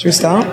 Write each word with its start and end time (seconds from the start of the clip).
Should 0.00 0.06
we 0.08 0.12
start? 0.12 0.46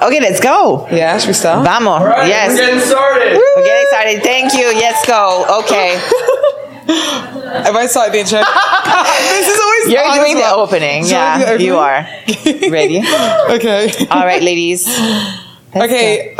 Okay, 0.00 0.20
let's 0.20 0.40
go. 0.40 0.88
Yeah, 0.90 1.18
should 1.18 1.28
we 1.28 1.32
start? 1.34 1.64
Vamos. 1.66 2.02
Right, 2.02 2.28
yes. 2.28 2.48
We're 2.52 2.56
getting 2.64 2.80
started. 2.80 3.32
We're 3.36 3.64
getting 3.64 3.86
started. 3.88 4.22
Thank 4.22 4.54
you. 4.54 4.72
Let's 4.72 5.06
go. 5.06 5.44
Okay. 5.60 6.00
Have 7.66 7.76
I 7.76 7.86
started 7.86 8.14
the 8.14 8.20
intro? 8.20 8.38
this 9.36 9.48
is 9.48 9.60
always 9.60 9.88
You're 9.92 10.02
hard 10.02 10.18
as 10.18 10.24
doing 10.24 10.36
the 10.36 10.40
well. 10.40 10.60
opening. 10.60 11.02
Should 11.04 11.10
Yeah, 11.12 11.56
the 11.56 11.62
you 11.62 11.76
are. 11.76 12.06
Ready? 12.70 13.02
Okay. 13.56 14.06
All 14.10 14.24
right, 14.24 14.42
ladies. 14.42 14.86
Let's 14.86 15.92
Okay. 15.92 16.34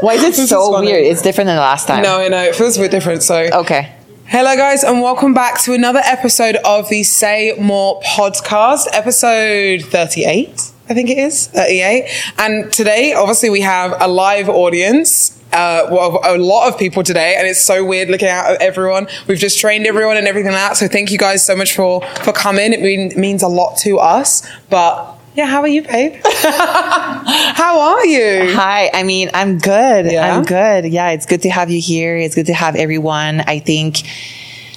Why 0.00 0.14
is 0.14 0.22
it 0.22 0.34
This 0.36 0.48
so 0.48 0.70
funny. 0.72 0.92
weird? 0.92 1.04
It's 1.06 1.22
different 1.22 1.46
than 1.48 1.56
the 1.56 1.60
last 1.62 1.88
time. 1.88 2.04
no, 2.04 2.18
I 2.20 2.28
know. 2.28 2.42
It 2.42 2.54
feels 2.54 2.76
a 2.76 2.80
bit 2.82 2.92
different. 2.92 3.24
So, 3.24 3.48
Okay. 3.52 3.92
hello, 4.26 4.54
guys, 4.54 4.84
and 4.84 5.02
welcome 5.02 5.34
back 5.34 5.60
to 5.62 5.74
another 5.74 6.02
episode 6.04 6.54
of 6.64 6.88
the 6.88 7.02
Say 7.02 7.54
More 7.58 8.00
podcast, 8.02 8.86
episode 8.92 9.82
38, 9.82 10.70
I 10.92 10.94
think 10.94 11.08
it 11.08 11.16
is. 11.16 11.46
38. 11.46 12.04
And 12.36 12.70
today, 12.70 13.14
obviously, 13.14 13.48
we 13.48 13.62
have 13.62 13.94
a 13.98 14.06
live 14.06 14.50
audience. 14.50 15.40
Uh, 15.50 15.88
well, 15.90 16.20
a 16.22 16.36
lot 16.36 16.68
of 16.68 16.78
people 16.78 17.02
today, 17.02 17.34
and 17.38 17.46
it's 17.48 17.62
so 17.62 17.82
weird 17.82 18.10
looking 18.10 18.28
out 18.28 18.50
at 18.50 18.60
everyone. 18.60 19.06
We've 19.26 19.38
just 19.38 19.58
trained 19.58 19.86
everyone 19.86 20.18
and 20.18 20.26
everything 20.26 20.52
like 20.52 20.60
that. 20.60 20.76
So 20.76 20.88
thank 20.88 21.10
you 21.10 21.16
guys 21.16 21.46
so 21.46 21.56
much 21.56 21.74
for 21.74 22.02
for 22.24 22.32
coming. 22.34 22.74
It 22.74 22.82
mean, 22.82 23.18
means 23.18 23.42
a 23.42 23.48
lot 23.48 23.78
to 23.78 23.98
us. 23.98 24.46
But 24.68 25.18
yeah, 25.34 25.46
how 25.46 25.62
are 25.62 25.68
you, 25.68 25.80
babe? 25.80 26.20
how 26.24 27.80
are 27.80 28.04
you? 28.04 28.54
Hi. 28.54 28.90
I 28.92 29.02
mean, 29.02 29.30
I'm 29.32 29.56
good. 29.56 30.12
Yeah? 30.12 30.36
I'm 30.36 30.44
good. 30.44 30.84
Yeah, 30.92 31.12
it's 31.12 31.24
good 31.24 31.40
to 31.42 31.50
have 31.50 31.70
you 31.70 31.80
here. 31.80 32.18
It's 32.18 32.34
good 32.34 32.46
to 32.46 32.54
have 32.54 32.76
everyone. 32.76 33.40
I 33.40 33.60
think, 33.60 34.02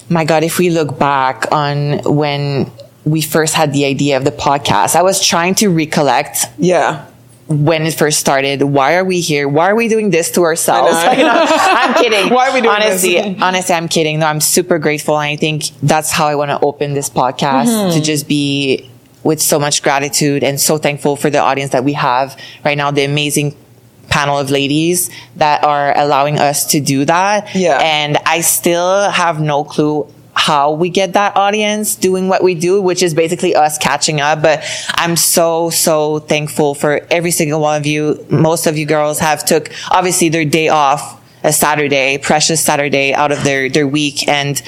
my 0.08 0.24
God, 0.24 0.44
if 0.44 0.60
we 0.60 0.70
look 0.70 0.98
back 0.98 1.52
on 1.52 2.00
when 2.04 2.72
we 3.05 3.22
first 3.22 3.54
had 3.54 3.72
the 3.73 3.86
idea 3.86 4.18
of 4.18 4.26
the 4.26 4.32
podcast, 4.32 4.95
I 4.95 5.04
was 5.04 5.23
trying 5.23 5.55
to 5.55 5.70
recollect 5.70 6.46
Yeah. 6.58 7.05
when 7.48 7.84
it 7.84 7.94
first 7.94 8.20
started. 8.20 8.63
Why 8.63 8.96
are 8.96 9.05
we 9.05 9.22
here? 9.22 9.48
Why 9.48 9.70
are 9.70 9.76
we 9.76 9.88
doing 9.88 10.09
this 10.09 10.32
to 10.32 10.41
ourselves? 10.41 10.93
I 10.96 11.15
know. 11.15 11.24
Know, 11.27 11.46
I'm 11.48 11.93
kidding. 11.93 12.34
Why 12.34 12.49
are 12.49 12.54
we 12.54 12.62
doing 12.62 12.76
honestly, 12.76 13.13
this? 13.13 13.41
honestly, 13.41 13.76
I'm 13.76 13.88
kidding. 13.88 14.20
No, 14.20 14.26
I'm 14.26 14.41
super 14.41 14.80
grateful. 14.80 15.20
And 15.20 15.30
I 15.30 15.35
think 15.35 15.65
that's 15.84 16.12
how 16.12 16.26
I 16.27 16.35
want 16.35 16.49
to 16.49 16.60
open 16.62 16.93
this 16.93 17.10
podcast 17.10 17.68
Mm-hmm. 17.68 17.93
to 17.98 18.02
just 18.04 18.27
be 18.27 18.90
with 19.24 19.41
so 19.41 19.60
much 19.60 19.82
gratitude 19.84 20.43
and 20.43 20.60
so 20.60 20.77
thankful 20.77 21.15
for 21.15 21.30
the 21.30 21.40
audience 21.40 21.71
that 21.71 21.84
we 21.84 21.93
have 21.93 22.40
right 22.63 22.77
now, 22.77 22.91
the 22.91 23.04
amazing 23.04 23.55
panel 24.10 24.37
of 24.37 24.49
ladies 24.52 25.10
that 25.35 25.63
are 25.63 25.98
allowing 25.98 26.37
us 26.40 26.68
to 26.68 26.80
do 26.80 27.05
that. 27.05 27.54
Yeah. 27.55 27.80
And 27.82 28.18
I 28.26 28.41
still 28.41 29.10
have 29.10 29.40
no 29.41 29.63
clue 29.63 30.08
how 30.36 30.72
we 30.72 30.90
get 30.90 31.14
that 31.14 31.36
audience 31.38 31.96
doing 31.96 32.28
what 32.28 32.44
we 32.44 32.55
do, 32.55 32.82
which 32.82 33.02
is 33.02 33.14
basically 33.14 33.55
us 33.55 33.78
catching 33.78 34.22
up. 34.22 34.42
But 34.42 34.64
I'm 34.90 35.16
so, 35.16 35.70
so 35.70 36.20
thankful 36.20 36.76
for 36.76 37.02
every 37.10 37.32
single 37.32 37.62
one 37.62 37.80
of 37.80 37.86
you. 37.86 38.26
Most 38.30 38.68
of 38.68 38.77
you 38.77 38.86
girls 38.86 39.20
have 39.20 39.46
took 39.46 39.72
obviously 39.90 40.30
their 40.30 40.46
day 40.46 40.68
off, 40.68 41.22
a 41.44 41.54
Saturday, 41.54 42.18
precious 42.18 42.62
Saturday 42.62 43.14
out 43.14 43.32
of 43.32 43.44
their, 43.44 43.70
their 43.70 43.88
week 43.88 44.27
and 44.27 44.62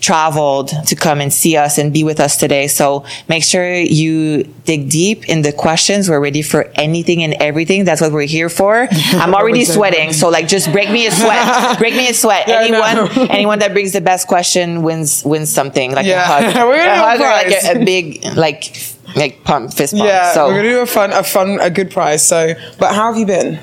traveled 0.00 0.68
to 0.86 0.96
come 0.96 1.20
and 1.20 1.32
see 1.32 1.56
us 1.56 1.78
and 1.78 1.92
be 1.92 2.04
with 2.04 2.20
us 2.20 2.36
today. 2.36 2.66
So 2.68 3.04
make 3.28 3.44
sure 3.44 3.72
you 3.74 4.44
dig 4.64 4.88
deep 4.90 5.28
in 5.28 5.42
the 5.42 5.52
questions. 5.52 6.08
We're 6.08 6.20
ready 6.20 6.42
for 6.42 6.64
anything 6.74 7.22
and 7.22 7.34
everything. 7.34 7.84
That's 7.84 8.00
what 8.00 8.12
we're 8.12 8.26
here 8.26 8.48
for. 8.48 8.88
I'm 9.12 9.34
already 9.34 9.64
sweating. 9.64 10.12
So 10.12 10.28
like 10.28 10.48
just 10.48 10.72
break 10.72 10.90
me 10.90 11.06
a 11.06 11.10
sweat. 11.10 11.78
break 11.78 11.94
me 11.94 12.08
a 12.08 12.14
sweat. 12.14 12.40
Yeah, 12.50 12.60
anyone 12.62 13.28
anyone 13.30 13.58
that 13.60 13.72
brings 13.72 13.92
the 13.92 14.00
best 14.00 14.26
question 14.26 14.82
wins 14.82 15.22
wins 15.24 15.50
something 15.50 15.92
like 15.92 16.06
Yeah. 16.06 16.22
a 16.22 16.50
hug, 16.52 16.66
We're 16.68 16.76
gonna 16.76 16.90
a 16.90 16.96
hug 16.96 17.20
or 17.20 17.24
like 17.24 17.76
a, 17.76 17.80
a 17.82 17.84
big 17.84 18.24
like 18.36 18.76
like 19.14 19.44
pump 19.44 19.72
fist 19.74 19.92
bump. 19.92 20.04
Yeah, 20.06 20.32
so 20.32 20.46
we're 20.48 20.56
gonna 20.56 20.70
do 20.70 20.80
a 20.80 20.86
fun, 20.86 21.12
a 21.12 21.22
fun, 21.22 21.58
a 21.60 21.68
good 21.70 21.90
prize. 21.90 22.26
So, 22.26 22.54
but 22.78 22.94
how 22.94 23.12
have 23.12 23.16
you 23.18 23.26
been? 23.26 23.60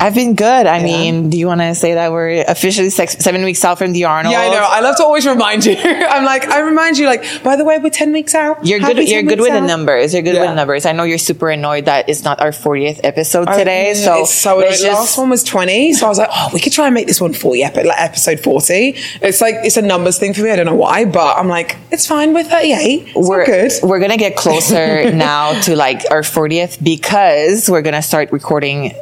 I've 0.00 0.14
been 0.14 0.34
good. 0.36 0.66
I 0.66 0.80
mean, 0.82 1.28
do 1.28 1.36
you 1.36 1.46
want 1.48 1.60
to 1.60 1.74
say 1.74 1.94
that 1.94 2.12
we're 2.12 2.44
officially 2.46 2.88
six, 2.90 3.14
seven 3.18 3.42
weeks 3.42 3.64
out 3.64 3.78
from 3.78 3.92
the 3.92 4.04
Arnold? 4.04 4.32
Yeah, 4.32 4.42
I 4.42 4.48
know. 4.50 4.60
I 4.62 4.80
love 4.80 4.96
to 4.96 5.02
always 5.04 5.26
remind 5.26 5.64
you. 5.66 5.74
I'm 5.82 6.24
like, 6.24 6.46
I 6.48 6.60
remind 6.60 6.98
you, 6.98 7.06
like, 7.06 7.42
by 7.42 7.56
the 7.56 7.64
way, 7.64 7.78
we're 7.78 7.90
ten 7.90 8.12
weeks 8.12 8.34
out. 8.34 8.64
You're 8.64 8.78
Happy 8.80 8.94
good. 8.94 9.08
You're 9.08 9.22
good 9.24 9.40
with 9.40 9.52
the 9.52 9.60
numbers. 9.60 10.14
You're 10.14 10.22
good 10.22 10.34
Yeah. 10.36 10.46
with 10.46 10.54
numbers. 10.56 10.86
I 10.86 10.92
know 10.92 11.02
you're 11.02 11.18
super 11.18 11.50
annoyed 11.50 11.86
that 11.86 12.08
it's 12.08 12.22
not 12.22 12.40
our 12.40 12.52
40th 12.52 13.00
episode 13.02 13.48
I- 13.48 13.58
today. 13.58 13.88
yeah, 13.88 13.94
so 13.94 14.20
it's 14.20 14.32
so 14.34 14.58
let's 14.58 14.82
the 14.82 14.88
last 14.88 15.18
one 15.18 15.30
was 15.30 15.42
20, 15.42 15.92
so 15.94 16.06
I 16.06 16.08
was 16.08 16.18
like, 16.18 16.30
oh, 16.32 16.50
we 16.54 16.60
could 16.60 16.72
try 16.72 16.86
and 16.86 16.94
make 16.94 17.06
this 17.08 17.20
one 17.20 17.32
40, 17.32 17.64
epi- 17.64 17.82
like 17.84 18.00
episode 18.00 18.38
40. 18.40 18.94
It's 19.20 19.40
like 19.40 19.56
it's 19.64 19.76
a 19.76 19.82
numbers 19.82 20.18
thing 20.18 20.32
for 20.32 20.42
me. 20.42 20.50
I 20.52 20.56
don't 20.56 20.66
know 20.66 20.76
why, 20.76 21.06
but 21.06 21.36
I'm 21.36 21.48
like, 21.48 21.76
it's 21.90 22.06
fine. 22.06 22.34
We're 22.34 22.44
38. 22.44 23.08
It's 23.16 23.28
we're 23.28 23.44
good. 23.46 23.72
We're 23.82 23.98
gonna 24.00 24.16
get 24.16 24.36
closer 24.36 25.10
now 25.12 25.60
to 25.62 25.74
like 25.74 26.02
our 26.10 26.22
40th 26.22 26.82
because 26.84 27.68
we're 27.68 27.82
gonna 27.82 28.02
start 28.02 28.30
recording 28.30 28.92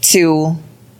two 0.00 0.56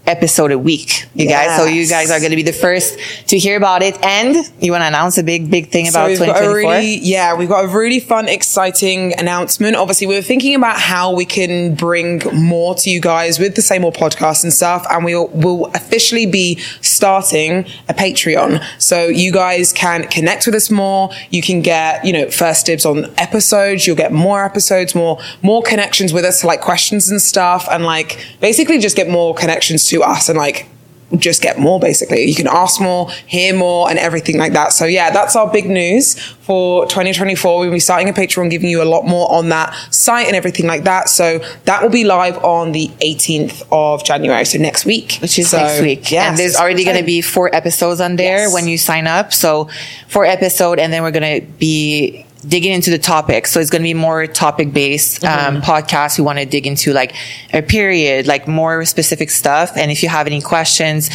episode 0.08 0.50
a 0.50 0.58
week, 0.58 1.06
you 1.14 1.28
guys. 1.28 1.56
So 1.56 1.66
you 1.66 1.86
guys 1.86 2.10
are 2.10 2.18
gonna 2.18 2.36
be 2.36 2.42
the 2.42 2.52
first 2.52 2.98
to 3.28 3.38
hear 3.38 3.56
about 3.56 3.82
it. 3.82 4.02
And 4.02 4.36
you 4.60 4.72
want 4.72 4.82
to 4.82 4.88
announce 4.88 5.18
a 5.18 5.22
big, 5.22 5.50
big 5.50 5.68
thing 5.70 5.90
So 5.90 6.00
about 6.00 6.10
a 6.10 6.14
2024? 6.14 6.54
really, 6.54 6.96
yeah, 6.98 7.34
we've 7.34 7.48
got 7.48 7.64
a 7.64 7.68
really 7.68 8.00
fun, 8.00 8.28
exciting 8.28 9.12
announcement. 9.18 9.76
Obviously, 9.76 10.06
we 10.06 10.14
were 10.14 10.22
thinking 10.22 10.54
about 10.54 10.78
how 10.80 11.12
we 11.14 11.24
can 11.24 11.74
bring 11.74 12.22
more 12.32 12.74
to 12.76 12.90
you 12.90 13.00
guys 13.00 13.38
with 13.38 13.54
the 13.54 13.62
same 13.62 13.84
old 13.84 13.94
podcast 13.94 14.42
and 14.42 14.52
stuff, 14.52 14.86
and 14.90 15.04
we 15.04 15.14
will 15.14 15.28
will 15.28 15.66
officially 15.74 16.26
be 16.26 16.58
starting 16.80 17.66
a 17.88 17.94
Patreon. 17.94 18.64
So 18.78 19.06
you 19.08 19.30
guys 19.32 19.72
can 19.72 20.08
connect 20.08 20.46
with 20.46 20.54
us 20.54 20.70
more. 20.70 21.10
You 21.30 21.42
can 21.42 21.60
get, 21.60 22.04
you 22.04 22.12
know, 22.12 22.30
first 22.30 22.66
dibs 22.66 22.86
on 22.86 23.06
episodes. 23.18 23.86
You'll 23.86 23.96
get 23.96 24.12
more 24.12 24.44
episodes, 24.44 24.94
more 24.94 25.18
more 25.42 25.62
connections 25.62 26.12
with 26.12 26.24
us, 26.24 26.44
like 26.44 26.60
questions 26.60 27.10
and 27.10 27.20
stuff, 27.20 27.68
and 27.70 27.84
like 27.84 28.18
basically 28.40 28.78
just 28.78 28.96
get 28.96 29.08
more 29.08 29.34
connections 29.34 29.84
to 29.88 29.97
us 30.02 30.28
and 30.28 30.38
like 30.38 30.66
just 31.16 31.40
get 31.40 31.58
more 31.58 31.80
basically. 31.80 32.24
You 32.26 32.34
can 32.34 32.46
ask 32.46 32.82
more, 32.82 33.08
hear 33.26 33.54
more, 33.54 33.88
and 33.88 33.98
everything 33.98 34.36
like 34.36 34.52
that. 34.52 34.74
So 34.74 34.84
yeah, 34.84 35.10
that's 35.10 35.34
our 35.36 35.50
big 35.50 35.64
news 35.66 36.18
for 36.42 36.84
2024. 36.84 37.60
We'll 37.60 37.70
be 37.70 37.80
starting 37.80 38.10
a 38.10 38.12
Patreon, 38.12 38.50
giving 38.50 38.68
you 38.68 38.82
a 38.82 38.84
lot 38.84 39.06
more 39.06 39.30
on 39.32 39.48
that 39.48 39.72
site 39.90 40.26
and 40.26 40.36
everything 40.36 40.66
like 40.66 40.84
that. 40.84 41.08
So 41.08 41.38
that 41.64 41.82
will 41.82 41.88
be 41.88 42.04
live 42.04 42.36
on 42.44 42.72
the 42.72 42.88
18th 43.00 43.66
of 43.72 44.04
January. 44.04 44.44
So 44.44 44.58
next 44.58 44.84
week. 44.84 45.16
which 45.22 45.38
is 45.38 45.48
So, 45.48 45.56
next 45.56 45.80
week. 45.80 46.10
Yeah. 46.10 46.28
and 46.28 46.36
there's 46.38 46.56
already 46.56 46.84
going 46.84 46.98
to 46.98 47.04
be 47.04 47.22
four 47.22 47.54
episodes 47.54 48.02
on 48.02 48.16
there 48.16 48.40
Yes. 48.40 48.52
when 48.52 48.68
you 48.68 48.76
sign 48.76 49.06
up. 49.06 49.32
So 49.32 49.70
four 50.08 50.26
episode, 50.26 50.78
and 50.78 50.92
then 50.92 51.02
we're 51.02 51.10
going 51.10 51.40
to 51.40 51.46
be 51.58 52.26
digging 52.46 52.72
into 52.72 52.90
the 52.90 52.98
topic. 52.98 53.46
So 53.46 53.60
it's 53.60 53.70
going 53.70 53.82
to 53.82 53.88
be 53.88 53.94
more 53.94 54.26
topic 54.26 54.72
based 54.72 55.22
Mm-hmm. 55.22 55.56
um, 55.56 55.62
podcast. 55.62 56.18
We 56.18 56.24
want 56.24 56.38
to 56.38 56.46
dig 56.46 56.66
into 56.66 56.92
like 56.92 57.14
a 57.52 57.62
period, 57.62 58.26
like 58.26 58.46
more 58.46 58.84
specific 58.84 59.30
stuff. 59.30 59.76
And 59.76 59.90
if 59.90 60.02
you 60.02 60.08
have 60.08 60.26
any 60.26 60.40
questions, 60.40 61.10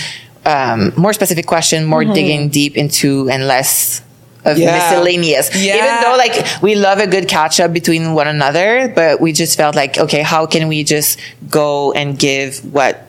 um, 0.46 0.92
more 0.98 1.14
specific 1.14 1.46
question, 1.48 1.86
more 1.86 2.04
digging 2.04 2.50
deep 2.50 2.76
into 2.76 3.30
and 3.30 3.48
less 3.48 4.02
of 4.46 4.58
Mm-hmm. 4.58 4.62
Yeah. 4.64 4.90
miscellaneous. 4.90 5.56
Yeah. 5.56 5.76
Even 5.78 6.02
though 6.02 6.18
like 6.18 6.62
we 6.62 6.76
love 6.76 7.00
a 7.00 7.08
good 7.08 7.30
catch 7.30 7.62
up 7.62 7.72
between 7.72 8.14
one 8.14 8.28
another, 8.28 8.92
but 8.94 9.22
we 9.22 9.32
just 9.32 9.56
felt 9.56 9.74
like, 9.74 9.98
okay, 9.98 10.22
how 10.22 10.46
can 10.46 10.68
we 10.68 10.84
just 10.84 11.18
go 11.50 11.94
and 11.94 12.20
give 12.20 12.58
what 12.74 13.08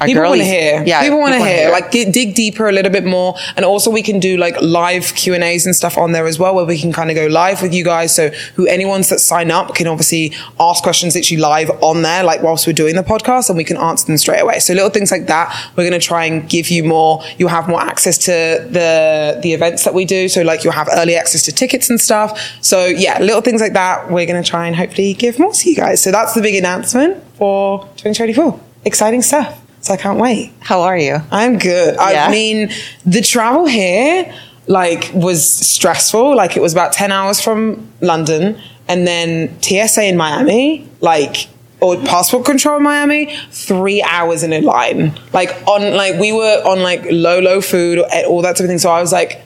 our 0.00 0.06
People 0.06 0.22
want 0.22 0.40
to 0.40 0.46
hear. 0.46 0.82
Yeah, 0.86 1.02
people 1.02 1.18
want 1.18 1.34
to 1.34 1.44
hear. 1.44 1.70
Like 1.70 1.90
get, 1.90 2.12
dig 2.12 2.34
deeper 2.34 2.68
a 2.68 2.72
little 2.72 2.90
bit 2.90 3.04
more, 3.04 3.36
and 3.56 3.64
also 3.64 3.90
we 3.90 4.02
can 4.02 4.18
do 4.18 4.36
like 4.36 4.60
live 4.62 5.14
Q 5.14 5.34
and 5.34 5.44
A's 5.44 5.66
and 5.66 5.76
stuff 5.76 5.98
on 5.98 6.12
there 6.12 6.26
as 6.26 6.38
well, 6.38 6.54
where 6.54 6.64
we 6.64 6.78
can 6.78 6.92
kind 6.92 7.10
of 7.10 7.16
go 7.16 7.26
live 7.26 7.60
with 7.60 7.74
you 7.74 7.84
guys. 7.84 8.14
So 8.14 8.30
who 8.54 8.66
anyone's 8.66 9.08
that 9.10 9.20
sign 9.20 9.50
up 9.50 9.74
can 9.74 9.86
obviously 9.86 10.32
ask 10.58 10.82
questions 10.82 11.14
literally 11.14 11.40
live 11.40 11.70
on 11.82 12.02
there, 12.02 12.24
like 12.24 12.42
whilst 12.42 12.66
we're 12.66 12.72
doing 12.72 12.96
the 12.96 13.02
podcast, 13.02 13.50
and 13.50 13.58
we 13.58 13.64
can 13.64 13.76
answer 13.76 14.06
them 14.06 14.16
straight 14.16 14.40
away. 14.40 14.58
So 14.60 14.72
little 14.72 14.90
things 14.90 15.10
like 15.10 15.26
that, 15.26 15.70
we're 15.76 15.88
going 15.88 16.00
to 16.00 16.06
try 16.06 16.24
and 16.24 16.48
give 16.48 16.68
you 16.68 16.82
more. 16.82 17.22
You'll 17.38 17.50
have 17.50 17.68
more 17.68 17.80
access 17.80 18.16
to 18.18 18.30
the 18.30 19.38
the 19.42 19.52
events 19.52 19.84
that 19.84 19.92
we 19.92 20.04
do. 20.04 20.28
So 20.28 20.42
like 20.42 20.64
you'll 20.64 20.72
have 20.72 20.88
early 20.92 21.16
access 21.16 21.42
to 21.44 21.52
tickets 21.52 21.90
and 21.90 22.00
stuff. 22.00 22.58
So 22.62 22.86
yeah, 22.86 23.18
little 23.20 23.42
things 23.42 23.60
like 23.60 23.74
that. 23.74 24.10
We're 24.10 24.26
going 24.26 24.42
to 24.42 24.48
try 24.48 24.66
and 24.66 24.74
hopefully 24.74 25.14
give 25.14 25.38
more 25.38 25.52
to 25.52 25.70
you 25.70 25.76
guys. 25.76 26.02
So 26.02 26.10
that's 26.10 26.34
the 26.34 26.40
big 26.40 26.54
announcement 26.54 27.22
for 27.34 27.80
2024. 27.96 28.58
Exciting 28.84 29.22
stuff. 29.22 29.60
So 29.80 29.94
I 29.94 29.96
can't 29.96 30.18
wait. 30.18 30.52
How 30.60 30.82
are 30.82 30.96
you? 30.96 31.18
I'm 31.30 31.58
good. 31.58 31.94
Yeah? 31.94 32.26
I 32.26 32.30
mean, 32.30 32.70
the 33.06 33.22
travel 33.22 33.66
here 33.66 34.32
like 34.66 35.10
was 35.14 35.48
stressful. 35.48 36.36
Like 36.36 36.56
it 36.56 36.60
was 36.62 36.72
about 36.72 36.92
10 36.92 37.10
hours 37.12 37.40
from 37.40 37.88
London 38.00 38.60
and 38.88 39.06
then 39.06 39.60
TSA 39.62 40.04
in 40.04 40.16
Miami, 40.16 40.88
like 41.00 41.48
or 41.80 41.96
passport 42.02 42.44
control 42.44 42.76
in 42.76 42.82
Miami, 42.82 43.34
three 43.50 44.02
hours 44.02 44.42
in 44.42 44.52
a 44.52 44.60
line. 44.60 45.18
Like 45.32 45.50
on 45.66 45.96
like 45.96 46.20
we 46.20 46.32
were 46.32 46.62
on 46.66 46.82
like 46.82 47.04
low, 47.10 47.40
low 47.40 47.60
food 47.60 48.04
and 48.12 48.26
all 48.26 48.42
that 48.42 48.56
type 48.56 48.64
of 48.64 48.66
thing. 48.66 48.78
So 48.78 48.90
I 48.90 49.00
was 49.00 49.12
like 49.12 49.42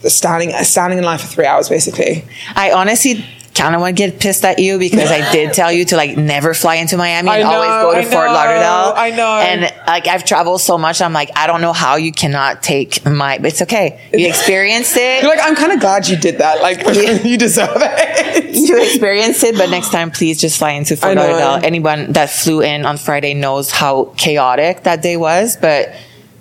standing 0.00 0.50
standing 0.64 0.98
in 0.98 1.04
line 1.04 1.18
for 1.18 1.26
three 1.26 1.46
hours 1.46 1.68
basically. 1.68 2.24
I 2.54 2.72
honestly 2.72 3.24
kind 3.58 3.74
of 3.74 3.80
want 3.80 3.96
to 3.96 4.06
get 4.08 4.20
pissed 4.20 4.44
at 4.44 4.58
you 4.58 4.78
because 4.78 5.10
I 5.10 5.30
did 5.32 5.52
tell 5.52 5.72
you 5.72 5.84
to 5.86 5.96
like 5.96 6.16
never 6.16 6.54
fly 6.54 6.76
into 6.76 6.96
Miami 6.96 7.28
and 7.32 7.42
know, 7.42 7.50
always 7.50 7.68
go 7.82 7.92
to 7.92 7.98
I 7.98 8.04
Fort 8.04 8.28
know, 8.28 8.34
Lauderdale. 8.34 8.94
I 8.96 9.10
know. 9.10 9.38
And 9.38 9.74
like 9.86 10.06
I've 10.06 10.24
traveled 10.24 10.60
so 10.60 10.78
much, 10.78 11.02
I'm 11.02 11.12
like, 11.12 11.30
I 11.36 11.46
don't 11.46 11.60
know 11.60 11.72
how 11.72 11.96
you 11.96 12.12
cannot 12.12 12.62
take 12.62 13.04
my. 13.04 13.38
It's 13.42 13.62
okay. 13.62 14.00
You 14.12 14.28
experienced 14.34 14.96
it. 14.96 15.22
You're 15.22 15.34
like, 15.34 15.44
I'm 15.44 15.56
kind 15.56 15.72
of 15.72 15.80
glad 15.80 16.08
you 16.08 16.16
did 16.16 16.38
that. 16.38 16.62
Like, 16.62 16.78
you 17.24 17.36
deserve 17.36 17.70
it. 17.74 18.54
you 18.54 18.80
experienced 18.80 19.42
it, 19.42 19.56
but 19.56 19.70
next 19.70 19.90
time, 19.90 20.10
please 20.10 20.40
just 20.40 20.58
fly 20.58 20.70
into 20.72 20.96
Fort 20.96 21.16
Lauderdale. 21.16 21.60
Anyone 21.64 22.12
that 22.12 22.30
flew 22.30 22.62
in 22.62 22.86
on 22.86 22.96
Friday 22.96 23.34
knows 23.34 23.70
how 23.70 24.14
chaotic 24.16 24.84
that 24.84 25.02
day 25.02 25.16
was. 25.16 25.56
But 25.56 25.94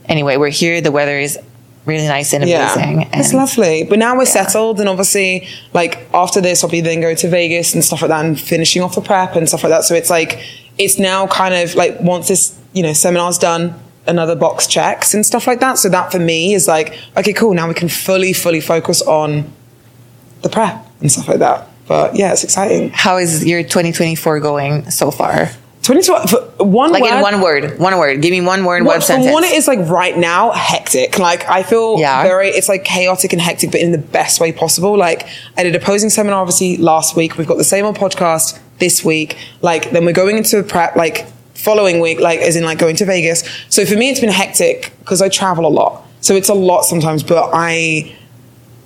anyway, 0.05 0.37
we're 0.37 0.49
here. 0.49 0.81
The 0.81 0.91
weather 0.91 1.17
is 1.17 1.37
really 1.87 2.07
nice 2.07 2.33
and 2.33 2.43
amazing. 2.43 3.07
It's 3.13 3.29
and- 3.29 3.39
lovely. 3.39 3.83
But 3.83 3.97
now 3.97 4.15
we're 4.15 4.25
settled, 4.25 4.79
and 4.79 4.87
obviously, 4.87 5.47
like 5.73 6.07
after 6.13 6.41
this, 6.41 6.63
I'll 6.63 6.69
be 6.69 6.81
then 6.81 7.01
going 7.01 7.15
to 7.17 7.29
Vegas 7.29 7.73
and 7.73 7.83
stuff 7.83 8.01
like 8.01 8.09
that, 8.09 8.23
and 8.25 8.39
finishing 8.39 8.81
off 8.83 8.93
the 8.93 9.01
prep 9.01 9.35
and 9.35 9.47
stuff 9.47 9.63
like 9.63 9.71
that. 9.71 9.83
So 9.85 9.95
it's 9.95 10.09
like 10.09 10.39
it's 10.77 10.99
now 10.99 11.25
kind 11.27 11.55
of 11.55 11.73
like 11.75 11.99
once 12.01 12.27
this 12.27 12.59
you 12.73 12.83
know 12.83 12.93
seminar's 12.93 13.37
done, 13.37 13.73
another 14.05 14.35
box 14.35 14.67
checks 14.67 15.13
and 15.13 15.25
stuff 15.25 15.47
like 15.47 15.59
that. 15.61 15.77
So 15.77 15.89
that 15.89 16.11
for 16.11 16.19
me 16.19 16.53
is 16.53 16.67
like 16.67 16.97
okay, 17.15 17.33
cool. 17.33 17.53
Now 17.53 17.67
we 17.67 17.73
can 17.73 17.89
fully, 17.89 18.33
fully 18.33 18.61
focus 18.61 19.01
on 19.01 19.51
the 20.41 20.49
prep 20.49 20.85
and 20.99 21.11
stuff 21.11 21.27
like 21.27 21.39
that. 21.39 21.67
But 21.87 22.15
yeah, 22.15 22.33
it's 22.33 22.43
exciting. 22.43 22.89
How 22.89 23.17
is 23.17 23.45
your 23.45 23.63
2024 23.63 24.39
going 24.41 24.91
so 24.91 25.09
far? 25.09 25.49
2012, 25.87 26.29
for 26.29 26.63
one 26.65 26.91
Like 26.91 27.01
word, 27.03 27.13
in 27.15 27.21
one 27.21 27.41
word, 27.41 27.79
one 27.79 27.97
word. 27.97 28.21
Give 28.21 28.31
me 28.31 28.41
one 28.41 28.65
word, 28.65 28.83
What, 28.83 28.93
one 28.95 29.01
sentence. 29.01 29.31
one, 29.31 29.43
it 29.43 29.53
is 29.53 29.67
like 29.67 29.79
right 29.89 30.17
now 30.17 30.51
hectic. 30.51 31.17
Like 31.17 31.47
I 31.49 31.63
feel 31.63 31.97
Yeah. 31.99 32.23
very, 32.23 32.49
it's 32.49 32.67
like 32.69 32.83
chaotic 32.83 33.31
and 33.33 33.41
hectic, 33.41 33.71
but 33.71 33.79
in 33.79 33.91
the 33.91 33.97
best 33.97 34.39
way 34.39 34.51
possible. 34.51 34.97
Like 34.97 35.27
I 35.57 35.63
did 35.63 35.75
a 35.75 35.79
posing 35.79 36.09
seminar 36.09 36.41
obviously 36.41 36.77
last 36.77 37.15
week. 37.15 37.37
We've 37.37 37.47
got 37.47 37.57
the 37.57 37.63
same 37.63 37.85
old 37.85 37.97
podcast 37.97 38.59
this 38.79 39.03
week. 39.03 39.37
Like 39.61 39.91
then 39.91 40.05
we're 40.05 40.13
going 40.13 40.37
into 40.37 40.59
a 40.59 40.63
prep 40.63 40.95
like 40.95 41.25
following 41.55 41.99
week, 42.01 42.19
like 42.19 42.39
as 42.41 42.55
in 42.55 42.63
like 42.63 42.77
going 42.77 42.95
to 42.97 43.05
Vegas. 43.05 43.43
So 43.69 43.85
for 43.85 43.95
me, 43.95 44.09
it's 44.09 44.19
been 44.19 44.29
hectic 44.29 44.91
because 44.99 45.21
I 45.21 45.29
travel 45.29 45.65
a 45.65 45.69
lot. 45.69 46.03
So 46.21 46.35
it's 46.35 46.49
a 46.49 46.53
lot 46.53 46.81
sometimes, 46.83 47.23
but 47.23 47.49
I 47.53 48.13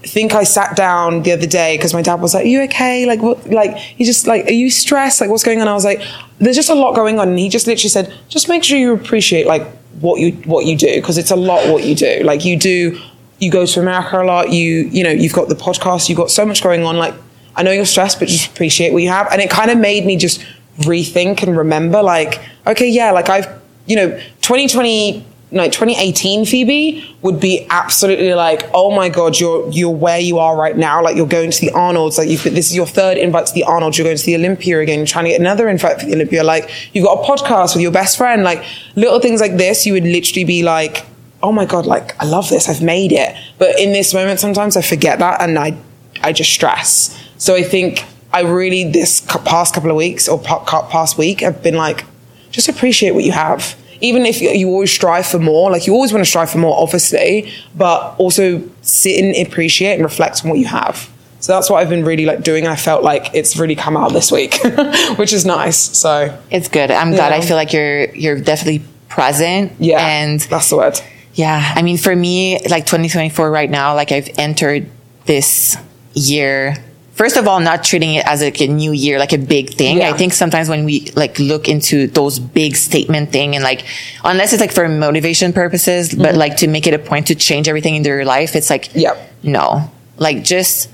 think 0.03 0.33
I 0.33 0.43
sat 0.43 0.75
down 0.75 1.21
the 1.23 1.31
other 1.31 1.45
day 1.45 1.77
because 1.77 1.93
my 1.93 2.01
dad 2.01 2.15
was 2.21 2.33
like, 2.33 2.45
"Are 2.45 2.47
you 2.47 2.61
okay? 2.63 3.05
Like, 3.05 3.21
what? 3.21 3.47
Like, 3.49 3.77
he 3.77 4.03
just 4.03 4.25
like, 4.27 4.45
are 4.47 4.51
you 4.53 4.69
stressed? 4.71 5.21
Like, 5.21 5.29
what's 5.29 5.43
going 5.43 5.61
on?" 5.61 5.67
I 5.67 5.73
was 5.73 5.85
like, 5.85 6.01
"There's 6.41 6.55
just 6.55 6.69
a 6.69 6.75
lot 6.75 6.95
going 6.95 7.19
on," 7.19 7.29
and 7.29 7.39
he 7.39 7.49
just 7.49 7.67
literally 7.67 7.89
said, 7.89 8.13
"Just 8.27 8.49
make 8.49 8.63
sure 8.63 8.77
you 8.77 8.93
appreciate 8.93 9.47
like 9.47 9.65
what 9.99 10.19
you 10.19 10.31
what 10.45 10.65
you 10.65 10.75
do 10.75 10.95
because 10.95 11.17
it's 11.17 11.31
a 11.31 11.35
lot 11.35 11.67
what 11.71 11.83
you 11.83 11.95
do. 11.95 12.21
Like, 12.23 12.43
you 12.43 12.57
do, 12.57 12.99
you 13.39 13.51
go 13.51 13.65
to 13.65 13.79
America 13.79 14.21
a 14.21 14.23
lot. 14.23 14.51
You 14.51 14.89
you 14.91 15.03
know, 15.03 15.11
you've 15.11 15.33
got 15.33 15.47
the 15.49 15.55
podcast. 15.55 16.09
You've 16.09 16.17
got 16.17 16.31
so 16.31 16.45
much 16.45 16.61
going 16.61 16.83
on. 16.83 16.97
Like, 16.97 17.13
I 17.55 17.63
know 17.63 17.71
you're 17.71 17.85
stressed, 17.85 18.19
but 18.19 18.27
just 18.27 18.51
appreciate 18.51 18.91
what 18.91 19.01
you 19.03 19.09
have." 19.09 19.31
And 19.31 19.41
it 19.41 19.49
kind 19.49 19.71
of 19.71 19.77
made 19.77 20.05
me 20.05 20.17
just 20.17 20.43
rethink 20.79 21.43
and 21.43 21.55
remember, 21.55 22.01
like, 22.01 22.39
okay, 22.65 22.89
yeah, 22.89 23.11
like 23.11 23.29
I've 23.29 23.47
you 23.85 23.95
know, 23.95 24.09
2020 24.41 25.25
no, 25.53 25.65
2018 25.65 26.45
Phoebe 26.45 27.15
would 27.21 27.41
be 27.41 27.67
absolutely 27.69 28.33
like, 28.33 28.69
oh 28.73 28.89
my 28.89 29.09
god, 29.09 29.37
you're 29.37 29.69
you're 29.69 29.89
where 29.89 30.19
you 30.19 30.39
are 30.39 30.55
right 30.55 30.77
now. 30.77 31.03
Like 31.03 31.17
you're 31.17 31.27
going 31.27 31.51
to 31.51 31.59
the 31.59 31.71
Arnold's. 31.71 32.17
Like 32.17 32.29
you've 32.29 32.43
this 32.43 32.69
is 32.69 32.75
your 32.75 32.85
third 32.85 33.17
invite 33.17 33.47
to 33.47 33.53
the 33.53 33.65
Arnold's. 33.65 33.97
You're 33.97 34.05
going 34.05 34.15
to 34.15 34.25
the 34.25 34.35
Olympia 34.35 34.79
again. 34.79 34.99
You're 34.99 35.07
trying 35.07 35.25
to 35.25 35.31
get 35.31 35.41
another 35.41 35.67
invite 35.67 35.99
for 35.99 36.05
the 36.05 36.13
Olympia. 36.13 36.43
Like 36.43 36.71
you've 36.93 37.05
got 37.05 37.19
a 37.19 37.27
podcast 37.29 37.75
with 37.75 37.81
your 37.81 37.91
best 37.91 38.17
friend. 38.17 38.43
Like 38.43 38.63
little 38.95 39.19
things 39.19 39.41
like 39.41 39.57
this, 39.57 39.85
you 39.85 39.91
would 39.91 40.05
literally 40.05 40.45
be 40.45 40.63
like, 40.63 41.05
oh 41.43 41.51
my 41.51 41.65
god, 41.65 41.85
like 41.85 42.17
I 42.21 42.25
love 42.25 42.47
this. 42.47 42.69
I've 42.69 42.81
made 42.81 43.11
it. 43.11 43.35
But 43.57 43.77
in 43.77 43.91
this 43.91 44.13
moment, 44.13 44.39
sometimes 44.39 44.77
I 44.77 44.81
forget 44.81 45.19
that 45.19 45.41
and 45.41 45.59
I 45.59 45.77
I 46.23 46.31
just 46.31 46.51
stress. 46.53 47.17
So 47.37 47.55
I 47.55 47.63
think 47.63 48.05
I 48.31 48.43
really 48.43 48.89
this 48.89 49.19
past 49.19 49.73
couple 49.73 49.89
of 49.89 49.97
weeks 49.97 50.29
or 50.29 50.39
past 50.39 51.17
week, 51.17 51.43
I've 51.43 51.61
been 51.61 51.75
like, 51.75 52.05
just 52.51 52.69
appreciate 52.69 53.11
what 53.11 53.25
you 53.25 53.33
have. 53.33 53.75
Even 54.01 54.25
if 54.25 54.41
you, 54.41 54.49
you 54.49 54.67
always 54.69 54.91
strive 54.91 55.25
for 55.27 55.39
more, 55.39 55.71
like 55.71 55.87
you 55.87 55.93
always 55.93 56.11
want 56.11 56.23
to 56.25 56.29
strive 56.29 56.49
for 56.49 56.57
more, 56.57 56.75
obviously, 56.81 57.51
but 57.75 58.15
also 58.17 58.61
sit 58.81 59.23
and 59.23 59.47
appreciate 59.47 59.93
and 59.93 60.03
reflect 60.03 60.43
on 60.43 60.49
what 60.49 60.59
you 60.59 60.65
have. 60.65 61.09
So 61.39 61.53
that's 61.53 61.69
what 61.69 61.77
I've 61.81 61.89
been 61.89 62.05
really 62.05 62.25
like 62.25 62.43
doing, 62.43 62.67
I 62.67 62.75
felt 62.75 63.03
like 63.03 63.33
it's 63.33 63.57
really 63.57 63.75
come 63.75 63.97
out 63.97 64.13
this 64.13 64.31
week, 64.31 64.59
which 65.15 65.33
is 65.33 65.43
nice. 65.45 65.77
So 65.77 66.37
It's 66.51 66.67
good. 66.67 66.91
I'm 66.91 67.11
glad. 67.11 67.31
I 67.31 67.41
feel 67.41 67.55
like 67.57 67.73
you're 67.73 68.13
you're 68.13 68.39
definitely 68.39 68.83
present. 69.09 69.71
yeah, 69.79 69.99
And 70.05 70.39
that's 70.41 70.69
the 70.69 70.77
word. 70.77 70.99
yeah, 71.33 71.73
I 71.75 71.81
mean, 71.81 71.97
for 71.97 72.15
me, 72.15 72.59
like 72.69 72.85
2024 72.85 73.49
right 73.49 73.69
now, 73.69 73.95
like 73.95 74.11
I've 74.11 74.29
entered 74.37 74.85
this 75.25 75.77
year. 76.13 76.75
First 77.21 77.37
of 77.37 77.47
all, 77.47 77.59
not 77.59 77.83
treating 77.83 78.15
it 78.15 78.25
as 78.25 78.41
like 78.41 78.59
a 78.61 78.67
new 78.67 78.91
year, 78.93 79.19
like 79.19 79.31
a 79.31 79.37
big 79.37 79.75
thing. 79.75 79.97
Yeah. 79.97 80.09
I 80.09 80.13
think 80.13 80.33
sometimes 80.33 80.69
when 80.69 80.85
we 80.85 81.11
like 81.15 81.37
look 81.37 81.69
into 81.69 82.07
those 82.07 82.39
big 82.39 82.75
statement 82.75 83.31
thing 83.31 83.53
and 83.53 83.63
like, 83.63 83.85
unless 84.23 84.53
it's 84.53 84.59
like 84.59 84.71
for 84.71 84.89
motivation 84.89 85.53
purposes, 85.53 86.15
but 86.15 86.33
like 86.33 86.57
to 86.57 86.67
make 86.67 86.87
it 86.87 86.95
a 86.95 86.97
point 86.97 87.27
to 87.27 87.35
change 87.35 87.67
everything 87.67 87.93
in 87.93 88.03
your 88.03 88.25
life, 88.25 88.55
it's 88.55 88.71
like, 88.71 88.85
Mm-hmm. 88.85 88.99
Yep. 89.01 89.33
no, 89.43 89.91
like 90.17 90.43
just, 90.43 90.89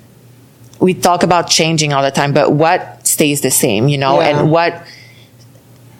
we 0.82 0.94
talk 0.94 1.24
about 1.24 1.50
changing 1.50 1.94
all 1.94 2.04
the 2.04 2.12
time, 2.12 2.34
but 2.34 2.52
what 2.52 3.08
stays 3.08 3.40
the 3.40 3.50
same, 3.50 3.88
you 3.88 3.98
know, 3.98 4.20
Yeah. 4.20 4.28
and 4.40 4.52
what, 4.52 4.86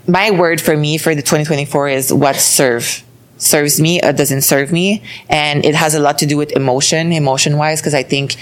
my 0.10 0.32
word 0.32 0.60
for 0.60 0.76
me 0.76 0.98
for 0.98 1.16
the 1.16 1.22
2024 1.22 1.88
is 1.88 2.14
what 2.14 2.36
serve 2.36 3.02
serves 3.38 3.80
me 3.80 4.02
or 4.04 4.12
doesn't 4.12 4.42
serve 4.42 4.74
me 4.74 5.02
and 5.30 5.64
it 5.64 5.74
has 5.76 5.96
a 5.96 6.00
lot 6.02 6.18
to 6.18 6.26
do 6.26 6.36
with 6.36 6.52
emotion 6.54 7.14
emotion 7.14 7.56
wise 7.56 7.80
because 7.80 7.94
i 7.94 8.02
think 8.02 8.36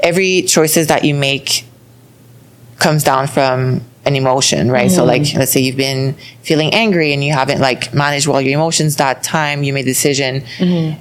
every 0.00 0.42
choices 0.42 0.86
that 0.88 1.04
you 1.04 1.14
make 1.14 1.64
comes 2.78 3.02
down 3.02 3.26
from 3.26 3.82
an 4.04 4.16
emotion 4.16 4.70
right? 4.70 4.90
So 4.90 5.04
like 5.04 5.34
let's 5.34 5.52
say 5.52 5.60
you've 5.60 5.76
been 5.76 6.14
feeling 6.42 6.72
angry 6.72 7.12
and 7.12 7.22
you 7.22 7.32
haven't 7.32 7.60
like 7.60 7.92
managed 7.92 8.26
well 8.26 8.40
your 8.40 8.54
emotions 8.54 8.96
that 8.96 9.22
time 9.22 9.62
you 9.62 9.72
made 9.72 9.82
a 9.82 9.84
decision. 9.84 10.44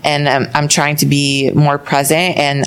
And 0.03 0.27
um, 0.27 0.47
i'm 0.53 0.67
trying 0.67 0.95
to 0.97 1.05
be 1.05 1.51
more 1.51 1.77
present 1.77 2.37
and 2.37 2.65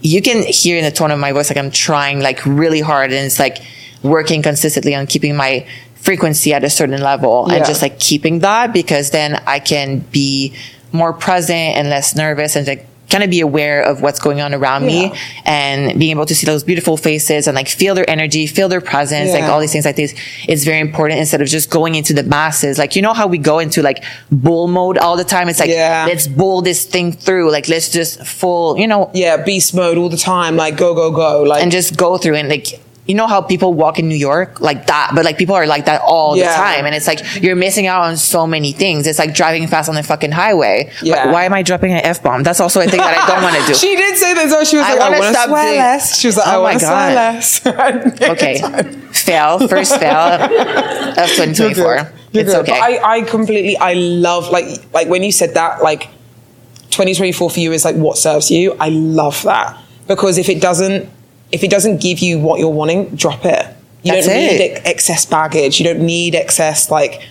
you 0.00 0.20
can 0.20 0.42
hear 0.42 0.76
in 0.76 0.84
the 0.84 0.90
tone 0.90 1.10
of 1.10 1.18
my 1.18 1.32
voice 1.32 1.48
like 1.48 1.56
I'm 1.56 1.70
trying 1.70 2.20
like 2.20 2.44
really 2.44 2.80
hard 2.80 3.10
and 3.10 3.24
it's 3.24 3.38
like 3.38 3.62
working 4.02 4.42
consistently 4.42 4.94
on 4.94 5.06
keeping 5.06 5.34
my 5.34 5.66
frequency 5.94 6.52
at 6.52 6.62
a 6.62 6.68
certain 6.68 7.00
level 7.00 7.46
and 7.50 7.64
just 7.64 7.80
like 7.80 7.98
keeping 7.98 8.40
that 8.40 8.74
because 8.74 9.10
then 9.12 9.42
I 9.46 9.60
can 9.60 10.00
be 10.00 10.54
more 10.92 11.14
present 11.14 11.78
and 11.78 11.88
less 11.88 12.14
nervous 12.14 12.54
and 12.54 12.66
like 12.66 12.86
kind 13.10 13.22
of 13.22 13.30
be 13.30 13.40
aware 13.40 13.82
of 13.82 14.00
what's 14.02 14.18
going 14.18 14.40
on 14.40 14.54
around 14.54 14.84
me 14.86 15.12
and 15.44 15.98
being 15.98 16.10
able 16.12 16.26
to 16.26 16.34
see 16.34 16.46
those 16.46 16.64
beautiful 16.64 16.96
faces 16.96 17.46
and 17.46 17.54
like 17.54 17.68
feel 17.68 17.94
their 17.94 18.08
energy, 18.08 18.46
feel 18.46 18.68
their 18.68 18.80
presence, 18.80 19.30
like 19.32 19.44
all 19.44 19.60
these 19.60 19.72
things 19.72 19.84
like 19.84 19.96
this 19.96 20.14
is 20.48 20.64
very 20.64 20.80
important 20.80 21.20
instead 21.20 21.40
of 21.40 21.46
just 21.48 21.70
going 21.70 21.94
into 21.94 22.12
the 22.12 22.22
masses. 22.22 22.78
Like, 22.78 22.96
you 22.96 23.02
know 23.02 23.12
how 23.12 23.26
we 23.26 23.38
go 23.38 23.58
into 23.58 23.82
like 23.82 24.02
bull 24.32 24.66
mode 24.68 24.98
all 24.98 25.16
the 25.16 25.24
time? 25.24 25.48
It's 25.48 25.60
like, 25.60 25.70
Yeah. 25.70 26.06
let's 26.08 26.26
bull 26.26 26.62
this 26.62 26.84
thing 26.86 27.12
through. 27.12 27.50
Like, 27.50 27.68
let's 27.68 27.90
just 27.90 28.24
full, 28.26 28.78
you 28.78 28.86
know, 28.86 29.10
Yeah, 29.14 29.36
beast 29.36 29.74
mode 29.74 29.98
all 29.98 30.08
the 30.08 30.16
time. 30.16 30.56
Like 30.56 30.76
go 30.76 30.94
go 30.94 31.10
go. 31.10 31.42
Like 31.42 31.62
and 31.62 31.70
just 31.70 31.96
go 31.96 32.16
through 32.18 32.36
and 32.36 32.48
like 32.48 32.80
you 33.06 33.14
know 33.14 33.26
how 33.26 33.42
people 33.42 33.74
walk 33.74 33.98
in 33.98 34.08
New 34.08 34.14
York 34.16 34.60
like 34.62 34.86
that, 34.86 35.10
but 35.14 35.24
like 35.26 35.36
people 35.36 35.54
are 35.54 35.66
like 35.66 35.84
that 35.84 36.00
all 36.00 36.36
Yeah. 36.36 36.48
the 36.48 36.56
time, 36.56 36.86
and 36.86 36.94
it's 36.94 37.06
like 37.06 37.20
you're 37.42 37.54
missing 37.56 37.86
out 37.86 38.02
on 38.04 38.16
so 38.16 38.46
many 38.46 38.72
things. 38.72 39.06
It's 39.06 39.18
like 39.18 39.34
driving 39.34 39.66
fast 39.66 39.88
on 39.90 39.94
the 39.94 40.02
fucking 40.02 40.32
highway. 40.32 40.90
Yeah. 41.02 41.30
Why 41.30 41.44
am 41.44 41.52
I 41.52 41.62
dropping 41.62 41.92
an 41.92 42.00
f 42.02 42.22
bomb? 42.22 42.42
That's 42.44 42.60
also 42.60 42.80
a 42.80 42.86
thing 42.86 43.00
that 43.00 43.18
I 43.18 43.26
don't 43.28 43.42
want 43.42 43.56
to 43.56 43.66
do. 43.66 43.74
She 43.78 43.94
did 43.94 44.16
say 44.16 44.32
this. 44.32 44.52
Oh, 44.54 44.64
she 44.64 44.76
was 44.78 44.86
I 44.86 44.94
like, 44.94 45.00
I, 45.12 45.18
want 45.20 45.34
to 45.36 45.42
swear 45.42 45.64
doing- 45.66 45.78
less. 45.78 46.18
She 46.18 46.28
was 46.28 46.36
like, 46.38 46.46
I 46.46 46.54
Oh 46.54 46.62
my 46.62 46.70
want 46.70 46.80
to 46.80 46.86
swear 47.42 47.92
God. 47.92 48.20
less. 48.20 48.30
okay, 48.30 48.92
fail 49.12 49.68
first 49.68 49.98
fail 50.00 50.16
of 50.16 51.28
2024. 51.30 51.84
You're 52.32 52.42
It's 52.42 52.52
good. 52.52 52.62
okay. 52.62 52.72
But 52.72 52.80
I, 53.04 53.16
I 53.18 53.20
completely, 53.22 53.76
I 53.76 53.92
love 53.94 54.50
like, 54.50 54.66
like 54.94 55.08
when 55.08 55.22
you 55.22 55.30
said 55.30 55.54
that, 55.54 55.82
like 55.82 56.08
2024 56.90 57.50
for 57.50 57.60
you 57.60 57.72
is 57.72 57.84
like 57.84 57.96
what 57.96 58.16
serves 58.18 58.50
you. 58.50 58.76
I 58.80 58.88
love 58.88 59.42
that 59.42 59.78
because 60.08 60.38
if 60.38 60.48
it 60.48 60.60
doesn't, 60.60 61.08
if 61.54 61.62
it 61.62 61.70
doesn't 61.70 62.00
give 62.00 62.18
you 62.18 62.38
what 62.38 62.58
you're 62.58 62.68
wanting, 62.68 63.14
drop 63.14 63.44
it. 63.44 63.64
You 64.02 64.12
That's 64.12 64.26
don't 64.26 64.36
need 64.36 64.60
it. 64.60 64.82
excess 64.84 65.24
baggage. 65.24 65.80
You 65.80 65.86
don't 65.86 66.04
need 66.04 66.34
excess 66.34 66.90
like 66.90 67.22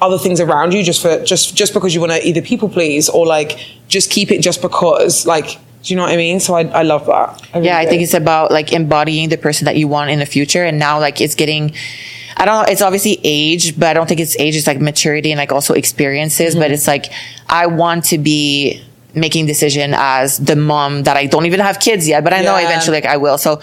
other 0.00 0.18
things 0.18 0.40
around 0.40 0.72
you 0.72 0.82
just 0.82 1.02
for 1.02 1.22
just 1.24 1.54
just 1.54 1.74
because 1.74 1.94
you 1.94 2.00
want 2.00 2.12
to 2.12 2.26
either 2.26 2.40
people 2.40 2.68
please 2.68 3.08
or 3.08 3.26
like 3.26 3.58
just 3.88 4.10
keep 4.10 4.30
it 4.30 4.40
just 4.40 4.62
because 4.62 5.26
like 5.26 5.58
do 5.82 5.94
you 5.94 5.96
know 5.96 6.02
what 6.02 6.12
I 6.12 6.16
mean? 6.16 6.40
So 6.40 6.54
I, 6.54 6.62
I 6.62 6.82
love 6.82 7.06
that. 7.06 7.40
really 7.54 7.66
yeah, 7.66 7.78
I 7.78 7.84
do. 7.84 7.90
think 7.90 8.02
it's 8.02 8.14
about 8.14 8.50
like 8.50 8.72
embodying 8.72 9.28
the 9.28 9.38
person 9.38 9.64
that 9.66 9.76
you 9.76 9.86
want 9.86 10.10
in 10.10 10.18
the 10.18 10.26
future. 10.26 10.64
And 10.64 10.78
now 10.78 10.98
like 10.98 11.20
it's 11.20 11.34
getting, 11.34 11.72
I 12.36 12.44
don't 12.44 12.62
know, 12.66 12.70
it's 12.70 12.82
obviously 12.82 13.20
age, 13.22 13.78
but 13.78 13.88
I 13.88 13.94
don't 13.94 14.08
think 14.08 14.20
it's 14.20 14.36
age. 14.38 14.56
It's 14.56 14.66
like 14.66 14.80
maturity 14.80 15.30
and 15.30 15.38
like 15.38 15.52
also 15.52 15.74
experiences. 15.74 16.54
But 16.56 16.64
mm-hmm. 16.64 16.74
it's 16.74 16.88
like, 16.88 17.06
I 17.48 17.68
want 17.68 18.04
to 18.06 18.18
be 18.18 18.84
making 19.14 19.46
decision 19.46 19.94
as 19.96 20.38
the 20.38 20.54
mom 20.56 21.04
that 21.04 21.16
I 21.16 21.26
don't 21.26 21.46
even 21.46 21.60
have 21.60 21.80
kids 21.80 22.06
yet, 22.08 22.22
but 22.24 22.32
I 22.32 22.42
know 22.42 22.56
eventually 22.56 22.96
like 22.98 23.06
I 23.06 23.16
will. 23.16 23.38
So 23.38 23.60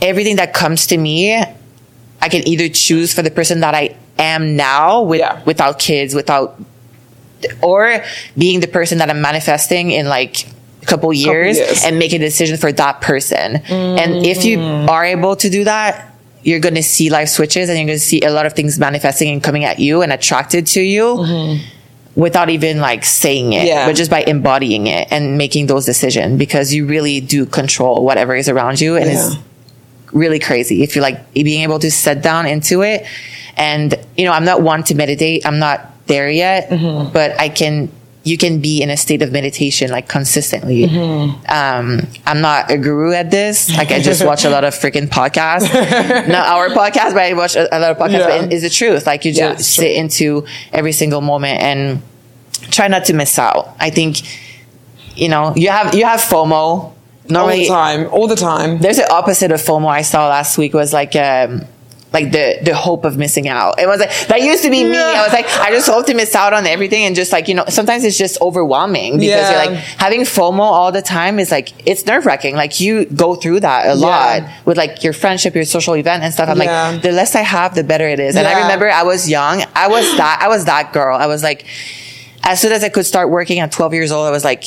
everything 0.00 0.36
that 0.36 0.52
comes 0.54 0.86
to 0.88 0.96
me, 0.96 1.34
I 2.20 2.28
can 2.28 2.46
either 2.46 2.68
choose 2.68 3.12
for 3.12 3.22
the 3.22 3.30
person 3.30 3.60
that 3.60 3.74
I 3.74 3.96
am 4.18 4.56
now 4.56 5.02
with, 5.02 5.20
Yeah. 5.20 5.40
without 5.44 5.78
kids, 5.78 6.14
without, 6.14 6.60
or 7.60 8.04
being 8.38 8.60
the 8.60 8.68
person 8.68 8.98
that 8.98 9.10
I'm 9.10 9.20
manifesting 9.20 9.90
in 9.90 10.06
like 10.08 10.46
a 10.82 10.86
couple 10.86 11.12
years, 11.12 11.58
years. 11.58 11.84
and 11.84 11.98
make 11.98 12.12
a 12.12 12.18
decision 12.18 12.56
for 12.56 12.70
that 12.72 13.00
person. 13.00 13.56
And 13.68 14.24
if 14.24 14.44
you 14.44 14.58
Mm. 14.58 14.88
are 14.88 15.04
able 15.04 15.36
to 15.36 15.50
do 15.50 15.64
that, 15.64 16.08
you're 16.44 16.58
going 16.60 16.74
to 16.74 16.82
see 16.82 17.08
life 17.10 17.28
switches 17.28 17.68
and 17.68 17.78
you're 17.78 17.86
going 17.86 17.98
to 17.98 18.04
see 18.04 18.20
a 18.22 18.30
lot 18.30 18.46
of 18.46 18.52
things 18.54 18.76
manifesting 18.78 19.28
and 19.30 19.42
coming 19.42 19.64
at 19.64 19.78
you 19.78 20.02
and 20.02 20.12
attracted 20.12 20.66
to 20.68 20.80
you 20.80 21.24
without 22.14 22.50
even 22.50 22.78
like 22.80 23.04
saying 23.04 23.52
it. 23.54 23.66
Yeah. 23.66 23.86
but 23.86 23.96
just 23.96 24.10
by 24.10 24.22
embodying 24.22 24.86
it 24.86 25.08
and 25.10 25.38
making 25.38 25.66
those 25.66 25.86
decisions 25.86 26.38
because 26.38 26.72
you 26.74 26.86
really 26.86 27.20
do 27.20 27.46
control 27.46 28.04
whatever 28.04 28.34
is 28.34 28.48
around 28.48 28.80
you. 28.80 28.96
And 28.96 29.06
it's 29.08 29.36
really 30.12 30.38
crazy 30.38 30.82
if 30.82 30.94
you're 30.94 31.02
like 31.02 31.32
being 31.32 31.62
able 31.62 31.78
to 31.78 31.90
sit 31.90 32.22
down 32.22 32.46
into 32.46 32.82
it. 32.82 33.06
And, 33.56 33.94
you 34.16 34.24
know, 34.26 34.32
I'm 34.32 34.44
not 34.44 34.62
one 34.62 34.82
to 34.84 34.94
meditate. 34.94 35.46
I'm 35.46 35.58
not 35.58 35.88
there 36.06 36.28
yet, 36.30 36.68
Mm-hmm. 36.70 37.12
but 37.12 37.38
I 37.40 37.48
can, 37.48 37.90
you 38.24 38.38
can 38.38 38.60
be 38.60 38.80
in 38.82 38.88
a 38.90 38.96
state 38.96 39.20
of 39.22 39.32
meditation 39.32 39.90
like 39.90 40.08
consistently. 40.08 40.84
Mm-hmm. 40.86 41.44
Um, 41.50 42.06
I'm 42.24 42.40
not 42.40 42.70
a 42.70 42.78
guru 42.78 43.12
at 43.12 43.30
this. 43.32 43.76
Like 43.76 43.90
I 43.90 44.00
just 44.00 44.24
watch 44.24 44.44
a 44.44 44.50
lot 44.50 44.62
of 44.64 44.74
freaking 44.74 45.08
podcasts, 45.08 45.72
not 46.28 46.46
our 46.46 46.68
podcast, 46.68 47.14
but 47.14 47.22
I 47.22 47.32
watch 47.32 47.56
a, 47.56 47.66
a 47.76 47.78
lot 47.80 47.90
of 47.90 47.96
podcasts, 47.98 48.12
Yeah. 48.28 48.42
but 48.42 48.52
it's 48.52 48.62
the 48.62 48.70
truth. 48.70 49.06
Like 49.06 49.24
you 49.24 49.32
just 49.32 49.76
Yeah, 49.78 49.84
sit 49.84 49.96
into 49.96 50.46
every 50.72 50.92
single 50.92 51.20
moment 51.20 51.60
and 51.60 52.02
try 52.70 52.86
not 52.88 53.04
to 53.06 53.12
miss 53.12 53.38
out. 53.40 53.74
I 53.80 53.90
think, 53.90 54.18
you 55.16 55.28
know, 55.28 55.52
you 55.56 55.70
have, 55.70 55.92
you 55.94 56.04
have 56.04 56.20
FOMO. 56.20 56.92
Normally, 57.28 57.68
all 57.68 57.74
the 57.96 57.96
time, 57.96 58.08
all 58.12 58.26
the 58.28 58.36
time. 58.36 58.78
there's 58.80 58.96
the 58.98 59.10
opposite 59.12 59.52
of 59.52 59.60
FOMO 59.60 59.86
I 59.88 60.02
saw 60.02 60.28
last 60.28 60.58
week 60.58 60.74
was 60.74 60.92
like 60.92 61.14
um 61.16 61.62
like 62.12 62.30
the 62.32 62.58
the 62.62 62.74
hope 62.74 63.04
of 63.04 63.16
missing 63.16 63.48
out. 63.48 63.78
It 63.80 63.86
was 63.86 64.00
like 64.00 64.10
that 64.28 64.42
used 64.42 64.62
to 64.64 64.70
be 64.70 64.84
me. 64.84 64.96
I 64.96 65.22
was 65.24 65.32
like, 65.32 65.46
I 65.58 65.70
just 65.70 65.88
hope 65.88 66.06
to 66.06 66.14
miss 66.14 66.34
out 66.34 66.52
on 66.52 66.66
everything 66.66 67.04
and 67.04 67.16
just 67.16 67.32
like, 67.32 67.48
you 67.48 67.54
know, 67.54 67.64
sometimes 67.68 68.04
it's 68.04 68.18
just 68.18 68.40
overwhelming 68.40 69.12
because 69.18 69.28
Yeah. 69.28 69.50
you're 69.64 69.72
like 69.72 69.78
having 69.98 70.20
FOMO 70.22 70.60
all 70.60 70.92
the 70.92 71.02
time 71.02 71.38
is 71.38 71.50
like 71.50 71.72
it's 71.86 72.04
nerve 72.06 72.26
wracking. 72.26 72.54
Like 72.56 72.80
you 72.80 73.06
go 73.06 73.34
through 73.34 73.60
that 73.60 73.86
a 73.86 73.94
lot 73.94 74.42
with 74.66 74.76
like 74.76 75.02
your 75.02 75.12
friendship, 75.12 75.54
your 75.54 75.64
social 75.64 75.96
event 75.96 76.22
and 76.22 76.32
stuff. 76.32 76.48
I'm 76.48 76.60
Yeah. 76.60 76.90
like, 76.90 77.02
the 77.02 77.12
less 77.12 77.34
I 77.34 77.40
have, 77.42 77.74
the 77.74 77.84
better 77.84 78.06
it 78.08 78.20
is. 78.20 78.36
And 78.36 78.46
I 78.46 78.60
remember 78.62 78.90
I 78.90 79.04
was 79.04 79.28
young. 79.30 79.64
I 79.74 79.88
was 79.88 80.04
that 80.18 80.38
I 80.42 80.48
was 80.48 80.66
that 80.66 80.92
girl. 80.92 81.16
I 81.16 81.26
was 81.26 81.42
like 81.42 81.64
as 82.44 82.60
soon 82.60 82.72
as 82.72 82.82
I 82.84 82.88
could 82.88 83.06
start 83.06 83.30
working 83.30 83.60
at 83.60 83.70
12 83.72 83.94
years 83.94 84.10
old, 84.12 84.26
I 84.26 84.30
was 84.30 84.44
like 84.44 84.64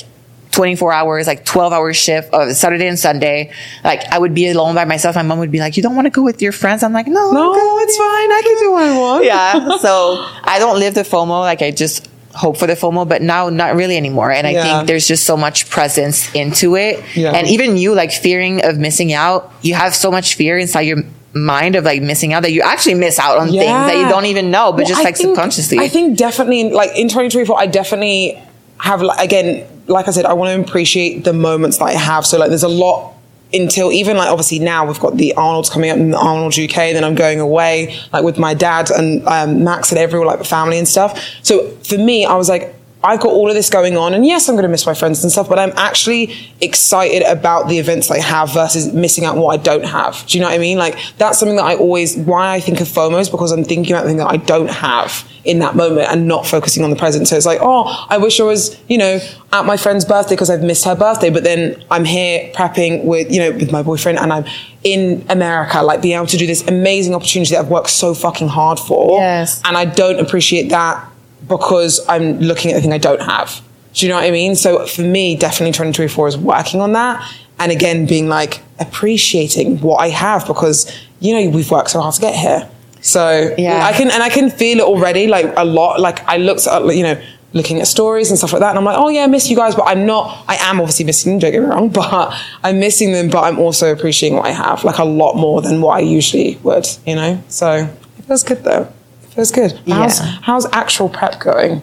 24 0.55 0.93
hours, 0.93 1.27
like 1.27 1.43
12 1.45 1.73
hour 1.73 1.93
shift 1.93 2.33
of 2.33 2.55
Saturday 2.55 2.87
and 2.87 2.97
Sunday. 2.97 3.51
Like 3.83 4.03
I 4.11 4.17
would 4.17 4.33
be 4.33 4.49
alone 4.49 4.73
by 4.73 4.85
myself. 4.85 5.15
My 5.15 5.21
mom 5.21 5.39
would 5.39 5.51
be 5.51 5.59
like, 5.59 5.75
you 5.77 5.83
don't 5.83 5.95
want 5.95 6.05
to 6.05 6.09
go 6.11 6.23
with 6.23 6.41
your 6.41 6.51
friends? 6.53 6.81
I'm 6.81 6.93
like, 6.93 7.07
no. 7.07 7.31
No, 7.31 7.77
it's 7.79 7.97
fine. 7.97 8.31
I 8.31 8.41
can 8.43 8.57
do 8.59 8.71
what 8.71 8.83
I 8.83 8.97
want. 8.97 9.25
Yeah. 9.25 9.77
So 9.85 10.15
I 10.43 10.57
don't 10.57 10.79
live 10.79 10.93
the 10.95 11.01
FOMO. 11.01 11.41
Like 11.41 11.61
I 11.61 11.69
just 11.71 12.09
hope 12.33 12.57
for 12.57 12.65
the 12.67 12.73
FOMO, 12.73 13.07
but 13.07 13.21
now 13.21 13.49
not 13.49 13.75
really 13.75 13.97
anymore. 13.97 14.31
And 14.31 14.47
I 14.47 14.51
Yeah. 14.51 14.63
think 14.63 14.87
there's 14.87 15.07
just 15.07 15.25
so 15.25 15.35
much 15.37 15.69
presence 15.69 16.33
into 16.33 16.75
it. 16.75 17.03
Yeah. 17.15 17.31
And 17.31 17.47
even 17.47 17.77
you 17.77 17.93
like 17.93 18.11
fearing 18.11 18.63
of 18.63 18.77
missing 18.77 19.11
out, 19.13 19.51
you 19.61 19.73
have 19.75 19.93
so 19.93 20.09
much 20.09 20.35
fear 20.35 20.57
inside 20.57 20.81
your 20.81 21.03
mind 21.33 21.75
of 21.75 21.83
like 21.83 22.01
missing 22.01 22.31
out 22.33 22.43
that 22.43 22.53
you 22.53 22.61
actually 22.61 22.93
miss 22.95 23.19
out 23.19 23.37
on 23.37 23.47
things 23.49 23.65
that 23.65 23.97
you 23.97 24.07
don't 24.07 24.25
even 24.25 24.49
know, 24.51 24.71
but 24.71 24.79
Well, 24.79 24.87
just 24.87 25.01
I 25.01 25.03
like 25.03 25.17
think- 25.17 25.35
subconsciously. 25.35 25.79
I 25.79 25.89
think 25.89 26.17
definitely, 26.17 26.71
like 26.71 26.91
in 26.91 27.07
2024, 27.09 27.59
I 27.59 27.65
definitely 27.67 28.41
have, 28.77 29.01
like, 29.01 29.19
again, 29.19 29.65
like 29.87 30.07
I 30.07 30.11
said, 30.11 30.25
I 30.25 30.33
want 30.33 30.55
to 30.55 30.69
appreciate 30.69 31.23
the 31.23 31.33
moments 31.33 31.77
that 31.77 31.85
I 31.85 31.93
have. 31.93 32.25
So, 32.25 32.37
like, 32.37 32.49
there's 32.49 32.63
a 32.63 32.67
lot 32.67 33.15
until 33.53 33.91
even 33.91 34.17
like 34.17 34.29
obviously 34.29 34.59
now 34.59 34.85
we've 34.85 34.99
got 34.99 35.15
the 35.17 35.33
Arnold's 35.35 35.69
coming 35.69 35.89
up 35.89 35.97
in 35.97 36.11
the 36.11 36.17
Arnold 36.17 36.57
UK, 36.57 36.75
then 36.75 37.03
I'm 37.03 37.15
going 37.15 37.39
away 37.39 37.95
like 38.11 38.23
with 38.23 38.37
my 38.37 38.53
dad 38.53 38.89
and 38.91 39.25
um, 39.27 39.63
Max 39.63 39.91
and 39.91 39.99
everyone, 39.99 40.27
like 40.27 40.39
the 40.39 40.45
family 40.45 40.77
and 40.77 40.87
stuff. 40.87 41.23
So 41.43 41.69
for 41.77 41.97
me, 41.97 42.25
I 42.25 42.35
was 42.35 42.49
like, 42.49 42.75
I've 43.05 43.19
got 43.19 43.29
all 43.29 43.47
of 43.47 43.53
this 43.53 43.69
going 43.69 43.97
on, 43.97 44.15
and 44.15 44.25
yes, 44.25 44.49
I'm 44.49 44.55
going 44.55 44.63
to 44.63 44.69
miss 44.69 44.85
my 44.85 44.95
friends 44.95 45.21
and 45.23 45.31
stuff, 45.31 45.47
but 45.47 45.59
I'm 45.59 45.71
actually 45.75 46.33
excited 46.59 47.21
about 47.21 47.69
the 47.69 47.77
events 47.77 48.09
I 48.09 48.19
have 48.19 48.51
versus 48.51 48.91
missing 48.93 49.25
out 49.25 49.35
on 49.35 49.41
what 49.41 49.59
I 49.59 49.61
don't 49.61 49.85
have. 49.85 50.25
Do 50.25 50.37
you 50.37 50.41
know 50.41 50.49
what 50.49 50.55
I 50.55 50.57
mean? 50.57 50.79
Like 50.79 50.97
that's 51.17 51.37
something 51.39 51.57
that 51.57 51.65
I 51.65 51.75
always 51.75 52.17
why 52.17 52.55
I 52.55 52.59
think 52.59 52.81
of 52.81 52.87
FOMO 52.87 53.19
is 53.19 53.29
because 53.29 53.51
I'm 53.51 53.63
thinking 53.63 53.93
about 53.93 54.03
the 54.03 54.09
thing 54.09 54.17
that 54.17 54.31
I 54.31 54.37
don't 54.37 54.71
have 54.71 55.29
in 55.43 55.59
that 55.59 55.75
moment 55.75 56.09
and 56.09 56.27
not 56.27 56.47
focusing 56.47 56.83
on 56.83 56.89
the 56.89 56.95
present. 56.95 57.27
So 57.27 57.37
it's 57.37 57.45
like, 57.45 57.59
oh, 57.61 58.05
I 58.09 58.17
wish 58.17 58.39
I 58.39 58.43
was, 58.43 58.75
you 58.89 58.97
know, 58.97 59.19
at 59.53 59.65
my 59.65 59.77
friend's 59.77 60.03
birthday 60.03 60.33
because 60.33 60.49
I've 60.49 60.63
missed 60.63 60.85
her 60.85 60.95
birthday, 60.95 61.29
but 61.29 61.43
then 61.43 61.83
I'm 61.91 62.05
here 62.05 62.51
prepping 62.53 63.03
with, 63.03 63.31
you 63.31 63.39
know, 63.39 63.51
with 63.51 63.71
my 63.71 63.83
boyfriend 63.83 64.17
and 64.17 64.33
I'm 64.33 64.45
in 64.83 65.23
America, 65.29 65.83
like 65.83 66.01
being 66.01 66.15
able 66.15 66.25
to 66.27 66.37
do 66.37 66.47
this 66.47 66.67
amazing 66.67 67.13
opportunity 67.13 67.53
that 67.53 67.65
I've 67.65 67.69
worked 67.69 67.91
so 67.91 68.15
fucking 68.15 68.47
hard 68.47 68.79
for. 68.79 69.19
Yes. 69.19 69.61
And 69.63 69.77
I 69.77 69.85
don't 69.85 70.19
appreciate 70.19 70.69
that 70.69 71.11
because 71.47 72.05
I'm 72.07 72.39
looking 72.39 72.71
at 72.71 72.75
the 72.75 72.81
thing 72.81 72.93
I 72.93 72.97
don't 72.97 73.21
have. 73.21 73.61
Do 73.93 74.05
you 74.05 74.09
know 74.09 74.15
what 74.15 74.25
I 74.25 74.31
mean? 74.31 74.55
So 74.55 74.85
for 74.87 75.01
me, 75.01 75.35
definitely 75.35 75.71
2024 75.71 76.27
is 76.27 76.37
working 76.37 76.81
on 76.81 76.93
that. 76.93 77.33
And 77.59 77.71
again, 77.71 78.05
being 78.05 78.27
like 78.27 78.61
appreciating 78.79 79.79
what 79.79 79.97
I 79.97 80.09
have 80.09 80.45
because, 80.45 80.91
you 81.19 81.33
know, 81.33 81.49
we've 81.49 81.71
worked 81.71 81.91
so 81.91 82.01
hard 82.01 82.13
to 82.15 82.21
get 82.21 82.35
here. 82.35 82.69
So 83.01 83.55
Yeah. 83.57 83.85
I 83.85 83.93
can, 83.93 84.11
and 84.11 84.21
I 84.21 84.29
can 84.29 84.49
feel 84.49 84.79
it 84.79 84.83
already, 84.83 85.27
like 85.27 85.53
a 85.55 85.63
lot. 85.63 85.99
Like 86.01 86.27
I 86.27 86.37
looked 86.37 86.67
at, 86.67 86.83
you 86.95 87.03
know, 87.03 87.21
looking 87.53 87.79
at 87.79 87.87
stories 87.87 88.29
and 88.29 88.37
stuff 88.37 88.51
like 88.51 88.59
that. 88.59 88.71
And 88.71 88.77
I'm 88.77 88.83
like, 88.83 88.97
oh 88.97 89.07
yeah, 89.07 89.23
I 89.23 89.27
miss 89.27 89.49
you 89.49 89.55
guys, 89.55 89.75
but 89.75 89.83
I'm 89.83 90.05
not, 90.05 90.43
I 90.47 90.57
am 90.57 90.81
obviously 90.81 91.05
missing 91.05 91.31
them, 91.31 91.39
don't 91.39 91.51
get 91.51 91.61
me 91.61 91.67
wrong, 91.67 91.89
but 92.01 92.35
I'm 92.63 92.79
missing 92.79 93.13
them, 93.13 93.29
but 93.29 93.43
I'm 93.45 93.59
also 93.59 93.93
appreciating 93.93 94.37
what 94.37 94.45
I 94.45 94.51
have, 94.51 94.83
like 94.83 94.97
a 94.97 95.05
lot 95.05 95.35
more 95.35 95.61
than 95.61 95.79
what 95.81 95.95
I 95.95 95.99
usually 96.01 96.57
would, 96.63 96.85
you 97.05 97.15
know? 97.15 97.41
So 97.47 97.89
it 98.17 98.25
feels 98.25 98.43
good 98.43 98.63
though. 98.65 98.91
Feels 99.35 99.51
good. 99.51 99.73
How's, 99.87 100.19
Yeah. 100.19 100.25
how's 100.43 100.65
actual 100.71 101.09
prep 101.09 101.39
going? 101.39 101.81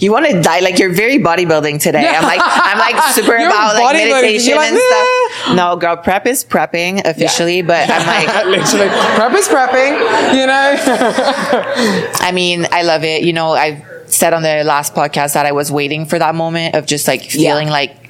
you 0.00 0.12
want 0.12 0.24
to 0.26 0.40
die 0.40 0.60
like 0.60 0.78
you're 0.78 0.92
very 0.92 1.18
bodybuilding 1.18 1.82
today. 1.82 2.06
I'm 2.06 2.22
like 2.22 2.38
I'm 2.40 2.78
like 2.78 3.02
super 3.14 3.34
about 3.34 3.74
like 3.74 3.94
meditation 3.96 4.54
like, 4.56 4.70
and 4.70 4.78
stuff. 4.78 5.56
No, 5.56 5.74
girl, 5.76 5.96
prep 5.96 6.24
is 6.24 6.44
prepping 6.44 7.04
officially, 7.04 7.62
but 7.62 7.90
I'm 7.90 8.06
like 8.06 8.46
Literally, 8.46 8.88
prep 9.16 9.32
is 9.34 9.48
prepping, 9.48 9.98
you 10.38 10.46
know? 10.46 10.76
I 12.20 12.30
mean, 12.32 12.66
I 12.70 12.82
love 12.82 13.02
it. 13.02 13.22
You 13.24 13.32
know, 13.32 13.54
I 13.54 13.84
said 14.06 14.32
on 14.34 14.42
the 14.42 14.62
last 14.64 14.94
podcast 14.94 15.34
that 15.34 15.46
I 15.46 15.52
was 15.52 15.72
waiting 15.72 16.06
for 16.06 16.16
that 16.18 16.36
moment 16.36 16.76
of 16.76 16.86
just 16.86 17.08
like 17.08 17.22
feeling 17.22 17.66
Yeah. 17.66 17.72
like 17.72 18.07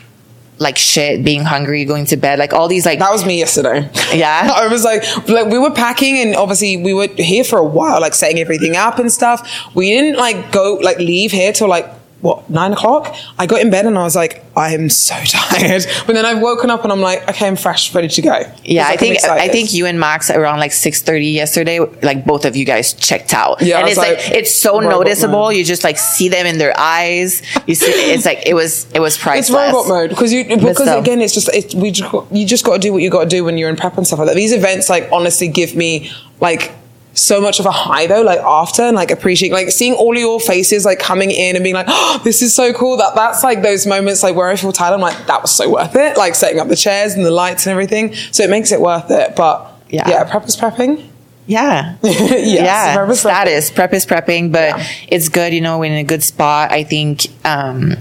like 0.59 0.77
shit, 0.77 1.25
being 1.25 1.45
hungry, 1.45 1.85
going 1.85 2.05
to 2.07 2.17
bed, 2.17 2.38
like 2.38 2.53
all 2.53 2.69
these 2.69 2.85
like 2.85 2.99
That 2.99 3.12
was 3.12 3.25
me 3.25 3.38
yesterday. 3.38 3.88
Yeah? 4.12 4.50
I 4.55 4.69
was 4.69 4.85
like, 4.85 5.03
like 5.29 5.47
we 5.47 5.59
were 5.59 5.71
packing 5.71 6.19
and 6.19 6.35
obviously 6.37 6.77
we 6.77 6.95
were 6.95 7.09
here 7.17 7.45
for 7.45 7.59
a 7.59 7.65
while, 7.65 8.00
like 8.00 8.15
setting 8.15 8.38
everything 8.38 8.77
up 8.77 8.99
and 8.99 9.11
stuff. 9.11 9.49
We 9.75 9.91
didn't 9.91 10.17
like 10.17 10.53
go, 10.53 10.75
like 10.75 10.99
leave 10.99 11.33
here 11.33 11.53
till 11.53 11.69
like, 11.69 11.87
what, 12.20 12.50
nine 12.50 12.72
o'clock? 12.72 13.14
I 13.38 13.46
got 13.46 13.60
in 13.60 13.70
bed 13.70 13.87
and 13.87 13.96
I 13.96 14.02
was 14.02 14.16
like, 14.16 14.44
I 14.56 14.75
am 14.75 14.88
so 14.90 15.14
tired. 15.25 15.87
But 16.06 16.14
then 16.14 16.26
I've 16.26 16.40
woken 16.42 16.68
up 16.68 16.82
and 16.82 16.92
I'm 16.92 17.00
like, 17.00 17.28
okay, 17.28 17.46
I'm 17.46 17.54
fresh, 17.54 17.94
ready 17.94 18.08
to 18.08 18.22
go. 18.22 18.52
Yeah, 18.64 18.87
I 18.87 18.90
like, 18.90 19.00
think 19.00 19.25
I 19.25 19.48
think 19.48 19.72
you 19.72 19.87
and 19.87 20.00
Max 20.00 20.28
around 20.30 20.58
like 20.58 20.72
six 20.72 21.00
thirty 21.00 21.28
yesterday, 21.28 21.78
like 21.78 22.25
both 22.25 22.44
of 22.44 22.56
you 22.56 22.64
guys 22.64 22.92
checked 22.94 23.34
out. 23.34 23.62
Yeah, 23.62 23.78
and 23.78 23.88
it's 23.88 23.96
like, 23.96 24.18
like, 24.18 24.30
it's 24.32 24.54
so 24.54 24.80
noticeable. 24.80 25.32
mode. 25.34 25.56
You 25.56 25.64
just 25.64 25.84
like 25.84 25.96
see 25.96 26.28
them 26.28 26.46
in 26.46 26.58
their 26.58 26.78
eyes. 26.78 27.42
You 27.66 27.76
see, 27.76 27.87
it's 27.87 28.26
like 28.26 28.46
it 28.46 28.54
was 28.54 28.90
it 28.92 29.00
was 29.00 29.16
priceless. 29.16 29.50
It's 29.50 29.72
robot 29.75 29.88
mode 29.88 30.10
because 30.10 30.32
you 30.32 30.44
because 30.44 30.76
still. 30.76 30.98
again 30.98 31.20
it's 31.20 31.34
just 31.34 31.48
it's, 31.54 31.75
we 31.75 31.92
just, 31.92 32.12
you 32.32 32.46
just 32.46 32.64
got 32.64 32.75
to 32.75 32.78
do 32.80 32.92
what 32.92 33.02
you 33.02 33.10
got 33.10 33.25
to 33.25 33.28
do 33.28 33.44
when 33.44 33.58
you're 33.58 33.70
in 33.70 33.76
prep 33.76 33.96
and 33.96 34.06
stuff 34.06 34.18
like 34.18 34.28
that. 34.28 34.37
These 34.37 34.52
events 34.52 34.88
like 34.88 35.08
honestly 35.12 35.46
give 35.46 35.76
me 35.76 36.10
like 36.40 36.72
so 37.15 37.41
much 37.41 37.59
of 37.59 37.67
a 37.67 37.71
high 37.73 38.07
though 38.07 38.23
like 38.23 38.38
after 38.41 38.83
and 38.83 38.95
like 38.95 39.11
appreciating 39.11 39.53
like 39.53 39.71
seeing 39.71 39.95
all 39.95 40.15
your 40.17 40.38
faces 40.38 40.85
like 40.85 41.00
coming 41.00 41.31
in 41.33 41.57
and 41.57 41.62
being 41.65 41.75
like 41.75 41.87
oh 41.88 42.21
this 42.23 42.43
is 42.43 42.55
so 42.55 42.73
cool 42.73 42.97
that 42.97 43.15
that's 43.17 43.43
like 43.43 43.61
those 43.62 43.87
moments 43.87 44.23
like 44.23 44.37
where 44.37 44.49
I 44.49 44.55
feel 44.57 44.73
tired 44.73 44.95
I'm 44.95 45.00
like 45.00 45.27
that 45.27 45.43
was 45.43 45.50
so 45.50 45.69
worth 45.69 45.97
it 45.97 46.17
like 46.17 46.35
setting 46.37 46.61
up 46.61 46.69
the 46.69 46.77
chairs 46.77 47.15
and 47.15 47.25
the 47.27 47.31
lights 47.33 47.67
and 47.67 47.73
everything 47.73 48.15
so 48.31 48.45
it 48.45 48.50
makes 48.50 48.71
it 48.71 48.81
worth 48.81 49.11
it 49.11 49.35
but 49.35 49.73
Yeah. 49.88 50.09
yeah, 50.09 50.25
prep 50.31 50.47
is 50.47 50.57
prepping 50.57 51.09
Yeah. 51.47 51.97
yes, 52.03 52.47
yeah. 52.61 52.95
prep 52.95 53.09
is 53.09 53.19
prepping. 53.19 53.21
Status. 53.21 53.71
Prep 53.71 53.93
is 53.95 54.07
prepping, 54.07 54.53
but 54.53 54.77
Yeah. 54.77 54.87
it's 55.09 55.29
good, 55.31 55.53
you 55.55 55.61
know, 55.62 55.79
we're 55.79 55.87
in 55.91 55.99
a 55.99 56.05
good 56.05 56.23
spot. 56.23 56.71
I 56.71 56.85
think 56.85 57.27
um, 57.45 57.97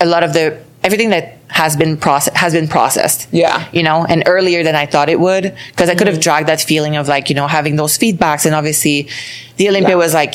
a 0.00 0.04
lot 0.06 0.24
of 0.24 0.32
the 0.32 0.60
everything 0.82 1.10
that 1.10 1.38
has 1.50 1.76
been 1.76 1.96
process 1.96 2.34
has 2.34 2.52
been 2.52 2.68
processed. 2.68 3.28
Yeah. 3.32 3.66
You 3.72 3.82
know, 3.82 4.04
and 4.04 4.22
earlier 4.26 4.62
than 4.62 4.74
I 4.76 4.86
thought 4.86 5.08
it 5.08 5.18
would. 5.20 5.54
Because 5.70 5.88
I 5.88 5.94
could 5.94 6.06
Mm-hmm. 6.06 6.14
have 6.14 6.22
dragged 6.22 6.48
that 6.48 6.60
feeling 6.60 6.96
of 6.96 7.08
like, 7.08 7.28
you 7.28 7.34
know, 7.34 7.46
having 7.48 7.76
those 7.76 7.98
feedbacks 7.98 8.46
and 8.46 8.54
obviously 8.54 9.08
the 9.56 9.68
Olympia 9.68 9.90
Yeah. 9.90 9.96
was 10.06 10.14
like 10.14 10.34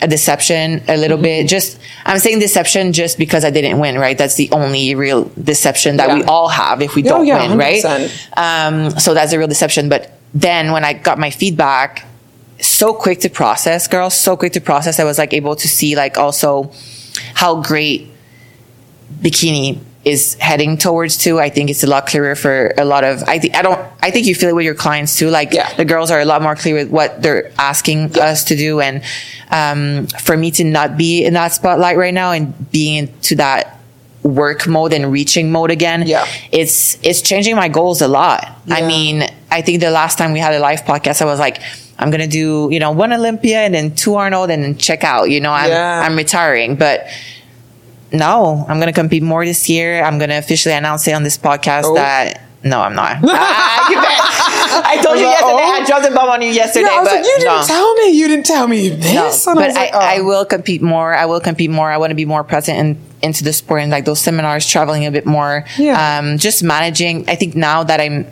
a 0.00 0.06
deception 0.08 0.82
a 0.88 0.96
little 0.96 1.18
bit. 1.18 1.40
Mm-hmm. 1.40 1.48
Just 1.48 1.78
I'm 2.06 2.18
saying 2.18 2.38
deception 2.40 2.92
just 2.92 3.18
because 3.18 3.44
I 3.44 3.50
didn't 3.50 3.78
win, 3.78 3.98
right? 3.98 4.16
That's 4.18 4.34
the 4.36 4.48
only 4.52 4.94
real 4.94 5.24
deception 5.42 5.96
that 5.98 6.08
Yeah. 6.08 6.14
we 6.16 6.22
all 6.24 6.48
have 6.48 6.82
if 6.82 6.94
we 6.94 7.02
Yeah, 7.02 7.10
don't 7.10 7.26
yeah, 7.26 7.48
win, 7.48 7.58
right? 7.58 7.82
100%. 7.82 8.36
Um, 8.36 8.90
so 8.98 9.14
that's 9.14 9.32
a 9.32 9.38
real 9.38 9.48
deception. 9.48 9.88
But 9.88 10.12
then 10.34 10.72
when 10.72 10.84
I 10.84 10.92
got 10.92 11.18
my 11.18 11.30
feedback, 11.30 12.04
so 12.60 12.92
quick 12.92 13.20
to 13.20 13.28
process, 13.30 13.86
girl, 13.88 14.10
so 14.10 14.36
quick 14.36 14.52
to 14.54 14.60
process. 14.60 14.98
I 15.00 15.04
was 15.04 15.18
like 15.18 15.32
able 15.32 15.54
to 15.56 15.68
see 15.68 15.94
like 15.96 16.18
also 16.18 16.72
how 17.34 17.62
great 17.62 18.10
bikini 19.22 19.78
is 20.04 20.34
heading 20.34 20.78
towards 20.78 21.16
too. 21.16 21.38
I 21.40 21.50
think 21.50 21.70
it's 21.70 21.82
a 21.84 21.86
lot 21.86 22.06
clearer 22.06 22.34
for 22.34 22.72
a 22.78 22.84
lot 22.84 23.04
of, 23.04 23.22
I 23.24 23.38
think, 23.38 23.54
I 23.56 23.62
don't, 23.62 23.80
I 24.00 24.10
think 24.10 24.26
you 24.26 24.34
feel 24.34 24.48
it 24.50 24.54
with 24.54 24.64
your 24.64 24.74
clients 24.74 25.16
too. 25.18 25.28
Like 25.28 25.52
Yeah. 25.52 25.72
the 25.74 25.84
girls 25.84 26.10
are 26.10 26.20
a 26.20 26.24
lot 26.24 26.40
more 26.40 26.54
clear 26.54 26.74
with 26.76 26.90
what 26.90 27.20
they're 27.20 27.50
asking 27.58 28.18
us 28.18 28.44
to 28.44 28.56
do. 28.56 28.80
And, 28.80 29.02
um, 29.50 30.06
for 30.22 30.36
me 30.36 30.50
to 30.52 30.64
not 30.64 30.96
be 30.96 31.24
in 31.24 31.34
that 31.34 31.52
spotlight 31.52 31.96
right 31.96 32.14
now 32.14 32.32
and 32.32 32.70
being 32.70 33.08
into 33.08 33.34
that 33.36 33.74
work 34.22 34.66
mode 34.66 34.92
and 34.92 35.10
reaching 35.12 35.50
mode 35.50 35.70
again. 35.70 36.04
Yeah. 36.06 36.26
It's 36.52 36.98
it's 37.02 37.20
changing 37.22 37.56
my 37.56 37.68
goals 37.68 38.02
a 38.02 38.08
lot. 38.08 38.46
I 38.68 38.82
mean, 38.86 39.24
I 39.50 39.62
think 39.62 39.80
the 39.80 39.90
last 39.90 40.18
time 40.18 40.32
we 40.32 40.38
had 40.40 40.54
a 40.54 40.58
live 40.58 40.82
podcast, 40.82 41.22
I 41.22 41.24
was 41.24 41.38
like, 41.38 41.60
I'm 41.98 42.10
gonna 42.10 42.26
do, 42.26 42.68
you 42.70 42.78
know, 42.80 42.90
one 42.90 43.12
Olympia 43.12 43.58
and 43.60 43.74
then 43.74 43.94
two 43.94 44.14
Arnold 44.16 44.50
and 44.50 44.62
then 44.62 44.76
check 44.76 45.02
out. 45.04 45.30
You 45.30 45.40
know, 45.40 45.52
I'm 45.52 45.70
Yeah. 45.70 46.02
I'm 46.04 46.16
retiring. 46.16 46.76
But 46.76 47.06
no, 48.12 48.64
I'm 48.68 48.78
gonna 48.78 48.92
compete 48.92 49.22
more 49.22 49.44
this 49.44 49.68
year. 49.68 50.02
I'm 50.02 50.18
gonna 50.18 50.38
officially 50.38 50.74
announce 50.74 51.06
it 51.08 51.12
on 51.12 51.22
this 51.22 51.36
podcast 51.38 51.82
Oh. 51.84 51.94
that 51.94 52.42
no, 52.64 52.80
I'm 52.80 52.94
not. 52.96 53.22
Bet. 53.22 53.30
I 53.30 54.98
told 55.02 55.16
you 55.18 55.24
yesterday. 55.26 55.62
I 55.62 55.84
dropped 55.86 56.04
the 56.08 56.10
bomb 56.14 56.28
on 56.28 56.42
you 56.42 56.50
yesterday, 56.50 56.86
Yeah, 56.86 56.96
I 56.96 57.00
was 57.00 57.08
but 57.08 57.14
like, 57.16 57.24
you 57.24 57.36
didn't 57.38 57.44
no. 57.60 57.64
tell 57.64 57.94
me. 57.94 58.08
You 58.10 58.28
didn't 58.28 58.46
tell 58.46 58.66
me 58.66 58.88
this. 58.88 59.46
No, 59.46 59.52
And 59.52 59.60
but 59.60 59.70
I, 59.70 59.74
like, 59.74 59.90
oh. 59.94 59.98
I 59.98 60.20
will 60.22 60.44
compete 60.44 60.82
more. 60.82 61.14
I 61.14 61.26
will 61.26 61.38
compete 61.40 61.70
more. 61.70 61.88
I 61.90 61.98
want 61.98 62.10
to 62.10 62.16
be 62.16 62.24
more 62.24 62.42
present 62.42 62.78
in, 62.78 62.98
into 63.22 63.44
the 63.44 63.52
sport 63.52 63.82
and 63.82 63.92
like 63.92 64.06
those 64.06 64.20
seminars, 64.20 64.66
traveling 64.66 65.06
a 65.06 65.10
bit 65.12 65.24
more. 65.24 65.64
Yeah. 65.78 66.18
Um, 66.18 66.36
just 66.38 66.62
managing. 66.64 67.28
I 67.28 67.36
think 67.36 67.54
now 67.54 67.84
that 67.84 68.00
I'm, 68.00 68.26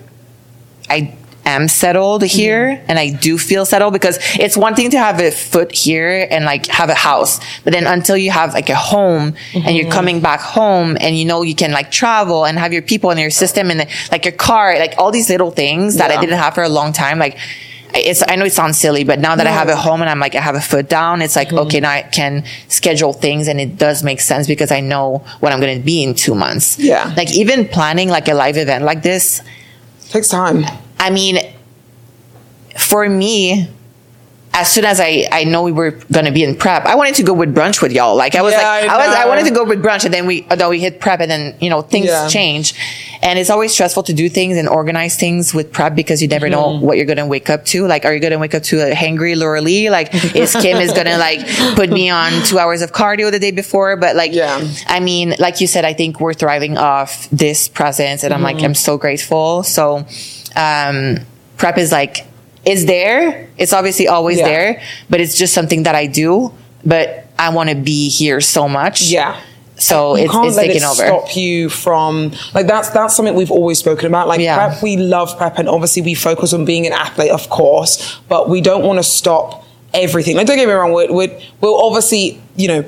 I 0.90 1.14
am 1.46 1.68
settled 1.68 2.22
Mm-hmm. 2.22 2.38
here 2.38 2.84
and 2.88 2.98
I 2.98 3.10
do 3.10 3.38
feel 3.38 3.64
settled 3.64 3.92
because 3.92 4.18
it's 4.38 4.56
one 4.56 4.74
thing 4.74 4.90
to 4.90 4.98
have 4.98 5.20
a 5.20 5.30
foot 5.30 5.70
here 5.72 6.26
and 6.30 6.44
like 6.44 6.66
have 6.66 6.90
a 6.90 6.94
house, 6.94 7.38
but 7.64 7.72
then 7.72 7.86
until 7.86 8.16
you 8.16 8.30
have 8.30 8.52
like 8.52 8.68
a 8.68 8.74
home 8.74 9.26
and 9.28 9.36
Mm-hmm. 9.54 9.68
you're 9.76 9.90
coming 9.90 10.20
back 10.20 10.40
home 10.40 10.96
and 11.00 11.16
you 11.16 11.24
know 11.24 11.42
you 11.42 11.54
can 11.54 11.72
like 11.72 11.90
travel 11.90 12.44
and 12.46 12.58
have 12.58 12.72
your 12.72 12.82
people 12.82 13.10
in 13.12 13.18
your 13.18 13.30
system 13.30 13.70
and 13.70 13.86
like 14.12 14.24
your 14.24 14.32
car, 14.34 14.78
like 14.78 14.94
all 14.98 15.10
these 15.10 15.30
little 15.30 15.50
things 15.50 15.96
that 15.98 16.10
I 16.10 16.20
didn't 16.20 16.38
have 16.38 16.54
for 16.54 16.62
a 16.64 16.68
long 16.68 16.92
time, 16.92 17.18
like 17.18 17.38
it's 17.94 18.22
I 18.28 18.36
know 18.36 18.44
it 18.44 18.52
sounds 18.52 18.76
silly, 18.78 19.04
but 19.04 19.18
now 19.20 19.36
that 19.36 19.46
I 19.46 19.50
have 19.50 19.68
a 19.68 19.76
home 19.76 20.00
and 20.02 20.10
I'm 20.10 20.18
like 20.18 20.34
I 20.34 20.40
have 20.40 20.56
a 20.56 20.60
foot 20.60 20.88
down, 20.88 21.22
it's 21.22 21.36
like 21.36 21.52
okay 21.52 21.80
now 21.80 21.90
I 21.90 22.02
can 22.02 22.44
schedule 22.68 23.12
things 23.12 23.48
and 23.48 23.58
it 23.60 23.78
does 23.78 24.02
make 24.02 24.20
sense 24.20 24.46
because 24.46 24.70
I 24.70 24.80
know 24.80 25.24
what 25.40 25.52
I'm 25.52 25.60
going 25.60 25.78
to 25.78 25.84
be 25.84 26.02
in 26.02 26.14
two 26.14 26.34
months. 26.34 26.78
Yeah. 26.78 27.14
like 27.16 27.32
even 27.34 27.66
planning 27.68 28.08
like 28.10 28.28
a 28.28 28.34
live 28.34 28.56
event 28.58 28.84
like 28.84 29.02
this, 29.02 29.40
takes 30.10 30.28
time. 30.28 30.64
I 30.98 31.10
mean, 31.10 31.38
for 32.78 33.08
me. 33.08 33.68
As 34.58 34.72
soon 34.72 34.86
as 34.86 35.00
I, 35.00 35.28
I 35.30 35.44
know 35.44 35.64
we 35.64 35.70
were 35.72 35.90
gonna 36.10 36.32
be 36.32 36.42
in 36.42 36.56
prep, 36.56 36.86
I 36.86 36.94
wanted 36.94 37.14
to 37.16 37.22
go 37.22 37.34
with 37.34 37.54
brunch 37.54 37.82
with 37.82 37.92
y'all. 37.92 38.16
Like 38.16 38.34
I 38.34 38.40
was 38.40 38.52
Yeah, 38.54 38.62
like 38.62 38.88
I 38.88 38.94
I, 38.94 39.06
was 39.06 39.16
I 39.16 39.26
wanted 39.26 39.44
to 39.44 39.50
go 39.50 39.64
with 39.64 39.82
brunch 39.82 40.06
and 40.06 40.14
then 40.14 40.24
we 40.26 40.46
although 40.50 40.70
we 40.70 40.80
hit 40.80 40.98
prep 40.98 41.20
and 41.20 41.30
then 41.30 41.54
you 41.60 41.68
know 41.68 41.82
things 41.82 42.06
Yeah. 42.06 42.26
change. 42.26 42.72
And 43.20 43.38
it's 43.38 43.50
always 43.50 43.74
stressful 43.74 44.04
to 44.04 44.14
do 44.14 44.30
things 44.30 44.56
and 44.56 44.66
organize 44.66 45.14
things 45.18 45.52
with 45.52 45.74
prep 45.74 45.94
because 45.94 46.22
you 46.22 46.28
never 46.28 46.46
Mm-hmm. 46.46 46.52
know 46.52 46.78
what 46.80 46.96
you're 46.96 47.04
gonna 47.04 47.26
wake 47.26 47.50
up 47.50 47.66
to. 47.66 47.86
Like, 47.86 48.06
are 48.06 48.14
you 48.14 48.18
gonna 48.20 48.38
wake 48.38 48.54
up 48.54 48.62
to 48.62 48.80
a 48.90 48.94
hangry 48.94 49.36
Lauralie? 49.36 49.90
Like, 49.90 50.14
is 50.34 50.52
Kim 50.56 50.78
is 50.78 50.90
gonna 50.94 51.18
like 51.18 51.46
put 51.74 51.90
me 51.90 52.08
on 52.08 52.32
two 52.46 52.58
hours 52.58 52.80
of 52.80 52.92
cardio 52.92 53.30
the 53.30 53.38
day 53.38 53.50
before? 53.50 53.96
But 53.98 54.16
like, 54.16 54.32
Yeah. 54.32 54.66
I 54.86 55.00
mean, 55.00 55.34
like 55.38 55.60
you 55.60 55.66
said, 55.66 55.84
I 55.84 55.92
think 55.92 56.18
we're 56.18 56.32
thriving 56.32 56.78
off 56.78 57.28
this 57.30 57.68
presence, 57.68 58.24
and 58.24 58.32
I'm 58.32 58.40
like, 58.40 58.56
Mm-hmm. 58.56 58.64
I'm 58.64 58.74
so 58.74 58.96
grateful. 58.96 59.64
So, 59.64 60.06
um, 60.56 61.18
prep 61.58 61.78
is 61.78 61.92
like, 61.92 62.26
is 62.64 62.86
there. 62.86 63.48
It's 63.58 63.72
obviously 63.72 64.08
always 64.08 64.38
Yeah. 64.38 64.48
there, 64.48 64.82
but 65.10 65.20
it's 65.20 65.36
just 65.38 65.54
something 65.54 65.84
that 65.84 65.94
I 65.94 66.06
do. 66.06 66.52
But 66.84 67.26
I 67.38 67.50
want 67.50 67.68
to 67.70 67.76
be 67.76 68.08
here 68.08 68.40
so 68.40 68.68
much. 68.68 69.02
Yeah. 69.02 69.38
So 69.78 70.16
you 70.16 70.24
it's, 70.24 70.32
can't 70.32 70.46
it's 70.46 70.56
let 70.56 70.66
taking 70.68 70.82
it 70.82 70.86
over. 70.86 70.94
stop 71.06 71.36
you 71.36 71.68
from 71.68 72.32
like 72.54 72.66
that's 72.66 72.88
that's 72.90 73.14
something 73.14 73.34
we've 73.34 73.50
always 73.50 73.78
spoken 73.78 74.06
about. 74.06 74.26
Like 74.26 74.40
Yeah. 74.40 74.56
prep, 74.70 74.82
we 74.82 74.96
love 74.96 75.36
prep, 75.36 75.58
and 75.58 75.68
obviously 75.68 76.00
we 76.02 76.14
focus 76.14 76.54
on 76.54 76.64
being 76.64 76.86
an 76.86 76.92
athlete, 76.94 77.30
of 77.30 77.50
course, 77.50 78.18
but 78.28 78.48
we 78.48 78.62
don't 78.62 78.84
want 78.84 78.98
to 78.98 79.02
stop 79.02 79.64
everything. 79.92 80.34
Like 80.36 80.46
don't 80.46 80.56
get 80.56 80.66
me 80.66 80.72
wrong, 80.72 80.92
we're, 80.92 81.12
we're, 81.12 81.40
we'll 81.60 81.78
obviously 81.84 82.40
you 82.56 82.68
know 82.68 82.84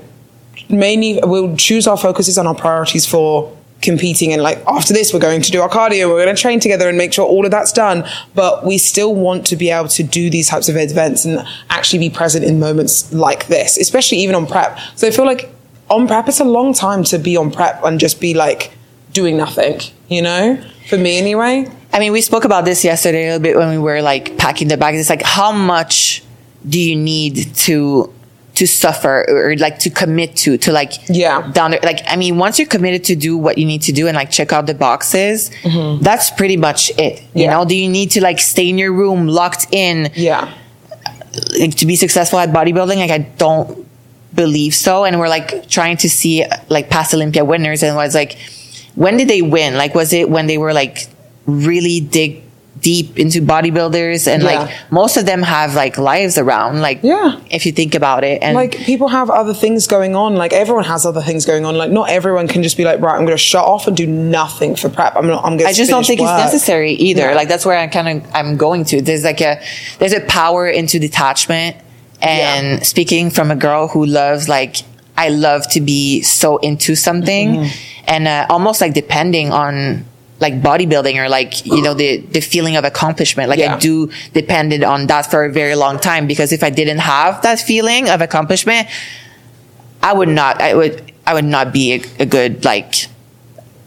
mainly 0.70 1.20
we'll 1.22 1.56
choose 1.56 1.86
our 1.86 1.96
focuses 1.98 2.38
and 2.38 2.48
our 2.48 2.54
priorities 2.54 3.04
for 3.04 3.54
competing 3.80 4.32
and 4.32 4.42
like 4.42 4.58
after 4.66 4.92
this 4.92 5.12
we're 5.12 5.20
going 5.20 5.40
to 5.40 5.52
do 5.52 5.60
our 5.60 5.68
cardio 5.68 6.08
we're 6.08 6.24
going 6.24 6.34
to 6.34 6.40
train 6.40 6.58
together 6.58 6.88
and 6.88 6.98
make 6.98 7.12
sure 7.12 7.26
all 7.26 7.44
of 7.44 7.50
that's 7.50 7.72
done. 7.72 8.04
But 8.34 8.64
we 8.64 8.78
still 8.78 9.14
want 9.14 9.46
to 9.46 9.56
be 9.56 9.70
able 9.70 9.88
to 9.88 10.02
do 10.02 10.30
these 10.30 10.48
types 10.48 10.68
of 10.68 10.76
events 10.76 11.24
and 11.24 11.46
actually 11.70 12.00
be 12.00 12.10
present 12.10 12.44
in 12.44 12.58
moments 12.58 13.12
like 13.12 13.46
this 13.46 13.76
especially 13.76 14.18
even 14.18 14.34
on 14.34 14.46
prep. 14.46 14.78
So 14.96 15.06
i 15.06 15.10
feel 15.10 15.26
like 15.26 15.52
on 15.90 16.06
prep 16.06 16.28
it's 16.28 16.40
a 16.40 16.44
long 16.44 16.74
time 16.74 17.04
to 17.04 17.18
be 17.18 17.36
on 17.36 17.50
prep 17.50 17.82
and 17.84 18.00
just 18.00 18.20
be 18.20 18.34
like 18.34 18.72
doing 19.12 19.36
nothing 19.36 19.80
you 20.08 20.22
know? 20.22 20.62
For 20.88 20.96
me 20.96 21.18
anyway. 21.18 21.70
I 21.92 21.98
mean, 22.00 22.12
we 22.12 22.20
spoke 22.20 22.44
about 22.44 22.64
this 22.64 22.84
yesterday 22.84 23.24
a 23.24 23.26
little 23.32 23.42
bit 23.42 23.56
when 23.56 23.70
we 23.70 23.78
were 23.78 24.02
like 24.02 24.36
packing 24.38 24.68
the 24.68 24.76
bags. 24.76 24.98
It's 24.98 25.10
like, 25.10 25.22
how 25.22 25.52
much 25.52 26.22
do 26.68 26.80
you 26.80 26.96
need 26.96 27.54
to 27.54 28.12
to 28.58 28.66
suffer 28.66 29.24
or 29.28 29.56
like 29.56 29.78
to 29.80 29.90
commit 29.90 30.36
to 30.42 30.56
to 30.58 30.70
like 30.72 30.92
Yeah. 31.08 31.50
down 31.52 31.70
there? 31.72 31.80
Like, 31.82 32.00
I 32.06 32.16
mean, 32.16 32.38
once 32.38 32.58
you're 32.58 32.68
committed 32.76 33.02
to 33.10 33.14
do 33.16 33.36
what 33.36 33.58
you 33.58 33.66
need 33.72 33.82
to 33.82 33.92
do 33.92 34.06
and 34.08 34.14
like 34.16 34.30
check 34.30 34.52
out 34.52 34.66
the 34.66 34.74
boxes, 34.74 35.50
that's 36.02 36.30
pretty 36.30 36.56
much 36.56 36.90
it. 36.90 36.96
You 36.96 37.08
Mm-hmm. 37.28 37.38
Yeah. 37.38 37.50
know, 37.52 37.64
do 37.64 37.74
you 37.76 37.88
need 37.88 38.10
to 38.12 38.20
like 38.20 38.38
stay 38.38 38.68
in 38.68 38.76
your 38.78 38.92
room 38.92 39.26
locked 39.28 39.66
in? 39.72 40.10
yeah 40.14 40.52
like, 41.60 41.74
to 41.76 41.86
be 41.86 41.96
successful 41.96 42.38
at 42.40 42.48
bodybuilding 42.50 42.96
like 42.96 43.10
i 43.12 43.18
don't 43.38 43.86
believe 44.34 44.74
so 44.74 45.04
and 45.04 45.18
we're 45.20 45.28
like 45.28 45.68
trying 45.68 45.96
to 45.96 46.08
see 46.10 46.44
like 46.68 46.90
past 46.90 47.14
olympia 47.14 47.44
winners 47.44 47.82
and 47.84 47.94
was 47.94 48.14
like 48.14 48.36
when 48.96 49.16
did 49.16 49.28
they 49.28 49.40
win 49.42 49.76
like 49.76 49.94
was 49.94 50.12
it 50.12 50.28
when 50.28 50.46
they 50.48 50.58
were 50.58 50.72
like 50.72 51.06
really 51.46 52.00
dig 52.00 52.42
deep 52.80 53.18
into 53.18 53.40
bodybuilders 53.40 54.26
and 54.26 54.42
Yeah. 54.42 54.60
like 54.60 54.70
most 54.90 55.16
of 55.16 55.26
them 55.26 55.42
have 55.42 55.74
like 55.74 55.96
lives 55.98 56.36
around 56.38 56.80
like 56.80 57.00
Yeah. 57.02 57.40
if 57.50 57.64
you 57.66 57.72
think 57.72 57.94
about 57.94 58.24
it 58.24 58.42
and 58.42 58.54
like 58.54 58.76
people 58.76 59.08
have 59.08 59.30
other 59.30 59.54
things 59.54 59.86
going 59.86 60.14
on 60.14 60.36
like 60.36 60.52
everyone 60.52 60.84
has 60.84 61.06
other 61.06 61.22
things 61.22 61.46
going 61.46 61.64
on 61.64 61.76
like 61.76 61.90
not 61.90 62.10
everyone 62.10 62.46
can 62.48 62.62
just 62.62 62.76
be 62.76 62.84
like 62.84 63.00
right 63.00 63.14
i'm 63.16 63.24
going 63.24 63.36
to 63.36 63.42
shut 63.42 63.64
off 63.64 63.86
and 63.88 63.96
do 63.96 64.06
nothing 64.06 64.76
for 64.76 64.88
prep 64.88 65.16
i'm 65.16 65.26
not 65.26 65.44
i'm 65.44 65.56
to 65.58 65.64
I 65.64 65.72
just 65.72 65.90
don't 65.90 66.06
think 66.06 66.20
it's 66.20 66.28
necessary 66.46 66.92
either. 66.92 67.22
Yeah. 67.30 67.34
Like 67.34 67.48
that's 67.48 67.64
where 67.66 67.78
I 67.78 67.86
kind 67.88 68.08
of 68.22 68.30
I'm 68.34 68.56
going 68.56 68.84
to. 68.86 69.00
There's 69.02 69.24
like 69.24 69.40
a 69.40 69.60
there's 69.98 70.12
a 70.12 70.20
power 70.20 70.68
into 70.68 70.98
detachment, 70.98 71.76
and 72.20 72.78
Yeah. 72.78 72.82
speaking 72.84 73.30
from 73.30 73.50
a 73.50 73.56
girl 73.56 73.88
who 73.88 74.04
loves 74.06 74.48
like 74.48 74.76
I 75.16 75.28
love 75.30 75.68
to 75.70 75.80
be 75.80 76.22
so 76.22 76.58
into 76.58 76.94
something, 76.94 77.48
Mm-hmm. 77.56 78.04
and 78.06 78.28
uh, 78.28 78.46
almost 78.48 78.80
like 78.80 78.94
depending 78.94 79.52
on 79.52 80.04
like 80.40 80.60
bodybuilding 80.62 81.16
or 81.16 81.28
like 81.28 81.66
you 81.66 81.82
know 81.82 81.94
the 81.94 82.18
the 82.18 82.40
feeling 82.40 82.76
of 82.76 82.84
accomplishment. 82.84 83.48
Like 83.50 83.58
Yeah. 83.58 83.74
I 83.74 83.78
do 83.78 84.10
depended 84.32 84.84
on 84.84 85.06
that 85.08 85.30
for 85.30 85.44
a 85.44 85.52
very 85.52 85.74
long 85.74 85.98
time 85.98 86.26
because 86.26 86.52
if 86.52 86.62
I 86.62 86.70
didn't 86.70 86.98
have 86.98 87.42
that 87.42 87.58
feeling 87.58 88.08
of 88.08 88.20
accomplishment, 88.20 88.88
I 90.02 90.12
would 90.12 90.28
not. 90.28 90.60
I 90.62 90.74
would. 90.74 91.12
I 91.26 91.34
would 91.34 91.44
not 91.44 91.72
be 91.72 91.92
a, 91.94 92.22
a 92.22 92.26
good 92.26 92.64
like. 92.64 92.94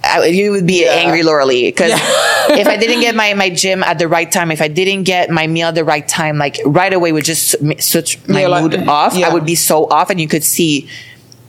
I, 0.03 0.25
you 0.25 0.51
would 0.51 0.65
be 0.65 0.83
Yeah. 0.83 0.91
angry 0.93 1.21
Lauralie 1.21 1.67
because 1.67 1.91
if 2.49 2.67
I 2.67 2.75
didn't 2.77 3.01
get 3.01 3.13
my, 3.15 3.33
my 3.35 3.49
gym 3.51 3.83
at 3.83 3.99
the 3.99 4.07
right 4.07 4.29
time, 4.31 4.51
if 4.51 4.59
I 4.61 4.67
didn't 4.67 5.03
get 5.03 5.29
my 5.29 5.45
meal 5.45 5.67
at 5.67 5.75
the 5.75 5.83
right 5.83 6.07
time, 6.07 6.37
like 6.39 6.57
right 6.65 6.91
away 6.91 7.11
would 7.11 7.23
just 7.23 7.55
switch 7.81 8.17
my 8.27 8.41
Yeah, 8.41 8.47
like- 8.47 8.63
mood 8.63 8.87
off. 8.87 9.15
yeah. 9.15 9.29
I 9.29 9.33
would 9.33 9.45
be 9.45 9.53
so 9.55 9.85
off, 9.89 10.09
and 10.09 10.19
you 10.19 10.27
could 10.27 10.43
see 10.43 10.89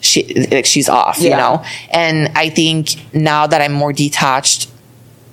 she 0.01 0.47
like 0.51 0.67
she's 0.67 0.89
off, 0.89 1.19
you 1.21 1.31
know. 1.31 1.65
And 1.91 2.29
I 2.37 2.51
think 2.51 2.97
now 3.15 3.47
that 3.47 3.61
I'm 3.63 3.73
more 3.73 3.93
detached 3.93 4.69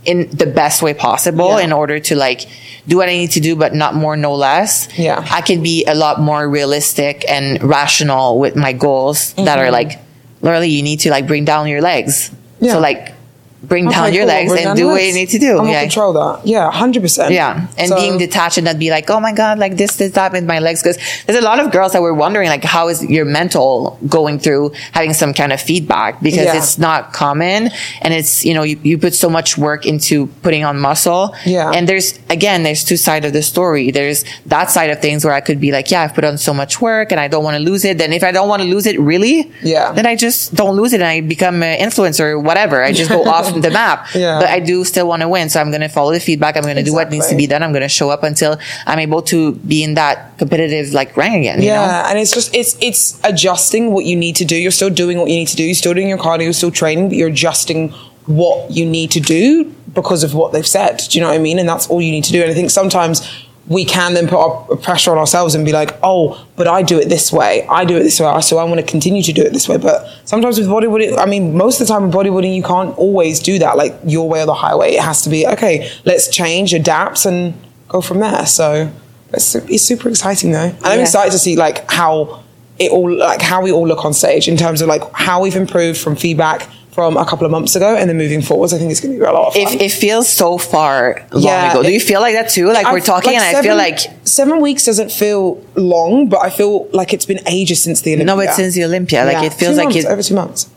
in 0.06 0.30
the 0.32 0.46
best 0.46 0.82
way 0.82 0.94
possible, 0.94 1.58
Yeah. 1.58 1.66
in 1.66 1.72
order 1.74 2.00
to 2.00 2.16
like 2.16 2.48
do 2.88 2.98
what 2.98 3.10
I 3.10 3.14
need 3.14 3.32
to 3.32 3.40
do, 3.40 3.56
but 3.56 3.74
not 3.76 3.94
more, 3.96 4.16
no 4.18 4.34
less. 4.36 4.88
Yeah. 4.98 5.26
I 5.30 5.42
can 5.42 5.62
be 5.62 5.86
a 5.86 5.94
lot 5.94 6.20
more 6.22 6.48
realistic 6.50 7.24
and 7.30 7.62
rational 7.64 8.40
with 8.40 8.56
my 8.56 8.74
goals 8.74 9.34
that 9.34 9.46
Mm-hmm. 9.46 9.60
are 9.60 9.72
like, 9.72 10.00
literally, 10.42 10.70
you 10.70 10.82
need 10.84 11.02
to 11.02 11.10
like 11.12 11.28
bring 11.28 11.46
down 11.46 11.68
your 11.68 11.82
legs. 11.82 12.32
Yeah. 12.60 12.74
So 12.74 12.80
like 12.80 13.14
bring 13.64 13.88
Okay, 13.88 13.96
down 13.96 14.14
your 14.14 14.24
cool. 14.24 14.28
legs 14.28 14.52
Bring 14.52 14.66
and 14.68 14.78
do 14.78 14.88
what 14.88 15.04
you 15.04 15.14
need 15.14 15.30
to 15.30 15.40
do. 15.40 15.60
I'm 15.60 15.68
yeah. 15.68 15.82
control 15.82 16.14
that. 16.14 16.42
Yeah, 16.46 16.72
hundred 16.72 17.02
percent. 17.02 17.34
Yeah, 17.34 17.68
and 17.78 17.90
So- 17.90 17.96
being 17.98 18.18
detached 18.18 18.58
and 18.58 18.66
not 18.66 18.80
be 18.80 18.90
like, 18.90 19.10
oh 19.10 19.20
my 19.20 19.34
god, 19.34 19.60
like 19.60 19.76
this, 19.78 19.96
this, 19.98 20.14
that 20.14 20.32
with 20.32 20.46
my 20.46 20.60
legs. 20.60 20.82
Because 20.82 20.98
there's 21.26 21.40
a 21.40 21.44
lot 21.46 21.60
of 21.60 21.72
girls 21.72 21.92
that 21.94 22.02
were 22.02 22.14
wondering, 22.14 22.50
like, 22.50 22.64
how 22.64 22.88
is 22.88 23.04
your 23.04 23.26
mental 23.26 24.00
going 24.08 24.40
through 24.40 24.72
having 24.94 25.14
some 25.14 25.34
kind 25.34 25.52
of 25.52 25.60
feedback 25.62 26.22
because 26.22 26.46
Yeah. 26.46 26.58
it's 26.58 26.78
not 26.78 27.14
common, 27.14 27.70
and 28.02 28.14
it's 28.14 28.46
you 28.46 28.54
know 28.54 28.64
you, 28.64 28.80
you 28.84 28.98
put 28.98 29.14
so 29.14 29.30
much 29.30 29.58
work 29.58 29.86
into 29.86 30.28
putting 30.42 30.64
on 30.64 30.80
muscle. 30.80 31.36
Yeah. 31.46 31.72
and 31.72 31.88
there's 31.90 32.18
again 32.30 32.64
there's 32.64 32.84
two 32.84 32.98
sides 32.98 33.26
of 33.26 33.34
the 33.34 33.42
story. 33.44 33.92
There's 33.92 34.24
that 34.46 34.70
side 34.72 34.90
of 34.90 35.00
things 35.02 35.26
where 35.26 35.34
I 35.34 35.42
could 35.42 35.60
be 35.60 35.72
like, 35.72 35.92
yeah, 35.92 36.02
I've 36.04 36.14
put 36.14 36.24
on 36.24 36.38
so 36.38 36.54
much 36.54 36.80
work 36.82 37.12
and 37.12 37.20
I 37.20 37.28
don't 37.28 37.44
want 37.44 37.58
to 37.58 37.64
lose 37.64 37.84
it. 37.86 37.98
Then 37.98 38.14
if 38.14 38.24
I 38.24 38.32
don't 38.32 38.48
want 38.48 38.62
to 38.62 38.68
lose 38.68 38.86
it, 38.86 39.00
really, 39.00 39.52
Yeah. 39.64 39.92
then 39.92 40.06
I 40.06 40.16
just 40.16 40.54
don't 40.56 40.76
lose 40.76 40.94
it 40.94 41.02
and 41.02 41.10
I 41.10 41.22
become 41.22 41.62
an 41.64 41.78
influencer 41.80 42.22
or 42.32 42.40
whatever. 42.40 42.84
I 42.84 42.92
just 42.94 43.10
go 43.10 43.24
off 43.36 43.49
the 43.56 43.72
map. 43.72 44.08
Yeah. 44.16 44.40
But 44.40 44.50
I 44.50 44.60
do 44.60 44.84
still 44.84 45.08
want 45.08 45.22
to 45.22 45.30
win, 45.30 45.50
so 45.50 45.62
I'm 45.62 45.70
going 45.72 45.82
to 45.82 45.88
follow 45.88 46.12
the 46.12 46.20
feedback. 46.20 46.58
I'm 46.58 46.64
going 46.64 46.76
to 46.76 46.84
do 46.84 46.94
what 46.94 47.10
needs 47.10 47.28
to 47.30 47.36
be 47.36 47.48
done. 47.48 47.64
I'm 47.64 47.72
going 47.72 47.82
to 47.84 47.90
show 47.90 48.10
up 48.10 48.24
until 48.24 48.58
I'm 48.86 49.00
able 49.00 49.22
to 49.24 49.54
be 49.56 49.84
in 49.84 49.94
that 49.96 50.38
competitive 50.38 50.94
like 50.94 51.16
rank 51.16 51.36
again. 51.36 51.62
You 51.62 51.68
Yeah, 51.68 51.86
know? 51.86 52.10
and 52.10 52.20
it's 52.20 52.32
just 52.34 52.54
it's 52.56 52.76
it's 52.82 53.20
adjusting 53.24 53.92
what 53.92 54.06
you 54.06 54.16
need 54.16 54.36
to 54.38 54.46
do. 54.46 54.56
You're 54.56 54.72
still 54.72 54.90
doing 54.90 55.18
what 55.20 55.30
you 55.30 55.36
need 55.38 55.48
to 55.50 55.56
do. 55.56 55.64
You're 55.64 55.76
still 55.76 55.94
doing 55.94 56.10
your 56.10 56.18
cardio, 56.18 56.44
you're 56.44 56.54
still 56.54 56.72
training, 56.72 57.10
but 57.10 57.18
you're 57.18 57.30
adjusting 57.30 57.90
what 58.26 58.70
you 58.72 58.86
need 58.86 59.12
to 59.12 59.20
do 59.20 59.66
because 59.94 60.24
of 60.24 60.34
what 60.36 60.52
they've 60.54 60.68
said. 60.68 60.98
Do 61.10 61.18
you 61.18 61.24
know 61.24 61.30
what 61.30 61.36
I 61.40 61.40
mean? 61.42 61.58
And 61.60 61.68
that's 61.68 61.88
all 61.90 62.02
you 62.02 62.12
need 62.12 62.24
to 62.26 62.32
do. 62.32 62.42
And 62.42 62.52
I 62.52 62.54
think 62.54 62.70
sometimes 62.72 63.28
we 63.70 63.86
can 63.86 64.16
then 64.16 64.28
put 64.28 64.38
our 64.38 64.76
pressure 64.78 65.12
on 65.12 65.20
ourselves 65.20 65.54
and 65.54 65.64
be 65.64 65.72
like, 65.72 65.96
oh, 66.02 66.46
but 66.56 66.68
I 66.68 66.82
do 66.82 67.00
it 67.00 67.08
this 67.08 67.32
way. 67.32 67.68
I 67.68 67.86
do 67.86 67.96
it 67.96 68.04
this 68.04 68.20
way. 68.20 68.42
So 68.42 68.58
I 68.58 68.64
want 68.64 68.80
to 68.80 68.86
continue 68.86 69.22
to 69.22 69.32
do 69.32 69.44
it 69.44 69.54
this 69.54 69.70
way. 69.70 69.78
But 69.78 70.08
sometimes 70.26 70.58
with 70.58 70.68
bodybuilding, 70.68 71.20
I 71.20 71.26
mean, 71.26 71.56
most 71.56 71.80
of 71.80 71.88
the 71.88 71.94
time 71.94 72.08
with 72.08 72.14
bodybuilding, 72.14 72.54
you 72.54 72.64
can't 72.64 72.98
always 72.98 73.40
do 73.40 73.60
that. 73.60 73.78
Like 73.78 73.96
your 74.04 74.28
way 74.28 74.42
or 74.42 74.48
the 74.48 74.56
highway. 74.56 74.94
It 74.94 75.04
has 75.04 75.22
to 75.22 75.30
be, 75.30 75.46
okay, 75.48 75.92
let's 76.04 76.30
change, 76.30 76.74
adapt, 76.74 77.26
and 77.26 77.54
go 77.88 78.02
from 78.02 78.20
there. 78.20 78.48
So 78.48 78.92
it's, 79.32 79.54
it's 79.54 79.84
super 79.84 80.10
exciting 80.10 80.52
though. 80.52 80.70
And 80.70 80.86
I'm 80.86 81.00
excited 81.00 81.32
to 81.32 81.40
see 81.40 81.56
like 81.56 81.90
how 81.92 82.44
it 82.80 82.92
all, 82.92 83.16
like 83.16 83.42
how 83.42 83.62
we 83.62 83.72
all 83.72 83.88
look 83.88 84.04
on 84.04 84.14
stage 84.14 84.48
in 84.48 84.58
terms 84.58 84.82
of 84.82 84.88
like 84.88 85.04
how 85.14 85.44
we've 85.44 85.56
improved 85.56 86.00
from 86.00 86.16
feedback 86.16 86.68
from 86.92 87.16
a 87.18 87.26
couple 87.26 87.46
of 87.46 87.52
months 87.52 87.76
ago 87.76 87.96
and 87.96 88.10
then 88.10 88.18
moving 88.18 88.42
forwards. 88.42 88.74
I 88.74 88.78
think 88.78 88.92
it's 88.92 89.00
going 89.00 89.14
to 89.14 89.20
be 89.20 89.26
a 89.26 89.32
lot 89.32 89.48
of 89.48 89.54
fun. 89.54 89.62
It, 89.74 89.82
it 89.82 89.92
feels 89.92 90.28
so 90.28 90.58
far 90.58 91.26
long 91.32 91.44
Yeah, 91.44 91.72
ago. 91.72 91.84
Do 91.84 91.90
it- 91.90 91.94
you 91.94 92.00
feel 92.00 92.20
like 92.20 92.34
that 92.34 92.50
too? 92.50 92.68
Like 92.68 92.86
we're 92.86 92.98
I've- 92.98 93.06
talking, 93.06 93.36
and 93.36 93.44
I 93.58 93.62
feel 93.62 93.76
like 93.76 94.00
seven 94.26 94.60
weeks 94.62 94.86
doesn't 94.86 95.12
feel 95.12 95.64
long, 95.76 96.28
but 96.30 96.40
I 96.44 96.50
feel 96.50 96.88
like 96.92 97.14
it's 97.14 97.26
been 97.26 97.42
ages 97.48 97.82
since 97.82 98.02
the 98.02 98.12
Olympia. 98.16 98.26
no, 98.26 98.36
but 98.36 98.54
since 98.56 98.74
the 98.76 98.84
Olympia, 98.84 99.24
like 99.26 99.34
Yeah. 99.34 99.44
it 99.46 99.54
feels 99.54 99.76
Two 99.76 99.78
like 99.84 99.86
months, 99.94 100.06
it, 100.06 100.12
over 100.12 100.24
two 100.24 100.36
months. 100.36 100.70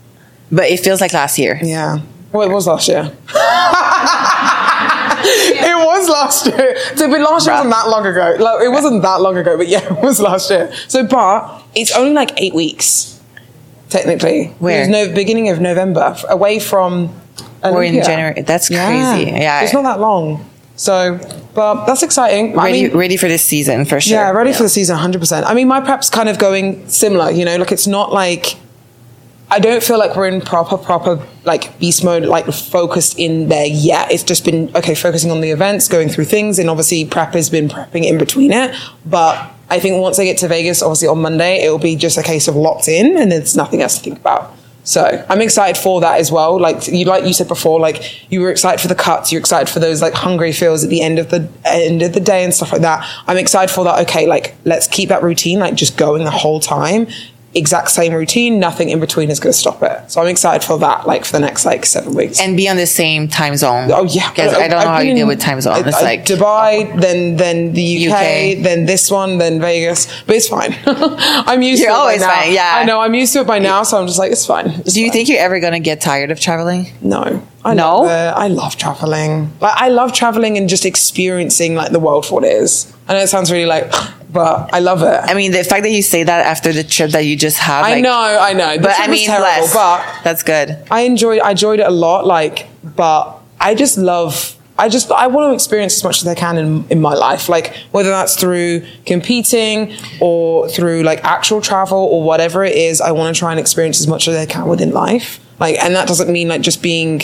but 0.51 0.65
it 0.71 0.81
feels 0.81 1.01
like 1.01 1.13
last 1.13 1.39
year. 1.39 1.59
Yeah. 1.63 1.99
Well, 2.33 2.49
it 2.49 2.53
was 2.53 2.67
last 2.67 2.89
year. 2.89 3.13
it 5.25 5.77
was 5.87 6.09
last 6.09 6.47
year. 6.47 6.77
So, 6.97 7.09
but 7.11 7.21
last 7.21 7.47
year 7.47 7.55
Bruh. 7.55 7.59
wasn't 7.65 7.75
that 7.75 7.89
long 7.89 8.07
ago. 8.07 8.37
Like, 8.39 8.63
it 8.65 8.69
wasn't 8.71 9.03
that 9.03 9.21
long 9.21 9.37
ago, 9.37 9.57
but 9.57 9.69
yeah, 9.69 9.81
it 9.99 10.03
was 10.03 10.21
last 10.21 10.51
year. 10.51 10.73
So, 10.89 11.05
but 11.07 11.63
it's 11.75 11.93
only 11.97 12.13
like 12.13 12.33
eight 12.41 12.55
weeks, 12.55 13.21
technically. 13.93 14.47
Where? 14.59 14.79
It 14.79 14.81
was 14.81 14.89
no 14.89 15.15
beginning 15.15 15.51
of 15.51 15.61
November, 15.61 16.17
away 16.29 16.59
from. 16.59 17.15
Or 17.63 17.85
in 17.85 18.03
January. 18.03 18.43
That's 18.43 18.69
crazy. 18.69 19.31
Yeah. 19.31 19.63
It's 19.63 19.73
not 19.73 19.83
that 19.83 20.01
long. 20.01 20.45
So, 20.75 21.21
but 21.55 21.85
that's 21.85 22.03
exciting. 22.03 22.59
I 22.59 22.65
Ready, 22.65 22.89
mean, 22.89 22.97
ready 22.97 23.17
for 23.17 23.29
this 23.29 23.45
season 23.45 23.85
for 23.85 24.01
sure. 24.01 24.17
yeah, 24.19 24.31
ready 24.31 24.53
for 24.53 24.65
the 24.65 24.69
season, 24.69 24.97
hundred 24.97 25.21
percent. 25.21 25.47
I 25.47 25.55
mean, 25.55 25.69
my 25.69 25.81
prep's 25.81 26.11
kind 26.11 26.29
of 26.29 26.39
going 26.41 26.89
similar. 26.89 27.31
You 27.31 27.45
know, 27.45 27.57
like 27.57 27.71
it's 27.71 27.87
not 27.87 28.13
like 28.13 28.57
I 29.49 29.59
don't 29.59 29.83
feel 29.83 29.99
like 29.99 30.17
we're 30.17 30.29
in 30.29 30.41
proper, 30.41 30.79
proper 30.79 31.25
like 31.45 31.79
beast 31.79 32.03
mode, 32.03 32.25
like 32.25 32.47
focused 32.47 33.19
in 33.19 33.49
there 33.49 33.67
yet. 33.67 34.11
It's 34.11 34.25
just 34.25 34.45
been 34.45 34.75
okay, 34.75 34.95
focusing 34.95 35.31
on 35.31 35.41
the 35.41 35.51
events, 35.51 35.89
going 35.89 36.09
through 36.09 36.25
things, 36.25 36.59
and 36.59 36.71
obviously 36.71 37.05
prep 37.05 37.35
has 37.35 37.51
been 37.51 37.69
prepping 37.69 38.05
in 38.05 38.17
between 38.19 38.51
it. 38.51 38.75
But 39.05 39.53
I 39.73 39.81
think 39.81 40.03
once 40.03 40.19
I 40.19 40.25
get 40.25 40.37
to 40.39 40.49
Vegas, 40.49 40.83
obviously 40.83 41.09
on 41.09 41.23
Monday, 41.23 41.65
it 41.65 41.71
will 41.71 41.79
be 41.79 41.97
just 41.97 42.19
a 42.19 42.23
case 42.23 42.47
of 42.47 42.55
locked 42.55 42.89
in, 42.89 43.17
and 43.17 43.33
there's 43.33 43.57
nothing 43.57 43.81
else 43.81 43.97
to 43.97 44.05
think 44.05 44.19
about. 44.19 44.55
So 44.85 45.25
I'm 45.31 45.41
excited 45.41 45.81
for 45.81 46.03
that 46.03 46.21
as 46.21 46.31
well. 46.31 46.61
Like 46.61 46.89
you, 46.89 47.07
like 47.07 47.25
you 47.25 47.33
said 47.33 47.49
before, 47.49 47.81
like 47.81 48.31
you 48.31 48.41
were 48.41 48.51
excited 48.51 48.83
for 48.83 48.89
the 48.89 48.95
cuts, 48.95 49.33
you're 49.33 49.41
excited 49.41 49.73
for 49.73 49.79
those 49.79 50.03
like 50.03 50.13
hungry 50.13 50.53
feels 50.53 50.85
at 50.85 50.91
the 50.91 51.01
end 51.01 51.19
of 51.19 51.31
the 51.31 51.49
end 51.65 52.03
of 52.03 52.13
the 52.13 52.21
day 52.21 52.45
and 52.45 52.53
stuff 52.53 52.71
like 52.73 52.83
that. 52.83 53.03
I'm 53.27 53.39
excited 53.39 53.73
for 53.73 53.85
that. 53.85 54.01
Okay, 54.03 54.27
like 54.27 54.55
let's 54.65 54.89
keep 54.89 55.09
that 55.09 55.23
routine 55.23 55.61
like 55.61 55.75
just 55.75 55.97
going 55.97 56.25
the 56.25 56.31
whole 56.31 56.61
time. 56.61 57.07
Exact 57.55 57.91
same 57.91 58.15
routine, 58.15 58.59
nothing 58.59 58.89
in 58.89 58.99
between 58.99 59.31
is 59.31 59.39
going 59.39 59.53
to 59.53 59.59
stop 59.59 59.83
it. 59.83 60.11
So 60.11 60.23
I'm 60.23 60.27
excited 60.29 60.65
for 60.67 60.79
that, 60.79 61.07
like 61.07 61.27
for 61.27 61.33
the 61.33 61.41
next 61.41 61.67
like 61.67 61.85
seven 61.85 62.15
weeks. 62.15 62.41
And 62.41 62.57
be 62.57 62.67
on 62.67 62.77
the 62.79 62.87
same 62.87 63.29
time 63.29 63.57
zone. 63.59 63.91
Oh 63.93 64.05
yeah, 64.05 64.31
Because 64.31 64.55
I 64.55 64.69
don't 64.69 64.71
know 64.71 64.77
I've 64.79 64.85
how 64.87 64.99
been 65.01 65.09
you 65.09 65.15
deal 65.17 65.27
with 65.27 65.39
time 65.41 65.61
zone. 65.61 65.87
It's 65.87 65.97
I- 65.99 66.03
like 66.03 66.25
Dubai, 66.25 66.99
then 66.99 67.37
then 67.37 67.75
the 67.75 68.09
UK, 68.09 68.13
UK. 68.59 68.63
then 68.65 68.87
this 68.87 69.11
one, 69.11 69.37
then 69.37 69.61
Vegas. 69.61 70.07
But 70.27 70.37
it's 70.37 70.49
fine. 70.49 70.75
I'm 70.87 71.61
used 71.61 71.83
You're 71.83 71.91
to 71.91 71.95
it 71.95 71.99
always 71.99 72.23
by 72.23 72.27
now. 72.27 72.41
fine, 72.41 72.53
yeah. 72.55 72.73
I 72.77 72.85
know 72.85 73.01
I'm 73.01 73.15
used 73.15 73.35
to 73.35 73.41
it 73.41 73.47
by 73.47 73.59
now, 73.59 73.83
so 73.83 73.99
I'm 74.01 74.07
just 74.07 74.19
like 74.19 74.33
it's 74.33 74.47
fine. 74.47 74.69
It's 74.71 74.95
Do 74.95 75.01
you 75.03 75.09
fine. 75.09 75.13
think 75.13 75.29
you're 75.29 75.41
ever 75.41 75.61
gonna 75.61 75.79
get 75.81 76.01
tired 76.01 76.31
of 76.31 76.41
traveling? 76.41 76.87
No. 77.03 77.47
I 77.65 77.75
No? 77.75 77.99
love. 78.03 78.35
I 78.37 78.47
love 78.49 78.77
traveling. 78.77 79.53
Like 79.61 79.75
I 79.77 79.89
love 79.89 80.15
traveling 80.15 80.57
and 80.57 80.71
just 80.71 80.87
experiencing 80.87 81.75
like 81.75 81.93
the 81.93 82.01
world 82.01 82.25
for 82.25 82.37
what 82.37 82.45
it 82.45 82.53
is. 82.53 82.91
I 83.09 83.13
know 83.15 83.21
it 83.21 83.29
sounds 83.29 83.53
really 83.53 83.67
like, 83.67 83.93
but 84.33 84.73
I 84.73 84.81
love 84.81 85.03
it. 85.03 85.21
I 85.23 85.35
mean, 85.35 85.53
the 85.53 85.63
fact 85.65 85.83
that 85.83 85.91
you 85.91 86.03
say 86.03 86.23
that 86.23 86.47
after 86.47 86.73
the 86.73 86.85
trip 86.85 87.11
that 87.11 87.27
you 87.27 87.37
just 87.37 87.59
had, 87.59 87.85
I 87.85 87.93
like, 87.93 88.03
know, 88.03 88.39
I 88.41 88.53
know. 88.53 88.77
The 88.77 88.83
but 88.83 88.95
I 88.99 89.07
mean, 89.09 89.27
terrible, 89.27 89.45
bless. 89.45 89.75
but 89.75 90.25
that's 90.25 90.43
good. 90.43 90.79
I 90.91 91.03
enjoyed 91.03 91.41
I 91.41 91.51
enjoyed 91.51 91.81
it 91.81 91.87
a 91.87 91.91
lot, 91.91 92.27
like, 92.27 92.69
but 92.83 93.39
I 93.61 93.75
just 93.75 93.99
love 93.99 94.57
I 94.79 94.89
just 94.89 95.11
I 95.13 95.27
want 95.27 95.51
to 95.51 95.55
experience 95.55 95.97
as 95.97 96.05
much 96.05 96.23
as 96.23 96.27
I 96.27 96.35
can 96.35 96.57
in, 96.57 96.85
in 96.89 97.01
my 97.01 97.15
life. 97.15 97.49
Like 97.49 97.75
whether 97.91 98.09
that's 98.09 98.37
through 98.37 98.85
competing 99.05 99.95
or 100.21 100.69
through 100.69 101.03
like 101.03 101.23
actual 101.25 101.61
travel 101.61 101.99
or 101.99 102.23
whatever 102.23 102.65
it 102.65 102.75
is, 102.75 103.01
I 103.01 103.13
want 103.13 103.35
to 103.35 103.39
try 103.39 103.51
and 103.51 103.61
experience 103.61 104.01
as 104.01 104.07
much 104.07 104.29
as 104.29 104.37
I 104.37 104.47
can 104.47 104.67
within 104.67 104.93
life. 104.93 105.41
Like 105.61 105.79
and 105.79 105.95
that 105.95 106.09
doesn't 106.09 106.33
mean 106.33 106.49
like 106.49 106.63
just 106.63 106.83
being 106.83 107.21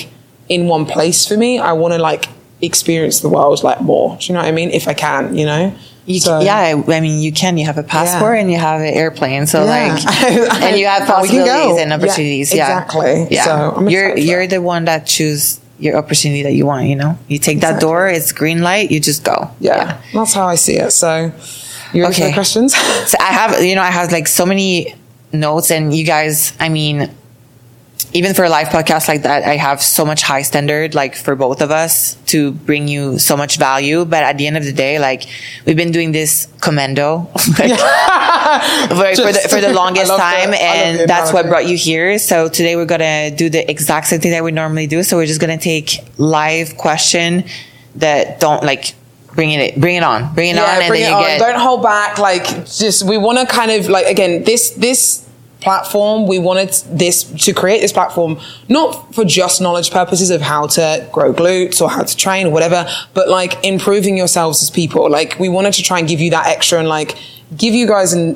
in 0.49 0.67
one 0.67 0.85
place 0.85 1.27
for 1.27 1.37
me. 1.37 1.59
I 1.59 1.73
want 1.73 1.95
to 1.95 1.99
like 1.99 2.27
experience 2.61 3.21
the 3.21 3.29
world 3.29 3.63
like 3.63 3.81
more. 3.81 4.17
Do 4.19 4.27
you 4.27 4.35
know 4.35 4.41
what 4.41 4.49
I 4.49 4.53
mean? 4.53 4.71
If 4.71 4.87
I 4.87 4.95
can, 4.95 5.37
you 5.37 5.47
know? 5.47 5.75
You 6.09 6.21
So- 6.21 6.41
yeah, 6.41 6.57
I, 6.57 6.71
I 6.97 7.01
mean, 7.01 7.21
you 7.23 7.33
can. 7.33 7.59
You 7.59 7.67
have 7.67 7.77
a 7.79 7.83
passport 7.83 8.37
Yeah. 8.37 8.41
and 8.43 8.51
you 8.51 8.59
have 8.59 8.81
an 8.81 8.95
airplane, 9.03 9.47
so 9.47 9.65
Yeah. 9.65 9.93
like, 9.95 10.63
and 10.65 10.79
you 10.81 10.87
have 10.87 11.03
We 11.23 11.29
can 11.29 11.45
go. 11.45 11.53
possibilities 11.53 11.83
and 11.83 11.93
opportunities. 11.93 12.55
Yeah, 12.55 12.65
exactly. 12.65 13.27
Yeah, 13.31 13.45
So, 13.45 13.75
I'm 13.77 13.89
you're 13.91 14.17
you're 14.17 14.47
the 14.47 14.63
one 14.63 14.87
that 14.87 15.07
choose 15.07 15.61
your 15.79 15.97
opportunity 15.97 16.43
that 16.45 16.55
you 16.55 16.65
want. 16.67 16.87
You 16.89 16.97
know, 16.97 17.19
you 17.29 17.39
take 17.39 17.61
that 17.61 17.79
door, 17.81 18.09
it's 18.09 18.33
green 18.33 18.63
light, 18.63 18.91
you 18.91 19.01
just 19.01 19.23
go. 19.23 19.51
Yeah, 19.61 20.01
That's 20.15 20.33
how 20.33 20.47
I 20.49 20.57
see 20.57 20.77
it. 20.77 20.91
So 20.93 21.31
you 21.93 22.07
Okay. 22.07 22.33
questions? 22.33 22.75
So 22.75 23.17
I 23.21 23.31
have, 23.41 23.63
you 23.63 23.75
know, 23.77 23.83
I 23.83 23.91
have 23.91 24.11
like 24.11 24.29
so 24.29 24.45
many 24.47 24.95
notes, 25.33 25.71
and 25.71 25.95
you 25.95 26.05
guys, 26.05 26.53
I 26.59 26.69
mean, 26.71 27.11
even 28.13 28.35
for 28.35 28.45
a 28.45 28.49
live 28.49 28.69
podcast 28.69 29.09
like 29.09 29.23
that, 29.23 29.45
I 29.45 29.57
have 29.57 29.83
so 29.83 30.05
much 30.05 30.23
high 30.23 30.43
standard, 30.43 30.95
like 30.95 31.15
for 31.15 31.37
both 31.37 31.61
of 31.61 31.71
us 31.71 32.15
to 32.27 32.53
bring 32.53 32.89
you 32.89 33.19
so 33.19 33.37
much 33.37 33.59
value. 33.59 34.05
But 34.05 34.23
at 34.25 34.39
the 34.39 34.47
end 34.47 34.57
of 34.57 34.65
the 34.65 34.73
day, 34.73 34.99
like 34.99 35.27
we've 35.67 35.77
been 35.77 35.91
doing 35.93 36.13
this 36.13 36.49
commando 36.61 37.29
like, 37.59 37.79
for, 38.89 39.23
for, 39.23 39.33
the, 39.33 39.49
for 39.51 39.61
the 39.61 39.73
longest 39.75 40.11
I 40.11 40.15
love 40.15 40.19
the- 40.19 40.47
time, 40.47 40.55
and 40.55 41.09
that's 41.09 41.33
what 41.33 41.47
brought 41.47 41.67
you 41.67 41.77
here. 41.77 42.19
So 42.19 42.49
today 42.49 42.77
we're 42.77 42.87
gonna 42.87 43.31
do 43.31 43.51
the 43.51 43.69
exact 43.71 44.07
same 44.07 44.21
thing 44.21 44.33
that 44.33 44.43
we 44.43 44.53
normally 44.53 44.87
do. 44.87 45.03
So 45.03 45.17
we're 45.17 45.27
just 45.27 45.41
gonna 45.41 45.59
take 45.59 46.01
live 46.17 46.77
question 46.77 47.45
that 47.97 48.41
don't 48.41 48.63
like 48.65 48.95
bring 49.35 49.53
it, 49.53 49.79
bring 49.79 49.97
it 49.97 50.03
on, 50.03 50.35
bring 50.35 50.51
it 50.51 50.59
on, 50.59 50.69
and 50.69 50.89
bring 50.89 51.03
it 51.03 51.09
you 51.09 51.15
on. 51.15 51.23
get. 51.23 51.39
Don't 51.39 51.61
hold 51.61 51.83
back. 51.83 52.19
Like, 52.19 52.45
just 52.67 53.05
we 53.05 53.19
want 53.19 53.39
to 53.39 53.47
kind 53.47 53.71
of 53.71 53.89
like 53.89 54.07
again 54.07 54.45
this 54.45 54.71
this 54.71 55.28
platform. 55.61 56.27
We 56.27 56.39
wanted 56.39 56.71
this 56.87 57.25
to 57.45 57.53
create 57.53 57.81
this 57.81 57.93
platform 57.93 58.39
not 58.69 59.15
for 59.15 59.25
just 59.25 59.61
knowledge 59.61 59.91
purposes 59.91 60.31
of 60.31 60.41
how 60.41 60.67
to 60.69 61.09
grow 61.13 61.33
glutes 61.33 61.81
or 61.81 61.91
how 61.91 62.03
to 62.03 62.17
train 62.17 62.47
or 62.47 62.51
whatever, 62.51 62.89
but 63.15 63.29
like 63.29 63.65
improving 63.65 64.17
yourselves 64.17 64.63
as 64.63 64.71
people. 64.71 65.11
Like, 65.11 65.39
we 65.39 65.49
wanted 65.49 65.75
to 65.75 65.83
try 65.83 65.99
and 65.99 66.09
give 66.09 66.21
you 66.21 66.31
that 66.31 66.47
extra 66.47 66.79
and 66.79 66.89
like 66.89 67.17
give 67.57 67.75
you 67.75 67.87
guys 67.87 68.13
and 68.13 68.31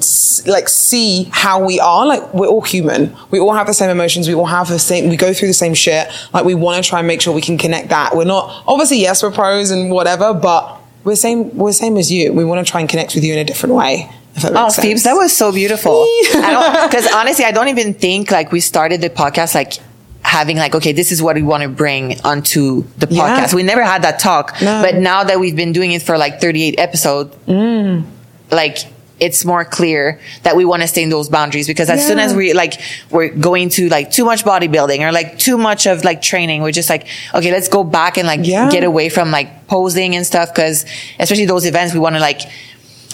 like 0.47 0.69
see 0.69 1.25
how 1.33 1.65
we 1.65 1.79
are. 1.79 2.07
Like 2.07 2.33
we're 2.33 2.47
all 2.47 2.63
human. 2.63 3.15
We 3.31 3.39
all 3.39 3.53
have 3.53 3.67
the 3.67 3.75
same 3.75 3.91
emotions. 3.91 4.29
We 4.29 4.35
all 4.35 4.47
have 4.47 4.69
the 4.69 4.79
same 4.79 5.09
we 5.09 5.17
go 5.17 5.35
through 5.35 5.49
the 5.49 5.55
same 5.55 5.75
shit. 5.75 6.09
Like 6.33 6.45
we 6.45 6.55
want 6.55 6.83
to 6.83 6.89
try 6.89 7.01
and 7.01 7.09
make 7.09 7.21
sure 7.21 7.35
we 7.35 7.43
can 7.43 7.59
connect 7.59 7.91
that. 7.91 8.17
We're 8.17 8.25
not 8.25 8.65
obviously 8.67 9.01
yes 9.01 9.23
we're 9.23 9.31
pros 9.31 9.71
and 9.71 9.91
whatever 9.91 10.33
but 10.33 10.81
we're 11.05 11.17
same 11.17 11.55
we're 11.57 11.73
same 11.73 11.97
as 11.97 12.11
you. 12.11 12.33
We 12.33 12.45
want 12.45 12.65
to 12.67 12.71
try 12.71 12.81
and 12.81 12.89
connect 12.89 13.15
with 13.15 13.25
you 13.25 13.35
in 13.35 13.39
a 13.39 13.45
different 13.45 13.75
way 13.75 14.11
Oh, 14.45 14.69
sense. 14.69 14.77
Phoebes, 14.77 15.03
that 15.05 15.15
was 15.15 15.37
so 15.37 15.53
beautiful. 15.53 16.07
Because 16.33 17.07
honestly, 17.13 17.45
I 17.45 17.53
don't 17.53 17.69
even 17.69 17.95
think 17.95 18.31
like 18.31 18.51
we 18.53 18.61
started 18.61 19.01
the 19.01 19.11
podcast 19.11 19.55
like 19.55 19.75
having 20.23 20.57
like, 20.57 20.75
okay, 20.75 20.93
this 20.93 21.13
is 21.13 21.23
what 21.23 21.37
we 21.37 21.43
want 21.43 21.63
to 21.63 21.69
bring 21.69 22.19
onto 22.25 22.85
the 22.99 23.07
Yeah. 23.11 23.23
podcast. 23.45 23.55
We 23.55 23.63
never 23.63 23.83
had 23.85 24.03
that 24.03 24.19
talk. 24.19 24.57
No. 24.63 24.83
But 24.83 24.97
now 24.97 25.25
that 25.25 25.39
we've 25.41 25.57
been 25.57 25.73
doing 25.73 25.93
it 25.93 26.03
for 26.03 26.17
like 26.17 26.41
38 26.41 26.79
episodes, 26.79 27.35
Mm. 27.47 28.05
like 28.51 28.79
it's 29.21 29.45
more 29.45 29.65
clear 29.65 30.19
that 30.43 30.57
we 30.57 30.65
want 30.65 30.83
to 30.83 30.89
stay 30.89 31.03
in 31.03 31.09
those 31.11 31.29
boundaries 31.29 31.69
because 31.69 31.89
as 31.89 32.05
soon 32.05 32.19
as 32.19 32.35
we 32.35 32.53
like 32.55 32.81
we're 33.11 33.29
going 33.29 33.69
to 33.69 33.89
like 33.89 34.11
too 34.11 34.25
much 34.25 34.43
bodybuilding 34.45 35.01
or 35.01 35.13
like 35.13 35.39
too 35.39 35.57
much 35.57 35.87
of 35.87 36.03
like 36.03 36.21
training 36.21 36.61
we're 36.61 36.73
just 36.73 36.91
like 36.91 37.07
okay 37.33 37.53
let's 37.53 37.69
go 37.69 37.85
back 37.85 38.19
and 38.19 38.27
like 38.27 38.41
Yeah. 38.43 38.69
get 38.69 38.83
away 38.83 39.09
from 39.11 39.31
like 39.31 39.69
posing 39.69 40.17
and 40.17 40.27
stuff 40.27 40.53
because 40.53 40.85
especially 41.21 41.47
those 41.47 41.67
events 41.67 41.95
we 41.95 42.01
want 42.01 42.17
to 42.17 42.21
like 42.21 42.41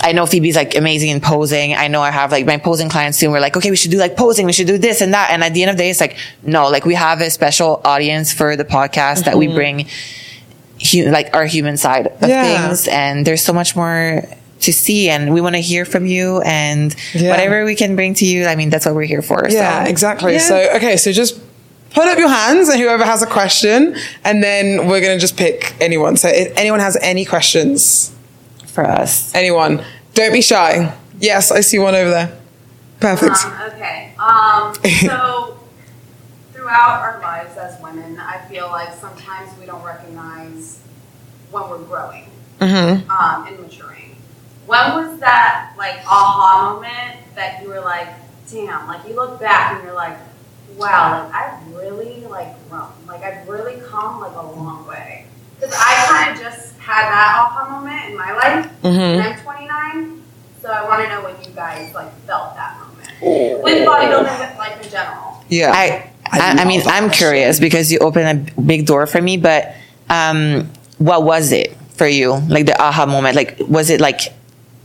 I 0.01 0.13
know 0.13 0.27
Phoebe's 0.27 0.55
like 0.57 0.75
amazing 0.77 1.11
in 1.11 1.21
posing. 1.21 1.75
I 1.75 1.89
know 1.89 2.01
I 2.01 2.11
have 2.11 2.31
like 2.31 2.47
my 2.47 2.57
posing 2.57 2.89
clients 2.89 3.19
soon. 3.19 3.33
We're 3.33 3.41
like, 3.41 3.57
okay, 3.57 3.71
we 3.71 3.77
should 3.77 3.91
do 3.91 3.99
like 3.99 4.17
posing. 4.17 4.47
We 4.47 4.53
should 4.53 4.67
do 4.67 4.79
this 4.79 5.01
and 5.01 5.13
that. 5.15 5.31
And 5.31 5.43
at 5.43 5.55
the 5.55 5.63
end 5.63 5.71
of 5.73 5.77
the 5.77 5.83
day, 5.83 5.91
it's 5.91 6.01
like, 6.01 6.17
no, 6.43 6.69
like 6.69 6.85
we 6.85 6.95
have 6.95 7.21
a 7.21 7.31
special 7.31 7.81
audience 7.85 8.33
for 8.33 8.55
the 8.57 8.65
podcast 8.65 9.25
that 9.25 9.37
we 9.37 9.49
bring 9.49 9.89
hu- 10.93 11.11
like 11.11 11.35
our 11.35 11.47
human 11.47 11.77
side 11.77 12.07
of 12.07 12.13
Mm-hmm. 12.21 12.29
Yeah. 12.29 12.67
things. 12.69 12.89
And 12.89 13.27
there's 13.27 13.43
so 13.43 13.53
much 13.53 13.75
more 13.75 14.23
to 14.61 14.73
see 14.73 15.09
and 15.09 15.33
we 15.33 15.41
want 15.41 15.55
to 15.55 15.61
hear 15.61 15.85
from 15.85 16.07
you 16.07 16.41
and 16.43 16.95
Yeah. 17.15 17.31
whatever 17.31 17.65
we 17.65 17.75
can 17.75 17.95
bring 17.97 18.15
to 18.15 18.25
you. 18.27 18.47
I 18.47 18.57
mean, 18.57 18.71
that's 18.71 18.87
what 18.87 18.95
we're 18.95 19.03
here 19.03 19.23
for. 19.23 19.47
Yeah, 19.49 19.85
so. 19.85 19.91
exactly. 19.91 20.33
Yeah. 20.35 20.39
So, 20.39 20.71
okay, 20.77 20.97
so 20.97 21.13
just 21.13 21.41
put 21.91 22.07
up 22.07 22.19
your 22.19 22.29
hands 22.29 22.69
and 22.69 22.81
whoever 22.81 23.05
has 23.05 23.23
a 23.23 23.27
question, 23.27 23.97
and 24.25 24.43
then 24.43 24.89
we're 24.89 25.01
going 25.01 25.17
to 25.17 25.21
just 25.21 25.37
pick 25.37 25.75
anyone. 25.81 26.17
So, 26.17 26.29
if 26.29 26.57
anyone 26.57 26.81
has 26.81 26.97
any 27.01 27.25
questions, 27.25 28.13
for 28.79 28.87
us. 28.87 29.35
anyone, 29.35 29.83
don't 30.15 30.33
be 30.33 30.41
shy. 30.41 30.95
Yes, 31.19 31.51
I 31.51 31.63
see 31.63 31.81
one 31.81 31.97
over 31.97 32.11
there. 32.11 32.41
Perfect. 33.01 33.45
Um, 33.45 33.71
okay. 33.73 34.15
Um, 34.21 34.75
so 35.01 35.59
throughout 36.53 37.01
our 37.01 37.21
lives 37.21 37.57
as 37.57 37.81
women, 37.83 38.21
I 38.21 38.39
feel 38.49 38.69
like 38.69 38.95
sometimes 38.95 39.51
we 39.59 39.67
don't 39.67 39.83
recognize 39.83 40.81
when 41.51 41.69
we're 41.69 41.79
growing 41.79 42.31
um, 42.61 43.47
and 43.49 43.59
maturing. 43.59 44.15
when 44.67 44.93
was 44.95 45.19
that 45.19 45.75
like 45.77 45.97
aha 46.07 46.75
moment 46.75 47.35
that 47.35 47.61
you 47.61 47.69
were 47.69 47.81
like, 47.81 48.09
damn, 48.49 48.87
like 48.87 49.09
you 49.09 49.17
look 49.17 49.41
back 49.41 49.75
and 49.75 49.83
you're 49.83 49.95
like, 49.95 50.19
wow, 50.77 51.25
like 51.25 51.35
I've 51.35 51.75
really 51.75 52.21
like 52.27 52.55
grown, 52.71 52.93
like 53.09 53.25
I've 53.25 53.49
really 53.49 53.81
come 53.89 54.21
like 54.21 54.37
a 54.37 54.47
long 54.47 54.87
way. 54.87 55.27
Because 55.59 55.75
I 55.77 56.07
kind 56.07 56.37
of 56.37 56.41
just 56.41 56.78
had 56.89 57.05
that 57.11 57.37
aha 57.37 57.69
moment 57.69 58.11
in 58.11 58.17
my 58.17 58.33
life, 58.33 58.65
and 58.83 59.21
I'm 59.21 59.39
29, 59.41 60.23
so 60.63 60.71
I 60.71 60.85
want 60.89 61.03
to 61.03 61.09
know 61.11 61.23
when 61.23 61.37
you 61.45 61.51
guys 61.55 61.95
like 61.95 62.11
felt 62.25 62.55
that 62.57 62.81
moment 62.81 63.63
with 63.63 63.87
bodybuilding, 63.87 64.41
with 64.41 64.59
life 64.59 64.83
in 64.83 64.91
general. 64.91 65.45
Yeah. 65.51 65.71
I, 65.75 66.11
I, 66.25 66.63
I 66.63 66.65
mean, 66.65 66.81
I'm 66.87 67.05
question. 67.05 67.11
curious 67.11 67.61
because 67.61 67.93
you 67.93 67.99
opened 67.99 68.49
a 68.57 68.61
big 68.61 68.87
door 68.87 69.07
for 69.07 69.21
me, 69.21 69.37
but 69.37 69.75
um, 70.09 70.71
what 70.97 71.25
was 71.25 71.53
it 71.53 71.77
for 71.93 72.07
you? 72.07 72.37
Like 72.49 72.65
the 72.65 72.81
aha 72.81 73.05
moment? 73.05 73.37
Like, 73.37 73.59
was 73.61 73.91
it 73.91 74.01
like, 74.01 74.33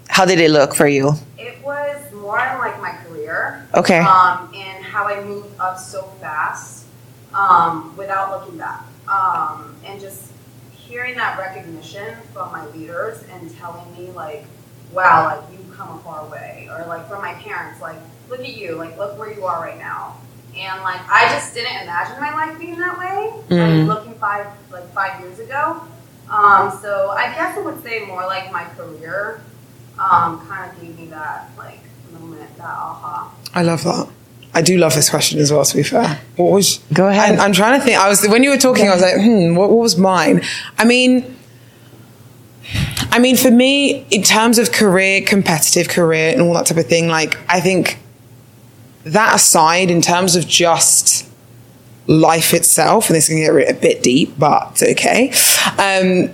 how 0.10 0.26
did 0.26 0.42
it 0.42 0.52
look 0.52 0.76
for 0.76 0.88
you? 0.88 1.14
It 1.38 1.64
was 1.64 2.12
more 2.14 2.36
like 2.38 2.82
my 2.82 2.92
career. 3.06 3.66
Okay. 3.74 4.00
Um, 4.00 4.52
and 4.54 4.84
how 4.84 5.08
I 5.08 5.24
moved 5.24 5.58
up 5.58 5.80
so 5.80 6.04
fast 6.20 6.86
um, 7.34 7.96
without 7.96 8.32
looking 8.32 8.58
back. 8.58 8.82
Um, 9.08 9.76
and 9.86 10.00
just 10.02 10.33
hearing 10.94 11.16
that 11.16 11.40
recognition 11.40 12.16
from 12.34 12.52
my 12.52 12.64
leaders 12.68 13.24
and 13.32 13.50
telling 13.58 13.92
me 13.98 14.12
like, 14.12 14.46
wow, 14.92 15.26
like 15.26 15.52
you've 15.52 15.76
come 15.76 15.90
a 15.98 16.00
far 16.04 16.24
way. 16.30 16.70
Or 16.70 16.86
like 16.86 17.10
from 17.10 17.20
my 17.24 17.34
parents, 17.34 17.82
like, 17.82 17.98
look 18.30 18.42
at 18.42 18.56
you, 18.56 18.76
like 18.76 18.96
look 19.00 19.18
where 19.18 19.34
you 19.34 19.44
are 19.44 19.60
right 19.60 19.80
now. 19.80 20.18
And 20.56 20.84
like 20.84 21.02
I 21.10 21.30
just 21.34 21.56
didn't 21.56 21.82
imagine 21.82 22.22
my 22.22 22.32
life 22.32 22.60
being 22.60 22.78
that 22.78 23.00
way. 23.00 23.34
Mhm. 23.50 23.88
Like 23.88 23.98
looking 23.98 24.14
five 24.20 24.46
like 24.72 24.88
five 24.94 25.20
years 25.22 25.40
ago. 25.40 25.82
Um, 26.30 26.72
so 26.80 27.10
I 27.10 27.34
guess 27.34 27.58
I 27.58 27.62
would 27.62 27.82
say 27.82 28.06
more 28.06 28.22
like 28.28 28.52
my 28.52 28.64
career 28.78 29.42
um, 29.98 30.46
kind 30.48 30.70
of 30.72 30.80
gave 30.80 30.98
me 30.98 31.08
that 31.08 31.50
like 31.58 31.80
moment, 32.12 32.56
that 32.58 32.66
aha. 32.66 33.34
I 33.56 33.64
love 33.64 33.84
that. 33.84 34.08
I 34.56 34.62
do 34.62 34.78
love 34.78 34.94
this 34.94 35.10
question 35.10 35.40
as 35.40 35.52
well. 35.52 35.66
To 35.66 35.76
be 35.76 35.84
fair, 35.84 36.20
what 36.36 36.52
was? 36.52 36.78
Go 36.94 37.08
ahead. 37.08 37.36
I'm, 37.36 37.42
I'm 37.42 37.54
trying 37.54 37.80
to 37.80 37.86
think. 37.86 38.00
I 38.00 38.08
was 38.08 38.26
when 38.28 38.44
you 38.44 38.52
were 38.52 38.58
talking. 38.58 38.88
I 38.88 38.94
was 38.94 39.02
like, 39.02 39.16
hmm, 39.16 39.56
what, 39.56 39.70
what 39.70 39.80
was 39.80 39.98
mine? 39.98 40.42
I 40.78 40.86
mean, 40.86 41.36
I 43.12 43.20
mean, 43.20 43.36
for 43.36 43.52
me, 43.52 44.06
in 44.10 44.24
terms 44.24 44.58
of 44.60 44.72
career, 44.72 45.22
competitive 45.22 45.90
career, 45.90 46.32
and 46.32 46.42
all 46.42 46.54
that 46.54 46.68
type 46.68 46.78
of 46.78 46.88
thing, 46.88 47.08
like 47.08 47.38
I 47.50 47.60
think 47.60 48.00
that 49.06 49.36
aside, 49.36 49.90
in 49.90 50.02
terms 50.02 50.36
of 50.36 50.48
just 50.48 51.28
life 52.08 52.54
itself, 52.54 53.08
and 53.08 53.16
this 53.16 53.28
can 53.28 53.38
get 53.38 53.70
a 53.70 53.74
bit 53.74 54.04
deep, 54.04 54.38
but 54.38 54.82
okay. 54.84 55.32
Um, 55.80 56.30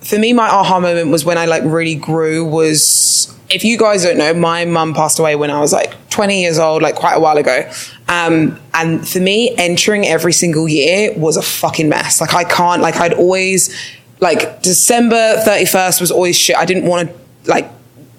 for 0.00 0.18
me, 0.18 0.32
my 0.32 0.48
aha 0.48 0.80
moment 0.80 1.10
was 1.10 1.24
when 1.24 1.38
I 1.38 1.46
like 1.46 1.62
really 1.64 1.94
grew. 1.94 2.44
Was 2.44 3.34
if 3.48 3.64
you 3.64 3.78
guys 3.78 4.02
don't 4.02 4.18
know, 4.18 4.34
my 4.34 4.64
mum 4.64 4.94
passed 4.94 5.18
away 5.18 5.36
when 5.36 5.50
I 5.50 5.60
was 5.60 5.72
like 5.72 5.94
20 6.12 6.40
years 6.40 6.58
old, 6.58 6.82
like 6.82 6.94
quite 6.94 7.14
a 7.14 7.20
while 7.20 7.36
ago. 7.36 7.70
Um, 8.08 8.60
and 8.74 9.06
for 9.06 9.18
me, 9.18 9.54
entering 9.56 10.06
every 10.06 10.32
single 10.32 10.68
year 10.68 11.12
was 11.16 11.36
a 11.36 11.42
fucking 11.42 11.88
mess. 11.88 12.20
Like 12.20 12.34
I 12.34 12.44
can't, 12.44 12.82
like 12.82 12.96
I'd 12.96 13.14
always, 13.14 13.74
like 14.20 14.62
December 14.62 15.36
31st 15.44 16.00
was 16.00 16.10
always 16.10 16.38
shit. 16.38 16.56
I 16.56 16.64
didn't 16.64 16.86
want 16.86 17.08
to 17.08 17.50
like 17.50 17.68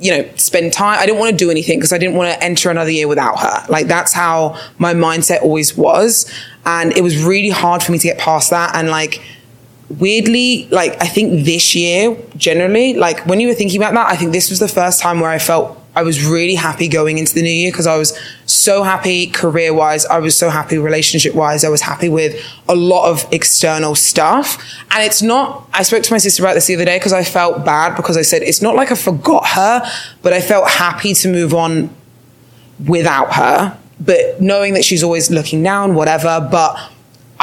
you 0.03 0.12
know, 0.12 0.29
spend 0.36 0.73
time. 0.73 0.99
I 0.99 1.06
didn't 1.06 1.19
want 1.19 1.32
to 1.32 1.38
do 1.38 1.49
anything 1.49 1.79
because 1.79 1.93
I 1.93 1.97
didn't 1.97 2.15
want 2.15 2.34
to 2.34 2.43
enter 2.43 2.69
another 2.69 2.91
year 2.91 3.08
without 3.08 3.39
her. 3.39 3.65
Like 3.69 3.88
that's 3.88 4.12
how 4.12 4.60
my 4.77 4.93
mindset 4.93 5.41
always 5.41 5.77
was. 5.77 6.29
And 6.65 6.95
it 6.97 7.01
was 7.01 7.23
really 7.23 7.49
hard 7.49 7.82
for 7.82 7.93
me 7.93 7.99
to 7.99 8.08
get 8.08 8.19
past 8.19 8.49
that. 8.49 8.75
And 8.75 8.89
like, 8.89 9.21
weirdly, 9.89 10.67
like 10.71 11.01
I 11.01 11.08
think 11.08 11.45
this 11.45 11.73
year, 11.73 12.17
generally, 12.36 12.95
like 12.95 13.25
when 13.25 13.39
you 13.39 13.47
were 13.47 13.53
thinking 13.53 13.82
about 13.82 13.93
that, 13.93 14.12
I 14.12 14.17
think 14.17 14.34
this 14.34 14.49
was 14.49 14.60
the 14.60 14.67
first 14.67 14.99
time 14.99 15.21
where 15.21 15.29
I 15.29 15.39
felt 15.39 15.77
I 15.95 16.01
was 16.01 16.25
really 16.25 16.56
happy 16.56 16.88
going 16.88 17.19
into 17.19 17.36
the 17.36 17.43
new 17.43 17.51
year 17.51 17.71
because 17.71 17.86
I 17.86 17.97
was 17.97 18.17
so 18.45 18.82
happy 18.82 19.27
career 19.27 19.73
wise. 19.73 20.06
I 20.08 20.19
was 20.19 20.36
so 20.36 20.49
happy 20.49 20.77
relationship 20.77 21.36
wise. 21.36 21.63
I 21.63 21.69
was 21.69 21.82
happy 21.82 22.10
with 22.10 22.43
a 22.67 22.75
lot 22.75 23.10
of 23.10 23.27
external 23.32 23.93
stuff. 23.93 24.58
And 24.91 25.03
it's 25.03 25.21
not, 25.21 25.67
I 25.71 25.84
spoke 25.84 26.03
to 26.03 26.13
my 26.13 26.17
sister 26.17 26.41
about 26.41 26.56
this 26.56 26.65
the 26.65 26.75
other 26.75 26.86
day 26.86 26.97
because 26.97 27.13
I 27.13 27.23
felt 27.23 27.63
bad 27.63 27.95
because 27.95 28.17
I 28.17 28.23
said, 28.23 28.41
it's 28.41 28.62
not 28.62 28.75
like 28.75 28.91
I 28.91 28.95
forgot 28.95 29.47
her, 29.49 29.84
but 30.23 30.34
I 30.34 30.41
felt 30.41 30.67
happy 30.67 31.13
to 31.13 31.32
move 31.32 31.53
on 31.53 31.95
without 32.88 33.34
her. 33.34 33.77
But 33.99 34.41
knowing 34.41 34.73
that 34.73 34.84
she's 34.84 35.03
always 35.03 35.29
looking 35.29 35.62
down, 35.62 35.93
whatever. 35.93 36.45
But 36.51 36.75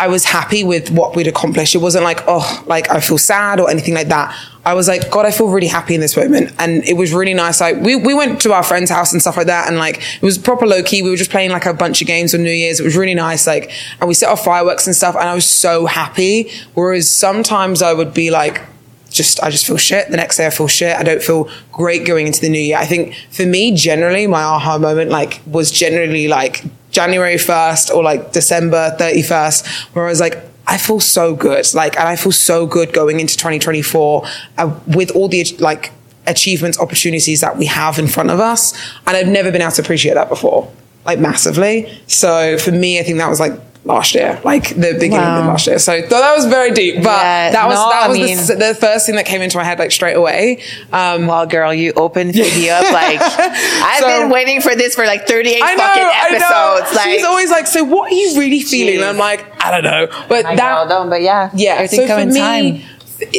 I 0.00 0.08
was 0.08 0.24
happy 0.24 0.64
with 0.64 0.90
what 0.90 1.14
we'd 1.14 1.26
accomplished. 1.26 1.74
It 1.74 1.78
wasn't 1.78 2.04
like, 2.04 2.24
oh, 2.26 2.64
like 2.66 2.90
I 2.90 3.00
feel 3.00 3.18
sad 3.18 3.60
or 3.60 3.68
anything 3.68 3.92
like 3.92 4.08
that. 4.08 4.34
I 4.64 4.72
was 4.72 4.88
like, 4.88 5.10
God, 5.10 5.26
I 5.26 5.30
feel 5.30 5.48
really 5.48 5.66
happy 5.66 5.94
in 5.94 6.00
this 6.00 6.16
moment. 6.16 6.54
And 6.58 6.82
it 6.84 6.94
was 6.94 7.12
really 7.12 7.34
nice. 7.34 7.60
Like 7.60 7.76
we, 7.76 7.96
we 7.96 8.14
went 8.14 8.40
to 8.40 8.54
our 8.54 8.62
friend's 8.62 8.90
house 8.90 9.12
and 9.12 9.20
stuff 9.20 9.36
like 9.36 9.48
that. 9.48 9.68
And 9.68 9.76
like, 9.76 9.98
it 9.98 10.22
was 10.22 10.38
proper 10.38 10.66
low 10.66 10.82
key. 10.82 11.02
We 11.02 11.10
were 11.10 11.18
just 11.18 11.30
playing 11.30 11.50
like 11.50 11.66
a 11.66 11.74
bunch 11.74 12.00
of 12.00 12.06
games 12.06 12.34
on 12.34 12.42
New 12.42 12.50
Year's. 12.50 12.80
It 12.80 12.84
was 12.84 12.96
really 12.96 13.14
nice. 13.14 13.46
Like, 13.46 13.72
and 14.00 14.08
we 14.08 14.14
set 14.14 14.30
off 14.30 14.42
fireworks 14.42 14.86
and 14.86 14.96
stuff. 14.96 15.16
And 15.16 15.28
I 15.28 15.34
was 15.34 15.44
so 15.44 15.84
happy. 15.84 16.50
Whereas 16.72 17.06
sometimes 17.06 17.82
I 17.82 17.92
would 17.92 18.14
be 18.14 18.30
like, 18.30 18.62
just 19.10 19.42
I 19.42 19.50
just 19.50 19.66
feel 19.66 19.76
shit. 19.76 20.08
The 20.10 20.16
next 20.16 20.38
day 20.38 20.46
I 20.46 20.50
feel 20.50 20.68
shit. 20.68 20.96
I 20.96 21.02
don't 21.02 21.22
feel 21.22 21.50
great 21.72 22.06
going 22.06 22.26
into 22.26 22.40
the 22.40 22.48
new 22.48 22.60
year. 22.60 22.78
I 22.78 22.86
think 22.86 23.14
for 23.30 23.44
me, 23.44 23.74
generally, 23.74 24.26
my 24.26 24.42
aha 24.42 24.78
moment 24.78 25.10
like 25.10 25.42
was 25.46 25.70
generally 25.70 26.26
like 26.26 26.64
January 26.90 27.38
first 27.38 27.90
or 27.90 28.02
like 28.02 28.32
December 28.32 28.94
thirty 28.98 29.22
first, 29.22 29.66
where 29.94 30.06
I 30.06 30.08
was 30.08 30.20
like, 30.20 30.38
I 30.66 30.78
feel 30.78 31.00
so 31.00 31.34
good. 31.34 31.66
Like, 31.74 31.98
and 31.98 32.08
I 32.08 32.16
feel 32.16 32.32
so 32.32 32.66
good 32.66 32.92
going 32.92 33.20
into 33.20 33.36
twenty 33.36 33.58
twenty 33.58 33.82
four 33.82 34.24
uh, 34.58 34.78
with 34.86 35.10
all 35.12 35.28
the 35.28 35.44
like 35.58 35.92
achievements, 36.26 36.78
opportunities 36.78 37.40
that 37.40 37.56
we 37.56 37.66
have 37.66 37.98
in 37.98 38.06
front 38.06 38.30
of 38.30 38.40
us, 38.40 38.72
and 39.06 39.16
I've 39.16 39.28
never 39.28 39.50
been 39.50 39.62
able 39.62 39.72
to 39.72 39.82
appreciate 39.82 40.14
that 40.14 40.28
before, 40.28 40.70
like 41.04 41.18
massively. 41.18 41.98
So 42.06 42.58
for 42.58 42.72
me, 42.72 43.00
I 43.00 43.02
think 43.02 43.18
that 43.18 43.28
was 43.28 43.40
like 43.40 43.52
last 43.84 44.14
year, 44.14 44.38
like 44.44 44.68
the 44.74 44.92
beginning 45.00 45.18
of 45.18 45.46
last 45.46 45.66
year. 45.66 45.78
So 45.78 45.96
th- 45.98 46.10
that 46.10 46.34
was 46.36 46.44
very 46.46 46.70
deep, 46.70 46.96
but 46.96 47.04
Yeah, 47.22 47.50
that 47.52 47.66
was 47.66 47.76
no, 47.78 47.88
that 47.88 48.02
I 48.04 48.08
was 48.08 48.18
mean- 48.18 48.36
the, 48.36 48.54
the 48.54 48.74
first 48.74 49.06
thing 49.06 49.14
that 49.16 49.24
came 49.26 49.40
into 49.40 49.56
my 49.56 49.64
head 49.64 49.78
like 49.78 49.90
straight 49.90 50.14
away. 50.16 50.62
Um, 50.92 51.26
Well, 51.26 51.46
girl, 51.46 51.72
you 51.72 51.92
opened 51.94 52.34
me 52.34 52.68
up 52.70 52.82
like 52.92 53.18
I've 53.22 54.00
So- 54.00 54.06
been 54.20 54.30
waiting 54.30 54.60
for 54.60 54.74
this 54.74 54.94
for 54.94 55.06
like 55.06 55.26
38 55.26 55.60
I 55.62 55.74
know, 55.74 55.82
fucking 55.82 56.02
I 56.02 56.28
know. 56.38 56.76
episodes. 56.76 56.96
Like, 56.96 57.10
She's 57.10 57.24
always 57.24 57.50
like, 57.50 57.66
"So 57.66 57.84
what 57.84 58.12
are 58.12 58.14
you 58.14 58.38
really 58.38 58.60
feeling?" 58.60 58.96
And 58.96 59.04
I'm 59.04 59.16
like, 59.18 59.46
"I 59.64 59.70
don't 59.70 59.84
know," 59.84 60.06
but 60.28 60.44
I 60.44 60.56
that 60.56 60.88
know, 60.88 61.08
but 61.08 61.22
yeah, 61.22 61.50
yeah. 61.54 61.74
everything 61.76 62.00
So 62.00 62.06
come 62.06 62.16
for 62.18 62.22
in 62.28 62.32
me, 62.34 62.40
time. 62.40 62.82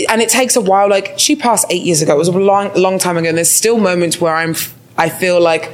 and 0.10 0.22
it 0.22 0.30
takes 0.30 0.56
a 0.56 0.62
while. 0.62 0.90
Like 0.90 1.14
she 1.18 1.36
passed 1.36 1.66
eight 1.70 1.84
years 1.84 2.02
ago. 2.02 2.16
It 2.16 2.18
was 2.18 2.28
a 2.30 2.32
long, 2.32 2.74
long 2.74 2.98
time 3.00 3.18
ago. 3.18 3.30
And 3.30 3.38
there's 3.38 3.50
still 3.52 3.78
moments 3.78 4.20
where 4.20 4.36
I'm, 4.36 4.56
I 4.98 5.10
feel 5.10 5.40
like, 5.40 5.72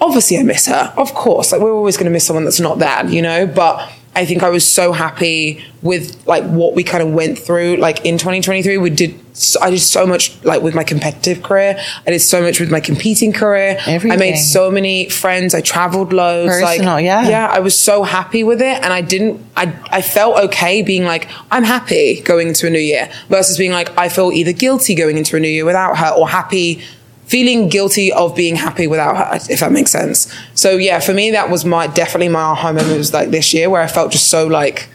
obviously 0.00 0.38
I 0.38 0.42
miss 0.42 0.66
her. 0.66 0.92
Of 0.96 1.14
course, 1.14 1.52
like 1.52 1.60
we're 1.60 1.72
always 1.72 1.96
going 1.96 2.06
to 2.06 2.10
miss 2.10 2.26
someone 2.26 2.44
that's 2.44 2.60
not 2.60 2.78
there, 2.78 3.06
you 3.06 3.22
know. 3.22 3.46
But 3.46 3.90
I 4.18 4.24
think 4.24 4.42
I 4.42 4.50
was 4.50 4.66
so 4.66 4.92
happy 4.92 5.64
with 5.80 6.26
like 6.26 6.42
what 6.42 6.74
we 6.74 6.82
kind 6.82 7.04
of 7.04 7.12
went 7.12 7.38
through. 7.38 7.76
Like 7.76 8.04
in 8.04 8.18
2023, 8.18 8.76
we 8.78 8.90
did. 8.90 9.14
So, 9.36 9.60
I 9.60 9.70
did 9.70 9.78
so 9.78 10.04
much 10.04 10.42
like 10.44 10.60
with 10.60 10.74
my 10.74 10.82
competitive 10.82 11.44
career. 11.44 11.80
I 12.04 12.10
did 12.10 12.18
so 12.18 12.42
much 12.42 12.58
with 12.58 12.68
my 12.68 12.80
competing 12.80 13.32
career. 13.32 13.78
Everything. 13.86 14.10
I 14.10 14.16
made 14.16 14.36
so 14.36 14.72
many 14.72 15.08
friends. 15.08 15.54
I 15.54 15.60
traveled 15.60 16.12
loads. 16.12 16.50
Personal, 16.50 16.94
like, 16.94 17.04
yeah. 17.04 17.28
yeah. 17.28 17.46
I 17.46 17.60
was 17.60 17.78
so 17.78 18.02
happy 18.02 18.42
with 18.42 18.60
it, 18.60 18.82
and 18.82 18.92
I 18.92 19.02
didn't. 19.02 19.40
I 19.56 19.72
I 19.90 20.02
felt 20.02 20.36
okay 20.46 20.82
being 20.82 21.04
like 21.04 21.28
I'm 21.52 21.62
happy 21.62 22.20
going 22.22 22.48
into 22.48 22.66
a 22.66 22.70
new 22.70 22.80
year 22.80 23.08
versus 23.28 23.56
being 23.56 23.70
like 23.70 23.96
I 23.96 24.08
feel 24.08 24.32
either 24.32 24.52
guilty 24.52 24.96
going 24.96 25.16
into 25.16 25.36
a 25.36 25.40
new 25.40 25.48
year 25.48 25.64
without 25.64 25.96
her 25.96 26.10
or 26.10 26.28
happy. 26.28 26.82
Feeling 27.28 27.68
guilty 27.68 28.10
of 28.12 28.34
being 28.34 28.56
happy 28.56 28.86
without 28.86 29.14
her, 29.16 29.38
if 29.50 29.60
that 29.60 29.70
makes 29.70 29.90
sense. 29.92 30.32
So 30.54 30.76
yeah, 30.88 30.98
for 31.00 31.12
me 31.12 31.30
that 31.32 31.50
was 31.50 31.64
my 31.64 31.86
definitely 31.86 32.28
my 32.28 32.40
aha 32.40 32.72
moment 32.72 32.96
was 32.96 33.12
like 33.12 33.28
this 33.30 33.52
year 33.54 33.68
where 33.70 33.82
I 33.82 33.86
felt 33.86 34.12
just 34.12 34.28
so 34.28 34.46
like 34.46 34.88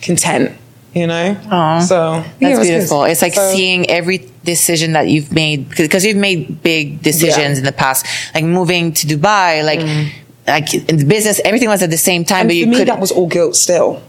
content, 0.00 0.52
you 0.94 1.06
know. 1.08 1.36
Aw. 1.50 1.80
so 1.80 1.96
yeah, 1.96 2.20
it 2.20 2.24
That's 2.40 2.58
was 2.60 2.68
good. 2.68 2.74
beautiful. 2.74 3.04
It's 3.04 3.22
like 3.22 3.34
So- 3.34 3.50
seeing 3.52 3.90
every 3.90 4.18
decision 4.44 4.92
that 4.92 5.08
you've 5.08 5.32
made 5.32 5.68
because 5.70 6.04
you've 6.06 6.16
made 6.30 6.62
big 6.62 7.02
decisions 7.02 7.38
Yeah. 7.38 7.54
Mm. 7.54 7.58
in 7.58 7.64
the 7.64 7.72
past, 7.84 8.06
like 8.34 8.44
moving 8.44 8.92
to 8.92 9.06
Dubai, 9.06 9.64
like 9.64 9.80
like 10.46 10.72
in 10.74 10.96
the 10.98 11.06
business, 11.06 11.40
everything 11.44 11.70
was 11.70 11.82
at 11.82 11.90
the 11.90 11.96
same 12.10 12.24
time, 12.24 12.40
And 12.42 12.48
but 12.50 12.52
for 12.52 12.58
you 12.58 12.66
me 12.68 12.76
could 12.76 12.88
that 12.88 13.00
was 13.00 13.10
all 13.10 13.26
guilt 13.26 13.56
still. 13.56 14.00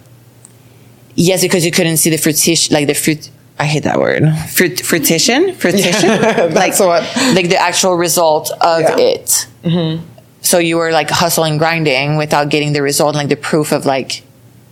yes 1.16 1.42
because 1.42 1.66
you 1.66 1.72
couldn't 1.72 1.98
see 1.98 2.10
the 2.10 2.18
fruition, 2.18 2.74
like 2.76 2.88
the 2.88 2.94
fruit. 2.94 3.30
I 3.58 3.66
hate 3.66 3.84
that 3.84 4.00
word. 4.00 4.24
Fruit, 4.50 4.82
fruition, 4.82 5.54
fruition, 5.62 5.92
That's 5.92 6.56
like 6.56 6.80
what- 6.80 7.04
like 7.36 7.50
the 7.50 7.58
actual 7.58 7.96
result 7.96 8.52
of 8.62 8.82
Yeah. 8.82 8.98
it. 8.98 9.48
So 10.42 10.60
you 10.60 10.78
were 10.78 10.92
like 10.92 11.10
hustling, 11.10 11.58
grinding 11.58 12.18
without 12.18 12.50
getting 12.50 12.74
the 12.74 12.82
result, 12.82 13.16
like 13.16 13.30
the 13.30 13.36
proof 13.36 13.72
of 13.72 13.86
like 13.86 14.24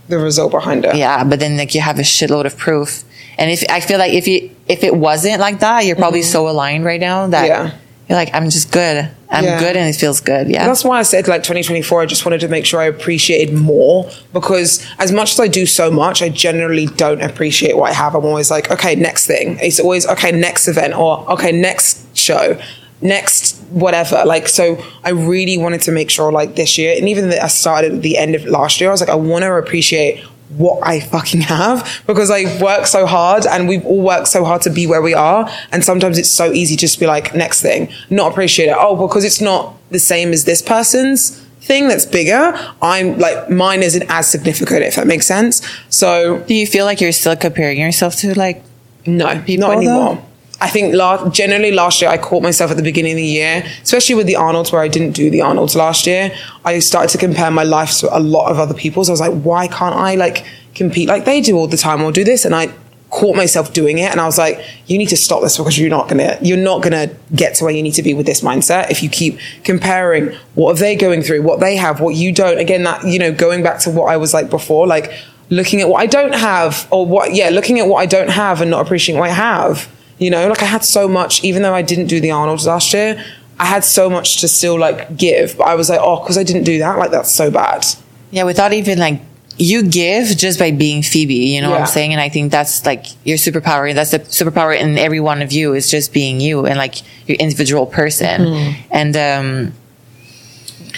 The 0.07 0.19
result 0.19 0.51
behind 0.51 0.85
it. 0.85 0.95
yeah, 0.95 1.23
but 1.23 1.39
then 1.39 1.57
like 1.57 1.73
you 1.73 1.81
have 1.81 1.97
a 1.97 2.03
shitload 2.03 2.45
of 2.45 2.57
proof. 2.57 3.03
And 3.39 3.49
if 3.49 3.63
I 3.69 3.79
feel 3.79 3.97
like 3.97 4.13
if 4.13 4.27
you 4.27 4.51
if 4.67 4.83
it 4.83 4.95
wasn't 4.95 5.39
like 5.39 5.59
that, 5.61 5.85
you're 5.85 5.95
probably 5.95 6.21
so 6.21 6.47
aligned 6.47 6.85
right 6.85 6.99
now 6.99 7.27
that 7.27 7.49
Mm-hmm. 7.49 7.67
Yeah. 7.67 7.77
You're 8.13 8.25
like, 8.25 8.33
I'm 8.35 8.49
just 8.49 8.71
good. 8.71 9.09
I'm 9.29 9.43
Yeah. 9.43 9.59
good 9.59 9.75
and 9.75 9.89
it 9.89 9.97
feels 9.97 10.19
good. 10.21 10.47
Yeah. 10.47 10.67
That's 10.67 10.83
why 10.83 10.99
I 10.99 11.03
said 11.03 11.27
like 11.27 11.41
2024, 11.41 12.01
I 12.01 12.05
just 12.05 12.25
wanted 12.25 12.41
to 12.41 12.47
make 12.47 12.65
sure 12.65 12.79
I 12.79 12.85
appreciated 12.85 13.53
more 13.55 14.09
because 14.31 14.85
as 14.99 15.11
much 15.11 15.33
as 15.33 15.39
I 15.39 15.47
do 15.47 15.65
so 15.65 15.89
much, 15.89 16.21
I 16.21 16.29
generally 16.29 16.85
don't 16.85 17.21
appreciate 17.21 17.75
what 17.75 17.89
I 17.89 17.93
have. 17.93 18.13
I'm 18.15 18.25
always 18.25 18.51
like, 18.51 18.69
okay, 18.71 18.95
next 18.95 19.25
thing. 19.25 19.57
It's 19.61 19.79
always, 19.79 20.05
okay, 20.07 20.31
next 20.31 20.67
event 20.67 20.93
or 20.95 21.29
okay, 21.31 21.51
next 21.51 22.15
show. 22.15 22.57
next 23.01 23.57
whatever. 23.69 24.23
Like, 24.25 24.47
so 24.47 24.81
I 25.03 25.09
really 25.09 25.57
wanted 25.57 25.81
to 25.81 25.91
make 25.91 26.09
sure, 26.09 26.31
like 26.31 26.55
this 26.55 26.77
year, 26.77 26.95
and 26.97 27.09
even 27.09 27.29
that 27.31 27.43
I 27.43 27.47
started 27.47 27.95
at 27.95 28.01
the 28.01 28.17
end 28.17 28.33
of 28.33 28.45
last 28.45 28.79
year, 28.79 28.89
I 28.89 28.93
was 28.93 29.01
like, 29.01 29.09
I 29.09 29.15
want 29.15 29.41
to 29.43 29.53
appreciate 29.55 30.23
what 30.57 30.85
I 30.85 30.99
fucking 30.99 31.41
have 31.41 32.03
because 32.07 32.29
I 32.31 32.45
work 32.61 32.85
so 32.87 33.05
hard 33.05 33.45
and 33.45 33.67
we've 33.67 33.85
all 33.85 34.01
worked 34.01 34.27
so 34.27 34.43
hard 34.43 34.61
to 34.63 34.69
be 34.69 34.87
where 34.87 35.01
we 35.01 35.13
are. 35.13 35.49
And 35.71 35.83
sometimes 35.83 36.17
it's 36.17 36.29
so 36.29 36.51
easy 36.51 36.75
just 36.75 36.95
to 36.95 36.99
be 36.99 37.07
like, 37.07 37.33
next 37.35 37.61
thing, 37.61 37.89
not 38.09 38.31
appreciate 38.31 38.67
it. 38.69 38.75
Oh, 38.77 38.95
because 39.07 39.23
it's 39.23 39.41
not 39.41 39.75
the 39.89 39.99
same 39.99 40.31
as 40.33 40.45
this 40.45 40.61
person's 40.61 41.39
thing 41.61 41.87
that's 41.87 42.05
bigger. 42.05 42.53
I'm 42.81 43.17
like, 43.19 43.49
mine 43.49 43.83
isn't 43.83 44.03
as 44.09 44.27
significant, 44.29 44.81
if 44.83 44.95
that 44.95 45.07
makes 45.07 45.25
sense. 45.25 45.61
So, 45.89 46.39
Do 46.39 46.53
you 46.53 46.67
feel 46.67 46.85
like 46.85 46.99
you're 47.01 47.11
still 47.13 47.35
comparing 47.35 47.79
yourself 47.79 48.15
to 48.17 48.37
like 48.37 48.63
no, 49.05 49.41
People, 49.41 49.67
not 49.67 49.77
anymore. 49.77 50.15
though? 50.15 50.25
I 50.63 50.69
think 50.69 50.95
generally 51.33 51.73
last 51.73 52.01
year 52.01 52.09
I 52.09 52.17
caught 52.17 52.41
myself 52.41 52.71
at 52.71 52.77
the 52.77 52.83
beginning 52.83 53.11
of 53.11 53.17
the 53.17 53.25
year, 53.25 53.65
especially 53.83 54.15
with 54.15 54.27
the 54.27 54.37
Arnolds 54.37 54.71
where 54.71 54.81
I 54.81 54.87
didn't 54.87 55.11
do 55.11 55.29
the 55.29 55.41
Arnolds 55.41 55.75
last 55.75 56.07
year. 56.07 56.33
I 56.63 56.79
started 56.79 57.09
to 57.09 57.17
compare 57.17 57.51
my 57.51 57.63
life 57.63 57.97
to 57.99 58.17
a 58.17 58.21
lot 58.21 58.49
of 58.49 58.59
other 58.59 58.73
people's. 58.73 59.09
I 59.09 59.11
was 59.11 59.19
like, 59.19 59.33
why 59.41 59.67
can't 59.67 59.93
I 59.93 60.15
like 60.15 60.45
compete 60.73 61.09
like 61.09 61.25
they 61.25 61.41
do 61.41 61.57
all 61.57 61.67
the 61.67 61.75
time 61.75 62.01
or 62.01 62.13
do 62.13 62.23
this? 62.23 62.45
And 62.45 62.55
I 62.55 62.73
caught 63.09 63.35
myself 63.35 63.73
doing 63.73 63.97
it 63.97 64.09
and 64.09 64.21
I 64.21 64.25
was 64.25 64.37
like, 64.37 64.63
you 64.87 64.97
need 64.97 65.09
to 65.09 65.17
stop 65.17 65.43
this 65.43 65.57
because 65.57 65.77
you're 65.77 65.89
not 65.89 66.07
gonna 66.07 66.37
you're 66.41 66.57
not 66.57 66.81
gonna 66.81 67.07
get 67.35 67.55
to 67.55 67.65
where 67.65 67.73
you 67.73 67.83
need 67.83 67.95
to 67.95 68.03
be 68.03 68.13
with 68.13 68.25
this 68.25 68.39
mindset 68.39 68.89
if 68.89 69.03
you 69.03 69.09
keep 69.09 69.39
comparing 69.65 70.33
what 70.55 70.77
are 70.77 70.79
they 70.79 70.95
going 70.95 71.23
through, 71.23 71.41
what 71.41 71.59
they 71.59 71.75
have, 71.75 71.99
what 71.99 72.15
you 72.15 72.31
don't. 72.31 72.57
Again, 72.57 72.83
that 72.83 73.05
you 73.05 73.19
know, 73.19 73.33
going 73.33 73.63
back 73.63 73.79
to 73.81 73.89
what 73.89 74.05
I 74.05 74.15
was 74.15 74.33
like 74.33 74.49
before, 74.49 74.87
like 74.87 75.11
looking 75.49 75.81
at 75.81 75.89
what 75.89 75.99
I 76.01 76.05
don't 76.05 76.35
have 76.35 76.87
or 76.89 77.05
what 77.05 77.33
yeah, 77.33 77.49
looking 77.49 77.79
at 77.79 77.87
what 77.87 77.97
I 77.97 78.05
don't 78.05 78.29
have 78.29 78.61
and 78.61 78.71
not 78.71 78.85
appreciating 78.85 79.19
what 79.19 79.29
I 79.29 79.33
have. 79.33 79.89
You 80.23 80.29
know, 80.31 80.47
like 80.47 80.61
I 80.61 80.65
had 80.65 80.83
so 80.83 81.07
much, 81.07 81.43
even 81.43 81.61
though 81.63 81.73
I 81.73 81.81
didn't 81.81 82.07
do 82.07 82.19
the 82.19 82.31
Arnold's 82.31 82.65
last 82.65 82.93
year, 82.93 83.23
I 83.59 83.65
had 83.65 83.83
so 83.83 84.09
much 84.09 84.39
to 84.41 84.47
still 84.47 84.77
like 84.79 85.15
give. 85.17 85.57
But 85.57 85.65
I 85.67 85.75
was 85.75 85.89
like, 85.89 85.99
oh, 86.01 86.19
because 86.21 86.37
I 86.37 86.43
didn't 86.43 86.63
do 86.63 86.79
that, 86.79 86.97
like 86.97 87.11
that's 87.11 87.31
so 87.31 87.51
bad. 87.51 87.85
Yeah, 88.31 88.43
without 88.45 88.73
even 88.73 88.97
like 88.99 89.21
you 89.57 89.83
give 89.83 90.35
just 90.35 90.57
by 90.57 90.71
being 90.71 91.03
Phoebe, 91.03 91.35
you 91.35 91.61
know 91.61 91.69
what 91.69 91.81
I'm 91.81 91.85
saying? 91.87 92.11
And 92.11 92.19
I 92.19 92.29
think 92.29 92.51
that's 92.51 92.85
like 92.85 93.05
your 93.23 93.37
superpower. 93.37 93.93
That's 93.93 94.11
the 94.11 94.19
superpower 94.19 94.75
in 94.75 94.97
every 94.97 95.19
one 95.19 95.43
of 95.43 95.51
you 95.51 95.73
is 95.75 95.91
just 95.91 96.11
being 96.11 96.39
you 96.41 96.65
and 96.65 96.77
like 96.77 96.95
your 97.27 97.37
individual 97.37 97.85
person. 97.85 98.41
Mm-hmm. 98.41 98.81
And 98.91 99.15
um 99.17 99.73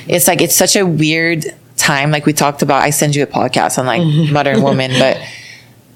it's 0.07 0.27
like 0.27 0.41
it's 0.41 0.55
such 0.55 0.75
a 0.75 0.85
weird 0.85 1.45
time. 1.77 2.11
Like 2.11 2.25
we 2.25 2.31
talked 2.33 2.61
about, 2.61 2.81
I 2.81 2.91
send 2.91 3.15
you 3.15 3.23
a 3.23 3.27
podcast 3.27 3.77
on 3.77 3.85
like 3.85 4.01
Mm-hmm. 4.01 4.33
modern 4.33 4.61
woman, 4.61 4.91
but 4.99 5.17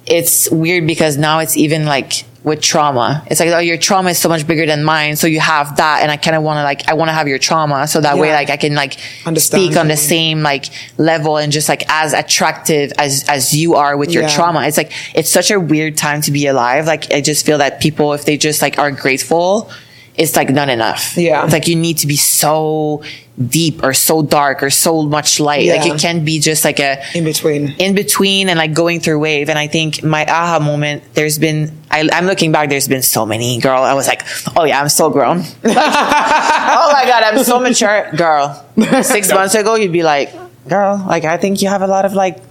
it's 0.06 0.50
weird 0.52 0.86
because 0.88 1.18
now 1.18 1.39
it's 1.39 1.56
even 1.56 1.86
like 1.86 2.26
with 2.43 2.62
trauma. 2.62 3.21
It's 3.28 3.39
like, 3.39 3.49
oh, 3.49 3.60
your 3.60 3.78
trauma 3.78 4.12
is 4.12 4.17
so 4.17 4.30
much 4.30 4.47
bigger 4.47 4.65
than 4.65 4.84
mine. 4.84 5.17
So 5.17 5.28
you 5.28 5.41
have 5.41 5.75
that. 5.75 5.99
And 6.02 6.10
I 6.10 6.15
kind 6.15 6.38
of 6.38 6.43
want 6.43 6.58
to 6.58 6.63
like, 6.63 6.88
I 6.88 6.93
want 6.93 7.10
to 7.10 7.13
have 7.13 7.28
your 7.28 7.38
trauma. 7.38 7.86
So 7.88 7.99
that 7.99 8.17
way, 8.17 8.32
like 8.32 8.49
I 8.49 8.56
can 8.58 8.75
like 8.75 8.97
Understand. 9.25 9.63
speak 9.63 9.78
on 9.78 9.89
the 9.89 9.97
same 9.97 10.41
like 10.41 10.65
level 10.97 11.38
and 11.38 11.52
just 11.52 11.67
like 11.67 11.84
as 11.89 12.13
attractive 12.13 12.93
as, 12.97 13.25
as 13.28 13.54
you 13.54 13.75
are 13.75 13.97
with 13.97 14.12
your 14.12 14.23
Yeah. 14.23 14.30
trauma. 14.30 14.63
It's 14.63 14.78
like, 14.78 14.93
it's 15.13 15.30
such 15.30 15.52
a 15.52 15.60
weird 15.60 15.97
time 15.97 16.21
to 16.21 16.32
be 16.32 16.47
alive. 16.47 16.86
Like 16.86 17.12
I 17.13 17.19
just 17.19 17.45
feel 17.45 17.58
that 17.58 17.82
people, 17.82 18.13
if 18.13 18.23
they 18.23 18.38
just 18.38 18.62
like 18.62 18.80
aren't 18.80 18.99
grateful, 18.99 19.69
it's 20.15 20.36
like 20.36 20.49
not 20.49 20.69
enough. 20.69 21.17
Yeah. 21.17 21.43
It's 21.43 21.54
like 21.54 21.67
you 21.67 21.75
need 21.75 21.97
to 21.99 22.08
be 22.08 22.15
so 22.17 23.04
deep 23.47 23.84
or 23.84 23.93
so 23.93 24.21
dark 24.21 24.62
or 24.62 24.69
so 24.69 25.02
much 25.04 25.39
light. 25.39 25.67
Like 25.69 25.86
it 25.86 25.99
can't 25.99 26.25
be 26.25 26.39
just 26.39 26.65
like 26.65 26.80
a, 26.80 27.02
In 27.15 27.23
between. 27.23 27.71
in 27.80 27.95
between 27.95 28.49
and 28.49 28.60
like 28.60 28.73
going 28.73 28.99
through 28.99 29.19
wave. 29.19 29.49
And 29.49 29.58
I 29.58 29.67
think 29.67 30.04
my 30.04 30.25
aha 30.25 30.60
moment, 30.60 31.04
there's 31.13 31.39
been, 31.39 31.78
I, 31.89 32.08
I'm 32.12 32.25
looking 32.25 32.52
back, 32.52 32.69
there's 32.69 32.88
been 32.89 33.02
so 33.02 33.25
many, 33.25 33.60
girl. 33.60 33.82
I 33.82 33.93
was 33.93 34.08
like, 34.08 34.23
oh 34.58 34.65
yeah, 34.65 34.82
I'm 34.82 34.89
so 34.89 35.10
grown. 35.10 35.39
oh 35.63 36.89
my 36.93 37.06
God, 37.06 37.23
I'm 37.23 37.43
so 37.43 37.60
mature. 37.60 38.12
Girl, 38.15 38.65
six 39.04 39.30
months 39.34 39.56
ago, 39.56 39.75
you'd 39.75 39.93
be 39.93 40.04
like, 40.04 40.34
girl, 40.67 41.04
like 41.08 41.23
I 41.23 41.38
think 41.38 41.62
you 41.62 41.69
have 41.69 41.82
a 41.82 41.88
lot 41.88 42.06
of 42.06 42.13
like 42.13 42.43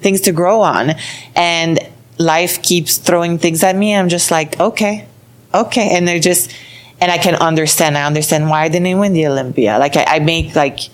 things 0.00 0.22
to 0.22 0.32
grow 0.32 0.60
on. 0.62 0.92
And 1.34 1.80
life 2.18 2.62
keeps 2.62 2.98
throwing 2.98 3.38
things 3.38 3.64
at 3.64 3.74
me. 3.74 3.96
I'm 3.96 4.08
just 4.08 4.30
like, 4.30 4.60
okay, 4.60 5.06
okay. 5.52 5.96
And 5.96 6.06
they're 6.06 6.20
just, 6.20 6.52
and 7.00 7.12
I 7.12 7.18
can 7.18 7.34
understand. 7.34 7.96
I 7.96 8.04
understand 8.04 8.48
why 8.48 8.62
I 8.62 8.68
didn't 8.68 8.98
win 8.98 9.12
the 9.12 9.26
Olympia. 9.26 9.78
Like 9.78 9.96
I, 9.96 10.04
I 10.16 10.18
make 10.20 10.54
like, 10.54 10.90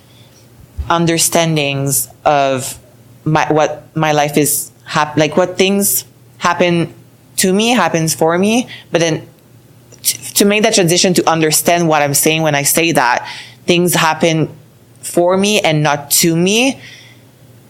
understandings 0.88 2.08
of 2.24 2.78
my 3.24 3.50
what 3.52 3.84
my 3.96 4.12
life 4.12 4.36
is 4.36 4.70
hap- 4.84 5.16
like 5.16 5.36
what 5.36 5.56
things 5.56 6.04
happen 6.38 6.92
to 7.36 7.52
me 7.52 7.70
happens 7.70 8.14
for 8.14 8.36
me 8.36 8.68
but 8.90 9.00
then 9.00 9.26
t- 10.02 10.18
to 10.34 10.44
make 10.44 10.62
that 10.62 10.74
transition 10.74 11.14
to 11.14 11.28
understand 11.30 11.88
what 11.88 12.02
i'm 12.02 12.14
saying 12.14 12.42
when 12.42 12.54
i 12.54 12.62
say 12.62 12.90
that 12.92 13.26
things 13.64 13.94
happen 13.94 14.48
for 15.00 15.36
me 15.36 15.60
and 15.60 15.82
not 15.82 16.10
to 16.10 16.34
me 16.34 16.80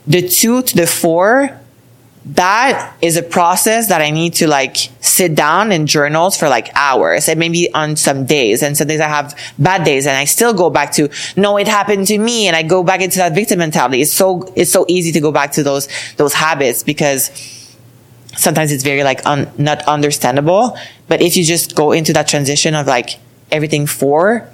the 0.06 0.26
two 0.26 0.62
to 0.62 0.74
the 0.74 0.86
four 0.86 1.60
that 2.24 2.96
is 3.02 3.16
a 3.16 3.22
process 3.22 3.88
that 3.88 4.00
I 4.00 4.10
need 4.10 4.34
to 4.34 4.46
like 4.46 4.76
sit 5.00 5.34
down 5.34 5.72
in 5.72 5.86
journals 5.86 6.36
for 6.36 6.48
like 6.48 6.70
hours 6.74 7.28
and 7.28 7.38
maybe 7.38 7.72
on 7.74 7.96
some 7.96 8.26
days. 8.26 8.62
And 8.62 8.76
some 8.76 8.86
days 8.86 9.00
I 9.00 9.08
have 9.08 9.36
bad 9.58 9.84
days 9.84 10.06
and 10.06 10.16
I 10.16 10.24
still 10.24 10.54
go 10.54 10.70
back 10.70 10.92
to, 10.92 11.08
no, 11.36 11.56
it 11.56 11.66
happened 11.66 12.06
to 12.08 12.18
me. 12.18 12.46
And 12.46 12.54
I 12.54 12.62
go 12.62 12.84
back 12.84 13.00
into 13.00 13.18
that 13.18 13.34
victim 13.34 13.58
mentality. 13.58 14.02
It's 14.02 14.12
so, 14.12 14.52
it's 14.54 14.70
so 14.70 14.84
easy 14.88 15.10
to 15.12 15.20
go 15.20 15.32
back 15.32 15.52
to 15.52 15.64
those, 15.64 15.88
those 16.16 16.32
habits 16.32 16.84
because 16.84 17.30
sometimes 18.36 18.70
it's 18.70 18.84
very 18.84 19.02
like 19.02 19.26
un, 19.26 19.50
not 19.58 19.82
understandable. 19.88 20.76
But 21.08 21.22
if 21.22 21.36
you 21.36 21.44
just 21.44 21.74
go 21.74 21.90
into 21.90 22.12
that 22.12 22.28
transition 22.28 22.76
of 22.76 22.86
like 22.86 23.18
everything 23.50 23.86
for, 23.86 24.48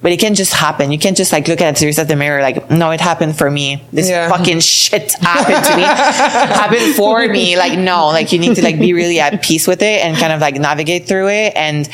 but 0.00 0.12
it 0.12 0.20
can 0.20 0.34
just 0.34 0.54
happen. 0.54 0.92
You 0.92 0.98
can't 0.98 1.16
just 1.16 1.32
like 1.32 1.48
look 1.48 1.60
at 1.60 1.80
yourself 1.80 2.06
in 2.06 2.08
the 2.10 2.16
mirror 2.16 2.40
like, 2.40 2.70
no, 2.70 2.90
it 2.90 3.00
happened 3.00 3.36
for 3.36 3.50
me. 3.50 3.82
This 3.92 4.08
Yeah. 4.08 4.28
fucking 4.28 4.60
shit 4.60 5.12
happened 5.14 5.64
to 5.64 5.76
me. 5.76 5.82
happened 5.82 6.94
for 6.94 7.26
me. 7.28 7.56
Like, 7.56 7.78
no, 7.78 8.06
like 8.06 8.32
you 8.32 8.38
need 8.38 8.54
to 8.56 8.62
like 8.62 8.78
be 8.78 8.92
really 8.92 9.18
at 9.20 9.42
peace 9.42 9.66
with 9.66 9.82
it 9.82 10.04
and 10.04 10.16
kind 10.16 10.32
of 10.32 10.40
like 10.40 10.54
navigate 10.54 11.06
through 11.08 11.28
it. 11.28 11.52
And 11.56 11.88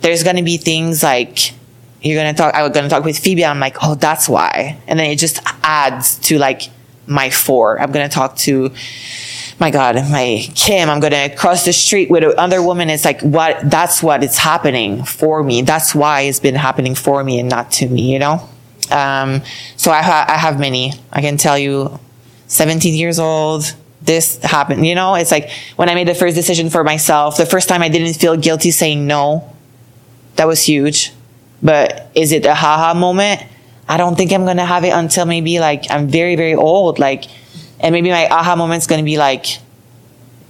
there's 0.00 0.22
going 0.24 0.36
to 0.36 0.42
be 0.42 0.56
things 0.56 1.02
like, 1.02 1.52
you're 2.00 2.20
going 2.20 2.34
to 2.34 2.36
talk, 2.36 2.54
I 2.54 2.62
was 2.62 2.72
going 2.72 2.84
to 2.84 2.90
talk 2.90 3.04
with 3.04 3.18
Phoebe. 3.18 3.44
I'm 3.44 3.60
like, 3.60 3.76
oh, 3.82 3.94
that's 3.94 4.28
why. 4.28 4.78
And 4.88 4.98
then 4.98 5.10
it 5.10 5.16
just 5.16 5.38
adds 5.62 6.18
to 6.20 6.38
like 6.38 6.62
my 7.06 7.30
four. 7.30 7.80
I'm 7.80 7.92
going 7.92 8.08
to 8.08 8.12
talk 8.14 8.36
to, 8.38 8.70
my 9.62 9.70
God, 9.70 9.94
my 10.10 10.44
Kim, 10.56 10.90
I'm 10.90 10.98
going 10.98 11.12
to 11.12 11.32
cross 11.36 11.64
the 11.64 11.72
street 11.72 12.10
with 12.10 12.24
another 12.24 12.60
woman. 12.60 12.90
It's 12.90 13.04
like, 13.04 13.20
what, 13.20 13.70
that's 13.70 14.02
what 14.02 14.24
it's 14.24 14.36
happening 14.36 15.04
for 15.04 15.40
me. 15.44 15.62
That's 15.62 15.94
why 15.94 16.22
it's 16.22 16.40
been 16.40 16.56
happening 16.56 16.96
for 16.96 17.22
me 17.22 17.38
and 17.38 17.48
not 17.48 17.70
to 17.78 17.88
me, 17.88 18.12
you 18.12 18.18
know? 18.18 18.48
Um, 18.90 19.40
so 19.76 19.92
I, 19.92 20.02
ha- 20.02 20.24
I 20.26 20.36
have 20.36 20.58
many. 20.58 20.94
I 21.12 21.20
can 21.20 21.36
tell 21.36 21.56
you 21.56 22.00
17 22.48 22.92
years 22.92 23.20
old, 23.20 23.72
this 24.00 24.42
happened, 24.42 24.84
you 24.84 24.96
know? 24.96 25.14
It's 25.14 25.30
like 25.30 25.48
when 25.76 25.88
I 25.88 25.94
made 25.94 26.08
the 26.08 26.16
first 26.16 26.34
decision 26.34 26.68
for 26.68 26.82
myself, 26.82 27.36
the 27.36 27.46
first 27.46 27.68
time 27.68 27.82
I 27.82 27.88
didn't 27.88 28.14
feel 28.14 28.36
guilty 28.36 28.72
saying 28.72 29.06
no, 29.06 29.48
that 30.34 30.48
was 30.48 30.60
huge. 30.64 31.12
But 31.62 32.10
is 32.16 32.32
it 32.32 32.44
a 32.46 32.54
haha 32.54 32.98
moment? 32.98 33.44
I 33.88 33.96
don't 33.96 34.16
think 34.16 34.32
I'm 34.32 34.42
going 34.42 34.56
to 34.56 34.64
have 34.64 34.82
it 34.82 34.90
until 34.90 35.24
maybe 35.24 35.60
like 35.60 35.88
I'm 35.88 36.08
very, 36.08 36.34
very 36.34 36.56
old. 36.56 36.98
Like, 36.98 37.26
and 37.82 37.92
maybe 37.92 38.10
my 38.10 38.28
aha 38.28 38.56
moment's 38.56 38.86
going 38.86 39.00
to 39.00 39.04
be 39.04 39.18
like, 39.18 39.58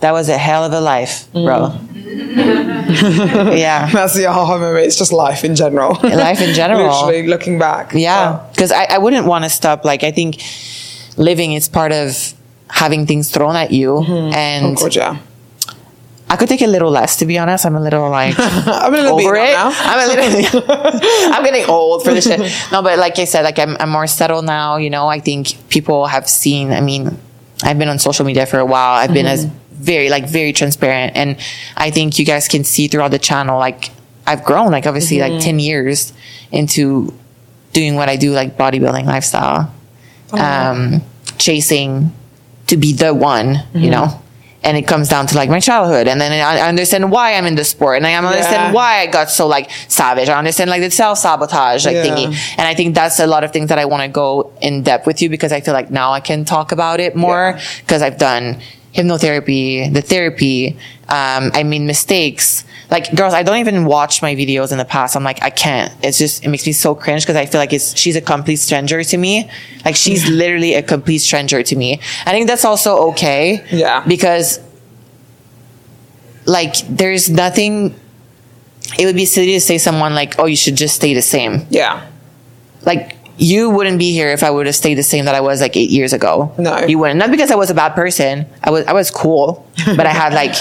that 0.01 0.13
was 0.13 0.29
a 0.29 0.37
hell 0.37 0.65
of 0.65 0.73
a 0.73 0.81
life, 0.81 1.29
mm. 1.33 1.45
bro. 1.47 1.79
yeah. 3.55 3.89
That's 3.91 4.15
the 4.15 4.27
aha 4.27 4.59
moment. 4.59 4.87
It's 4.87 4.99
just 4.99 5.13
life 5.13 5.45
in 5.45 5.55
general. 5.55 5.95
Life 6.03 6.41
in 6.41 6.55
general. 6.55 6.89
Literally 6.89 7.27
looking 7.29 7.59
back. 7.59 7.93
Yeah. 7.95 8.47
Because 8.51 8.73
I, 8.73 8.85
I 8.85 8.99
wouldn't 8.99 9.27
want 9.27 9.45
to 9.45 9.51
stop. 9.51 9.85
Like, 9.85 10.03
I 10.03 10.11
think 10.11 10.43
living 11.17 11.53
is 11.53 11.69
part 11.69 11.93
of 11.93 12.35
having 12.69 13.07
things 13.07 13.31
thrown 13.31 13.57
at 13.57 13.71
you. 13.71 13.91
Mm-hmm. 13.91 14.35
And 14.35 14.67
Oh, 14.67 14.75
God, 14.75 14.95
yeah. 14.97 15.19
I 16.33 16.37
could 16.37 16.49
take 16.49 16.63
a 16.63 16.67
little 16.67 16.91
less, 16.91 17.17
to 17.17 17.27
be 17.27 17.39
honest. 17.39 17.67
I'm 17.67 17.77
a 17.77 17.81
little 17.81 18.09
like 18.09 18.35
I'm 18.39 18.95
a 18.95 18.97
little 18.97 19.21
over 19.21 19.37
it. 19.37 19.53
now. 19.53 19.71
I'm 19.71 20.01
a 20.01 20.15
little. 20.15 20.63
I'm 21.35 21.45
getting 21.45 21.69
old 21.69 22.05
for 22.05 22.15
this 22.15 22.25
shit. 22.25 22.41
No, 22.73 22.81
but 22.81 22.99
like 22.99 23.19
I 23.19 23.25
said, 23.25 23.43
like 23.43 23.59
I'm, 23.59 23.77
I'm 23.79 23.91
more 23.91 24.07
settled 24.07 24.47
now. 24.47 24.79
You 24.79 24.89
know, 24.89 25.09
I 25.09 25.21
think 25.21 25.69
people 25.69 26.07
have 26.07 26.27
seen. 26.27 26.73
I 26.73 26.81
mean, 26.81 27.19
I've 27.63 27.79
been 27.79 27.91
on 27.91 27.99
social 27.99 28.25
media 28.25 28.47
for 28.47 28.59
a 28.59 28.65
while. 28.65 28.95
I've 28.95 29.13
been 29.13 29.27
as 29.27 29.45
mm-hmm. 29.45 29.75
very 29.75 30.09
like 30.09 30.27
very 30.27 30.55
transparent, 30.55 31.19
and 31.19 31.37
I 31.77 31.91
think 31.91 32.19
you 32.19 32.25
guys 32.25 32.49
can 32.49 32.65
see 32.65 32.89
throughout 32.89 33.11
the 33.11 33.19
channel. 33.19 33.59
Like 33.59 33.91
I've 34.27 34.43
grown. 34.43 34.71
Like 34.71 34.87
obviously, 34.87 35.21
like 35.21 35.33
mm-hmm. 35.33 35.41
ten 35.41 35.59
years 35.59 36.15
into 36.51 37.13
doing 37.75 37.95
what 37.95 38.09
I 38.09 38.17
do, 38.17 38.33
like 38.33 38.57
bodybuilding 38.57 39.05
lifestyle, 39.05 39.71
oh, 40.33 40.39
um, 40.39 41.03
chasing 41.37 42.11
to 42.69 42.79
be 42.79 42.95
the 42.95 43.13
one. 43.13 43.49
You 43.49 43.55
mm-hmm. 43.55 43.91
know. 43.91 44.19
And 44.65 44.77
it 44.77 44.83
comes 44.87 45.09
down 45.09 45.27
to 45.27 45.35
like 45.35 45.51
my 45.51 45.59
childhood, 45.59 46.07
and 46.07 46.21
then 46.21 46.31
I 46.31 46.61
understand 46.69 47.11
why 47.11 47.35
I'm 47.35 47.47
in 47.47 47.57
the 47.57 47.65
sport, 47.65 47.97
and 47.97 48.07
I 48.07 48.15
understand 48.15 48.67
Yeah. 48.69 48.73
why 48.73 49.01
I 49.01 49.07
got 49.07 49.29
so 49.29 49.49
like 49.49 49.69
savage. 49.89 50.29
I 50.29 50.39
understand 50.39 50.71
like 50.71 50.83
the 50.83 50.91
self 50.91 51.19
sabotage 51.19 51.85
like 51.85 51.97
Yeah. 51.97 52.05
thingy, 52.07 52.27
and 52.59 52.69
I 52.69 52.75
think 52.75 52.95
that's 52.95 53.19
a 53.19 53.27
lot 53.27 53.43
of 53.43 53.51
things 53.53 53.69
that 53.71 53.79
I 53.81 53.87
want 53.87 54.03
to 54.05 54.09
go 54.09 54.53
in 54.61 54.83
depth 54.83 55.05
with 55.07 55.21
you 55.21 55.29
because 55.29 55.51
I 55.53 55.61
feel 55.61 55.75
like 55.75 55.91
now 55.91 56.13
I 56.13 56.21
can 56.21 56.45
talk 56.45 56.71
about 56.71 57.01
it 57.01 57.17
more 57.17 57.55
Yeah. 57.57 57.63
because 57.81 58.03
I've 58.03 58.19
done 58.19 58.59
hypnotherapy, 58.95 59.93
the 59.93 60.03
therapy, 60.03 60.77
um, 61.09 61.51
I 61.55 61.63
mean 61.63 61.87
mistakes. 61.87 62.65
Like 62.91 63.15
girls, 63.15 63.33
I 63.33 63.43
don't 63.43 63.57
even 63.57 63.87
watch 63.87 64.21
my 64.21 64.35
videos 64.35 64.71
in 64.71 64.79
the 64.79 64.85
past. 64.85 65.17
I'm 65.17 65.25
like, 65.25 65.43
I 65.43 65.51
can't. 65.51 65.93
It's 66.03 66.19
just 66.19 66.45
it 66.45 66.49
makes 66.49 66.67
me 66.67 66.73
so 66.73 66.95
cringe 66.95 67.23
because 67.23 67.37
I 67.37 67.47
feel 67.47 67.61
like 67.61 67.73
it's 67.73 67.97
she's 67.97 68.17
a 68.17 68.21
complete 68.21 68.57
stranger 68.57 69.03
to 69.03 69.17
me. 69.17 69.51
Like 69.85 69.97
she's 69.97 70.29
literally 70.29 70.75
a 70.75 70.83
complete 70.83 71.19
stranger 71.19 71.63
to 71.63 71.77
me. 71.77 72.01
I 72.27 72.33
think 72.33 72.49
that's 72.49 72.65
also 72.65 73.11
okay. 73.11 73.65
Yeah. 73.71 74.05
Because 74.07 74.61
like 76.45 76.77
there's 76.89 77.31
nothing 77.31 77.95
it 78.99 79.07
would 79.07 79.17
be 79.17 79.25
silly 79.25 79.53
to 79.53 79.61
say 79.61 79.79
someone 79.79 80.15
like, 80.15 80.39
oh, 80.39 80.47
you 80.47 80.57
should 80.57 80.77
just 80.77 80.97
stay 80.97 81.15
the 81.15 81.23
same. 81.23 81.67
Yeah. 81.71 82.07
Like 82.85 83.17
you 83.39 83.71
wouldn't 83.71 83.99
be 83.99 84.13
here 84.13 84.29
if 84.29 84.43
I 84.43 84.51
would 84.51 84.67
have 84.67 84.75
stayed 84.77 84.95
the 84.95 85.03
same 85.03 85.25
that 85.25 85.35
I 85.35 85.41
was 85.41 85.61
like 85.61 85.77
eight 85.77 85.91
years 85.91 86.13
ago. 86.13 86.53
No. 86.59 86.79
you 86.87 86.99
wouldn't. 86.99 87.19
Not 87.19 87.31
because 87.31 87.51
I 87.51 87.55
was 87.57 87.71
a 87.71 87.75
bad 87.75 87.95
person. 87.95 88.47
I 88.63 88.71
was 88.71 88.85
I 88.87 88.93
was 88.93 89.11
cool, 89.11 89.67
but 89.87 90.07
I 90.07 90.11
had 90.11 90.33
like 90.33 90.55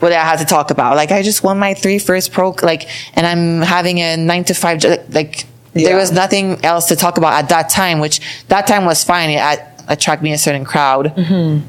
what 0.00 0.12
I 0.12 0.20
had 0.22 0.38
to 0.38 0.44
talk 0.44 0.70
about. 0.70 0.96
Like 0.96 1.10
I 1.12 1.22
just 1.22 1.42
won 1.42 1.58
my 1.58 1.74
three 1.74 1.98
first 1.98 2.32
pro, 2.32 2.54
like, 2.62 2.88
and 3.16 3.26
I'm 3.26 3.60
having 3.66 3.98
a 4.00 4.16
nine 4.16 4.44
to 4.44 4.54
five. 4.54 4.82
Like 5.10 5.44
Yeah. 5.74 5.88
there 5.88 5.96
was 5.96 6.10
nothing 6.12 6.64
else 6.64 6.86
to 6.88 6.96
talk 6.96 7.18
about 7.18 7.34
at 7.34 7.48
that 7.50 7.68
time, 7.68 7.98
which 8.00 8.20
that 8.48 8.66
time 8.66 8.84
was 8.84 9.04
fine. 9.04 9.30
It 9.30 9.36
at, 9.38 9.84
attract 9.88 10.22
me 10.22 10.32
a 10.32 10.38
certain 10.38 10.64
crowd. 10.64 11.14
Mm-hmm. 11.16 11.66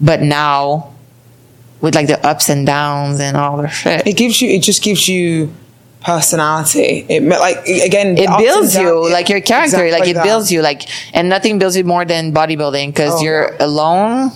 But 0.00 0.22
now, 0.22 0.92
with 1.80 1.94
like 1.94 2.06
the 2.06 2.24
ups 2.26 2.48
and 2.48 2.66
downs 2.66 3.20
and 3.20 3.36
all 3.36 3.56
the 3.58 3.68
shit, 3.68 4.06
It 4.06 4.16
gives 4.16 4.40
you. 4.40 4.48
It 4.50 4.62
just 4.62 4.82
gives 4.82 5.08
you 5.08 5.52
personality. 6.02 7.04
It 7.08 7.22
like 7.22 7.58
again. 7.66 8.16
it 8.18 8.28
builds 8.38 8.74
you 8.76 9.08
like 9.10 9.28
your 9.28 9.40
character 9.40 9.84
exactly 9.84 9.92
like 9.92 10.08
it 10.08 10.14
that. 10.14 10.24
builds 10.24 10.50
you 10.50 10.62
like 10.62 10.88
and 11.14 11.28
nothing 11.28 11.58
builds 11.58 11.76
you 11.76 11.84
more 11.84 12.04
than 12.04 12.32
bodybuilding 12.32 12.88
because 12.88 13.14
Oh, 13.20 13.22
you're 13.22 13.50
yeah. 13.52 13.64
alone 13.66 14.30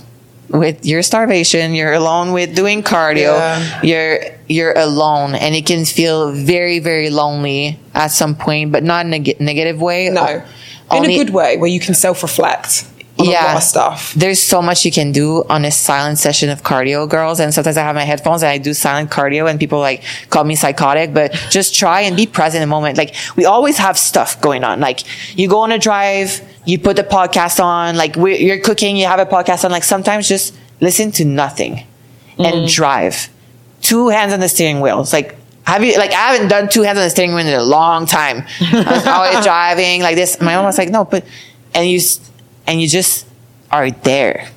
with 0.51 0.85
your 0.85 1.03
starvation 1.03 1.75
you're 1.75 1.95
alone 1.95 2.33
with 2.33 2.55
doing 2.55 2.83
cardio 2.83 3.33
Yeah. 3.39 3.81
you're 3.83 4.19
you're 4.47 4.75
alone 4.79 5.35
and 5.35 5.55
it 5.55 5.65
can 5.67 5.85
feel 5.87 6.33
very 6.33 6.79
very 6.81 7.09
lonely 7.09 7.79
at 7.95 8.09
some 8.09 8.35
point 8.37 8.71
but 8.71 8.83
not 8.85 9.07
in 9.07 9.15
a 9.15 9.19
neg- 9.19 9.41
negative 9.41 9.81
way 9.81 10.11
No, 10.11 10.43
in 10.93 11.05
a 11.05 11.17
good 11.17 11.31
way 11.31 11.57
where 11.57 11.69
you 11.71 11.81
can 11.81 11.95
self 11.95 12.23
reflect 12.23 12.85
on 13.19 13.27
a 13.27 13.31
lot 13.31 13.57
of 13.57 13.63
stuff. 13.63 14.13
there's 14.15 14.43
so 14.43 14.61
much 14.61 14.85
you 14.85 14.91
can 14.91 15.13
do 15.13 15.45
on 15.49 15.65
a 15.65 15.71
silent 15.71 16.19
session 16.19 16.49
of 16.51 16.63
cardio, 16.63 17.09
girls. 17.09 17.39
And 17.39 17.55
sometimes 17.55 17.77
I 17.77 17.83
have 17.83 17.95
my 17.95 18.03
headphones 18.03 18.43
and 18.43 18.51
I 18.51 18.59
do 18.59 18.75
silent 18.75 19.11
cardio 19.11 19.49
and 19.49 19.61
people 19.61 19.79
like 19.79 20.03
call 20.31 20.45
me 20.45 20.57
psychotic, 20.57 21.15
but 21.15 21.33
just 21.51 21.75
try 21.75 22.01
and 22.01 22.17
be 22.17 22.27
present 22.27 22.63
in 22.63 22.69
the 22.69 22.75
moment. 22.75 22.99
Like 22.99 23.15
we 23.37 23.45
always 23.45 23.79
have 23.79 23.97
stuff 23.97 24.41
going 24.41 24.65
on. 24.65 24.81
Like 24.81 25.01
you 25.39 25.49
go 25.49 25.61
on 25.61 25.71
a 25.71 25.79
drive, 25.79 26.41
you 26.65 26.79
put 26.79 26.97
the 26.97 27.05
podcast 27.05 27.63
on, 27.63 27.97
like 27.97 28.17
you're 28.17 28.61
cooking, 28.61 28.97
you 28.97 29.07
have 29.07 29.21
a 29.21 29.27
podcast 29.27 29.65
on. 29.65 29.71
Like 29.71 29.85
sometimes 29.85 30.29
just 30.29 30.55
listen 30.81 31.13
to 31.13 31.25
nothing 31.25 31.87
and 32.39 32.67
mm. 32.67 32.75
drive. 32.75 33.29
Two 33.81 34.09
hands 34.09 34.33
on 34.33 34.41
the 34.41 34.49
steering 34.49 34.81
wheel. 34.81 35.01
It's 35.01 35.13
like, 35.13 35.37
have 35.67 35.83
you, 35.83 35.97
like, 35.97 36.11
I 36.11 36.33
haven't 36.33 36.49
done 36.49 36.69
two 36.69 36.83
hands 36.83 36.99
on 36.99 37.05
the 37.05 37.11
steering 37.11 37.35
wheel 37.35 37.47
in 37.47 37.55
a 37.55 37.63
long 37.63 38.07
time. 38.07 38.45
I 38.61 38.93
was 38.93 39.07
always 39.07 39.45
driving 39.45 40.03
like 40.03 40.17
this. 40.17 40.41
My 40.41 40.57
mom 40.57 40.65
was 40.65 40.79
like, 40.79 40.91
no, 40.91 41.05
but, 41.05 41.25
and 41.75 41.89
you, 41.89 42.01
and 42.67 42.81
you 42.81 42.89
just 42.89 43.27
are 43.71 43.91
there 43.91 44.49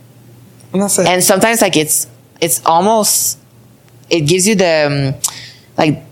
And 0.74 0.82
that's 0.82 1.00
it. 1.00 1.08
and 1.08 1.24
sometimes 1.24 1.62
like 1.62 1.76
it's 1.78 2.08
it's 2.42 2.64
almost 2.66 3.40
it 4.10 4.22
gives 4.22 4.48
you 4.48 4.56
the 4.56 5.14
um, 5.16 5.32
like 5.78 6.04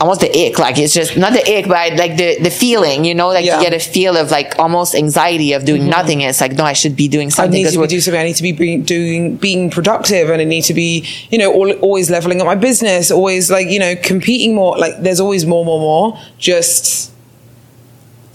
almost 0.00 0.20
the 0.20 0.30
ick 0.46 0.58
like 0.60 0.78
it's 0.78 0.94
just 0.94 1.16
not 1.16 1.32
the 1.32 1.42
ick 1.58 1.66
but 1.66 1.94
like 1.98 2.16
the 2.16 2.38
the 2.40 2.50
feeling 2.50 3.04
you 3.04 3.14
know 3.16 3.28
like 3.28 3.44
Yeah. 3.44 3.58
you 3.58 3.64
get 3.68 3.74
a 3.74 3.80
feel 3.80 4.16
of 4.16 4.30
like 4.30 4.56
almost 4.56 4.94
anxiety 4.94 5.54
of 5.54 5.64
doing 5.64 5.88
nothing 5.88 6.20
it's 6.20 6.40
like 6.40 6.52
no 6.52 6.62
i 6.62 6.72
should 6.72 6.94
be 6.94 7.08
doing 7.08 7.30
something 7.30 7.58
I 7.60 7.64
need 7.64 7.64
to 7.66 7.72
be 7.72 7.78
we're- 7.78 7.88
do 7.88 8.00
something. 8.00 8.20
I 8.20 8.24
need 8.24 8.36
to 8.36 8.42
be 8.44 8.52
being, 8.52 8.82
doing, 8.84 9.36
being 9.36 9.70
productive, 9.70 10.30
and 10.30 10.40
I 10.40 10.44
need 10.44 10.62
to 10.70 10.74
be, 10.74 11.04
you 11.30 11.38
know, 11.38 11.52
all, 11.52 11.72
always 11.80 12.10
leveling 12.10 12.40
up 12.40 12.46
my 12.46 12.54
business. 12.54 13.10
Always 13.10 13.50
like, 13.50 13.68
you 13.68 13.80
know, 13.80 13.96
competing 13.96 14.54
more. 14.54 14.78
Like, 14.78 15.02
there's 15.02 15.18
always 15.20 15.44
more, 15.46 15.64
more, 15.64 15.80
more. 15.80 16.18
Just 16.38 17.10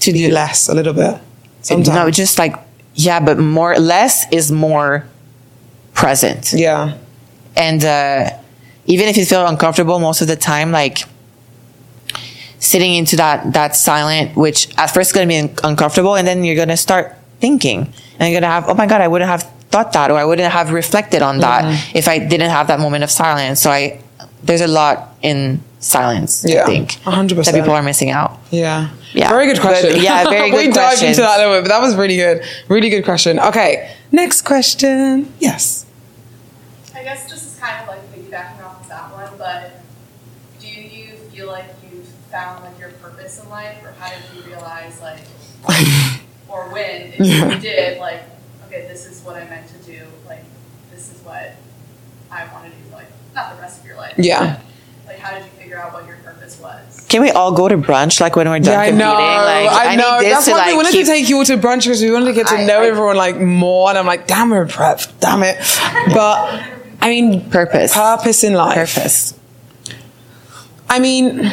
to 0.01 0.11
do 0.11 0.27
do 0.27 0.33
less 0.33 0.67
a 0.67 0.73
little 0.75 0.93
bit. 0.93 1.15
Sometimes. 1.61 1.95
no 1.95 2.11
just 2.11 2.37
like 2.37 2.55
yeah 2.95 3.19
but 3.19 3.37
more 3.39 3.75
less 3.75 4.25
is 4.31 4.51
more 4.51 5.05
present 5.93 6.53
yeah. 6.53 6.97
and 7.55 7.83
uh, 7.83 8.29
even 8.85 9.07
if 9.07 9.17
you 9.17 9.25
feel 9.25 9.45
uncomfortable 9.47 9.99
most 9.99 10.21
of 10.21 10.27
the 10.27 10.35
time 10.35 10.71
like 10.71 10.99
sitting 12.59 12.95
into 12.95 13.15
that 13.17 13.53
that 13.53 13.75
silent 13.75 14.35
which 14.37 14.67
at 14.77 14.87
first 14.87 15.09
is 15.09 15.13
going 15.13 15.27
to 15.27 15.31
be 15.33 15.39
un- 15.39 15.55
uncomfortable 15.71 16.15
and 16.15 16.27
then 16.27 16.43
you're 16.43 16.55
going 16.55 16.69
to 16.69 16.77
start 16.77 17.15
thinking 17.39 17.79
and 18.19 18.31
you're 18.31 18.39
going 18.39 18.43
to 18.43 18.47
have 18.47 18.69
oh 18.69 18.73
my 18.73 18.85
god 18.87 19.01
i 19.01 19.07
wouldn't 19.07 19.29
have 19.29 19.43
thought 19.69 19.91
that 19.93 20.09
or 20.11 20.17
i 20.17 20.23
wouldn't 20.23 20.51
have 20.51 20.71
reflected 20.71 21.21
on 21.21 21.39
that 21.39 21.63
Mm-hmm. 21.65 21.97
if 21.97 22.07
i 22.07 22.19
didn't 22.19 22.51
have 22.51 22.67
that 22.67 22.79
moment 22.79 23.03
of 23.03 23.11
silence 23.11 23.59
so 23.61 23.69
i 23.69 23.99
there's 24.43 24.61
a 24.61 24.67
lot 24.67 25.15
in 25.21 25.61
silence 25.79 26.43
Yeah, 26.47 26.63
i 26.63 26.65
think 26.65 26.91
100%. 27.03 27.45
that 27.45 27.53
people 27.53 27.71
are 27.73 27.81
missing 27.83 28.09
out 28.11 28.39
Yeah. 28.51 28.89
Yeah. 29.13 29.29
Very 29.29 29.45
good 29.45 29.61
question. 29.61 29.91
But, 29.91 30.01
yeah, 30.01 30.23
very 30.23 30.49
good 30.49 30.53
question. 30.53 30.69
we 30.69 30.73
dived 30.73 30.97
questions. 30.97 31.09
into 31.17 31.21
that 31.21 31.37
a 31.39 31.43
little 31.43 31.53
bit, 31.57 31.63
but 31.65 31.69
that 31.69 31.81
was 31.81 31.95
really 31.95 32.15
good. 32.15 32.43
Really 32.67 32.89
good 32.89 33.03
question. 33.05 33.39
Okay. 33.39 33.93
Next 34.11 34.41
question. 34.41 35.31
Yes. 35.39 35.85
I 36.95 37.03
guess 37.03 37.29
this 37.29 37.45
is 37.45 37.59
kind 37.59 37.79
of 37.83 37.87
like 37.89 38.01
piggybacking 38.11 38.63
off 38.65 38.81
of 38.81 38.87
that 38.89 39.11
one, 39.13 39.29
but 39.37 39.81
do 40.59 40.67
you 40.67 41.13
feel 41.31 41.45
like 41.45 41.65
you've 41.83 42.07
found 42.31 42.63
like 42.63 42.79
your 42.79 42.89
purpose 43.03 43.39
in 43.39 43.47
life, 43.51 43.77
or 43.83 43.91
how 43.99 44.09
did 44.09 44.23
you 44.35 44.41
realize 44.49 44.99
like, 44.99 45.21
or 46.49 46.69
when 46.71 47.13
if 47.13 47.19
Yeah. 47.19 47.53
you 47.53 47.59
did 47.59 47.99
like, 47.99 48.23
okay, 48.65 48.87
this 48.87 49.05
is 49.05 49.21
what 49.21 49.35
I 49.35 49.45
meant 49.47 49.67
to 49.67 49.77
do, 49.91 50.05
like 50.27 50.43
this 50.91 51.11
is 51.13 51.21
what 51.23 51.53
I 52.31 52.51
want 52.51 52.65
to 52.65 52.71
do, 52.71 52.77
like 52.77 52.82
not 53.35 53.55
the 53.55 53.61
rest 53.61 53.79
of 53.81 53.85
your 53.85 53.95
life. 53.97 54.13
Yeah. 54.17 54.59
Like, 55.07 55.19
how 55.19 55.33
did 55.35 55.43
you 55.45 55.49
figure 55.51 55.77
out 55.79 55.93
what 55.93 56.05
your 56.07 56.17
purpose 56.17 56.59
was? 56.61 56.79
can 57.09 57.21
we 57.21 57.29
all 57.29 57.51
go 57.51 57.67
to 57.67 57.77
brunch 57.77 58.19
like 58.19 58.35
when 58.35 58.49
we're 58.49 58.57
done 58.57 58.73
Yeah, 58.73 58.79
I 58.79 58.85
competing 58.87 58.97
know. 58.97 59.13
like 59.13 59.87
I 59.87 59.95
know. 59.95 60.17
need 60.17 60.25
this 60.25 60.33
That's 60.33 60.47
why 60.47 60.57
like 60.57 60.67
we 60.67 60.75
wanted 60.77 60.91
keep 60.93 61.05
to 61.05 61.11
take 61.11 61.29
you 61.29 61.37
all 61.37 61.45
to 61.45 61.57
brunch 61.57 61.83
because 61.83 62.01
we 62.01 62.09
wanted 62.11 62.25
to 62.25 62.33
get 62.33 62.47
to 62.47 62.55
I- 62.55 62.65
know 62.65 62.81
I- 62.81 62.87
everyone 62.87 63.17
like 63.17 63.39
more. 63.39 63.89
And 63.89 63.97
I'm 63.99 64.07
like, 64.07 64.25
damn, 64.25 64.49
we're 64.49 64.65
prep. 64.65 65.01
Damn 65.19 65.43
it. 65.43 65.57
But 66.13 66.63
I 67.01 67.09
mean, 67.09 67.47
purpose 67.51 67.93
purpose 67.93 68.43
in 68.43 68.53
life. 68.53 68.95
purpose 68.95 69.35
I 70.89 70.99
mean, 70.99 71.51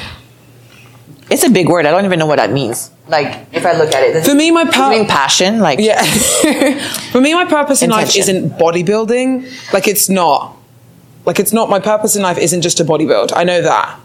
It's 1.30 1.44
a 1.44 1.50
big 1.50 1.68
word. 1.68 1.86
I 1.86 1.90
don't 1.90 2.04
even 2.04 2.18
know 2.18 2.26
what 2.26 2.36
that 2.38 2.50
means. 2.52 2.90
Like, 3.08 3.46
if 3.52 3.64
I 3.66 3.72
look 3.76 3.92
at 3.92 4.02
it, 4.02 4.24
for 4.24 4.34
me, 4.34 4.50
my 4.50 4.64
does 4.64 4.90
mean 4.90 5.06
passion? 5.06 5.58
Like, 5.60 5.78
Yeah. 5.80 6.00
For 7.12 7.20
me, 7.20 7.34
my 7.34 7.44
purpose 7.44 7.82
in 7.82 7.90
life 7.90 8.16
isn't 8.16 8.50
bodybuilding. 8.58 9.72
Like, 9.72 9.88
it's 9.88 10.08
not. 10.08 10.56
Like, 11.30 11.38
it's 11.38 11.52
not. 11.52 11.70
My 11.70 11.78
purpose 11.78 12.16
in 12.16 12.22
life 12.22 12.38
isn't 12.38 12.60
just 12.60 12.76
to 12.78 12.84
bodybuild. 12.84 13.30
I 13.36 13.44
know 13.44 13.62
that. 13.62 14.00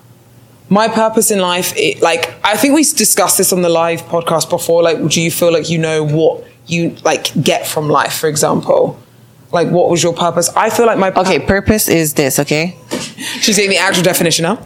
My 0.70 0.88
purpose 0.88 1.32
in 1.32 1.40
life, 1.40 1.74
it, 1.76 2.00
like, 2.00 2.36
I 2.44 2.56
think 2.56 2.76
we 2.76 2.84
discussed 2.84 3.40
this 3.40 3.52
on 3.52 3.64
the 3.64 3.70
live 3.70 4.04
podcast 4.04 4.48
before. 4.48 4.84
Like, 4.84 5.08
do 5.10 5.20
you 5.20 5.32
feel 5.32 5.52
like 5.52 5.68
you 5.68 5.80
know 5.80 6.04
what 6.04 6.46
you, 6.68 6.96
like, 7.04 7.24
get 7.42 7.66
from 7.66 7.90
life, 7.90 8.14
for 8.14 8.28
example? 8.28 9.00
Like, 9.52 9.70
what 9.70 9.90
was 9.90 10.04
your 10.04 10.14
purpose? 10.14 10.50
I 10.56 10.70
feel 10.70 10.86
like 10.86 11.00
my 11.00 11.10
pur- 11.10 11.22
okay, 11.22 11.40
purpose 11.40 11.88
is 11.88 12.14
this. 12.14 12.38
Okay, 12.38 12.78
She's 13.42 13.56
getting 13.56 13.72
the 13.72 13.78
actual 13.80 14.04
definition 14.04 14.44
now. 14.44 14.58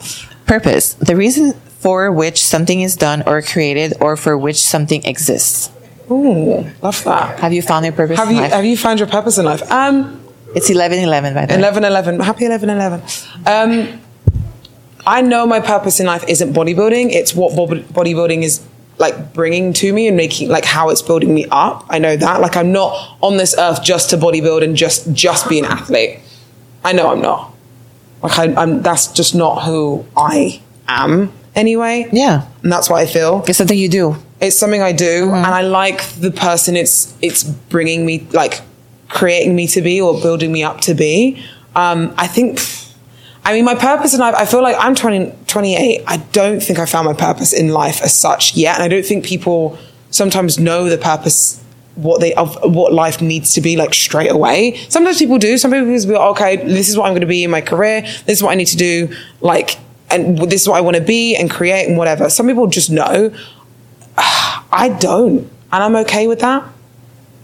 purpose: 0.46 0.96
the 0.96 1.16
reason 1.16 1.54
for 1.80 2.12
which 2.12 2.44
something 2.44 2.82
is 2.82 2.98
done 2.98 3.24
or 3.26 3.42
created, 3.42 3.94
or 4.02 4.18
for 4.18 4.38
which 4.38 4.58
something 4.58 5.02
exists. 5.06 5.72
Ooh, 6.12 6.66
love 6.82 7.02
that. 7.06 7.40
Have 7.40 7.54
you 7.54 7.62
found 7.62 7.86
your 7.86 7.94
purpose? 7.94 8.18
Have 8.18 8.28
in 8.28 8.36
you 8.36 8.42
life? 8.42 8.52
have 8.52 8.66
you 8.66 8.76
found 8.76 9.00
your 9.00 9.08
purpose 9.08 9.38
in 9.38 9.46
life? 9.46 9.64
Um, 9.72 10.20
It's 10.56 10.70
eleven 10.70 11.00
eleven 11.00 11.34
by 11.34 11.46
the 11.46 11.54
way. 11.54 11.60
11 11.60 11.84
11 11.84 12.20
happy 12.22 12.46
11 12.46 12.70
11 12.70 13.02
um 13.46 14.00
i 15.06 15.22
know 15.22 15.46
my 15.46 15.60
purpose 15.60 16.00
in 16.00 16.06
life 16.06 16.24
isn't 16.28 16.54
bodybuilding. 16.54 17.12
It's 17.12 17.34
what 17.36 17.56
bod- 17.56 17.86
bodybuilding 17.90 18.44
is 18.44 18.62
like 18.98 19.34
bringing 19.34 19.72
to 19.74 19.94
me 19.94 20.08
and 20.08 20.18
making 20.18 20.50
like 20.50 20.66
how 20.66 20.90
it's 20.90 21.02
building 21.02 21.34
me 21.34 21.46
up. 21.52 21.86
I 21.90 22.00
know 22.00 22.18
that. 22.18 22.42
Like 22.42 22.58
i'm 22.58 22.72
not 22.72 23.18
on 23.22 23.38
this 23.38 23.56
earth 23.58 23.82
just 23.84 24.10
to 24.10 24.18
bodybuild 24.18 24.64
and 24.64 24.76
just 24.76 25.12
just 25.14 25.48
be 25.50 25.60
an 25.60 25.66
athlete. 25.66 26.20
I 26.84 26.94
know 26.94 27.10
i'm 27.12 27.22
not. 27.22 27.54
Like 28.24 28.38
I, 28.40 28.62
i'm 28.62 28.82
that's 28.82 29.08
just 29.14 29.36
not 29.36 29.64
who 29.64 30.06
i 30.18 30.62
am 30.88 31.32
anyway. 31.56 32.10
Yeah, 32.12 32.46
and 32.64 32.72
that's 32.72 32.90
what 32.90 32.98
i 32.98 33.06
feel. 33.06 33.44
It's 33.48 33.58
something 33.58 33.78
you 33.78 33.90
do. 33.90 34.16
it's 34.42 34.58
something 34.58 34.82
I 34.82 34.92
do, 34.94 35.32
and 35.32 35.46
I 35.46 35.62
like 35.62 36.04
the 36.26 36.32
person 36.32 36.76
it's 36.76 37.14
it's 37.22 37.44
bringing 37.44 38.06
me, 38.06 38.28
like 38.32 38.62
creating 39.10 39.56
me 39.56 39.68
to 39.68 39.82
be 39.82 40.00
or 40.00 40.20
building 40.22 40.52
me 40.52 40.64
up 40.64 40.82
to 40.82 40.94
be. 40.94 41.44
Um, 41.76 42.14
I 42.18 42.28
think, 42.28 42.60
I 43.44 43.54
mean, 43.54 43.66
my 43.66 43.76
purpose 43.76 44.14
in 44.14 44.20
life. 44.20 44.36
I 44.36 44.46
feel 44.46 44.62
like 44.62 44.76
I'm 44.80 44.96
20, 44.96 45.34
28. 45.48 46.04
I 46.08 46.18
don't 46.18 46.62
think 46.62 46.80
I 46.80 46.86
found 46.86 47.06
my 47.06 47.14
purpose 47.14 47.54
in 47.54 47.70
life 47.70 48.02
as 48.02 48.14
such 48.14 48.56
yet, 48.56 48.76
and 48.76 48.84
I 48.84 48.88
don't 48.88 49.06
think 49.06 49.26
people 49.26 49.78
sometimes 50.12 50.60
know 50.60 50.90
the 50.90 50.98
purpose 50.98 51.64
what 51.96 52.22
they 52.22 52.34
of 52.36 52.58
what 52.64 52.94
life 52.94 53.22
needs 53.22 53.54
to 53.56 53.62
be 53.62 53.76
like 53.76 53.94
straight 53.94 54.32
away. 54.32 54.78
Sometimes 54.88 55.20
people 55.20 55.38
do. 55.38 55.58
Some 55.58 55.72
people 55.72 55.88
just 55.88 56.08
be 56.08 56.14
like, 56.14 56.32
okay, 56.32 56.56
this 56.56 56.88
is 56.88 56.98
what 56.98 57.06
I'm 57.06 57.12
going 57.12 57.22
to 57.22 57.28
be 57.28 57.44
in 57.44 57.52
my 57.52 57.62
career. 57.62 58.02
This 58.02 58.38
is 58.38 58.44
what 58.44 58.52
I 58.52 58.56
need 58.56 58.68
to 58.68 58.78
do. 58.78 59.14
Like, 59.42 59.78
and 60.10 60.38
this 60.38 60.62
is 60.62 60.70
what 60.70 60.78
I 60.78 60.82
want 60.82 60.96
to 60.96 61.04
be 61.04 61.36
and 61.36 61.52
create 61.52 61.88
and 61.88 61.98
whatever. 61.98 62.30
Some 62.30 62.48
people 62.48 62.68
just 62.68 62.90
know. 62.90 63.34
I 64.72 64.96
don't, 65.00 65.40
and 65.72 65.84
I'm 65.84 65.96
okay 65.98 66.28
with 66.28 66.40
that. 66.40 66.64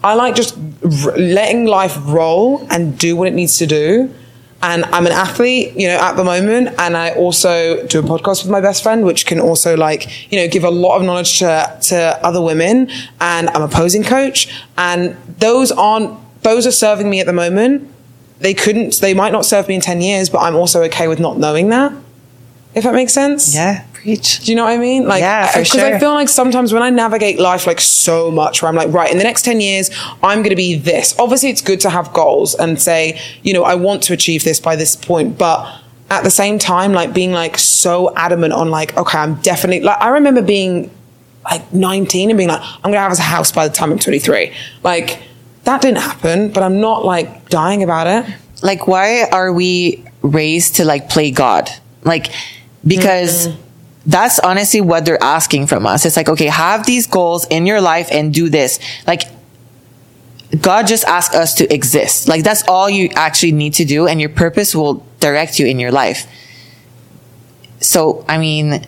I 0.04 0.14
like 0.14 0.36
just 0.36 0.58
r- 0.84 1.18
letting 1.18 1.66
life 1.66 1.98
roll 2.06 2.66
and 2.70 2.98
do 2.98 3.16
what 3.16 3.28
it 3.28 3.34
needs 3.34 3.58
to 3.58 3.66
do. 3.66 4.14
And 4.62 4.84
I'm 4.86 5.06
an 5.06 5.12
athlete, 5.12 5.74
you 5.76 5.88
know, 5.88 5.98
at 5.98 6.16
the 6.16 6.24
moment, 6.24 6.70
and 6.80 6.98
I 6.98 7.12
also 7.12 7.86
do 7.86 8.00
a 8.00 8.04
podcast 8.04 8.44
with 8.44 8.50
my 8.52 8.62
best 8.62 8.82
friend, 8.82 9.04
which 9.06 9.26
can 9.28 9.40
also 9.40 9.76
like, 9.78 10.32
you 10.32 10.40
know, 10.40 10.48
give 10.48 10.64
a 10.64 10.72
lot 10.72 10.98
of 10.98 11.04
knowledge 11.04 11.38
to 11.40 11.78
to 11.90 12.20
other 12.26 12.42
women. 12.42 12.90
And 13.20 13.50
I'm 13.50 13.62
a 13.62 13.68
posing 13.68 14.04
coach, 14.04 14.48
and 14.78 15.16
those 15.40 15.72
aren't 15.72 16.18
those 16.42 16.66
are 16.66 16.72
serving 16.72 17.10
me 17.10 17.20
at 17.20 17.28
the 17.28 17.34
moment. 17.34 17.92
They 18.40 18.54
couldn't, 18.54 19.00
they 19.02 19.14
might 19.14 19.32
not 19.32 19.46
serve 19.46 19.68
me 19.68 19.76
in 19.76 19.82
ten 19.82 20.02
years, 20.02 20.30
but 20.30 20.40
I'm 20.40 20.56
also 20.56 20.82
okay 20.84 21.08
with 21.08 21.20
not 21.20 21.38
knowing 21.38 21.70
that. 21.70 21.94
If 22.74 22.84
that 22.84 22.94
makes 22.94 23.14
sense. 23.14 23.54
Yeah, 23.56 23.86
preach. 24.06 24.40
Do 24.46 24.52
you 24.52 24.56
know 24.56 24.66
what 24.66 24.74
I 24.74 24.78
mean? 24.78 25.08
Like, 25.08 25.22
Yeah, 25.22 25.48
for 25.48 25.64
because 25.64 25.82
I 25.82 26.00
feel 26.00 26.14
like 26.14 26.30
sometimes 26.30 26.72
when 26.72 26.84
I 26.84 26.90
navigate 26.90 27.40
life 27.40 27.66
like 27.68 27.82
so 27.82 28.32
much, 28.32 28.62
where 28.62 28.70
I'm 28.70 28.76
like, 28.76 28.92
right, 28.94 29.12
in 29.12 29.18
the 29.18 29.24
next 29.24 29.44
10 29.44 29.60
years, 29.62 29.90
I'm 30.24 30.40
going 30.40 30.52
to 30.52 30.56
be 30.56 30.76
this. 30.76 31.16
Obviously, 31.20 31.50
it's 31.50 31.62
good 31.62 31.80
to 31.82 31.90
have 31.90 32.14
goals 32.14 32.56
and 32.56 32.80
say, 32.82 33.20
you 33.44 33.54
know, 33.54 33.64
I 33.64 33.76
want 33.76 34.04
to 34.04 34.14
achieve 34.14 34.44
this 34.44 34.60
by 34.60 34.76
this 34.76 34.96
point. 34.96 35.38
But 35.38 35.82
at 36.10 36.24
the 36.24 36.32
same 36.32 36.60
time, 36.60 36.94
like 36.94 37.14
being 37.14 37.32
like 37.32 37.58
so 37.58 38.16
adamant 38.16 38.54
on 38.54 38.70
like, 38.70 38.96
okay, 38.96 39.18
I'm 39.18 39.36
definitely, 39.42 39.82
like, 39.82 40.00
I 40.00 40.10
remember 40.10 40.42
being 40.42 40.92
like 41.44 41.74
19 41.74 42.30
and 42.30 42.38
being 42.38 42.50
like, 42.50 42.62
I'm 42.62 42.92
going 42.92 42.94
to 42.94 43.00
have 43.00 43.12
a 43.12 43.22
house 43.22 43.52
by 43.52 43.68
the 43.68 43.74
time 43.74 43.92
I'm 43.92 44.00
23. 44.00 44.54
Like, 44.84 45.22
that 45.64 45.82
didn't 45.82 45.98
happen, 45.98 46.52
but 46.52 46.62
I'm 46.62 46.80
not 46.80 47.06
like 47.06 47.50
dying 47.50 47.82
about 47.82 48.08
it. 48.08 48.34
like 48.62 48.88
why 48.88 49.24
are 49.32 49.52
we 49.52 50.04
raised 50.22 50.76
to 50.76 50.86
like 50.86 51.10
play 51.10 51.30
god 51.30 51.70
like 52.04 52.32
because 52.86 53.48
mm-hmm. 53.48 53.65
That's 54.06 54.40
honestly 54.40 54.82
what 54.82 55.06
they're 55.06 55.22
asking 55.24 55.66
from 55.68 55.86
us 55.86 56.06
it's 56.06 56.16
like 56.16 56.30
okay 56.30 56.48
have 56.48 56.86
these 56.86 57.08
goals 57.08 57.46
in 57.48 57.66
your 57.66 57.82
life 57.82 58.08
and 58.12 58.34
do 58.34 58.50
this 58.50 58.80
like 59.08 59.24
god 60.62 60.86
just 60.88 61.04
asked 61.06 61.34
us 61.34 61.56
to 61.56 61.72
exist 61.74 62.28
like 62.28 62.44
that's 62.44 62.64
all 62.68 62.90
you 62.90 63.10
actually 63.16 63.52
need 63.52 63.74
to 63.74 63.86
do 63.86 64.08
and 64.08 64.20
your 64.20 64.30
purpose 64.30 64.76
will 64.76 65.06
direct 65.20 65.60
you 65.60 65.66
in 65.66 65.80
your 65.80 65.92
life 65.92 66.28
so 67.80 68.24
i 68.28 68.38
mean 68.38 68.86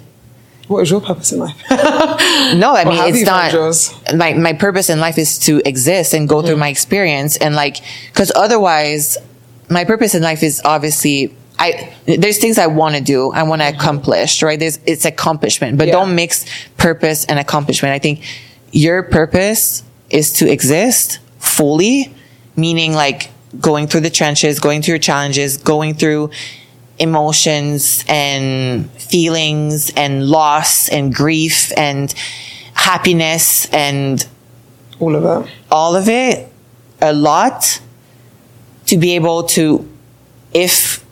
What 0.68 0.82
is 0.82 0.92
your 0.92 1.00
purpose 1.00 1.32
in 1.32 1.40
life? 1.40 1.56
no, 1.72 2.76
I 2.76 2.84
mean 2.84 3.00
it's 3.08 3.26
not. 3.26 3.54
yours? 3.54 3.96
My 4.14 4.34
my 4.34 4.52
purpose 4.52 4.90
in 4.90 5.00
life 5.00 5.18
is 5.18 5.40
to 5.48 5.62
exist 5.64 6.14
and 6.14 6.28
go 6.28 6.42
through 6.42 6.60
mm-hmm. 6.60 6.68
my 6.68 6.68
experience 6.68 7.38
and 7.38 7.56
like 7.56 7.78
because 8.12 8.34
otherwise, 8.36 9.18
my 9.70 9.86
purpose 9.86 10.14
in 10.14 10.22
life 10.22 10.44
is 10.44 10.62
obviously 10.66 11.32
I. 11.60 11.94
There's 12.06 12.38
things 12.38 12.58
I 12.58 12.68
want 12.68 12.96
to 12.96 13.02
do, 13.02 13.32
I 13.32 13.44
want 13.44 13.62
to 13.62 13.68
mm-hmm. 13.68 13.80
accomplish, 13.80 14.44
right? 14.44 14.60
There's 14.60 14.80
it's 14.86 15.06
accomplishment, 15.06 15.78
but 15.78 15.88
Yeah. 15.88 15.94
don't 15.94 16.16
mix 16.16 16.46
purpose 16.78 17.26
and 17.26 17.40
accomplishment. 17.40 17.94
I 17.94 18.00
think 18.00 18.22
your 18.72 19.04
purpose 19.04 19.84
is 20.10 20.32
to 20.34 20.50
exist 20.52 21.20
fully, 21.40 22.14
meaning 22.56 22.94
like 22.94 23.30
going 23.60 23.88
through 23.88 24.02
the 24.02 24.10
trenches, 24.10 24.60
going 24.60 24.82
through 24.82 24.94
your 24.94 25.00
challenges, 25.00 25.58
going 25.58 25.96
through 25.96 26.30
emotions 27.00 28.04
and 28.08 28.90
feelings 28.92 29.92
and 29.96 30.28
loss 30.28 30.90
and 30.90 31.14
grief 31.14 31.72
and 31.78 32.14
happiness 32.74 33.68
and 33.72 34.28
All 35.00 35.16
of 35.16 35.24
it. 35.46 35.52
all 35.72 35.96
of 35.96 36.10
it 36.10 36.52
a 37.02 37.14
lot 37.14 37.80
to 38.88 38.98
be 38.98 39.14
able 39.16 39.44
to 39.44 39.88
if 40.54 41.06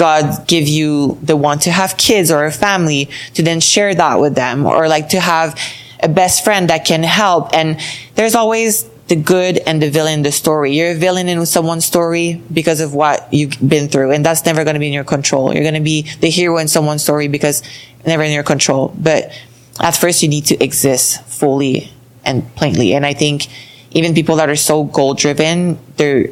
god 0.00 0.48
give 0.48 0.66
you 0.66 1.18
the 1.22 1.36
want 1.36 1.60
to 1.60 1.70
have 1.70 1.98
kids 1.98 2.30
or 2.30 2.46
a 2.46 2.50
family 2.50 3.10
to 3.34 3.42
then 3.42 3.60
share 3.60 3.94
that 3.94 4.18
with 4.18 4.34
them 4.34 4.64
or 4.64 4.88
like 4.88 5.10
to 5.10 5.20
have 5.20 5.54
a 6.02 6.08
best 6.08 6.42
friend 6.42 6.70
that 6.70 6.86
can 6.86 7.02
help. 7.02 7.54
And 7.54 7.78
there's 8.14 8.34
always 8.34 8.88
the 9.08 9.16
good 9.16 9.58
and 9.58 9.82
the 9.82 9.90
villain 9.90 10.14
in 10.14 10.22
the 10.22 10.32
story. 10.32 10.72
You're 10.72 10.92
a 10.92 10.94
villain 10.94 11.28
in 11.28 11.44
someone's 11.44 11.84
story 11.84 12.40
because 12.50 12.80
of 12.80 12.94
what 12.94 13.28
you've 13.30 13.58
been 13.60 13.88
through 13.88 14.12
and 14.12 14.24
that's 14.24 14.46
never 14.46 14.64
going 14.64 14.74
to 14.74 14.80
be 14.80 14.86
in 14.86 14.92
your 14.92 15.04
control. 15.04 15.52
You're 15.52 15.64
going 15.64 15.74
to 15.74 15.80
be 15.80 16.02
the 16.20 16.30
hero 16.30 16.56
in 16.56 16.68
someone's 16.68 17.02
story 17.02 17.28
because 17.28 17.62
never 18.06 18.22
in 18.22 18.32
your 18.32 18.44
control. 18.44 18.94
But 18.98 19.32
at 19.80 19.96
first 19.96 20.22
you 20.22 20.28
need 20.30 20.46
to 20.46 20.64
exist 20.64 21.22
fully 21.24 21.92
and 22.24 22.54
plainly. 22.54 22.94
And 22.94 23.04
i 23.04 23.12
think 23.12 23.48
even 23.90 24.14
people 24.14 24.36
that 24.36 24.48
are 24.48 24.56
so 24.56 24.84
goal 24.84 25.14
driven, 25.14 25.78
they're 25.96 26.30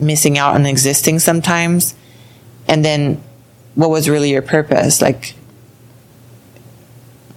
missing 0.00 0.38
out 0.38 0.54
on 0.54 0.66
existing 0.66 1.18
sometimes. 1.18 1.94
And 2.68 2.84
then 2.84 3.22
what 3.74 3.90
was 3.90 4.08
really 4.08 4.30
your 4.30 4.42
purpose? 4.42 5.02
Like, 5.02 5.34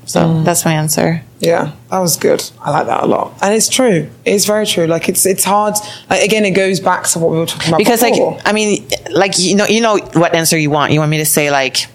so 0.05 0.21
mm. 0.21 0.45
that's 0.45 0.63
my 0.63 0.73
answer. 0.73 1.23
Yeah, 1.39 1.73
that 1.91 1.99
was 1.99 2.17
good. 2.17 2.43
I 2.61 2.71
like 2.71 2.87
that 2.87 3.03
a 3.03 3.05
lot, 3.05 3.37
and 3.43 3.53
it's 3.53 3.69
true. 3.69 4.09
It's 4.25 4.45
very 4.45 4.65
true. 4.65 4.87
Like 4.87 5.07
it's 5.07 5.25
it's 5.25 5.43
hard. 5.43 5.75
Like 6.09 6.23
again, 6.23 6.45
it 6.45 6.51
goes 6.51 6.79
back 6.79 7.03
to 7.07 7.19
what 7.19 7.29
we 7.29 7.37
were 7.37 7.45
talking 7.45 7.69
about 7.69 7.77
Because 7.77 8.01
before. 8.01 8.33
like, 8.33 8.41
I 8.47 8.53
mean, 8.53 8.87
like, 9.11 9.37
you 9.37 9.55
know, 9.55 9.65
you 9.65 9.81
know 9.81 9.97
what 10.13 10.33
answer 10.33 10.57
you 10.57 10.71
want. 10.71 10.93
You 10.93 10.99
want 10.99 11.11
me 11.11 11.17
to 11.19 11.25
say 11.25 11.51
like, 11.51 11.85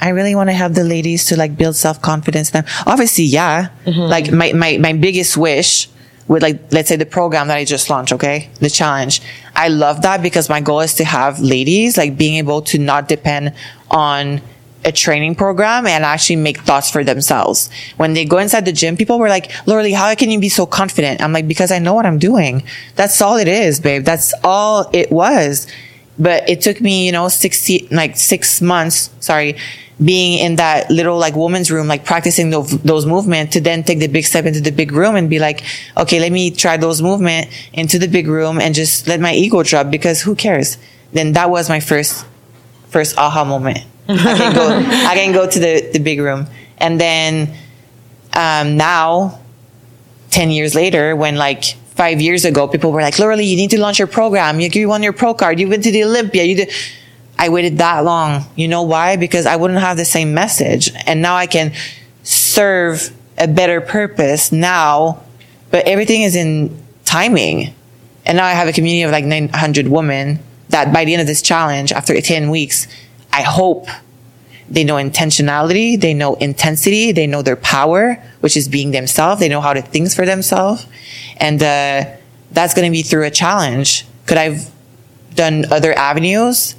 I 0.00 0.10
really 0.10 0.34
want 0.36 0.50
to 0.50 0.54
have 0.54 0.74
the 0.74 0.84
ladies 0.84 1.24
to 1.26 1.36
like 1.36 1.56
build 1.56 1.74
self 1.74 2.00
confidence. 2.00 2.54
Now, 2.54 2.62
obviously, 2.86 3.24
yeah. 3.24 3.70
Mm-hmm. 3.86 4.00
Like 4.00 4.30
my, 4.30 4.52
my, 4.52 4.78
my 4.78 4.92
biggest 4.92 5.36
wish 5.36 5.88
with 6.28 6.42
like, 6.42 6.72
let's 6.72 6.88
say 6.88 6.96
the 6.96 7.06
program 7.06 7.48
that 7.48 7.56
I 7.56 7.64
just 7.64 7.88
launched, 7.88 8.12
okay? 8.12 8.50
The 8.60 8.70
challenge. 8.70 9.22
I 9.54 9.68
love 9.68 10.02
that 10.02 10.22
because 10.22 10.48
my 10.48 10.60
goal 10.60 10.80
is 10.80 10.94
to 10.94 11.04
have 11.04 11.40
ladies 11.40 11.96
like 11.96 12.16
being 12.16 12.36
able 12.36 12.62
to 12.62 12.78
not 12.78 13.08
depend 13.08 13.54
on 13.90 14.40
a 14.84 14.92
training 14.92 15.34
program 15.34 15.86
and 15.86 16.04
actually 16.04 16.36
make 16.36 16.58
thoughts 16.58 16.90
for 16.90 17.02
themselves. 17.02 17.68
When 17.96 18.14
they 18.14 18.24
go 18.24 18.38
inside 18.38 18.64
the 18.64 18.72
gym, 18.72 18.96
people 18.96 19.18
were 19.18 19.28
like, 19.28 19.50
Lauralie, 19.66 19.94
how 19.94 20.14
can 20.14 20.30
you 20.30 20.38
be 20.38 20.48
so 20.48 20.64
confident? 20.64 21.20
I'm 21.20 21.32
like, 21.32 21.48
because 21.48 21.72
I 21.72 21.80
know 21.80 21.94
what 21.94 22.06
I'm 22.06 22.18
doing. 22.18 22.62
That's 22.94 23.20
all 23.20 23.36
it 23.36 23.48
is, 23.48 23.80
babe. 23.80 24.04
That's 24.04 24.32
all 24.44 24.88
it 24.92 25.10
was. 25.10 25.66
But 26.18 26.48
it 26.48 26.60
took 26.60 26.80
me, 26.80 27.04
you 27.04 27.12
know, 27.12 27.28
60, 27.28 27.88
like 27.90 28.16
six 28.16 28.62
months, 28.62 29.10
sorry, 29.20 29.56
being 30.04 30.38
in 30.38 30.56
that 30.56 30.90
little 30.90 31.16
like 31.16 31.34
woman's 31.34 31.70
room, 31.70 31.88
like 31.88 32.04
practicing 32.04 32.50
those, 32.50 32.70
those 32.82 33.06
movements 33.06 33.54
to 33.54 33.60
then 33.60 33.82
take 33.82 33.98
the 33.98 34.08
big 34.08 34.24
step 34.26 34.44
into 34.44 34.60
the 34.60 34.70
big 34.70 34.92
room 34.92 35.16
and 35.16 35.30
be 35.30 35.38
like, 35.38 35.64
okay, 35.96 36.20
let 36.20 36.30
me 36.32 36.50
try 36.50 36.76
those 36.76 37.00
movement 37.00 37.48
into 37.72 37.98
the 37.98 38.06
big 38.06 38.28
room 38.28 38.60
and 38.60 38.74
just 38.74 39.08
let 39.08 39.20
my 39.20 39.32
ego 39.32 39.62
drop 39.62 39.90
because 39.90 40.20
who 40.20 40.34
cares? 40.34 40.76
Then 41.12 41.32
that 41.32 41.48
was 41.48 41.68
my 41.68 41.80
first, 41.80 42.26
first 42.88 43.16
aha 43.16 43.44
moment. 43.44 43.84
I 44.08 44.14
can 44.16 44.54
go, 44.54 44.68
I 45.08 45.14
can 45.14 45.32
go 45.32 45.48
to 45.48 45.58
the, 45.58 45.90
the 45.92 45.98
big 45.98 46.20
room. 46.20 46.46
And 46.78 47.00
then, 47.00 47.56
um, 48.34 48.76
now 48.76 49.40
10 50.30 50.50
years 50.50 50.74
later, 50.74 51.16
when 51.16 51.36
like 51.36 51.64
five 51.96 52.20
years 52.20 52.44
ago, 52.44 52.68
people 52.68 52.92
were 52.92 53.00
like, 53.00 53.14
Lauralie, 53.14 53.46
you 53.46 53.56
need 53.56 53.70
to 53.70 53.80
launch 53.80 53.98
your 53.98 54.08
program. 54.08 54.60
You, 54.60 54.68
you 54.70 54.88
won 54.88 55.02
your 55.02 55.14
pro 55.14 55.32
card. 55.32 55.58
You 55.58 55.68
went 55.68 55.82
to 55.84 55.90
the 55.90 56.04
Olympia. 56.04 56.44
You 56.44 56.56
did. 56.56 56.72
I 57.38 57.48
waited 57.48 57.78
that 57.78 58.04
long. 58.04 58.44
You 58.56 58.68
know 58.68 58.82
why? 58.82 59.16
Because 59.16 59.46
I 59.46 59.56
wouldn't 59.56 59.80
have 59.80 59.96
the 59.96 60.04
same 60.04 60.34
message. 60.34 60.90
And 61.06 61.20
now 61.20 61.36
I 61.36 61.46
can 61.46 61.72
serve 62.22 63.14
a 63.38 63.46
better 63.46 63.80
purpose 63.80 64.52
now, 64.52 65.22
but 65.70 65.86
everything 65.86 66.22
is 66.22 66.34
in 66.34 66.82
timing. 67.04 67.74
And 68.24 68.38
now 68.38 68.46
I 68.46 68.52
have 68.52 68.68
a 68.68 68.72
community 68.72 69.02
of 69.02 69.10
like 69.10 69.24
900 69.24 69.88
women 69.88 70.40
that 70.70 70.92
by 70.92 71.04
the 71.04 71.12
end 71.12 71.20
of 71.20 71.26
this 71.26 71.42
challenge, 71.42 71.92
after 71.92 72.18
10 72.20 72.50
weeks, 72.50 72.88
I 73.32 73.42
hope 73.42 73.86
they 74.68 74.82
know 74.82 74.96
intentionality, 74.96 76.00
they 76.00 76.12
know 76.12 76.34
intensity, 76.34 77.12
they 77.12 77.26
know 77.26 77.42
their 77.42 77.56
power, 77.56 78.20
which 78.40 78.56
is 78.56 78.68
being 78.68 78.90
themselves. 78.90 79.40
They 79.40 79.48
know 79.48 79.60
how 79.60 79.72
to 79.72 79.82
think 79.82 80.12
for 80.12 80.26
themselves. 80.26 80.86
And 81.36 81.62
uh, 81.62 82.06
that's 82.50 82.74
going 82.74 82.90
to 82.90 82.92
be 82.92 83.02
through 83.02 83.24
a 83.24 83.30
challenge. 83.30 84.06
Could 84.26 84.38
I've 84.38 84.70
done 85.34 85.66
other 85.70 85.92
avenues? 85.92 86.74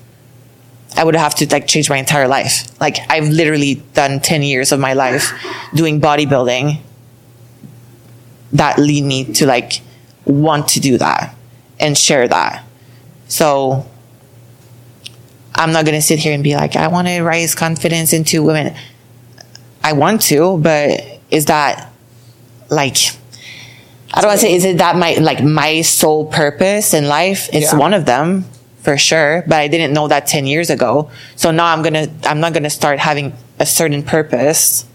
I 0.95 1.03
would 1.03 1.15
have 1.15 1.35
to 1.35 1.47
like 1.51 1.67
change 1.67 1.89
my 1.89 1.97
entire 1.97 2.27
life. 2.27 2.67
Like 2.79 2.97
I've 3.09 3.27
literally 3.29 3.75
done 3.93 4.19
10 4.19 4.41
years 4.43 4.71
of 4.71 4.79
my 4.79 4.93
life 4.93 5.31
doing 5.75 5.99
bodybuilding 6.01 6.79
that 8.53 8.79
lead 8.79 9.03
me 9.03 9.25
to 9.33 9.45
like 9.45 9.81
want 10.25 10.69
to 10.69 10.79
do 10.79 10.97
that 10.97 11.35
and 11.79 11.97
share 11.97 12.27
that. 12.27 12.63
So 13.27 13.85
I'm 15.53 15.71
not 15.71 15.85
going 15.85 15.95
to 15.97 16.01
sit 16.01 16.19
here 16.19 16.33
and 16.33 16.43
be 16.43 16.55
like, 16.55 16.75
I 16.75 16.87
want 16.87 17.07
to 17.07 17.21
raise 17.21 17.53
confidence 17.55 18.13
into 18.13 18.43
women. 18.43 18.75
I 19.83 19.93
want 19.93 20.21
to, 20.23 20.57
but 20.57 21.01
is 21.29 21.45
that 21.45 21.91
like, 22.69 22.97
I 24.13 24.21
don't 24.21 24.29
want 24.29 24.39
to 24.39 24.45
say, 24.45 24.53
is 24.53 24.65
it 24.65 24.77
that 24.77 24.95
my, 24.95 25.15
like 25.15 25.43
my 25.43 25.81
sole 25.81 26.25
purpose 26.25 26.93
in 26.93 27.07
life? 27.07 27.49
It's 27.53 27.73
Yeah. 27.73 27.79
one 27.79 27.93
of 27.93 28.05
them 28.05 28.45
for 28.87 28.97
sure, 28.97 29.43
but 29.45 29.57
I 29.57 29.67
didn't 29.67 29.91
know 29.91 30.07
that 30.07 30.27
10 30.27 30.47
years 30.47 30.69
ago. 30.69 31.11
So 31.35 31.51
now 31.51 31.65
I'm 31.65 31.81
going 31.81 31.93
to, 31.93 32.09
I'm 32.23 32.39
not 32.39 32.53
going 32.53 32.63
to 32.63 32.69
start 32.69 32.99
having 32.99 33.33
a 33.59 33.65
certain 33.65 34.01
purpose. 34.01 34.85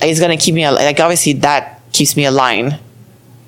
It's 0.00 0.20
going 0.20 0.30
to 0.30 0.40
keep 0.40 0.54
me, 0.54 0.68
like, 0.70 1.00
obviously 1.00 1.32
that 1.40 1.80
keeps 1.92 2.16
me 2.16 2.24
aligned 2.24 2.78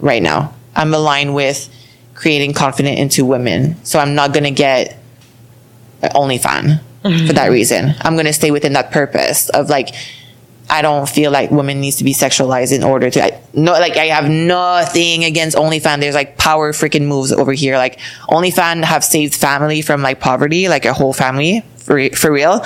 right 0.00 0.20
now. 0.20 0.52
I'm 0.74 0.92
aligned 0.92 1.36
with 1.36 1.72
creating 2.14 2.52
confident 2.54 2.98
into 2.98 3.24
women. 3.24 3.76
So 3.84 4.00
I'm 4.00 4.16
not 4.16 4.32
going 4.32 4.42
to 4.42 4.50
get 4.50 4.98
an 6.02 6.10
OnlyFan 6.10 6.80
for 7.02 7.08
that 7.08 7.44
mm-hmm. 7.44 7.52
reason. 7.52 7.94
I'm 8.00 8.14
going 8.14 8.26
to 8.26 8.32
stay 8.32 8.50
within 8.50 8.72
that 8.72 8.90
purpose 8.90 9.50
of 9.50 9.68
like 9.68 9.94
I 10.68 10.82
don't 10.82 11.08
feel 11.08 11.30
like 11.30 11.50
women 11.50 11.80
needs 11.80 11.96
to 11.96 12.04
be 12.04 12.14
sexualized 12.14 12.74
in 12.74 12.82
order 12.82 13.10
to 13.10 13.22
I, 13.22 13.40
no 13.52 13.72
like 13.72 13.96
I 13.96 14.06
have 14.06 14.28
nothing 14.28 15.24
against 15.24 15.56
OnlyFans. 15.56 16.00
There's 16.00 16.14
like 16.14 16.38
power 16.38 16.72
freaking 16.72 17.06
moves 17.06 17.32
over 17.32 17.52
here. 17.52 17.76
Like 17.76 18.00
OnlyFans 18.28 18.84
have 18.84 19.04
saved 19.04 19.34
family 19.34 19.82
from 19.82 20.02
like 20.02 20.20
poverty, 20.20 20.68
like 20.68 20.84
a 20.84 20.92
whole 20.92 21.12
family 21.12 21.62
for 21.76 22.08
for 22.10 22.32
real. 22.32 22.64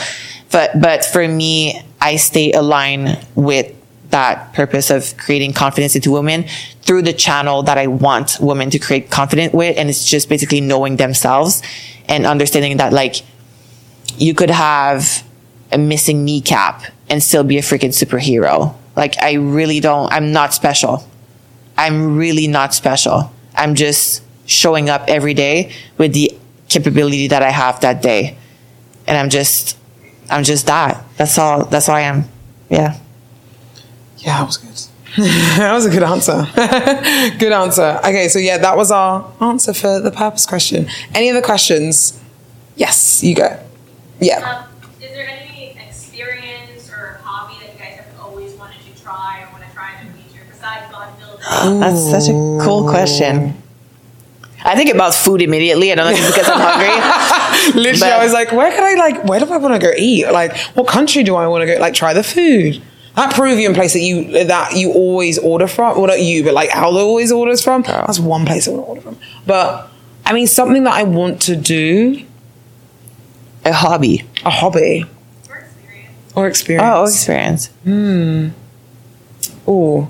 But 0.50 0.80
but 0.80 1.04
for 1.04 1.26
me, 1.26 1.82
I 2.00 2.16
stay 2.16 2.52
aligned 2.52 3.26
with 3.34 3.74
that 4.10 4.54
purpose 4.54 4.90
of 4.90 5.16
creating 5.18 5.52
confidence 5.52 5.94
into 5.94 6.10
women 6.10 6.44
through 6.82 7.02
the 7.02 7.12
channel 7.12 7.62
that 7.64 7.76
I 7.76 7.88
want 7.88 8.38
women 8.40 8.70
to 8.70 8.78
create 8.78 9.10
confidence 9.10 9.52
with, 9.52 9.76
and 9.76 9.90
it's 9.90 10.08
just 10.08 10.28
basically 10.28 10.60
knowing 10.60 10.96
themselves 10.96 11.62
and 12.06 12.24
understanding 12.24 12.78
that 12.78 12.92
like 12.92 13.16
you 14.16 14.34
could 14.34 14.50
have 14.50 15.24
a 15.70 15.78
missing 15.78 16.24
kneecap 16.24 16.82
and 17.10 17.22
still 17.22 17.44
be 17.44 17.58
a 17.58 17.62
freaking 17.62 17.90
superhero. 17.90 18.74
Like 18.96 19.20
I 19.22 19.34
really 19.34 19.80
don't, 19.80 20.12
I'm 20.12 20.32
not 20.32 20.54
special. 20.54 21.06
I'm 21.76 22.16
really 22.16 22.48
not 22.48 22.74
special. 22.74 23.32
I'm 23.54 23.74
just 23.74 24.22
showing 24.46 24.90
up 24.90 25.04
every 25.08 25.34
day 25.34 25.72
with 25.96 26.12
the 26.12 26.32
capability 26.68 27.28
that 27.28 27.42
I 27.42 27.50
have 27.50 27.80
that 27.80 28.02
day. 28.02 28.36
And 29.06 29.16
I'm 29.16 29.30
just, 29.30 29.78
I'm 30.28 30.42
just 30.42 30.66
that. 30.66 31.04
That's 31.16 31.38
all, 31.38 31.64
that's 31.64 31.88
all 31.88 31.94
I 31.94 32.02
am. 32.02 32.24
Yeah. 32.68 32.98
Yeah, 34.18 34.38
that 34.38 34.46
was 34.46 34.56
good. 34.56 34.68
that 35.16 35.72
was 35.72 35.86
a 35.86 35.90
good 35.90 36.02
answer. 36.02 36.46
good 37.38 37.52
answer. 37.52 37.98
Okay, 38.04 38.28
so 38.28 38.38
yeah, 38.38 38.58
that 38.58 38.76
was 38.76 38.90
our 38.90 39.32
answer 39.40 39.72
for 39.72 40.00
the 40.00 40.10
purpose 40.10 40.46
question. 40.46 40.86
Any 41.14 41.30
other 41.30 41.40
questions? 41.40 42.20
Yes, 42.76 43.22
you 43.22 43.34
go. 43.34 43.58
Yeah. 44.20 44.66
Um, 44.68 44.92
is 45.00 45.10
there 45.10 45.28
any 45.28 45.76
experience 45.88 46.90
or 46.90 47.20
hobby 47.22 47.54
that 47.64 47.72
you 47.72 47.78
guys 47.78 47.96
have 47.96 48.20
always 48.20 48.54
wanted 48.54 48.80
to 48.82 49.02
try 49.02 49.42
or 49.42 49.52
want 49.52 49.64
to 49.64 49.70
try 49.72 49.98
in 50.00 50.08
the 50.08 50.12
future 50.12 50.44
besides 50.50 50.92
bodybuilding? 51.48 51.80
That's 51.80 52.10
such 52.10 52.28
a 52.28 52.64
cool 52.64 52.88
question. 52.88 53.54
I 54.64 54.74
think 54.74 54.90
about 54.92 55.14
food 55.14 55.40
immediately. 55.40 55.92
I 55.92 55.94
don't 55.94 56.06
know 56.06 56.12
if 56.12 56.18
it's 56.18 56.32
because 56.36 56.48
I'm 56.48 56.60
hungry. 56.60 57.80
Literally, 57.80 58.00
But- 58.00 58.12
I 58.12 58.22
was 58.24 58.32
like, 58.32 58.50
where 58.52 58.70
can 58.72 58.82
I 58.84 58.94
like, 59.00 59.24
where 59.24 59.38
do 59.40 59.50
I 59.52 59.56
want 59.56 59.74
to 59.74 59.80
go 59.80 59.92
eat? 59.96 60.26
Like, 60.30 60.56
what 60.74 60.86
country 60.88 61.22
do 61.22 61.36
I 61.36 61.46
want 61.46 61.62
to 61.62 61.66
go? 61.66 61.80
Like, 61.80 61.94
try 61.94 62.12
the 62.12 62.24
food. 62.24 62.82
That 63.16 63.34
Peruvian 63.34 63.74
place 63.74 63.94
that 63.94 64.00
you 64.00 64.44
that 64.44 64.76
you 64.76 64.92
always 64.92 65.38
order 65.38 65.66
from, 65.66 65.96
well, 65.98 66.06
not 66.06 66.20
you, 66.20 66.44
but 66.44 66.54
like 66.54 66.74
Aldo 66.76 67.00
always 67.00 67.32
orders 67.32 67.62
from. 67.64 67.82
That's 67.82 68.20
one 68.20 68.46
place 68.46 68.68
I 68.68 68.72
want 68.72 68.82
to 68.84 68.88
order 68.88 69.00
from. 69.00 69.18
But 69.44 69.88
I 70.24 70.32
mean, 70.32 70.46
something 70.46 70.84
that 70.84 70.94
I 70.94 71.02
want 71.02 71.40
to 71.42 71.56
do, 71.56 72.22
A 73.64 73.72
hobby. 73.72 74.24
a 74.44 74.50
hobby 74.50 75.04
Or 75.48 75.56
experience? 75.56 76.32
or 76.36 76.46
experience. 76.46 76.84
Oh, 76.86 77.04
experience. 77.06 77.66
Hmm. 77.82 78.48
Oh, 79.66 80.08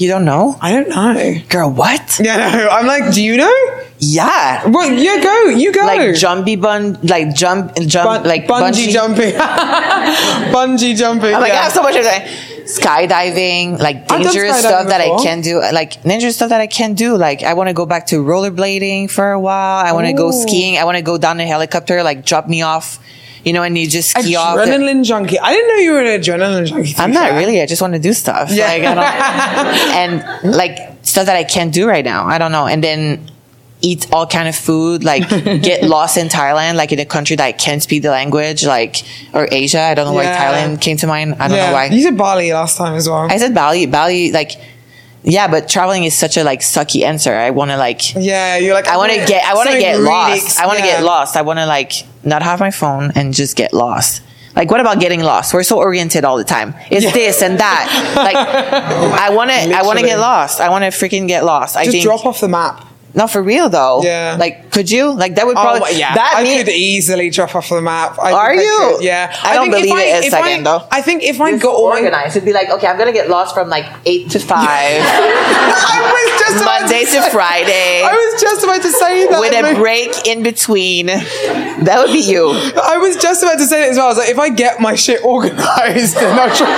You 0.00 0.08
don't 0.08 0.24
know? 0.24 0.56
I 0.62 0.72
don't 0.72 0.88
know. 0.88 1.34
Girl, 1.50 1.70
what? 1.70 2.18
Yeah, 2.18 2.38
no. 2.38 2.68
I'm 2.70 2.86
like, 2.86 3.12
do 3.12 3.22
you 3.22 3.36
know? 3.36 3.52
Yeah. 3.98 4.66
Well, 4.66 4.90
yeah, 4.90 5.22
go. 5.22 5.44
You 5.50 5.72
go. 5.74 5.82
Like 5.84 6.14
jumpy 6.16 6.56
bun, 6.56 6.98
like 7.02 7.34
jump, 7.34 7.76
jump, 7.86 8.06
Bun- 8.08 8.24
like 8.24 8.46
bungee, 8.46 8.88
jumping. 8.88 9.34
bungee 10.54 10.96
jumping. 10.96 11.34
I'm 11.34 11.42
like, 11.42 11.52
yeah. 11.52 11.58
I 11.60 11.62
have 11.64 11.72
so 11.72 11.82
much 11.82 11.96
of 11.96 12.04
that. 12.04 12.24
Skydiving, 12.64 13.78
like 13.78 14.06
done 14.06 14.22
dangerous 14.22 14.60
stuff 14.60 14.88
that 14.88 15.02
I 15.02 15.04
before. 15.04 15.22
can 15.22 15.40
do, 15.42 15.60
like 15.60 16.02
dangerous 16.02 16.36
stuff 16.36 16.48
that 16.48 16.62
I 16.62 16.66
can 16.66 16.94
do. 16.94 17.16
Like 17.18 17.42
I 17.42 17.52
want 17.52 17.68
to 17.68 17.74
go 17.74 17.84
back 17.84 18.06
to 18.06 18.22
rollerblading 18.24 19.10
for 19.10 19.32
a 19.32 19.40
while. 19.40 19.84
I 19.84 19.92
want 19.92 20.06
to 20.06 20.14
go 20.14 20.28
Ooh. 20.28 20.32
skiing. 20.32 20.78
I 20.78 20.84
want 20.84 20.96
to 20.96 21.02
go 21.02 21.18
down 21.18 21.38
a 21.40 21.46
helicopter, 21.46 22.02
like 22.02 22.24
drop 22.24 22.48
me 22.48 22.62
off, 22.62 22.98
you 23.44 23.52
know, 23.52 23.62
and 23.62 23.76
you 23.78 23.88
just 23.88 24.10
ski 24.10 24.36
off. 24.36 24.56
the- 24.56 24.62
Adrenaline 24.62 25.04
junkie. 25.04 25.38
I 25.38 25.52
didn't 25.52 25.68
know 25.68 25.74
you 25.76 25.92
were 25.92 26.00
an 26.00 26.20
adrenaline 26.20 26.66
junkie. 26.66 26.94
I'm 26.98 27.12
not 27.12 27.32
really. 27.32 27.60
I 27.60 27.66
just 27.66 27.80
want 27.82 27.94
to 27.94 27.98
do 28.00 28.12
stuff. 28.12 28.50
Yeah. 28.50 28.66
Like, 28.68 28.82
I 28.84 28.94
don't, 28.94 30.24
and 30.44 30.56
like 30.56 30.78
stuff 31.02 31.26
that 31.26 31.36
I 31.36 31.44
can't 31.44 31.72
do 31.72 31.86
right 31.88 32.04
now. 32.04 32.26
I 32.26 32.38
don't 32.38 32.52
know. 32.52 32.66
And 32.66 32.82
then 32.84 33.30
eat 33.82 34.06
all 34.12 34.26
kind 34.26 34.46
of 34.46 34.54
food, 34.54 35.04
like 35.04 35.26
get 35.62 35.82
lost 35.82 36.18
in 36.18 36.28
Thailand, 36.28 36.74
like 36.74 36.92
in 36.92 36.98
a 36.98 37.06
country 37.06 37.34
that 37.36 37.44
I 37.44 37.52
can't 37.52 37.82
speak 37.82 38.02
the 38.02 38.10
language, 38.10 38.64
like, 38.66 39.02
or 39.32 39.48
Asia. 39.50 39.80
I 39.80 39.94
don't 39.94 40.04
know 40.12 40.20
Yeah. 40.20 40.36
why 40.52 40.58
Thailand 40.58 40.80
came 40.82 40.98
to 40.98 41.06
mind. 41.06 41.36
I 41.40 41.48
don't 41.48 41.56
yeah. 41.56 41.66
know 41.68 41.72
why. 41.72 41.84
You 41.86 42.02
said 42.02 42.16
Bali 42.18 42.52
last 42.52 42.76
time 42.76 42.94
as 42.94 43.08
well. 43.08 43.26
I 43.30 43.38
said 43.38 43.54
Bali, 43.54 43.86
Bali, 43.86 44.32
like, 44.32 44.52
yeah, 45.22 45.48
but 45.48 45.68
traveling 45.68 46.04
is 46.04 46.14
such 46.16 46.36
a 46.36 46.44
like 46.44 46.60
sucky 46.60 47.02
answer. 47.02 47.34
I 47.34 47.50
want 47.50 47.70
to 47.70 47.76
like, 47.76 48.14
yeah, 48.14 48.56
you're 48.56 48.74
like. 48.74 48.86
I 48.88 48.96
want 48.96 49.12
to 49.12 49.18
get, 49.26 49.44
I 49.44 49.54
want 49.54 49.70
to 49.70 49.78
get 49.78 50.00
lost. 50.00 50.58
I 50.60 50.66
want 50.66 50.78
to 50.78 50.84
yeah. 50.84 50.96
get 50.96 51.04
lost. 51.04 51.36
I 51.36 51.42
want 51.42 51.58
to 51.58 51.66
like 51.66 51.92
not 52.24 52.42
have 52.42 52.60
my 52.60 52.70
phone 52.70 53.12
and 53.14 53.34
just 53.34 53.56
get 53.56 53.72
lost. 53.72 54.22
Like, 54.56 54.70
what 54.70 54.80
about 54.80 54.98
getting 54.98 55.20
lost? 55.22 55.54
We're 55.54 55.62
so 55.62 55.78
oriented 55.78 56.24
all 56.24 56.36
the 56.36 56.44
time. 56.44 56.74
It's 56.90 57.04
Yeah. 57.04 57.12
this 57.12 57.40
and 57.40 57.58
that. 57.60 58.12
Like, 58.16 58.34
I 59.20 59.34
want 59.34 59.50
to, 59.50 59.56
I 59.56 59.82
want 59.82 60.00
to 60.00 60.04
get 60.04 60.18
lost. 60.18 60.60
I 60.60 60.68
want 60.70 60.82
to 60.84 60.88
freaking 60.90 61.28
get 61.28 61.44
lost. 61.44 61.76
I 61.76 61.84
Just 61.84 61.92
think, 61.92 62.04
drop 62.04 62.26
off 62.26 62.40
the 62.40 62.48
map. 62.48 62.84
Not 63.14 63.30
for 63.30 63.42
real 63.42 63.68
though. 63.68 64.02
Yeah. 64.02 64.36
Like, 64.38 64.70
could 64.70 64.90
you? 64.90 65.10
Like, 65.12 65.34
that 65.34 65.46
would 65.46 65.56
Oh 65.56 65.60
probably, 65.62 65.98
yeah, 65.98 66.14
that 66.14 66.34
I 66.36 66.42
mean- 66.42 66.58
could 66.58 66.68
easily 66.72 67.30
drop 67.30 67.54
off 67.56 67.68
the 67.68 67.80
map. 67.80 68.18
I 68.18 68.32
Are 68.32 68.50
think 68.50 68.60
I 68.60 68.64
you? 68.64 68.94
could, 68.96 69.04
Yeah, 69.04 69.36
I 69.42 69.54
don't 69.54 69.70
think 69.70 69.84
if 69.84 69.90
believe 69.90 70.06
it 70.06 70.26
a 70.26 70.30
second, 70.30 70.60
I, 70.68 70.78
though. 70.78 70.86
I 70.90 71.02
think 71.02 71.22
if 71.22 71.40
I 71.40 71.50
Just 71.52 71.62
got 71.62 71.74
organized. 71.74 72.36
It'd 72.36 72.46
be 72.46 72.52
like, 72.52 72.70
okay, 72.70 72.86
I'm 72.86 72.96
gonna 72.98 73.12
get 73.12 73.28
lost 73.28 73.54
from 73.54 73.68
like 73.68 73.86
eight 74.06 74.30
to 74.30 74.38
five, 74.38 74.60
I 75.02 76.12
was 76.14 76.40
just 76.40 76.62
about 76.62 76.80
Monday 76.82 77.00
to 77.00 77.06
say- 77.06 77.30
Friday. 77.30 78.02
I 78.04 78.12
was 78.12 78.40
just 78.40 78.62
about 78.64 78.82
to 78.82 78.90
say 78.92 79.26
that 79.28 79.40
with 79.40 79.52
a 79.52 79.62
Like, 79.62 79.76
break 79.76 80.26
in 80.26 80.42
between. 80.42 81.06
That 81.06 81.96
would 82.04 82.12
be 82.12 82.20
you. 82.20 82.50
I 82.50 82.98
was 82.98 83.16
just 83.16 83.42
about 83.42 83.58
to 83.58 83.66
say 83.66 83.86
it 83.88 83.90
as 83.90 83.96
well. 83.96 84.06
I 84.06 84.08
was 84.10 84.18
like, 84.18 84.28
if 84.30 84.38
I 84.38 84.48
get 84.50 84.80
my 84.80 84.94
shit 84.94 85.24
organized, 85.24 86.16
then 86.16 86.38
I'll 86.38 86.54
drop. 86.54 86.68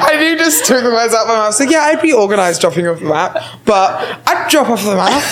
I 0.00 0.16
knew 0.18 0.36
just 0.38 0.64
took 0.64 0.82
the 0.82 0.90
words 0.90 1.14
out 1.14 1.22
of 1.22 1.28
my 1.28 1.34
mouth. 1.34 1.44
I 1.44 1.46
was 1.48 1.60
like, 1.60 1.70
yeah, 1.70 1.80
I'd 1.82 2.00
be 2.02 2.12
organized 2.12 2.60
dropping 2.60 2.86
off 2.86 2.98
the 3.00 3.04
map, 3.06 3.36
but 3.64 4.20
I'd 4.26 4.48
drop 4.50 4.68
off 4.70 4.77
the 4.84 4.96
map 4.96 5.22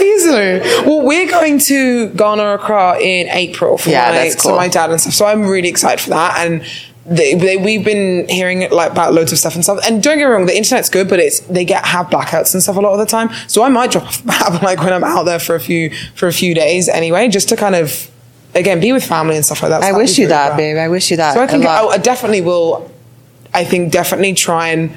easily. 0.00 0.60
Well, 0.86 1.02
we're 1.04 1.28
going 1.28 1.58
to 1.60 2.08
Ghana 2.10 2.54
Accra 2.54 2.98
in 3.00 3.28
April 3.28 3.78
for, 3.78 3.90
Yeah, 3.90 4.10
my, 4.10 4.30
for 4.30 4.36
cool. 4.38 4.56
my 4.56 4.68
dad 4.68 4.90
and 4.90 5.00
stuff. 5.00 5.14
So 5.14 5.26
I'm 5.26 5.46
really 5.46 5.68
excited 5.68 6.02
for 6.02 6.10
that. 6.10 6.38
And 6.46 6.64
they, 7.06 7.34
they, 7.34 7.56
we've 7.56 7.84
been 7.84 8.28
hearing 8.28 8.70
like 8.70 8.92
about 8.92 9.12
loads 9.12 9.32
of 9.32 9.38
stuff 9.38 9.54
and 9.54 9.64
stuff. 9.64 9.80
And 9.86 10.02
don't 10.02 10.18
get 10.18 10.26
me 10.26 10.32
wrong, 10.32 10.46
the 10.46 10.56
internet's 10.56 10.88
good, 10.88 11.08
but 11.08 11.18
it's 11.18 11.40
they 11.40 11.64
get 11.64 11.84
have 11.84 12.06
blackouts 12.06 12.54
and 12.54 12.62
stuff 12.62 12.76
a 12.76 12.80
lot 12.80 12.92
of 12.92 12.98
the 12.98 13.06
time. 13.06 13.30
So 13.48 13.62
I 13.62 13.68
might 13.68 13.90
drop 13.90 14.04
off 14.04 14.20
the 14.20 14.26
map 14.26 14.62
like 14.62 14.78
when 14.80 14.92
I'm 14.92 15.02
out 15.04 15.24
there 15.24 15.40
for 15.40 15.54
a 15.54 15.60
few 15.60 15.90
for 16.14 16.28
a 16.28 16.32
few 16.32 16.54
days 16.54 16.88
anyway, 16.88 17.28
just 17.28 17.48
to 17.48 17.56
kind 17.56 17.74
of 17.74 18.10
again 18.54 18.80
be 18.80 18.92
with 18.92 19.04
family 19.04 19.34
and 19.36 19.44
stuff 19.44 19.62
like 19.62 19.70
that. 19.70 19.82
So 19.82 19.88
I 19.88 19.92
wish 19.92 20.18
you 20.18 20.28
that, 20.28 20.56
babe. 20.56 20.76
I 20.76 20.88
wish 20.88 21.10
you 21.10 21.16
that. 21.16 21.34
So 21.34 21.40
I 21.40 21.44
a 21.44 21.48
think 21.48 21.64
lot. 21.64 21.84
I, 21.90 21.94
I 21.94 21.98
definitely 21.98 22.42
will. 22.42 22.90
I 23.52 23.64
think 23.64 23.90
definitely 23.92 24.34
try 24.34 24.68
and 24.68 24.96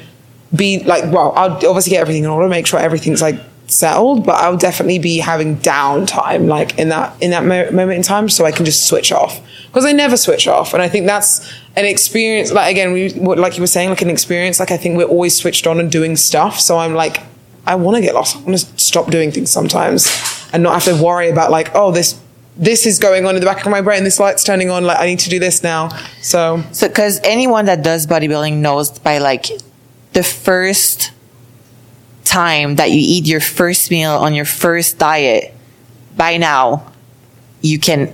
be 0.53 0.83
like. 0.83 1.05
Well, 1.05 1.31
I'll 1.35 1.53
obviously 1.53 1.91
get 1.91 2.01
everything 2.01 2.25
in 2.25 2.29
order, 2.29 2.47
make 2.47 2.67
sure 2.67 2.79
everything's 2.79 3.21
like 3.21 3.39
settled. 3.73 4.25
But 4.25 4.35
I'll 4.35 4.57
definitely 4.57 4.99
be 4.99 5.19
having 5.19 5.57
downtime, 5.57 6.47
like 6.47 6.77
in 6.77 6.89
that 6.89 7.15
in 7.21 7.31
that 7.31 7.43
mo- 7.43 7.71
moment 7.71 7.97
in 7.97 8.03
time, 8.03 8.29
so 8.29 8.45
I 8.45 8.51
can 8.51 8.65
just 8.65 8.87
switch 8.87 9.11
off 9.11 9.41
because 9.67 9.85
I 9.85 9.91
never 9.91 10.17
switch 10.17 10.47
off, 10.47 10.73
and 10.73 10.83
I 10.83 10.87
think 10.87 11.07
that's 11.07 11.51
an 11.75 11.85
experience. 11.85 12.51
Like 12.51 12.71
again, 12.71 12.93
we 12.93 13.09
like 13.09 13.57
you 13.57 13.61
were 13.61 13.67
saying, 13.67 13.89
like 13.89 14.01
an 14.01 14.09
experience. 14.09 14.59
Like 14.59 14.71
I 14.71 14.77
think 14.77 14.97
we're 14.97 15.05
always 15.05 15.35
switched 15.35 15.65
on 15.67 15.79
and 15.79 15.91
doing 15.91 16.15
stuff. 16.15 16.59
So 16.59 16.77
I'm 16.77 16.93
like, 16.93 17.17
I 17.65 17.75
want 17.75 17.95
to 17.97 18.01
get 18.01 18.13
lost. 18.13 18.35
I 18.35 18.39
want 18.41 18.57
to 18.59 18.79
stop 18.79 19.09
doing 19.09 19.31
things 19.31 19.49
sometimes 19.49 20.07
and 20.53 20.61
not 20.63 20.73
have 20.73 20.85
to 20.85 21.03
worry 21.03 21.29
about 21.29 21.51
like, 21.51 21.71
oh, 21.75 21.91
this. 21.91 22.19
This 22.55 22.85
is 22.85 22.99
going 22.99 23.25
on 23.25 23.33
in 23.33 23.41
the 23.41 23.47
back 23.47 23.65
of 23.65 23.71
my 23.71 23.81
brain. 23.81 24.03
This 24.03 24.19
light's 24.19 24.43
turning 24.43 24.69
on. 24.69 24.83
Like 24.83 24.99
I 24.99 25.07
need 25.07 25.17
to 25.21 25.29
do 25.29 25.39
this 25.39 25.63
now. 25.63 25.89
So 26.21 26.61
So, 26.71 26.87
because 26.87 27.19
anyone 27.23 27.65
that 27.65 27.81
does 27.81 28.05
bodybuilding 28.05 28.57
knows 28.57 28.99
by 28.99 29.17
like 29.17 29.47
the 30.11 30.21
first 30.21 31.11
time 32.25 32.75
that 32.75 32.91
you 32.91 32.99
eat 32.99 33.27
your 33.27 33.39
first 33.39 33.91
meal 33.91 34.11
on 34.11 34.33
your 34.33 34.45
first 34.45 34.97
diet, 34.97 35.53
by 36.15 36.37
now 36.37 36.91
you 37.61 37.79
can 37.79 38.13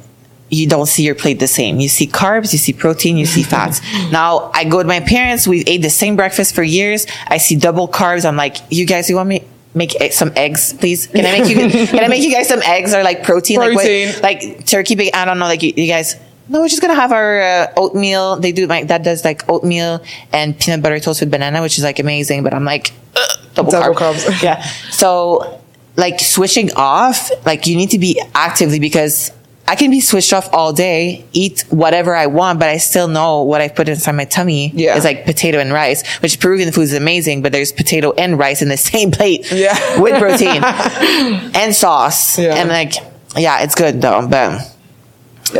you 0.49 0.67
don't 0.67 0.87
see 0.87 1.03
your 1.03 1.15
plate 1.15 1.39
the 1.39 1.47
same. 1.47 1.79
You 1.79 1.87
see 1.87 2.07
carbs, 2.07 2.51
you 2.53 2.57
see 2.57 2.73
protein, 2.73 3.17
you 3.17 3.25
see 3.25 3.43
fats. 3.43 3.81
now 4.11 4.49
I 4.53 4.63
go 4.63 4.81
to 4.81 4.87
my 4.87 4.99
parents. 4.99 5.47
We 5.47 5.63
ate 5.65 5.81
the 5.81 5.89
same 5.91 6.15
breakfast 6.15 6.55
for 6.55 6.63
years. 6.63 7.05
I 7.27 7.37
see 7.37 7.55
double 7.55 7.87
carbs. 7.87 8.25
I'm 8.25 8.35
like, 8.35 8.57
you 8.69 8.85
guys, 8.85 9.09
you 9.09 9.15
want 9.15 9.29
me 9.29 9.43
make 9.73 9.95
some 10.11 10.31
eggs, 10.35 10.73
please? 10.73 11.07
Can 11.07 11.25
I 11.25 11.39
make 11.39 11.49
you? 11.49 11.87
Can 11.87 12.03
I 12.03 12.07
make 12.07 12.23
you 12.23 12.31
guys 12.31 12.47
some 12.47 12.61
eggs 12.63 12.93
or 12.93 13.03
like 13.03 13.23
protein, 13.23 13.59
Protein. 13.59 14.07
like 14.21 14.41
what, 14.41 14.53
like 14.53 14.65
turkey 14.65 14.95
bacon? 14.95 15.19
I 15.19 15.25
don't 15.25 15.39
know, 15.39 15.45
like 15.45 15.63
you, 15.63 15.73
you 15.75 15.87
guys. 15.87 16.15
No, 16.47 16.61
we're 16.61 16.67
just 16.67 16.81
gonna 16.81 16.95
have 16.95 17.11
our 17.11 17.41
uh, 17.41 17.67
oatmeal. 17.77 18.37
They 18.37 18.51
do 18.51 18.65
like 18.65 18.87
that 18.87 19.03
does 19.03 19.23
like 19.23 19.47
oatmeal 19.47 20.03
and 20.33 20.59
peanut 20.59 20.81
butter 20.81 20.99
toast 20.99 21.21
with 21.21 21.29
banana, 21.29 21.61
which 21.61 21.77
is 21.77 21.83
like 21.83 21.99
amazing. 21.99 22.43
But 22.43 22.55
I'm 22.55 22.65
like 22.65 22.91
ugh, 23.15 23.38
double, 23.63 23.71
Double 23.71 23.95
carb. 23.95 24.13
carbs. 24.15 24.41
yeah. 24.43 24.63
So 24.91 25.61
like 25.95 26.19
switching 26.19 26.71
off, 26.75 27.29
like 27.45 27.67
you 27.67 27.75
need 27.75 27.89
to 27.91 27.99
be 27.99 28.21
actively 28.33 28.79
because 28.79 29.31
I 29.67 29.75
can 29.75 29.91
be 29.91 30.01
switched 30.01 30.33
off 30.33 30.49
all 30.51 30.73
day, 30.73 31.25
eat 31.31 31.63
whatever 31.69 32.15
I 32.15 32.25
want, 32.25 32.59
but 32.59 32.69
I 32.69 32.77
still 32.77 33.07
know 33.07 33.43
what 33.43 33.61
I 33.61 33.67
put 33.67 33.87
inside 33.87 34.13
my 34.13 34.25
tummy 34.25 34.71
Yeah. 34.73 34.95
is 34.97 35.03
like 35.03 35.25
potato 35.25 35.59
and 35.59 35.71
rice, 35.71 36.01
which 36.21 36.39
Peruvian 36.39 36.71
food 36.71 36.81
is 36.83 36.93
amazing, 36.93 37.43
but 37.43 37.51
there's 37.51 37.71
potato 37.71 38.11
and 38.13 38.39
rice 38.39 38.63
in 38.63 38.69
the 38.69 38.77
same 38.91 39.11
plate 39.11 39.51
Yeah. 39.51 39.99
with 40.01 40.17
protein 40.19 40.63
and 41.55 41.75
sauce. 41.75 42.39
Yeah. 42.39 42.55
And 42.55 42.69
like, 42.69 42.93
yeah, 43.37 43.61
it's 43.61 43.75
good 43.75 44.01
though, 44.01 44.27
but 44.27 44.59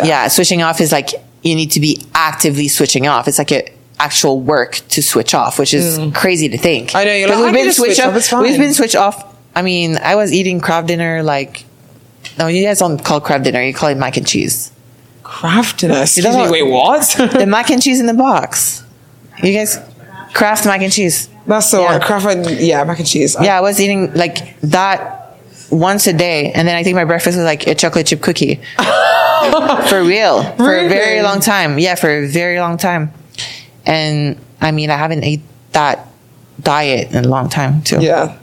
yeah. 0.03 0.27
switching 0.27 0.63
off 0.63 0.81
is 0.81 0.91
like 0.91 1.09
you 1.43 1.53
need 1.55 1.71
to 1.71 1.79
be 1.79 2.01
actively 2.15 2.67
switching 2.67 3.07
off. 3.07 3.27
It's 3.27 3.37
like 3.37 3.51
a 3.51 3.68
actual 3.99 4.39
work 4.39 4.75
to 4.89 5.01
switch 5.03 5.33
off, 5.33 5.59
which 5.59 5.73
is 5.73 5.99
crazy 6.13 6.49
to 6.49 6.57
think. 6.57 6.91
Mm. 6.91 6.95
I 6.95 7.03
know, 7.05 7.13
you're 7.13 7.27
like, 7.29 7.37
we've 7.37 7.47
I 7.47 7.51
been 7.51 7.71
switched 7.73 7.95
switch 7.97 8.05
off. 8.05 8.33
off, 8.33 8.41
We've 8.43 8.57
been 8.57 8.73
switched 8.73 8.95
off. 8.95 9.35
I 9.55 9.61
mean, 9.61 9.97
I 9.97 10.15
was 10.15 10.31
eating 10.31 10.59
Kraft 10.61 10.87
Dinner 10.87 11.21
like. 11.23 11.65
No, 12.37 12.47
you 12.47 12.63
guys 12.63 12.79
don't 12.79 13.03
call 13.03 13.19
Kraft 13.21 13.43
Dinner. 13.43 13.61
You 13.63 13.73
call 13.73 13.89
it 13.89 13.97
mac 13.97 14.15
and 14.17 14.25
cheese. 14.27 14.71
Craftiness. 15.23 16.17
Excuse 16.17 16.25
don't 16.25 16.35
me, 16.35 16.45
know- 16.45 16.51
wait, 16.51 16.63
what? 16.71 17.15
the 17.37 17.45
mac 17.45 17.69
and 17.69 17.81
cheese 17.81 17.99
in 17.99 18.05
the 18.05 18.13
box. 18.13 18.83
You 19.43 19.53
guys, 19.53 19.77
Kraft 20.33 20.65
mac 20.65 20.81
and 20.81 20.91
cheese. 20.91 21.29
That's 21.45 21.71
the 21.71 21.79
Yeah. 21.81 21.91
one. 21.93 22.01
Kraft 22.01 22.25
and, 22.25 22.49
yeah, 22.59 22.83
mac 22.83 22.99
and 22.99 23.07
cheese. 23.07 23.35
Yeah, 23.41 23.57
I 23.57 23.61
was 23.61 23.79
eating 23.81 24.13
like 24.13 24.59
that 24.61 25.37
once 25.71 26.07
a 26.07 26.13
day, 26.13 26.51
and 26.51 26.67
then 26.67 26.75
I 26.75 26.83
think 26.83 26.95
my 26.95 27.05
breakfast 27.05 27.37
was 27.37 27.45
like 27.45 27.67
a 27.67 27.75
chocolate 27.75 28.07
chip 28.07 28.21
cookie. 28.21 28.55
for 29.87 30.03
real, 30.03 30.43
for 30.57 30.75
a 30.75 30.87
very 30.87 31.21
long 31.21 31.39
time. 31.39 31.79
Yeah, 31.79 31.95
for 31.95 32.09
a 32.09 32.27
very 32.27 32.59
long 32.59 32.77
time. 32.77 33.13
And 33.89 34.39
I 34.61 34.71
mean, 34.71 34.91
I 34.91 34.97
haven't 34.97 35.23
ate 35.23 35.41
that 35.71 36.07
diet 36.61 37.11
in 37.11 37.25
a 37.25 37.27
long 37.27 37.49
time 37.49 37.81
too. 37.81 37.99
Yeah. 37.99 38.37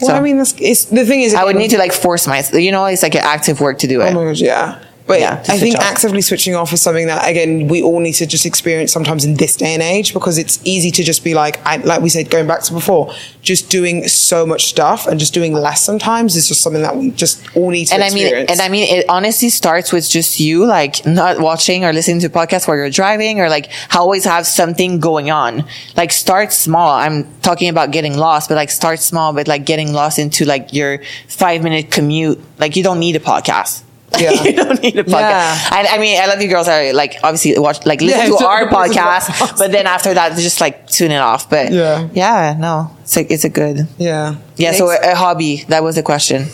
Well, 0.00 0.16
I 0.16 0.20
mean, 0.20 0.38
that's, 0.38 0.54
it's, 0.60 0.86
the 0.86 1.06
thing 1.06 1.22
is, 1.22 1.34
I 1.34 1.44
would 1.44 1.54
need 1.54 1.70
to 1.70 1.78
like 1.78 1.92
force 1.92 2.26
myself. 2.26 2.60
You 2.60 2.72
know, 2.72 2.84
it's 2.86 3.04
like 3.04 3.14
an 3.14 3.22
active 3.24 3.60
work 3.60 3.78
to 3.78 3.86
do 3.86 4.02
oh 4.02 4.06
it. 4.06 4.10
Oh 4.10 4.14
my 4.14 4.24
god, 4.24 4.38
yeah. 4.38 4.84
But 5.06 5.20
Yeah, 5.20 5.42
I 5.48 5.58
think 5.58 5.76
off. 5.76 5.82
actively 5.82 6.22
switching 6.22 6.54
off 6.54 6.72
is 6.72 6.80
something 6.80 7.06
that 7.08 7.28
again 7.28 7.68
we 7.68 7.82
all 7.82 8.00
need 8.00 8.14
to 8.14 8.26
just 8.26 8.46
experience 8.46 8.90
sometimes 8.90 9.24
in 9.24 9.34
this 9.34 9.54
day 9.56 9.74
and 9.74 9.82
age 9.82 10.14
because 10.14 10.38
it's 10.38 10.58
easy 10.64 10.90
to 10.92 11.04
just 11.04 11.22
be 11.22 11.34
like, 11.34 11.60
I, 11.66 11.76
like 11.76 12.00
we 12.00 12.08
said, 12.08 12.30
going 12.30 12.46
back 12.46 12.62
to 12.62 12.72
before, 12.72 13.12
just 13.42 13.70
doing 13.70 14.08
so 14.08 14.46
much 14.46 14.64
stuff 14.64 15.06
and 15.06 15.20
just 15.20 15.34
doing 15.34 15.52
less 15.52 15.82
sometimes 15.82 16.36
is 16.36 16.48
just 16.48 16.62
something 16.62 16.80
that 16.82 16.96
we 16.96 17.10
just 17.10 17.44
all 17.54 17.70
need 17.70 17.86
to 17.86 17.94
and 17.94 18.02
I 18.02 18.10
mean, 18.10 18.34
and 18.48 18.60
I 18.60 18.68
mean, 18.68 18.88
it 18.88 19.04
honestly 19.08 19.50
starts 19.50 19.92
with 19.92 20.08
just 20.08 20.40
you, 20.40 20.64
like 20.64 21.04
not 21.04 21.38
watching 21.38 21.84
or 21.84 21.92
listening 21.92 22.20
to 22.20 22.30
podcasts 22.30 22.66
while 22.66 22.76
you're 22.76 22.88
driving, 22.88 23.40
or 23.40 23.50
like 23.50 23.70
always 23.94 24.24
have 24.24 24.46
something 24.46 25.00
going 25.00 25.30
on. 25.30 25.64
Like 25.96 26.12
start 26.12 26.52
small. 26.52 26.90
I'm 26.90 27.30
talking 27.40 27.68
about 27.68 27.90
getting 27.90 28.16
lost, 28.16 28.48
but 28.48 28.54
like 28.54 28.70
start 28.70 29.00
small, 29.00 29.34
but 29.34 29.48
like 29.48 29.66
getting 29.66 29.92
lost 29.92 30.18
into 30.18 30.46
like 30.46 30.72
your 30.72 31.00
five 31.28 31.62
minute 31.62 31.90
commute. 31.90 32.40
Like 32.58 32.74
you 32.76 32.82
don't 32.82 33.00
need 33.00 33.16
a 33.16 33.20
podcast. 33.20 33.82
Yeah. 34.20 34.42
you 34.44 34.52
don't 34.56 34.82
need 34.82 34.98
a 34.98 35.04
podcast. 35.04 35.10
Yeah. 35.12 35.68
I, 35.70 35.86
I 35.92 35.98
mean, 35.98 36.20
I 36.20 36.26
love 36.26 36.40
you 36.40 36.48
girls. 36.48 36.68
Are 36.68 36.92
like 36.92 37.16
obviously 37.22 37.58
watch, 37.58 37.84
like 37.86 38.00
listen 38.00 38.32
Yeah, 38.32 38.38
to 38.38 38.46
our 38.46 38.68
podcast, 38.68 39.20
podcast. 39.30 39.58
but 39.58 39.72
then 39.72 39.86
after 39.86 40.14
that, 40.14 40.36
just 40.36 40.60
like 40.60 40.88
tune 40.88 41.10
it 41.10 41.18
off. 41.18 41.48
But 41.50 41.72
Yeah. 41.72 42.08
yeah, 42.12 42.56
no, 42.58 42.90
it's 43.02 43.16
like 43.16 43.30
it's 43.30 43.44
a 43.44 43.48
good, 43.50 43.86
yeah, 43.98 44.36
yeah. 44.56 44.72
So 44.72 44.90
a, 44.90 44.98
a 45.12 45.14
hobby 45.14 45.64
that 45.68 45.82
was 45.82 45.94
the 45.96 46.02
question 46.02 46.46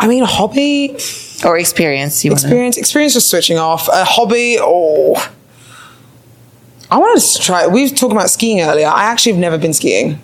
I 0.00 0.06
mean, 0.06 0.22
a 0.22 0.26
hobby 0.26 0.96
or 1.44 1.58
experience. 1.58 2.24
You 2.24 2.30
wanna- 2.30 2.40
experience 2.42 2.76
experience 2.76 3.12
just 3.14 3.28
switching 3.28 3.58
off. 3.58 3.88
A 3.88 4.04
hobby, 4.04 4.56
oh, 4.60 5.14
I 6.90 6.96
wanted 6.98 7.20
to 7.22 7.38
try. 7.42 7.66
We 7.66 7.82
were 7.82 7.88
talking 7.94 8.16
about 8.16 8.30
skiing 8.30 8.60
earlier. 8.60 8.86
I 8.86 9.04
actually 9.04 9.32
have 9.32 9.40
never 9.40 9.58
been 9.58 9.74
skiing. 9.74 10.20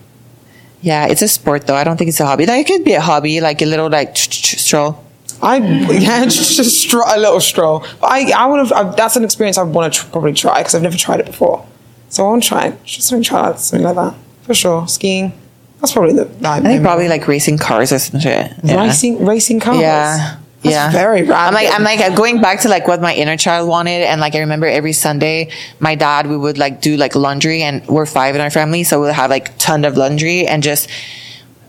Yeah, 0.80 1.06
it's 1.06 1.22
a 1.22 1.28
sport 1.28 1.66
though. 1.66 1.74
I 1.76 1.84
don't 1.84 1.96
think 1.96 2.08
it's 2.08 2.20
a 2.20 2.26
hobby. 2.26 2.46
Like, 2.46 2.60
it 2.60 2.66
could 2.72 2.84
be 2.84 2.92
a 2.94 3.00
hobby, 3.00 3.40
like 3.40 3.60
a 3.62 3.66
little 3.66 3.88
like 3.90 4.16
stroll. 4.16 5.03
I 5.44 5.56
yeah, 5.56 6.24
just, 6.24 6.56
just 6.56 6.88
stro- 6.88 7.02
a 7.06 7.18
little 7.18 7.40
stroll. 7.40 7.80
But 8.00 8.10
I 8.10 8.30
I 8.32 8.46
would 8.46 8.66
have. 8.66 8.96
That's 8.96 9.16
an 9.16 9.24
experience 9.24 9.58
I 9.58 9.62
want 9.62 9.92
to 9.92 10.00
tr- 10.00 10.10
probably 10.10 10.32
try 10.32 10.58
because 10.58 10.74
I've 10.74 10.82
never 10.82 10.96
tried 10.96 11.20
it 11.20 11.26
before. 11.26 11.66
So 12.08 12.24
I 12.24 12.30
want 12.30 12.42
to 12.42 12.48
try 12.48 12.66
it. 12.68 12.84
Just 12.84 13.08
something 13.08 13.22
try 13.22 13.50
that, 13.50 13.60
something 13.60 13.84
like 13.84 13.96
that 13.96 14.14
for 14.42 14.54
sure. 14.54 14.88
Skiing. 14.88 15.32
That's 15.80 15.92
probably 15.92 16.14
the. 16.14 16.48
I 16.48 16.60
think 16.60 16.82
probably 16.82 17.08
like 17.08 17.28
racing 17.28 17.58
cars 17.58 17.92
or 17.92 17.98
some 17.98 18.20
shit. 18.20 18.52
Yeah. 18.62 18.84
racing 18.84 19.24
racing 19.24 19.60
cars. 19.60 19.80
Yeah. 19.80 20.38
That's 20.62 20.74
yeah. 20.76 20.90
very 20.92 21.24
random. 21.24 21.36
I'm 21.36 21.52
like, 21.52 21.68
I'm 21.70 21.82
like 21.82 22.16
going 22.16 22.40
back 22.40 22.60
to 22.60 22.70
like 22.70 22.88
what 22.88 23.02
my 23.02 23.14
inner 23.14 23.36
child 23.36 23.68
wanted. 23.68 24.00
And 24.00 24.18
like, 24.18 24.34
I 24.34 24.38
remember 24.38 24.66
every 24.66 24.94
Sunday, 24.94 25.50
my 25.78 25.94
dad, 25.94 26.26
we 26.26 26.38
would 26.38 26.56
like 26.56 26.80
do 26.80 26.96
like 26.96 27.14
laundry 27.14 27.62
and 27.62 27.86
we're 27.86 28.06
five 28.06 28.34
in 28.34 28.40
our 28.40 28.48
family. 28.48 28.82
So 28.82 28.98
we'll 28.98 29.12
have 29.12 29.28
like 29.28 29.58
ton 29.58 29.84
of 29.84 29.98
laundry 29.98 30.46
and 30.46 30.62
just 30.62 30.88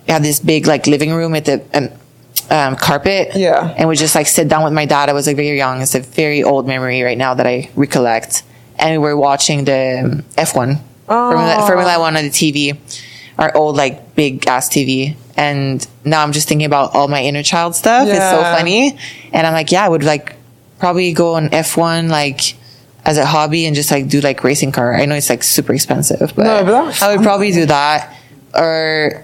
have 0.08 0.24
this 0.24 0.40
big 0.40 0.66
like 0.66 0.88
living 0.88 1.12
room 1.12 1.34
with 1.34 1.44
the, 1.44 1.62
um, 1.74 1.90
um, 2.52 2.76
carpet. 2.76 3.30
Yeah. 3.36 3.74
And 3.78 3.89
we 3.89 3.96
just 3.96 4.16
like 4.16 4.28
sit 4.28 4.48
down 4.48 4.64
with 4.64 4.74
my 4.74 4.86
dad. 4.86 5.10
I 5.10 5.14
was 5.14 5.28
like 5.28 5.36
very 5.36 5.58
young. 5.58 5.82
It's 5.82 5.96
a 5.96 6.00
very 6.00 6.43
old 6.43 6.68
memory 6.68 7.02
right 7.02 7.18
now 7.18 7.34
that 7.34 7.48
I 7.48 7.70
recollect. 7.76 8.43
And 8.78 9.02
we 9.02 9.08
were 9.08 9.18
watching 9.18 9.66
the 9.66 10.02
um, 10.04 10.22
F1 10.38 10.80
Formula, 11.06 11.64
Formula 11.68 12.00
One 12.00 12.18
on 12.18 12.24
the 12.24 12.30
TV, 12.30 12.78
our 13.38 13.56
old 13.56 13.76
like 13.76 14.16
big 14.16 14.48
ass 14.48 14.70
TV. 14.70 15.16
And 15.38 15.86
now 16.04 16.24
I'm 16.24 16.32
just 16.32 16.48
thinking 16.48 16.66
about 16.66 16.96
all 16.96 17.08
my 17.08 17.22
inner 17.24 17.43
child 17.43 17.76
stuff. 17.76 18.08
It's 18.08 18.18
so 18.18 18.41
funny. 18.41 18.98
And 19.34 19.46
I'm 19.48 19.54
like, 19.54 19.72
yeah, 19.72 19.86
I 19.86 19.89
would 19.89 20.04
like 20.04 20.36
probably 20.80 21.14
go 21.14 21.36
on 21.36 21.50
F1 21.50 22.10
like 22.10 22.56
as 23.06 23.18
a 23.18 23.26
hobby 23.26 23.66
and 23.66 23.76
just 23.76 23.91
like 23.91 24.08
do 24.08 24.20
like 24.22 24.43
racing 24.43 24.72
car. 24.72 24.96
I 24.96 25.06
know 25.06 25.16
it's 25.16 25.30
like 25.30 25.43
super 25.43 25.74
expensive, 25.74 26.34
but, 26.36 26.43
No, 26.43 26.66
but 26.66 27.02
I 27.02 27.16
would 27.16 27.24
probably 27.24 27.52
do 27.52 27.66
that. 27.68 28.18
Or 28.54 29.24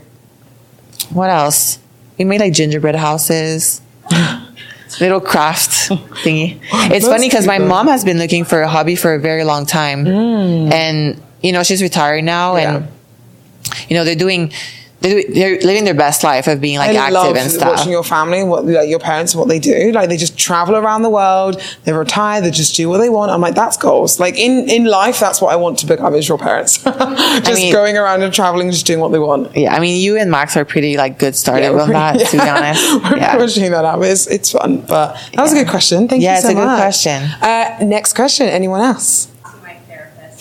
what 1.11 1.29
else? 1.29 1.79
We 2.17 2.25
made 2.25 2.41
like 2.41 2.53
gingerbread 2.53 2.95
houses. 2.95 3.81
Little 4.99 5.21
craft 5.21 5.89
thingy. 6.23 6.59
It's 6.91 7.07
funny 7.07 7.29
because 7.29 7.47
my 7.47 7.59
mom 7.59 7.87
has 7.87 8.03
been 8.03 8.17
looking 8.17 8.43
for 8.43 8.61
a 8.61 8.67
hobby 8.67 8.95
for 8.95 9.13
a 9.13 9.19
very 9.19 9.45
long 9.45 9.65
time, 9.65 10.05
mm. 10.05 10.71
and 10.71 11.21
you 11.41 11.53
know 11.53 11.63
she's 11.63 11.81
retired 11.81 12.25
now, 12.25 12.57
and 12.57 12.87
you 13.87 13.95
know 13.95 14.03
they're 14.03 14.15
doing 14.15 14.51
they're, 15.01 15.23
they're 15.29 15.59
living 15.61 15.83
their 15.83 15.93
best 15.95 16.23
life 16.23 16.47
of 16.47 16.61
being 16.61 16.77
like 16.77 16.95
I 16.95 17.07
active 17.07 17.35
and 17.35 17.51
stuff. 17.51 17.75
watching 17.77 17.91
your 17.91 18.03
family, 18.03 18.43
what 18.43 18.65
like 18.65 18.87
your 18.87 18.99
parents, 18.99 19.33
what 19.35 19.47
they 19.47 19.57
do. 19.59 19.91
Like 19.91 20.09
they 20.09 20.17
just 20.17 20.37
travel 20.37 20.75
around 20.75 21.01
the 21.01 21.09
world. 21.09 21.59
They 21.85 21.91
retire. 21.93 22.39
They 22.41 22.51
just 22.51 22.75
do 22.75 22.87
what 22.87 22.99
they 22.99 23.09
want. 23.09 23.31
I'm 23.31 23.41
like, 23.41 23.55
that's 23.55 23.77
goals. 23.77 24.19
Like 24.19 24.37
in 24.37 24.69
in 24.69 24.85
life, 24.85 25.19
that's 25.19 25.41
what 25.41 25.51
I 25.51 25.55
want 25.55 25.79
to 25.79 25.87
become 25.87 26.13
is 26.15 26.27
your 26.29 26.37
parents. 26.37 26.83
just 26.83 27.53
mean- 27.55 27.73
going 27.73 27.97
around 27.97 28.21
and 28.21 28.33
traveling, 28.33 28.69
just 28.71 28.85
doing 28.85 28.99
what 28.99 29.11
they 29.11 29.19
want. 29.19 29.55
yeah, 29.57 29.73
I 29.75 29.79
mean, 29.79 29.99
you 30.01 30.17
and 30.17 30.29
Max 30.29 30.55
are 30.55 30.65
pretty 30.65 30.97
like 30.97 31.17
good 31.17 31.35
started 31.35 31.71
we're 31.71 31.81
on 31.81 31.89
that. 31.89 32.15
pretty- 32.17 32.37
To 32.37 32.43
be 32.43 32.49
honest, 32.57 33.03
we're 33.11 33.17
yeah. 33.17 33.37
pushing 33.37 33.71
that 33.71 33.83
out. 33.85 34.03
It's 34.03 34.27
it's 34.27 34.51
fun, 34.51 34.81
but 34.81 35.15
that 35.33 35.41
was 35.41 35.51
a 35.53 35.55
good 35.55 35.67
question. 35.69 36.07
Thank 36.07 36.21
you. 36.21 36.27
Yeah, 36.27 36.37
it's 36.37 36.45
a 36.45 36.53
good 36.53 36.65
much. 36.65 36.79
question. 36.79 37.23
Uh, 37.41 37.77
next 37.81 38.13
question. 38.13 38.47
Anyone 38.47 38.81
else? 38.81 39.25
to 39.25 39.31
my 39.63 39.73
therapist. 39.87 40.40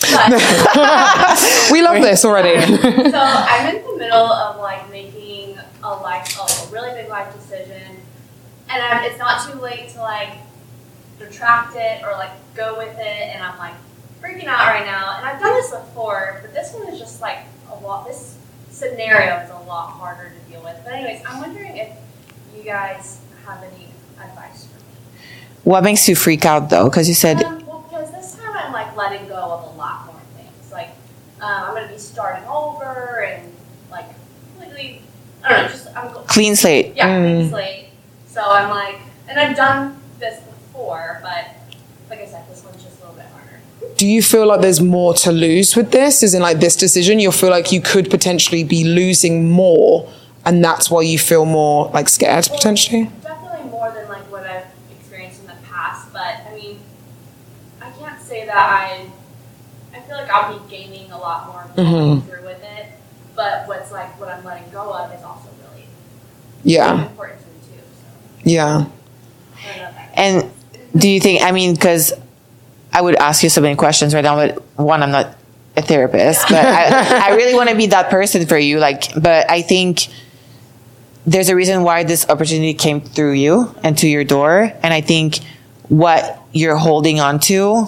We 1.71 1.81
love 1.81 2.01
this 2.01 2.25
already. 2.25 2.59
so 2.61 3.19
I'm 3.19 3.75
in 3.75 3.81
the 3.83 3.95
middle 3.97 4.17
of 4.31 4.57
like 4.59 4.89
making 4.91 5.57
a 5.83 5.89
life, 5.95 6.37
a 6.37 6.71
really 6.73 6.91
big 7.01 7.09
life 7.09 7.33
decision, 7.33 7.97
and 8.69 8.83
I'm, 8.83 9.03
it's 9.09 9.17
not 9.19 9.49
too 9.49 9.59
late 9.59 9.89
to 9.89 9.99
like 9.99 10.33
retract 11.19 11.75
it 11.75 12.03
or 12.03 12.11
like 12.13 12.31
go 12.55 12.77
with 12.77 12.97
it, 12.97 13.05
and 13.33 13.41
I'm 13.43 13.57
like 13.57 13.73
freaking 14.21 14.47
out 14.47 14.67
right 14.67 14.85
now. 14.85 15.15
And 15.17 15.25
I've 15.25 15.39
done 15.39 15.53
this 15.55 15.71
before, 15.71 16.39
but 16.41 16.53
this 16.53 16.73
one 16.73 16.87
is 16.89 16.99
just 16.99 17.21
like 17.21 17.39
a 17.71 17.75
lot. 17.75 18.05
This 18.07 18.37
scenario 18.69 19.37
is 19.37 19.49
a 19.49 19.59
lot 19.67 19.91
harder 19.91 20.29
to 20.31 20.51
deal 20.51 20.63
with. 20.63 20.77
But 20.83 20.93
anyways, 20.93 21.21
I'm 21.27 21.39
wondering 21.39 21.77
if 21.77 21.89
you 22.55 22.63
guys 22.63 23.19
have 23.45 23.63
any 23.63 23.87
advice 24.21 24.65
for 24.65 24.77
me. 24.77 24.83
What 25.63 25.83
makes 25.83 26.07
you 26.09 26.15
freak 26.15 26.45
out 26.45 26.69
though? 26.69 26.89
Because 26.89 27.07
you 27.07 27.15
said 27.15 27.41
Um, 27.43 27.65
well, 27.65 27.85
because 27.89 28.11
this 28.11 28.35
time 28.35 28.55
I'm 28.71 28.87
like 28.87 28.95
letting 28.95 29.27
go 29.27 29.35
of 29.35 29.73
a 29.73 29.77
lot 29.77 30.05
more 30.05 30.15
things. 30.37 30.71
Like 30.71 30.89
um, 31.41 31.63
I'm 31.63 31.73
gonna 31.75 31.91
be 31.91 31.97
starting 31.97 32.47
over 32.47 33.21
and 33.23 33.53
like 33.91 34.05
completely. 34.57 35.01
I 35.43 35.49
don't 35.49 35.61
know. 35.63 35.67
Just 35.69 35.87
I'm 35.95 36.13
go- 36.13 36.19
clean 36.21 36.55
slate. 36.55 36.93
yeah, 36.95 37.07
Mm. 37.19 37.35
clean 37.39 37.49
slate. 37.49 37.85
So 38.27 38.41
I'm 38.41 38.69
like, 38.69 38.95
and 39.27 39.37
I've 39.39 39.57
done 39.57 39.99
this 40.19 40.39
before, 40.39 41.19
but 41.21 41.47
like 42.09 42.19
I 42.21 42.25
said, 42.25 42.47
this 42.49 42.63
one's 42.63 42.81
just 42.83 42.97
a 42.99 43.01
little 43.01 43.15
bit 43.15 43.25
harder. 43.25 43.59
Do 43.97 44.07
you 44.07 44.21
feel 44.21 44.45
like 44.47 44.61
there's 44.61 44.79
more 44.79 45.13
to 45.15 45.31
lose 45.31 45.75
with 45.75 45.91
this? 45.91 46.23
Is 46.23 46.33
in 46.33 46.41
like 46.41 46.59
this 46.59 46.75
decision, 46.77 47.19
you 47.19 47.31
feel 47.31 47.49
like 47.49 47.71
you 47.73 47.81
could 47.81 48.09
potentially 48.09 48.63
be 48.63 48.83
losing 48.85 49.49
more, 49.49 50.09
and 50.45 50.63
that's 50.63 50.89
why 50.89 51.01
you 51.01 51.19
feel 51.19 51.45
more 51.45 51.89
like 51.93 52.07
scared 52.07 52.47
potentially. 52.49 53.09
Definitely 53.21 53.69
more 53.69 53.91
than 53.91 54.07
like 54.07 54.31
what 54.31 54.45
I've 54.45 54.67
experienced 54.97 55.41
in 55.41 55.47
the 55.47 55.55
past, 55.69 56.13
but 56.13 56.21
I 56.49 56.55
mean, 56.55 56.79
I 57.81 57.89
can't 57.99 58.21
say 58.21 58.40
that 58.51 58.69
I. 58.69 59.09
I 59.93 59.99
feel 59.99 60.15
like 60.15 60.29
I'll 60.29 60.57
be 60.57 60.69
gaining 60.69 61.11
a 61.11 61.17
lot 61.17 61.47
more 61.47 61.65
going 61.75 61.87
mm-hmm. 61.87 62.29
through 62.29 62.45
with 62.45 62.63
it, 62.63 62.87
but 63.35 63.67
what's 63.67 63.91
like 63.91 64.17
what 64.19 64.29
I'm 64.29 64.43
letting 64.45 64.71
go 64.71 64.93
of 64.93 65.13
is 65.13 65.21
also 65.21 65.49
really 65.69 65.85
Yeah, 66.63 67.07
important 67.07 67.41
to 67.41 67.47
me 67.47 67.53
too. 67.77 67.83
So 67.83 68.49
yeah. 68.49 68.85
I 69.57 69.67
don't 69.67 69.77
know 69.77 69.91
that. 69.91 70.11
And 70.15 70.51
do 70.95 71.09
you 71.09 71.19
think? 71.19 71.43
I 71.43 71.51
mean, 71.51 71.73
because 71.73 72.13
I 72.93 73.01
would 73.01 73.15
ask 73.15 73.43
you 73.43 73.49
so 73.49 73.61
many 73.61 73.75
questions 73.75 74.13
right 74.13 74.23
now, 74.23 74.35
but 74.35 74.63
one, 74.77 75.03
I'm 75.03 75.11
not 75.11 75.35
a 75.75 75.81
therapist, 75.81 76.47
but 76.49 76.65
I, 76.65 77.29
I 77.31 77.35
really 77.35 77.53
want 77.53 77.69
to 77.69 77.75
be 77.75 77.87
that 77.87 78.09
person 78.09 78.45
for 78.45 78.57
you. 78.57 78.79
Like, 78.79 79.13
but 79.21 79.49
I 79.49 79.61
think 79.61 80.07
there's 81.25 81.49
a 81.49 81.55
reason 81.55 81.83
why 81.83 82.03
this 82.03 82.29
opportunity 82.29 82.73
came 82.73 83.01
through 83.01 83.33
you 83.33 83.75
and 83.83 83.97
to 83.99 84.07
your 84.07 84.23
door, 84.23 84.71
and 84.83 84.93
I 84.93 85.01
think 85.01 85.39
what 85.87 86.41
you're 86.51 86.77
holding 86.77 87.19
on 87.19 87.39
to, 87.41 87.87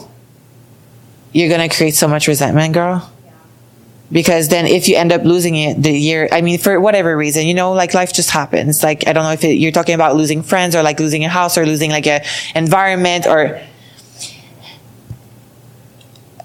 you're 1.34 1.50
gonna 1.50 1.70
create 1.70 1.96
so 1.96 2.08
much 2.08 2.28
resentment, 2.28 2.74
girl. 2.74 3.10
Because 4.12 4.50
then, 4.50 4.68
if 4.68 4.88
you 4.88 4.96
end 4.96 5.12
up 5.12 5.24
losing 5.24 5.56
it 5.56 5.82
the 5.82 5.92
year, 5.92 6.30
I 6.32 6.42
mean, 6.42 6.60
for 6.60 6.80
whatever 6.80 7.18
reason, 7.18 7.48
you 7.48 7.56
know, 7.56 7.74
like 7.74 7.96
life 7.96 8.14
just 8.14 8.30
happens. 8.30 8.84
Like, 8.84 9.08
I 9.08 9.14
don't 9.14 9.24
know 9.24 9.32
if 9.32 9.44
it, 9.44 9.56
you're 9.56 9.72
talking 9.72 9.96
about 9.96 10.16
losing 10.16 10.44
friends 10.44 10.76
or 10.76 10.84
like 10.84 11.00
losing 11.00 11.26
a 11.26 11.30
house 11.30 11.58
or 11.58 11.66
losing 11.66 11.90
like 11.90 12.06
a 12.06 12.24
environment 12.54 13.26
or 13.26 13.60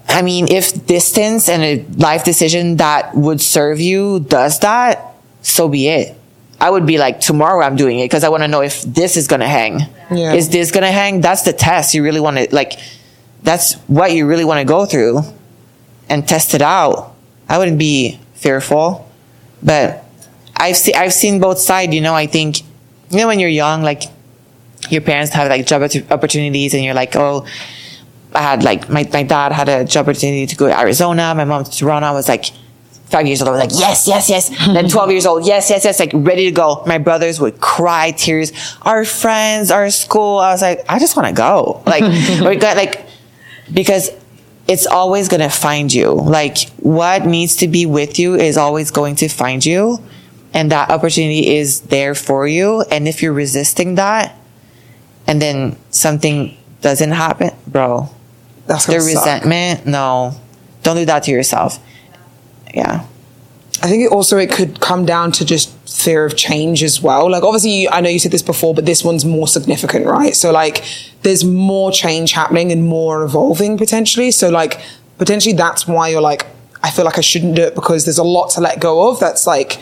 I 0.09 0.23
mean, 0.23 0.47
if 0.49 0.85
distance 0.87 1.47
and 1.47 1.61
a 1.63 1.85
life 1.97 2.23
decision 2.23 2.77
that 2.77 3.15
would 3.15 3.39
serve 3.39 3.79
you 3.79 4.19
does 4.19 4.59
that, 4.61 5.13
so 5.43 5.69
be 5.69 5.87
it. 5.87 6.17
I 6.59 6.69
would 6.69 6.85
be 6.85 6.97
like, 6.97 7.19
tomorrow 7.19 7.63
I'm 7.63 7.75
doing 7.75 7.99
it 7.99 8.05
because 8.05 8.23
I 8.23 8.29
want 8.29 8.43
to 8.43 8.47
know 8.47 8.61
if 8.61 8.81
this 8.81 9.15
is 9.15 9.27
going 9.27 9.39
to 9.41 9.47
hang. 9.47 9.79
Yeah. 10.11 10.33
Is 10.33 10.49
this 10.49 10.71
going 10.71 10.83
to 10.83 10.91
hang? 10.91 11.21
That's 11.21 11.43
the 11.43 11.53
test. 11.53 11.93
You 11.93 12.03
really 12.03 12.19
want 12.19 12.37
to, 12.37 12.53
like, 12.53 12.73
that's 13.43 13.75
what 13.87 14.11
you 14.11 14.25
really 14.27 14.45
want 14.45 14.59
to 14.59 14.65
go 14.65 14.85
through 14.85 15.21
and 16.09 16.27
test 16.27 16.53
it 16.53 16.61
out. 16.61 17.15
I 17.47 17.57
wouldn't 17.57 17.79
be 17.79 18.19
fearful, 18.33 19.09
but 19.63 20.05
I've 20.55 20.77
seen, 20.77 20.95
I've 20.95 21.13
seen 21.13 21.39
both 21.39 21.59
sides, 21.59 21.93
you 21.93 22.01
know, 22.01 22.13
I 22.13 22.27
think, 22.27 22.61
you 23.09 23.17
know, 23.17 23.27
when 23.27 23.39
you're 23.39 23.49
young, 23.49 23.81
like, 23.81 24.03
your 24.89 25.01
parents 25.01 25.33
have 25.33 25.49
like 25.49 25.65
job 25.65 25.81
opportunities 26.09 26.73
and 26.73 26.83
you're 26.83 26.93
like, 26.93 27.15
oh, 27.15 27.45
I 28.33 28.41
had 28.41 28.63
like 28.63 28.89
my, 28.89 29.07
my 29.11 29.23
dad 29.23 29.51
had 29.51 29.69
a 29.69 29.83
job 29.85 30.07
opportunity 30.07 30.45
to 30.45 30.55
go 30.55 30.67
to 30.67 30.79
Arizona, 30.79 31.33
my 31.35 31.45
mom 31.45 31.63
to 31.63 31.71
Toronto. 31.71 32.07
I 32.07 32.11
was 32.11 32.29
like 32.29 32.45
five 33.09 33.25
years 33.27 33.41
old. 33.41 33.49
I 33.49 33.51
was 33.51 33.59
like, 33.59 33.79
yes, 33.79 34.07
yes, 34.07 34.29
yes. 34.29 34.49
then 34.67 34.87
12 34.87 35.11
years 35.11 35.25
old, 35.25 35.45
yes, 35.45 35.69
yes, 35.69 35.83
yes, 35.83 35.99
like 35.99 36.11
ready 36.13 36.45
to 36.45 36.51
go. 36.51 36.83
My 36.85 36.97
brothers 36.97 37.39
would 37.39 37.59
cry 37.59 38.11
tears. 38.11 38.51
Our 38.83 39.03
friends, 39.03 39.71
our 39.71 39.89
school. 39.89 40.37
I 40.37 40.51
was 40.51 40.61
like, 40.61 40.85
I 40.87 40.99
just 40.99 41.17
want 41.17 41.27
to 41.27 41.33
go. 41.33 41.83
Like, 41.85 42.03
we 42.45 42.55
got 42.55 42.77
like, 42.77 43.05
because 43.73 44.09
it's 44.67 44.85
always 44.85 45.27
going 45.27 45.41
to 45.41 45.49
find 45.49 45.91
you. 45.93 46.11
Like, 46.11 46.69
what 46.77 47.25
needs 47.25 47.55
to 47.57 47.67
be 47.67 47.85
with 47.85 48.19
you 48.19 48.35
is 48.35 48.57
always 48.57 48.91
going 48.91 49.15
to 49.17 49.27
find 49.27 49.65
you. 49.65 49.97
And 50.53 50.71
that 50.71 50.89
opportunity 50.89 51.55
is 51.55 51.81
there 51.81 52.15
for 52.15 52.47
you. 52.47 52.81
And 52.91 53.07
if 53.07 53.21
you're 53.21 53.33
resisting 53.33 53.95
that, 53.95 54.35
and 55.27 55.41
then 55.41 55.77
something 55.91 56.57
doesn't 56.81 57.11
happen, 57.11 57.51
bro, 57.67 58.09
That's 58.65 58.85
the 58.85 58.93
gonna 58.93 59.01
suck. 59.03 59.15
resentment, 59.15 59.85
no, 59.85 60.33
don't 60.81 60.95
do 60.95 61.05
that 61.05 61.23
to 61.23 61.31
yourself. 61.31 61.79
Yeah. 62.73 63.05
I 63.81 63.87
think 63.87 64.03
it 64.03 64.11
also 64.11 64.37
it 64.37 64.51
could 64.51 64.79
come 64.81 65.05
down 65.05 65.31
to 65.33 65.45
just 65.45 65.69
fear 65.89 66.25
of 66.25 66.35
change 66.35 66.83
as 66.83 67.01
well. 67.01 67.29
Like 67.31 67.43
obviously, 67.43 67.81
you, 67.81 67.89
I 67.89 68.01
know 68.01 68.09
you 68.09 68.19
said 68.19 68.31
this 68.31 68.41
before, 68.41 68.73
but 68.73 68.85
this 68.85 69.03
one's 69.03 69.25
more 69.25 69.47
significant, 69.47 70.05
right? 70.05 70.35
So 70.35 70.51
like, 70.51 70.83
there's 71.21 71.43
more 71.43 71.91
change 71.91 72.33
happening 72.33 72.71
and 72.71 72.83
more 72.83 73.23
evolving 73.23 73.77
potentially. 73.77 74.31
So 74.31 74.49
like, 74.49 74.81
potentially 75.17 75.53
that's 75.53 75.87
why 75.87 76.09
you're 76.09 76.21
like, 76.21 76.45
I 76.83 76.91
feel 76.91 77.05
like 77.05 77.17
I 77.17 77.21
shouldn't 77.21 77.55
do 77.55 77.63
it 77.63 77.75
because 77.75 78.05
there's 78.05 78.17
a 78.17 78.23
lot 78.23 78.49
to 78.51 78.61
let 78.61 78.79
go 78.79 79.09
of. 79.09 79.19
That's 79.19 79.45
like, 79.47 79.79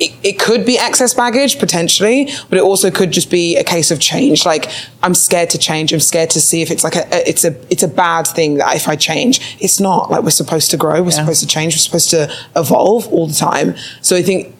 it, 0.00 0.12
it 0.24 0.40
could 0.40 0.66
be 0.66 0.76
excess 0.76 1.14
baggage 1.14 1.58
potentially, 1.60 2.28
but 2.48 2.58
it 2.58 2.62
also 2.62 2.90
could 2.90 3.12
just 3.12 3.30
be 3.30 3.56
a 3.56 3.62
case 3.62 3.90
of 3.92 4.00
change. 4.00 4.44
Like 4.44 4.68
I'm 5.04 5.14
scared 5.14 5.50
to 5.50 5.58
change. 5.58 5.92
I'm 5.92 6.00
scared 6.00 6.30
to 6.30 6.40
see 6.40 6.62
if 6.62 6.70
it's 6.72 6.82
like 6.82 6.96
a, 6.96 7.06
a- 7.12 7.28
it's 7.28 7.44
a 7.44 7.54
it's 7.70 7.82
a 7.84 7.88
bad 7.88 8.26
thing 8.26 8.54
that 8.56 8.74
if 8.74 8.88
I 8.88 8.96
change, 8.96 9.56
it's 9.60 9.78
not. 9.78 10.10
Like 10.10 10.24
we're 10.24 10.30
supposed 10.30 10.70
to 10.72 10.76
grow. 10.76 11.00
We're 11.02 11.12
supposed 11.12 11.40
to 11.42 11.46
change. 11.46 11.74
We're 11.74 11.78
supposed 11.78 12.10
to 12.10 12.32
evolve 12.56 13.06
all 13.12 13.26
the 13.28 13.34
time. 13.34 13.76
So 14.02 14.16
I 14.16 14.22
think 14.22 14.56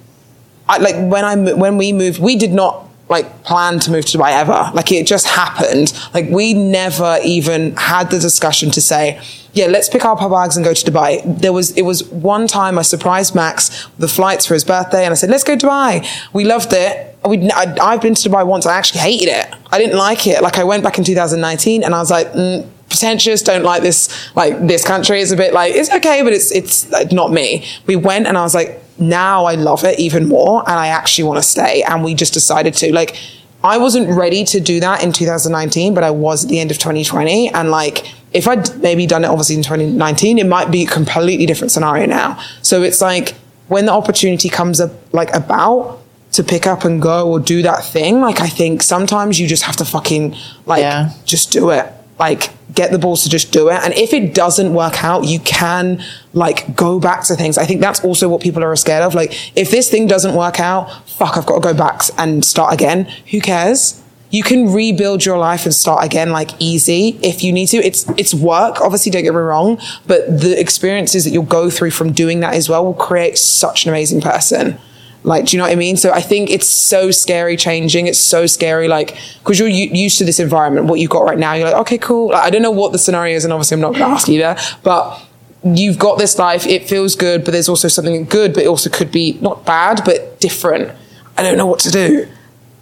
I, 0.68 0.78
like 0.78 0.95
when 1.11 1.24
I 1.24 1.35
when 1.55 1.76
we 1.78 1.93
moved, 1.93 2.20
we 2.20 2.37
did 2.37 2.53
not 2.53 2.89
like 3.09 3.44
plan 3.44 3.78
to 3.80 3.90
move 3.90 4.05
to 4.07 4.18
Dubai 4.18 4.32
ever. 4.32 4.70
Like 4.74 4.90
it 4.90 5.07
just 5.07 5.26
happened. 5.26 5.92
Like 6.14 6.28
we 6.30 6.55
never 6.55 7.18
even 7.24 7.76
had 7.76 8.11
the 8.11 8.18
discussion 8.18 8.70
to 8.72 8.80
say, 8.80 9.20
yeah, 9.52 9.66
let's 9.66 9.88
pick 9.88 10.05
up 10.05 10.22
our 10.22 10.30
bags 10.30 10.57
and 10.57 10.64
go 10.64 10.74
to 10.74 10.90
Dubai. 10.90 11.22
There 11.40 11.52
was 11.52 11.70
it 11.72 11.82
was 11.82 12.05
one 12.11 12.46
time 12.46 12.78
I 12.78 12.82
surprised 12.82 13.34
Max 13.34 13.86
with 13.86 13.98
the 13.98 14.09
flights 14.09 14.46
for 14.46 14.55
his 14.55 14.64
birthday, 14.64 15.05
and 15.05 15.12
I 15.12 15.14
said, 15.14 15.30
let's 15.30 15.44
go 15.44 15.57
to 15.57 15.66
Dubai. 15.66 16.07
We 16.32 16.44
loved 16.44 16.72
it. 16.72 17.16
We 17.24 17.50
I, 17.50 17.76
I've 17.80 18.00
been 18.00 18.14
to 18.14 18.28
Dubai 18.28 18.46
once. 18.46 18.66
I 18.66 18.76
actually 18.76 19.00
hated 19.00 19.28
it. 19.28 19.55
I 19.70 19.78
didn't 19.78 19.98
like 19.98 20.26
it. 20.26 20.42
Like 20.42 20.59
I 20.59 20.64
went 20.64 20.82
back 20.82 20.98
in 20.98 21.05
2019, 21.05 21.84
and 21.84 21.94
I 21.94 21.98
was 21.98 22.11
like. 22.11 22.28
Mm, 22.32 22.68
pretentious 22.95 23.42
don't 23.42 23.64
like 23.64 23.82
this 23.82 24.09
like 24.36 24.53
this 24.66 24.84
country 24.84 25.20
is 25.20 25.32
a 25.32 25.36
bit 25.36 25.53
like 25.53 25.74
it's 25.74 25.90
okay 25.90 26.22
but 26.22 26.32
it's 26.32 26.51
it's 26.53 26.88
like, 26.90 27.11
not 27.12 27.32
me 27.32 27.64
we 27.86 27.97
went 27.97 28.26
and 28.28 28.38
i 28.38 28.42
was 28.42 28.55
like 28.55 28.80
now 28.99 29.45
i 29.45 29.55
love 29.55 29.82
it 29.84 29.99
even 29.99 30.28
more 30.28 30.61
and 30.68 30.78
i 30.78 30.86
actually 30.88 31.24
want 31.24 31.36
to 31.36 31.42
stay 31.42 31.82
and 31.88 32.05
we 32.05 32.14
just 32.14 32.32
decided 32.32 32.72
to 32.72 32.92
like 32.95 33.16
i 33.64 33.76
wasn't 33.76 34.09
ready 34.16 34.45
to 34.45 34.61
do 34.61 34.78
that 34.78 35.03
in 35.03 35.12
2019 35.12 35.92
but 35.95 36.05
i 36.05 36.11
was 36.11 36.45
at 36.45 36.51
the 36.51 36.61
end 36.61 36.70
of 36.70 36.78
2020 36.78 37.49
and 37.49 37.70
like 37.70 37.97
if 38.32 38.47
i'd 38.47 38.76
maybe 38.80 39.07
done 39.07 39.24
it 39.24 39.28
obviously 39.28 39.57
in 39.57 39.62
2019 39.62 40.38
it 40.38 40.47
might 40.47 40.70
be 40.70 40.84
a 40.84 40.86
completely 40.86 41.47
different 41.47 41.72
scenario 41.72 42.07
now 42.07 42.38
so 42.62 42.82
it's 42.82 43.01
like 43.01 43.34
when 43.68 43.86
the 43.86 43.92
opportunity 43.92 44.49
comes 44.49 44.80
up 44.80 44.92
like 45.12 45.34
about 45.34 46.01
to 46.30 46.42
pick 46.45 46.66
up 46.66 46.84
and 46.84 47.01
go 47.01 47.28
or 47.30 47.40
do 47.40 47.62
that 47.62 47.84
thing 47.84 48.20
like 48.20 48.40
i 48.40 48.49
think 48.49 48.82
sometimes 48.82 49.40
you 49.40 49.47
just 49.49 49.64
have 49.64 49.76
to 49.76 49.84
fucking 49.84 50.34
like 50.66 50.82
Yeah. 50.82 51.11
just 51.24 51.51
do 51.53 51.70
it. 51.70 51.86
Like, 52.18 52.50
get 52.74 52.90
the 52.92 52.98
balls 52.98 53.22
to 53.24 53.28
just 53.28 53.52
do 53.52 53.68
it. 53.68 53.80
And 53.82 53.92
if 53.94 54.12
it 54.12 54.34
doesn't 54.34 54.72
work 54.72 55.02
out, 55.02 55.24
you 55.24 55.40
can 55.40 56.02
like 56.32 56.76
go 56.76 56.98
back 57.00 57.24
to 57.24 57.34
things. 57.34 57.58
I 57.58 57.64
think 57.66 57.80
that's 57.80 58.04
also 58.04 58.28
what 58.28 58.40
people 58.40 58.62
are 58.62 58.74
scared 58.76 59.02
of. 59.02 59.14
Like, 59.14 59.32
if 59.56 59.70
this 59.70 59.90
thing 59.90 60.06
doesn't 60.06 60.34
work 60.34 60.60
out, 60.60 61.08
fuck, 61.08 61.36
I've 61.36 61.46
got 61.46 61.56
to 61.56 61.60
go 61.60 61.74
back 61.74 62.02
and 62.18 62.44
start 62.44 62.72
again. 62.72 63.04
Who 63.30 63.40
cares? 63.40 64.00
You 64.30 64.42
can 64.42 64.72
rebuild 64.72 65.24
your 65.24 65.38
life 65.38 65.64
and 65.64 65.72
start 65.72 66.04
again, 66.04 66.30
like 66.32 66.50
easy 66.58 67.20
if 67.22 67.44
you 67.44 67.52
need 67.52 67.66
to. 67.66 67.76
It's 67.76 68.08
it's 68.18 68.34
work, 68.34 68.80
obviously. 68.80 69.12
Don't 69.12 69.22
get 69.22 69.32
me 69.32 69.38
wrong, 69.38 69.80
but 70.08 70.26
the 70.26 70.58
experiences 70.58 71.24
that 71.24 71.30
you'll 71.30 71.44
go 71.44 71.70
through 71.70 71.92
from 71.92 72.10
doing 72.10 72.40
that 72.40 72.54
as 72.54 72.68
well 72.68 72.84
will 72.84 72.94
create 72.94 73.38
such 73.38 73.86
an 73.86 73.90
amazing 73.90 74.20
person. 74.20 74.78
Like, 75.25 75.47
do 75.47 75.57
you 75.57 75.59
know 75.59 75.64
what 75.64 75.72
I 75.72 75.77
mean? 75.77 75.97
So 75.97 76.12
I 76.12 76.20
think 76.20 76.51
it's 76.51 76.68
so 76.68 77.11
scary 77.11 77.57
changing. 77.57 78.07
It's 78.07 78.18
so 78.18 78.45
scary, 78.47 78.89
like, 78.89 79.16
because 79.39 79.59
you're 79.59 79.68
u- 79.68 79.91
used 79.91 80.18
to 80.18 80.25
this 80.25 80.39
environment, 80.39 80.87
what 80.87 81.01
you've 81.01 81.11
got 81.11 81.25
right 81.25 81.39
now. 81.39 81.55
You're 81.55 81.70
like, 81.70 81.81
okay, 81.81 81.99
cool. 81.99 82.29
Like, 82.29 82.45
I 82.45 82.51
don't 82.51 82.61
know 82.61 82.70
what 82.70 82.93
the 82.93 82.99
scenario 82.99 83.35
is, 83.35 83.45
and 83.45 83.53
obviously 83.53 83.77
I'm 83.77 83.81
not 83.81 83.95
going 83.95 84.05
to 84.05 84.11
ask 84.11 84.29
you 84.29 84.39
there, 84.39 84.59
but 84.83 85.20
you've 85.64 85.99
got 85.99 86.18
this 86.18 86.39
life. 86.39 86.66
It 86.66 86.87
feels 86.87 87.16
good, 87.16 87.43
but 87.43 87.53
there's 87.53 87.70
also 87.70 87.89
something 87.89 88.27
good, 88.27 88.53
but 88.53 88.64
it 88.64 88.66
also 88.66 88.91
could 88.91 89.11
be 89.11 89.39
not 89.41 89.64
bad, 89.64 90.03
but 90.05 90.39
different. 90.41 90.93
I 91.39 91.43
don't 91.43 91.57
know 91.57 91.66
what 91.66 91.81
to 91.81 91.91
do. 91.91 92.29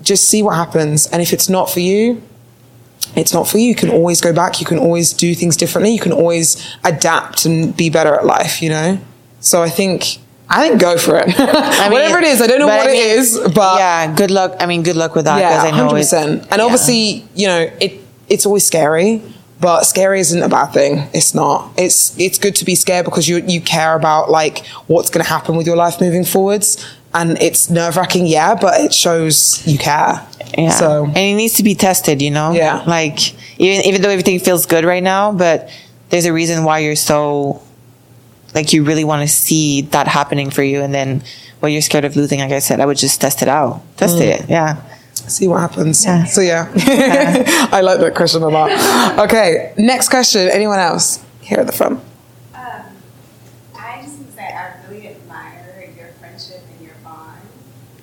Just 0.02 0.28
see 0.28 0.42
what 0.42 0.56
happens. 0.56 1.06
And 1.06 1.22
if 1.22 1.32
it's 1.32 1.48
not 1.48 1.70
for 1.70 1.78
you, 1.78 2.20
it's 3.14 3.32
not 3.32 3.46
for 3.46 3.58
you. 3.58 3.68
You 3.68 3.74
can 3.76 3.88
always 3.88 4.20
go 4.20 4.32
back. 4.32 4.58
You 4.58 4.66
can 4.66 4.78
always 4.78 5.12
do 5.12 5.32
things 5.34 5.56
differently. 5.56 5.92
You 5.92 6.00
can 6.00 6.12
always 6.12 6.76
adapt 6.82 7.44
and 7.44 7.76
be 7.76 7.88
better 7.88 8.12
at 8.14 8.26
life, 8.26 8.60
you 8.60 8.68
know? 8.68 8.98
So 9.38 9.62
I 9.62 9.70
think, 9.70 10.18
I 10.52 10.68
think 10.68 10.80
go 10.80 10.98
for 10.98 11.16
it. 11.16 11.26
mean, 11.38 11.92
Whatever 11.92 12.18
it 12.18 12.24
is, 12.24 12.40
I 12.42 12.46
don't 12.46 12.58
know 12.58 12.66
what 12.66 12.88
I 12.88 12.92
mean, 12.92 13.18
is, 13.18 13.38
but 13.54 13.78
yeah, 13.78 14.14
good 14.14 14.30
luck. 14.30 14.56
I 14.60 14.66
mean, 14.66 14.82
good 14.82 14.96
luck 14.96 15.14
with 15.14 15.24
that 15.24 15.36
because 15.36 15.64
yeah, 15.64 15.68
I 15.68 15.70
know 15.70 15.84
hundred 15.84 15.96
it- 15.96 16.00
percent. 16.00 16.42
And 16.50 16.58
yeah. 16.58 16.64
obviously, 16.64 17.24
you 17.34 17.46
know, 17.46 17.70
it 17.80 18.00
it's 18.28 18.46
always 18.46 18.66
scary, 18.66 19.22
but 19.60 19.84
scary 19.84 20.20
isn't 20.20 20.42
a 20.42 20.48
bad 20.48 20.72
thing. 20.72 21.08
It's 21.12 21.34
not. 21.34 21.72
It's 21.76 22.18
it's 22.18 22.38
good 22.38 22.54
to 22.56 22.64
be 22.64 22.74
scared 22.74 23.04
because 23.04 23.28
you 23.28 23.38
you 23.38 23.60
care 23.60 23.94
about 23.96 24.30
like 24.30 24.66
what's 24.86 25.10
going 25.10 25.24
to 25.24 25.30
happen 25.30 25.56
with 25.56 25.66
your 25.66 25.76
life 25.76 26.00
moving 26.00 26.24
forwards, 26.24 26.84
and 27.14 27.40
it's 27.40 27.70
nerve 27.70 27.96
wracking, 27.96 28.26
yeah, 28.26 28.54
but 28.54 28.80
it 28.80 28.92
shows 28.94 29.66
you 29.66 29.78
care. 29.78 30.26
Yeah. 30.56 30.70
So 30.70 31.04
and 31.06 31.16
it 31.16 31.34
needs 31.34 31.54
to 31.54 31.62
be 31.62 31.74
tested, 31.74 32.20
you 32.20 32.30
know? 32.30 32.52
Yeah. 32.52 32.84
Like, 32.86 33.32
even, 33.58 33.84
even 33.86 34.02
though 34.02 34.10
everything 34.10 34.38
feels 34.38 34.66
good 34.66 34.84
right 34.84 35.02
now, 35.02 35.32
but 35.32 35.70
there's 36.10 36.26
a 36.26 36.32
reason 36.32 36.64
why 36.64 36.80
you're 36.80 36.96
so, 36.96 37.62
like, 38.54 38.72
you 38.72 38.84
really 38.84 39.04
want 39.04 39.22
to 39.22 39.28
see 39.28 39.82
that 39.92 40.08
happening 40.08 40.50
for 40.50 40.62
you. 40.62 40.82
And 40.82 40.92
then 40.94 41.22
what 41.60 41.68
you're 41.72 41.82
scared 41.82 42.04
of 42.04 42.16
losing, 42.16 42.40
like 42.40 42.52
I 42.52 42.58
said, 42.58 42.80
I 42.80 42.86
would 42.86 42.96
just 42.98 43.20
test 43.20 43.42
it 43.42 43.48
out. 43.48 43.82
Test 43.96 44.18
it. 44.20 44.48
Yeah. 44.48 44.82
see 45.12 45.48
what 45.48 45.60
happens. 45.60 46.04
Yeah. 46.04 46.24
So 46.24 46.40
yeah, 46.40 46.70
I 47.72 47.80
like 47.80 48.00
that 48.00 48.14
question 48.14 48.42
a 48.42 48.48
lot. 48.48 48.70
Okay, 49.26 49.72
next 49.78 50.08
question. 50.08 50.48
Anyone 50.48 50.78
else 50.78 51.24
here 51.40 51.60
at 51.60 51.66
the 51.66 51.72
front? 51.72 52.00
Um, 52.54 52.82
I 53.78 54.02
just 54.02 54.16
want 54.18 54.28
to 54.30 54.34
say 54.34 54.42
I 54.44 54.74
really 54.88 55.08
admire 55.08 55.92
your 55.96 56.08
friendship 56.18 56.62
and 56.76 56.86
your 56.86 56.96
bond. 57.04 57.40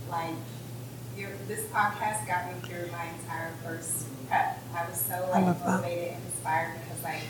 Like, 0.10 0.36
your 1.18 1.30
this 1.47 1.66
podcast 1.68 2.26
got 2.28 2.47
me 2.47 2.60
through 2.68 2.89
my 2.91 3.06
entire 3.20 3.52
first 3.66 4.06
prep. 4.28 4.62
I 4.74 4.88
was 4.89 5.00
so 5.02 5.28
like 5.32 5.45
love 5.45 5.60
that. 5.60 5.68
motivated 5.82 6.14
and 6.14 6.26
inspired 6.26 6.76
because 6.82 7.04
like 7.04 7.24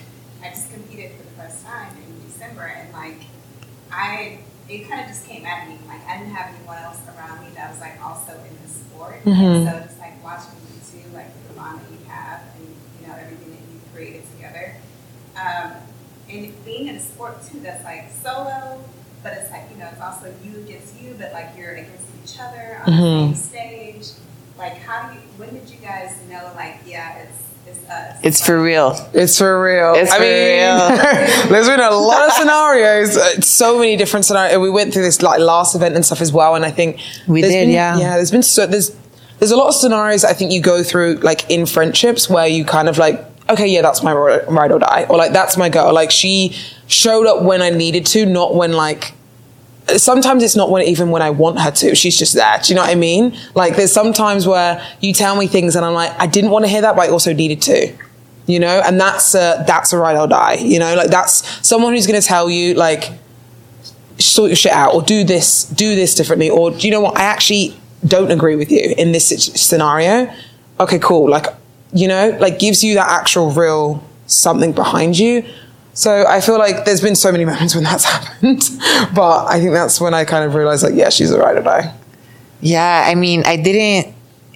I 0.43 0.49
just 0.49 0.71
competed 0.71 1.11
for 1.17 1.23
the 1.23 1.31
first 1.41 1.65
time 1.65 1.95
in 1.97 2.27
December 2.29 2.61
and 2.67 2.93
like 2.93 3.21
I 3.91 4.39
it 4.69 4.87
kind 4.87 5.01
of 5.01 5.07
just 5.07 5.25
came 5.27 5.45
at 5.45 5.67
me. 5.67 5.77
Like 5.87 6.05
I 6.07 6.17
didn't 6.17 6.33
have 6.33 6.53
anyone 6.53 6.77
else 6.77 6.99
around 7.07 7.41
me 7.41 7.47
that 7.55 7.71
was 7.71 7.79
like 7.79 7.99
also 8.03 8.33
in 8.33 8.55
the 8.61 8.69
sport. 8.69 9.17
And 9.25 9.67
so 9.67 9.79
just 9.85 9.99
like 9.99 10.23
watching 10.23 10.51
you 10.69 11.01
two, 11.03 11.09
like 11.15 11.27
the 11.47 11.53
bond 11.55 11.81
that 11.81 11.91
you 11.91 12.05
have 12.07 12.41
and 12.57 12.67
you 13.01 13.07
know 13.07 13.13
everything 13.15 13.49
that 13.51 13.61
you 13.73 13.79
created 13.93 14.23
together. 14.35 14.75
Um, 15.35 15.73
and 16.29 16.65
being 16.65 16.87
in 16.87 16.95
a 16.95 16.99
sport 16.99 17.41
too 17.43 17.59
that's 17.61 17.83
like 17.83 18.11
solo, 18.23 18.83
but 19.23 19.33
it's 19.33 19.49
like, 19.51 19.63
you 19.71 19.77
know, 19.77 19.89
it's 19.91 20.01
also 20.01 20.33
you 20.43 20.59
against 20.59 21.01
you, 21.01 21.15
but 21.17 21.33
like 21.33 21.49
you're 21.57 21.71
against 21.71 22.05
each 22.23 22.39
other 22.39 22.81
on 22.85 22.91
the 22.91 23.35
same 23.35 23.35
stage. 23.35 24.07
Like 24.57 24.77
how 24.77 25.09
do 25.09 25.15
you 25.15 25.21
when 25.37 25.53
did 25.53 25.69
you 25.69 25.77
guys 25.77 26.15
know 26.29 26.51
like, 26.55 26.79
yeah, 26.85 27.17
it's 27.23 27.41
it's 28.23 28.45
for 28.45 28.61
real. 28.61 28.95
It's 29.13 29.37
for 29.37 29.61
real. 29.63 29.93
It's 29.95 30.11
I 30.11 30.17
for 30.17 30.21
mean, 30.23 31.49
there's 31.51 31.67
been 31.67 31.79
a 31.79 31.91
lot 31.91 32.27
of 32.27 32.33
scenarios, 32.33 33.17
uh, 33.17 33.41
so 33.41 33.77
many 33.79 33.95
different 33.95 34.25
scenarios. 34.25 34.59
We 34.59 34.69
went 34.69 34.93
through 34.93 35.03
this 35.03 35.21
like 35.21 35.39
last 35.39 35.75
event 35.75 35.95
and 35.95 36.05
stuff 36.05 36.21
as 36.21 36.31
well, 36.31 36.55
and 36.55 36.65
I 36.65 36.71
think 36.71 36.99
We 37.27 37.41
did, 37.41 37.49
been- 37.49 37.69
yeah. 37.69 37.97
yeah. 37.97 38.15
There's 38.15 38.31
been 38.31 38.43
so 38.43 38.65
there's 38.67 38.95
there's 39.39 39.51
a 39.51 39.57
lot 39.57 39.67
of 39.69 39.75
scenarios 39.75 40.23
I 40.25 40.33
think 40.33 40.51
you 40.51 40.61
go 40.61 40.83
through 40.83 41.15
like 41.23 41.49
in 41.49 41.65
friendships 41.65 42.29
where 42.29 42.47
you 42.47 42.65
kind 42.65 42.89
of 42.89 42.97
like 42.97 43.25
okay, 43.49 43.67
yeah, 43.67 43.81
that's 43.81 44.03
my 44.03 44.11
ri- 44.11 44.41
ride 44.47 44.71
or 44.71 44.79
die, 44.79 45.05
or 45.09 45.17
like 45.17 45.31
that's 45.33 45.57
my 45.57 45.69
girl. 45.69 45.91
Like 45.93 46.11
she 46.11 46.55
showed 46.87 47.25
up 47.25 47.41
when 47.43 47.61
I 47.61 47.69
needed 47.71 48.05
to, 48.07 48.25
not 48.25 48.53
when 48.55 48.73
like. 48.73 49.13
Sometimes 49.97 50.43
it's 50.43 50.55
not 50.55 50.69
when 50.69 50.83
even 50.83 51.09
when 51.11 51.21
I 51.21 51.29
want 51.29 51.59
her 51.59 51.71
to. 51.71 51.95
She's 51.95 52.17
just 52.17 52.33
there. 52.33 52.59
Do 52.61 52.71
you 52.71 52.75
know 52.75 52.81
what 52.81 52.91
I 52.91 52.95
mean? 52.95 53.37
Like 53.55 53.75
there's 53.75 53.91
sometimes 53.91 54.45
where 54.47 54.85
you 55.01 55.13
tell 55.13 55.35
me 55.35 55.47
things 55.47 55.75
and 55.75 55.85
I'm 55.85 55.93
like, 55.93 56.11
I 56.19 56.27
didn't 56.27 56.51
want 56.51 56.65
to 56.65 56.69
hear 56.69 56.81
that, 56.81 56.95
but 56.95 57.07
I 57.07 57.11
also 57.11 57.33
needed 57.33 57.61
to. 57.63 57.95
You 58.47 58.59
know, 58.59 58.81
and 58.83 58.99
that's 58.99 59.35
a, 59.35 59.63
that's 59.67 59.93
a 59.93 59.97
ride 59.97 60.17
or 60.17 60.27
die. 60.27 60.55
You 60.55 60.79
know, 60.79 60.95
like 60.95 61.11
that's 61.11 61.67
someone 61.67 61.93
who's 61.93 62.07
going 62.07 62.19
to 62.19 62.27
tell 62.27 62.49
you 62.49 62.73
like 62.73 63.11
sort 64.19 64.49
your 64.49 64.55
shit 64.55 64.71
out 64.71 64.93
or 64.93 65.01
do 65.01 65.23
this 65.23 65.63
do 65.63 65.95
this 65.95 66.13
differently 66.13 66.49
or 66.49 66.71
do 66.71 66.85
you 66.85 66.91
know 66.91 66.99
what 66.99 67.17
i 67.17 67.23
actually 67.23 67.75
don't 68.05 68.31
agree 68.31 68.55
with 68.55 68.69
you 68.69 68.93
in 68.97 69.11
this 69.13 69.29
scenario 69.55 70.31
okay 70.79 70.99
cool 70.99 71.29
like 71.29 71.45
you 71.93 72.07
know 72.07 72.37
like 72.41 72.59
gives 72.59 72.83
you 72.83 72.95
that 72.95 73.09
actual 73.09 73.49
real 73.51 74.03
something 74.27 74.73
behind 74.73 75.17
you 75.17 75.43
so 75.99 76.09
i 76.27 76.39
feel 76.39 76.57
like 76.57 76.85
there's 76.85 77.01
been 77.01 77.15
so 77.25 77.31
many 77.31 77.45
moments 77.45 77.75
when 77.75 77.83
that's 77.83 78.05
happened 78.13 78.61
but 79.13 79.45
i 79.47 79.59
think 79.59 79.71
that's 79.73 79.99
when 79.99 80.13
i 80.13 80.23
kind 80.23 80.43
of 80.45 80.55
realized 80.55 80.83
like 80.83 80.95
yeah 80.95 81.09
she's 81.09 81.31
a 81.31 81.37
ride 81.37 81.57
or 81.57 81.63
die 81.63 81.93
Yeah, 82.61 83.05
I 83.11 83.15
mean, 83.15 83.43
I 83.45 83.55
didn't. 83.55 84.13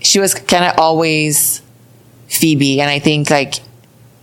She 0.09 0.19
was 0.19 0.33
kind 0.35 0.65
of 0.67 0.77
always 0.77 1.61
Phoebe, 2.27 2.81
and 2.81 2.89
I 2.91 2.99
think 2.99 3.29
like 3.29 3.53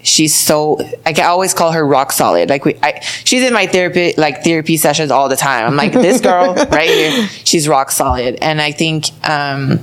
she's 0.03 0.35
so. 0.35 0.77
Like 1.07 1.19
I 1.19 1.25
always 1.33 1.55
call 1.55 1.73
her 1.73 1.85
rock 1.97 2.13
solid. 2.13 2.51
Like 2.51 2.67
we, 2.67 2.73
I, 2.83 3.01
she's 3.25 3.43
in 3.43 3.55
my 3.55 3.67
therapy 3.67 4.13
like 4.19 4.45
therapy 4.45 4.77
sessions 4.77 5.11
all 5.11 5.31
the 5.31 5.37
time. 5.37 5.65
I'm 5.67 5.77
like 5.81 5.93
this 5.97 6.21
girl 6.21 6.53
right 6.79 6.91
here. 6.91 7.27
She's 7.49 7.65
rock 7.69 7.91
solid, 7.91 8.37
and 8.43 8.61
I 8.61 8.73
think 8.73 9.09
um, 9.25 9.81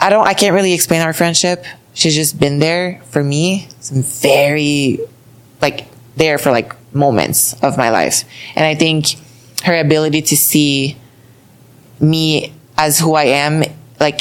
I 0.00 0.10
don't. 0.10 0.26
I 0.26 0.34
can't 0.34 0.54
really 0.58 0.74
explain 0.74 1.02
our 1.06 1.12
friendship. 1.14 1.64
She's 1.94 2.16
just 2.16 2.34
been 2.40 2.58
there 2.58 3.00
for 3.14 3.22
me. 3.22 3.68
Some 3.78 4.02
very 4.02 4.98
like 5.64 5.86
there 6.16 6.36
for 6.36 6.50
like 6.50 6.70
moments 6.94 7.54
of 7.62 7.78
my 7.78 7.88
life, 7.88 8.24
and 8.54 8.66
I 8.66 8.74
think 8.74 9.16
her 9.64 9.76
ability 9.80 10.20
to 10.20 10.36
see 10.36 10.96
me 11.98 12.52
as 12.76 12.98
who 12.98 13.14
I 13.14 13.24
am, 13.24 13.64
like 13.98 14.20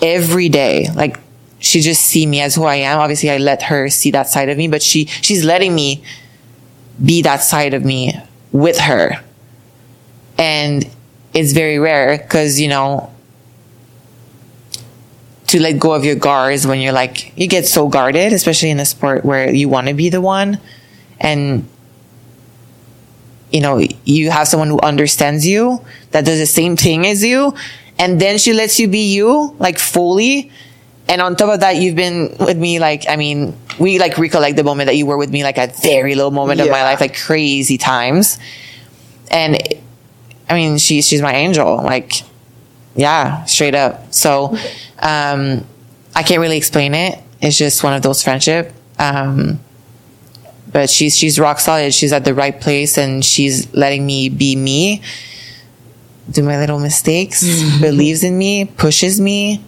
every 0.00 0.48
day. 0.48 0.88
Like 0.94 1.20
she 1.58 1.80
just 1.80 2.00
see 2.02 2.24
me 2.24 2.40
as 2.40 2.54
who 2.54 2.64
I 2.64 2.76
am. 2.76 2.98
Obviously, 2.98 3.30
I 3.30 3.36
let 3.36 3.64
her 3.64 3.90
see 3.90 4.10
that 4.12 4.28
side 4.28 4.48
of 4.48 4.56
me, 4.56 4.66
but 4.66 4.82
she 4.82 5.04
she's 5.26 5.44
letting 5.44 5.74
me 5.74 6.02
be 7.04 7.20
that 7.22 7.42
side 7.42 7.74
of 7.74 7.84
me 7.84 8.14
with 8.50 8.78
her, 8.78 9.22
and 10.38 10.88
it's 11.34 11.52
very 11.52 11.78
rare 11.78 12.16
because 12.16 12.58
you 12.58 12.68
know 12.68 13.12
to 15.48 15.60
let 15.60 15.78
go 15.78 15.92
of 15.92 16.04
your 16.04 16.16
guards 16.16 16.66
when 16.66 16.80
you're 16.80 16.92
like 16.92 17.36
you 17.36 17.46
get 17.46 17.66
so 17.66 17.88
guarded, 17.88 18.32
especially 18.32 18.70
in 18.70 18.80
a 18.80 18.86
sport 18.86 19.24
where 19.24 19.52
you 19.52 19.68
want 19.68 19.88
to 19.88 19.94
be 19.94 20.08
the 20.08 20.20
one, 20.20 20.60
and 21.20 21.68
you 23.50 23.60
know, 23.60 23.80
you 24.04 24.30
have 24.30 24.48
someone 24.48 24.68
who 24.68 24.80
understands 24.80 25.46
you, 25.46 25.80
that 26.10 26.24
does 26.24 26.38
the 26.38 26.46
same 26.46 26.76
thing 26.76 27.06
as 27.06 27.24
you, 27.24 27.54
and 27.98 28.20
then 28.20 28.38
she 28.38 28.52
lets 28.52 28.80
you 28.80 28.88
be 28.88 29.14
you, 29.14 29.54
like 29.58 29.78
fully. 29.78 30.50
And 31.08 31.22
on 31.22 31.36
top 31.36 31.54
of 31.54 31.60
that, 31.60 31.76
you've 31.76 31.94
been 31.94 32.34
with 32.40 32.58
me, 32.58 32.80
like, 32.80 33.08
I 33.08 33.14
mean, 33.14 33.56
we 33.78 34.00
like 34.00 34.18
recollect 34.18 34.56
the 34.56 34.64
moment 34.64 34.88
that 34.88 34.96
you 34.96 35.06
were 35.06 35.16
with 35.16 35.30
me, 35.30 35.44
like 35.44 35.58
a 35.58 35.68
very 35.68 36.16
low 36.16 36.30
moment 36.32 36.60
of 36.60 36.68
my 36.68 36.82
life, 36.82 37.00
like 37.00 37.16
crazy 37.16 37.78
times. 37.78 38.38
And 39.30 39.56
I 40.50 40.54
mean, 40.54 40.78
she's, 40.78 41.06
she's 41.06 41.22
my 41.22 41.34
angel, 41.34 41.76
like, 41.76 42.22
yeah, 42.96 43.44
straight 43.44 43.74
up. 43.74 44.12
So, 44.12 44.56
um, 44.98 45.64
I 46.14 46.22
can't 46.22 46.40
really 46.40 46.56
explain 46.56 46.94
it. 46.94 47.18
It's 47.40 47.56
just 47.58 47.84
one 47.84 47.92
of 47.94 48.02
those 48.02 48.22
friendship. 48.22 48.72
Um, 48.98 49.60
but 50.72 50.90
she's 50.90 51.16
she's 51.16 51.38
rock 51.38 51.58
solid. 51.60 51.94
She's 51.94 52.12
at 52.12 52.24
the 52.24 52.34
right 52.34 52.58
place, 52.60 52.98
and 52.98 53.24
she's 53.24 53.72
letting 53.74 54.04
me 54.04 54.28
be 54.28 54.56
me, 54.56 55.02
do 56.30 56.42
my 56.42 56.58
little 56.58 56.78
mistakes, 56.78 57.42
believes 57.80 58.24
in 58.24 58.36
me, 58.36 58.64
pushes 58.64 59.20
me. 59.20 59.62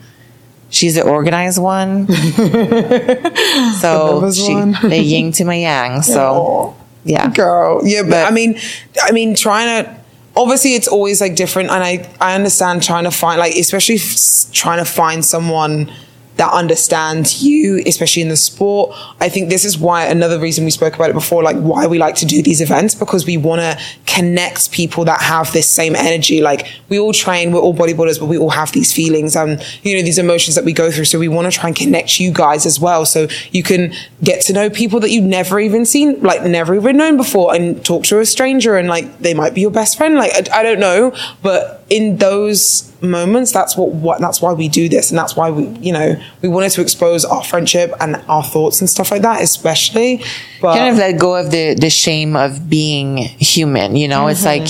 She's 0.70 0.96
the 0.96 1.02
organized 1.02 1.58
one, 1.62 2.06
so 3.80 4.30
she, 4.32 4.52
one. 4.54 4.72
the 4.82 4.98
yin 5.02 5.32
to 5.32 5.44
my 5.44 5.54
yang. 5.54 6.02
So 6.02 6.76
yeah, 7.04 7.30
girl 7.30 7.80
yeah 7.84 8.02
but, 8.02 8.10
But- 8.10 8.26
i 8.26 8.30
mean 8.30 8.58
i 9.02 9.12
mean 9.12 9.34
trying 9.34 9.84
to 9.84 9.97
obviously 10.38 10.74
it's 10.74 10.88
always 10.88 11.20
like 11.20 11.34
different 11.34 11.68
and 11.70 11.82
i 11.84 12.08
i 12.20 12.34
understand 12.34 12.82
trying 12.82 13.04
to 13.04 13.10
find 13.10 13.38
like 13.38 13.54
especially 13.56 13.96
f- 13.96 14.52
trying 14.52 14.78
to 14.78 14.84
find 14.84 15.24
someone 15.24 15.92
that 16.38 16.52
understands 16.52 17.42
you 17.42 17.82
especially 17.84 18.22
in 18.22 18.28
the 18.28 18.36
sport. 18.36 18.96
I 19.20 19.28
think 19.28 19.50
this 19.50 19.64
is 19.64 19.76
why 19.76 20.04
another 20.06 20.38
reason 20.38 20.64
we 20.64 20.70
spoke 20.70 20.94
about 20.94 21.10
it 21.10 21.12
before 21.12 21.42
like 21.42 21.56
why 21.56 21.86
we 21.86 21.98
like 21.98 22.14
to 22.16 22.26
do 22.26 22.42
these 22.42 22.60
events 22.60 22.94
because 22.94 23.26
we 23.26 23.36
want 23.36 23.60
to 23.60 23.78
connect 24.06 24.70
people 24.70 25.04
that 25.04 25.20
have 25.20 25.52
this 25.52 25.68
same 25.68 25.96
energy. 25.96 26.40
Like 26.40 26.68
we 26.88 26.98
all 26.98 27.12
train 27.12 27.52
we're 27.52 27.60
all 27.60 27.74
bodybuilders 27.74 28.20
but 28.20 28.26
we 28.26 28.38
all 28.38 28.50
have 28.50 28.70
these 28.72 28.92
feelings 28.92 29.34
and 29.36 29.60
you 29.82 29.96
know 29.96 30.02
these 30.02 30.18
emotions 30.18 30.54
that 30.54 30.64
we 30.64 30.72
go 30.72 30.90
through. 30.92 31.06
So 31.06 31.18
we 31.18 31.28
want 31.28 31.52
to 31.52 31.58
try 31.58 31.68
and 31.68 31.76
connect 31.76 32.20
you 32.20 32.32
guys 32.32 32.66
as 32.66 32.78
well. 32.78 33.04
So 33.04 33.26
you 33.50 33.64
can 33.64 33.92
get 34.22 34.42
to 34.42 34.52
know 34.52 34.70
people 34.70 35.00
that 35.00 35.10
you've 35.10 35.24
never 35.24 35.58
even 35.58 35.84
seen 35.84 36.20
like 36.20 36.42
never 36.44 36.74
even 36.76 36.96
known 36.96 37.16
before 37.16 37.52
and 37.54 37.84
talk 37.84 38.04
to 38.04 38.20
a 38.20 38.26
stranger 38.26 38.76
and 38.76 38.88
like 38.88 39.18
they 39.18 39.34
might 39.34 39.54
be 39.54 39.60
your 39.60 39.72
best 39.72 39.98
friend. 39.98 40.14
Like 40.14 40.32
i, 40.34 40.60
I 40.60 40.62
don't 40.62 40.78
know 40.78 41.12
but 41.42 41.77
in 41.88 42.16
those 42.18 42.92
moments 43.00 43.52
that's 43.52 43.76
what, 43.76 43.90
what 43.90 44.20
that's 44.20 44.42
why 44.42 44.52
we 44.52 44.68
do 44.68 44.88
this 44.88 45.10
and 45.10 45.18
that's 45.18 45.34
why 45.36 45.50
we 45.50 45.66
you 45.78 45.92
know 45.92 46.20
we 46.42 46.48
wanted 46.48 46.70
to 46.70 46.80
expose 46.80 47.24
our 47.24 47.42
friendship 47.42 47.92
and 48.00 48.16
our 48.28 48.42
thoughts 48.42 48.80
and 48.80 48.90
stuff 48.90 49.10
like 49.10 49.22
that 49.22 49.40
especially 49.42 50.22
but 50.60 50.76
kind 50.76 50.90
of 50.90 50.96
let 50.98 51.18
go 51.18 51.36
of 51.36 51.50
the 51.50 51.74
the 51.74 51.90
shame 51.90 52.36
of 52.36 52.68
being 52.68 53.16
human. 53.16 53.96
You 53.96 54.08
know, 54.08 54.28
it's 54.28 54.44
like. 54.44 54.68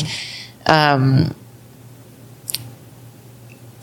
Um, 0.67 1.35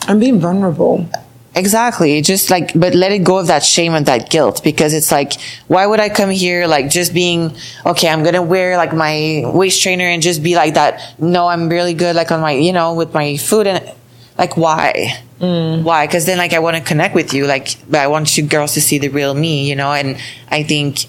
i'm 0.08 0.20
being 0.20 0.40
vulnerable 0.40 1.10
Exactly. 1.56 2.22
Just 2.22 2.52
like, 2.52 2.78
but 2.78 2.94
let 2.94 3.14
it 3.14 3.24
go 3.24 3.38
of 3.38 3.48
that 3.48 3.64
shame 3.64 3.94
and 3.94 4.06
that 4.08 4.30
guilt 4.30 4.62
because 4.62 4.94
it's 4.94 5.10
like, 5.10 5.34
why 5.68 5.86
would 5.88 6.02
I 6.02 6.10
come 6.10 6.30
here 6.30 6.68
like 6.68 6.90
just 6.90 7.14
being, 7.14 7.56
okay, 7.86 8.10
I'm 8.10 8.24
going 8.24 8.36
to 8.36 8.42
wear 8.42 8.76
like 8.76 8.94
my 8.94 9.44
waist 9.46 9.82
trainer 9.82 10.04
and 10.04 10.22
just 10.22 10.44
be 10.44 10.56
like 10.56 10.74
that. 10.74 11.16
No, 11.18 11.48
I'm 11.48 11.70
really 11.70 11.94
good 11.94 12.14
like 12.14 12.30
on 12.30 12.42
my, 12.42 12.52
you 12.52 12.74
know, 12.74 12.94
with 12.94 13.14
my 13.14 13.38
food 13.38 13.68
and 13.68 13.90
like, 14.38 14.58
why? 14.58 15.18
Mm. 15.40 15.84
Why? 15.84 16.06
Cause 16.08 16.26
then 16.26 16.38
like 16.38 16.52
I 16.52 16.60
want 16.60 16.76
to 16.76 16.84
connect 16.84 17.16
with 17.16 17.34
you. 17.34 17.46
Like, 17.46 17.78
but 17.90 18.02
I 18.02 18.08
want 18.08 18.38
you 18.38 18.46
girls 18.46 18.74
to 18.74 18.82
see 18.82 18.98
the 18.98 19.08
real 19.08 19.34
me, 19.34 19.70
you 19.70 19.78
know, 19.78 19.94
and 19.94 20.18
I 20.50 20.64
think 20.64 21.06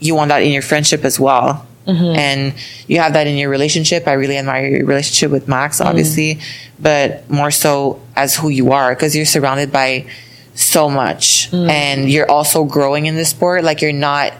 you 0.00 0.16
want 0.16 0.30
that 0.30 0.42
in 0.42 0.50
your 0.50 0.62
friendship 0.62 1.04
as 1.04 1.20
well. 1.20 1.64
Mm-hmm. 1.88 2.18
And 2.18 2.54
you 2.86 3.00
have 3.00 3.14
that 3.14 3.26
in 3.26 3.36
your 3.36 3.48
relationship. 3.48 4.06
I 4.06 4.12
really 4.12 4.36
admire 4.36 4.68
your 4.68 4.86
relationship 4.86 5.30
with 5.30 5.48
Max, 5.48 5.78
mm-hmm. 5.78 5.88
obviously, 5.88 6.40
but 6.78 7.28
more 7.30 7.50
so 7.50 8.00
as 8.14 8.36
who 8.36 8.50
you 8.50 8.72
are 8.72 8.94
because 8.94 9.16
you're 9.16 9.24
surrounded 9.24 9.72
by 9.72 10.06
so 10.54 10.90
much 10.90 11.50
mm. 11.50 11.68
and 11.70 12.10
you're 12.10 12.30
also 12.30 12.64
growing 12.64 13.06
in 13.06 13.16
the 13.16 13.24
sport. 13.24 13.64
Like 13.64 13.80
you're 13.80 13.92
not, 13.92 14.34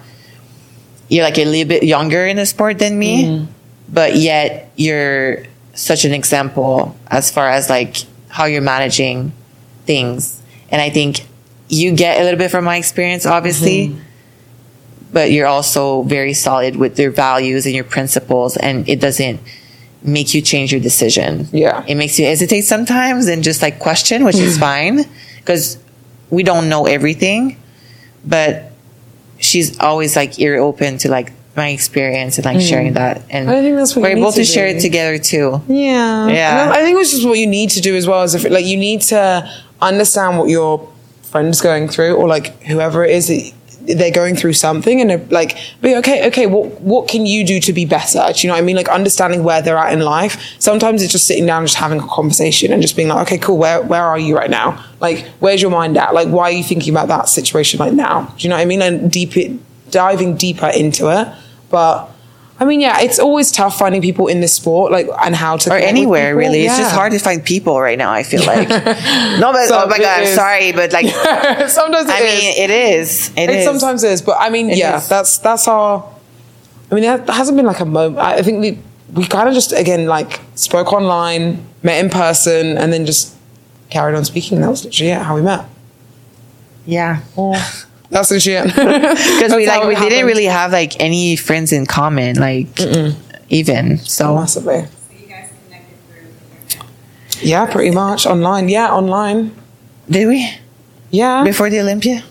you're 1.09 1.25
like 1.25 1.39
a 1.39 1.45
little 1.45 1.69
bit 1.69 1.85
younger 1.85 2.27
in 2.27 2.37
the 2.37 2.47
sport 2.47 2.79
than 2.79 2.99
me, 2.99 3.25
mm-hmm. 3.25 3.53
but 3.89 4.17
yet 4.17 4.71
you're 4.77 5.45
such 5.75 6.05
an 6.05 6.13
example 6.13 6.97
as 7.07 7.31
far 7.31 7.49
as 7.49 7.71
like 7.71 7.97
how 8.29 8.45
you're 8.45 8.61
managing 8.61 9.33
things. 9.87 10.43
And 10.71 10.83
I 10.83 10.91
think 10.91 11.27
you 11.69 11.95
get 11.95 12.21
a 12.21 12.25
little 12.25 12.39
bit 12.39 12.51
from 12.51 12.65
my 12.65 12.77
experience, 12.77 13.25
obviously 13.25 13.97
but 15.13 15.33
you're 15.33 15.47
also 15.47 16.03
very 16.03 16.35
solid 16.35 16.77
with 16.77 16.99
your 16.99 17.11
values 17.11 17.67
and 17.67 17.75
your 17.75 17.85
principles 17.85 18.57
and 18.57 18.89
it 18.89 19.01
doesn't 19.01 19.41
make 20.03 20.35
you 20.35 20.43
change 20.43 20.73
your 20.73 20.81
decision. 20.81 21.49
Yeah. 21.53 21.85
It 21.87 21.97
makes 21.97 22.19
you 22.19 22.27
hesitate 22.27 22.63
sometimes 22.63 23.27
and 23.27 23.43
just 23.43 23.63
like 23.63 23.79
question, 23.79 24.25
which 24.25 24.37
is 24.37 24.59
fine 24.69 25.05
because 25.39 25.79
we 26.31 26.43
don't 26.43 26.69
know 26.69 26.87
everything, 26.87 27.61
but 28.25 28.73
she's 29.39 29.79
always 29.81 30.17
like 30.17 30.39
ear 30.39 30.57
open 30.59 30.99
to 30.99 31.11
like 31.11 31.33
my 31.57 31.69
experience 31.71 32.39
and 32.39 32.45
like 32.45 32.61
sharing 32.61 32.93
mm. 32.93 32.95
that. 32.95 33.23
And 33.31 33.51
I 33.51 33.61
think 33.61 33.77
that's 33.77 33.97
what 33.97 34.03
we're 34.03 34.17
able 34.17 34.31
to 34.33 34.39
to 34.39 34.45
share 34.45 34.69
it 34.69 34.81
together 34.81 35.19
too. 35.19 35.61
Yeah. 35.69 36.29
Yeah. 36.29 36.73
I 36.73 36.83
think 36.83 36.99
it's 37.01 37.11
just 37.11 37.27
what 37.27 37.39
you 37.39 37.47
need 37.47 37.71
to 37.71 37.81
do 37.81 37.97
as 37.97 38.07
well. 38.07 38.23
Is 38.23 38.35
if 38.35 38.49
like 38.49 38.65
you 38.65 38.77
need 38.77 39.03
to 39.03 39.51
understand 39.81 40.39
what 40.39 40.49
your 40.49 40.89
friend's 41.23 41.61
going 41.61 41.89
through, 41.89 42.15
or 42.15 42.29
like 42.29 42.63
whoever 42.63 43.05
it 43.05 43.11
is 43.11 43.29
that 43.29 43.53
they're 43.97 44.11
going 44.11 44.37
through 44.37 44.53
something, 44.53 45.01
and 45.01 45.31
like 45.33 45.57
be 45.81 45.97
okay. 45.97 46.27
Okay, 46.29 46.47
what 46.47 46.81
what 46.81 47.09
can 47.09 47.27
you 47.27 47.45
do 47.45 47.61
to 47.61 47.73
be 47.73 47.85
better? 47.85 48.25
Do 48.33 48.41
you 48.41 48.49
know 48.49 48.55
what 48.55 48.63
I 48.63 48.65
mean? 48.65 48.77
Like 48.77 48.89
understanding 48.89 49.45
where 49.45 49.63
they're 49.63 49.77
at 49.77 49.93
in 49.93 50.01
life. 50.01 50.57
Sometimes 50.59 51.03
it's 51.03 51.13
just 51.13 51.27
sitting 51.27 51.47
down, 51.47 51.63
and 51.63 51.69
just 51.69 51.79
having 51.79 52.01
a 52.01 52.07
conversation, 52.07 52.73
and 52.73 52.83
just 52.83 52.97
being 52.97 53.09
like, 53.09 53.27
okay, 53.27 53.39
cool. 53.39 53.59
Where 53.59 53.83
where 53.83 54.05
are 54.05 54.19
you 54.19 54.37
right 54.37 54.51
now? 54.51 54.85
Like, 55.01 55.27
where's 55.41 55.63
your 55.63 55.71
mind 55.71 55.97
at? 55.97 56.15
Like, 56.15 56.29
why 56.29 56.45
are 56.45 56.53
you 56.53 56.65
thinking 56.65 56.93
about 56.93 57.09
that 57.09 57.29
situation 57.29 57.81
like 57.81 57.93
now? 57.93 58.33
Do 58.37 58.43
you 58.43 58.49
know 58.51 58.57
what 58.57 58.63
I 58.63 58.67
mean? 58.67 58.83
And 58.83 59.11
deep 59.11 59.35
diving 59.91 60.37
deeper 60.37 60.69
into 60.69 61.09
it, 61.11 61.29
but. 61.71 62.11
I 62.61 62.65
mean, 62.65 62.81
yeah, 62.81 63.01
it's 63.01 63.21
always 63.21 63.53
tough 63.53 63.79
finding 63.79 64.03
people 64.03 64.27
in 64.27 64.41
this 64.41 64.53
sport, 64.53 64.91
like, 64.91 65.07
and 65.25 65.35
how 65.37 65.57
to 65.59 65.71
or 65.73 65.77
anywhere 65.77 66.35
really. 66.37 66.65
It's 66.67 66.77
just 66.77 66.93
hard 66.93 67.13
to 67.13 67.19
find 67.21 67.45
people 67.45 67.81
right 67.81 67.97
now. 67.97 68.11
I 68.11 68.25
feel 68.25 68.45
like 68.45 68.69
no, 68.69 69.53
but 69.53 69.69
So 69.69 69.83
oh 69.85 69.87
my 69.89 69.99
god, 69.99 70.23
is. 70.23 70.35
sorry, 70.35 70.73
but 70.73 70.93
like 70.93 71.07
sometimes 71.71 72.09
it 72.09 72.15
I 72.15 72.21
is. 72.23 72.43
mean, 72.43 72.55
it 72.65 72.71
is. 72.71 73.29
It 73.37 73.39
it 73.39 73.51
is. 73.51 73.65
sometimes 73.65 74.03
is, 74.03 74.23
but 74.23 74.37
I 74.41 74.51
mean, 74.51 74.71
It 74.71 74.79
yeah, 74.79 74.97
is. 74.99 75.09
that's 75.09 75.39
that's 75.39 75.69
our. 75.69 76.05
I 76.91 76.95
mean, 76.95 77.05
that 77.05 77.29
hasn't 77.31 77.57
been 77.57 77.67
like 77.67 77.81
a 77.81 77.85
moment. 77.85 78.19
I 78.19 78.43
think 78.43 78.61
we 78.61 78.79
we 79.15 79.25
kind 79.27 79.49
of 79.49 79.55
just 79.55 79.73
again 79.73 80.07
like 80.07 80.41
spoke 80.57 80.93
online, 80.93 81.65
met 81.85 82.03
in 82.05 82.11
person, 82.11 82.77
and 82.77 82.93
then 82.93 83.07
just 83.07 83.37
carried 83.91 84.17
on 84.17 84.25
speaking. 84.25 84.61
That 84.63 84.71
was 84.71 84.85
literally 84.85 85.13
it, 85.13 85.23
how 85.23 85.37
we 85.37 85.43
met. 85.43 85.65
yeah. 86.87 87.21
That's 88.11 88.29
the 88.31 88.41
shit. 88.41 88.65
Because 88.75 89.55
we 89.55 89.67
like 89.67 89.87
we 89.87 89.95
didn't 89.95 90.27
really 90.27 90.47
have 90.47 90.73
like 90.73 90.99
any 91.01 91.37
friends 91.37 91.73
in 91.73 91.85
common, 91.87 92.37
like 92.37 92.69
even 93.51 93.99
so. 93.99 94.35
massively. 94.35 94.85
So 94.85 95.15
you 95.21 95.27
guys 95.29 95.51
connected 95.67 95.97
through 96.09 96.29
the 96.29 96.79
internet. 96.79 97.43
Yeah, 97.45 97.67
pretty 97.67 97.91
much 97.95 98.27
online. 98.27 98.69
Yeah, 98.69 98.91
online. 98.93 99.53
Did 100.09 100.27
we 100.29 100.49
Yeah. 101.11 101.45
before 101.45 101.69
the 101.71 101.81
Olympia? 101.81 102.23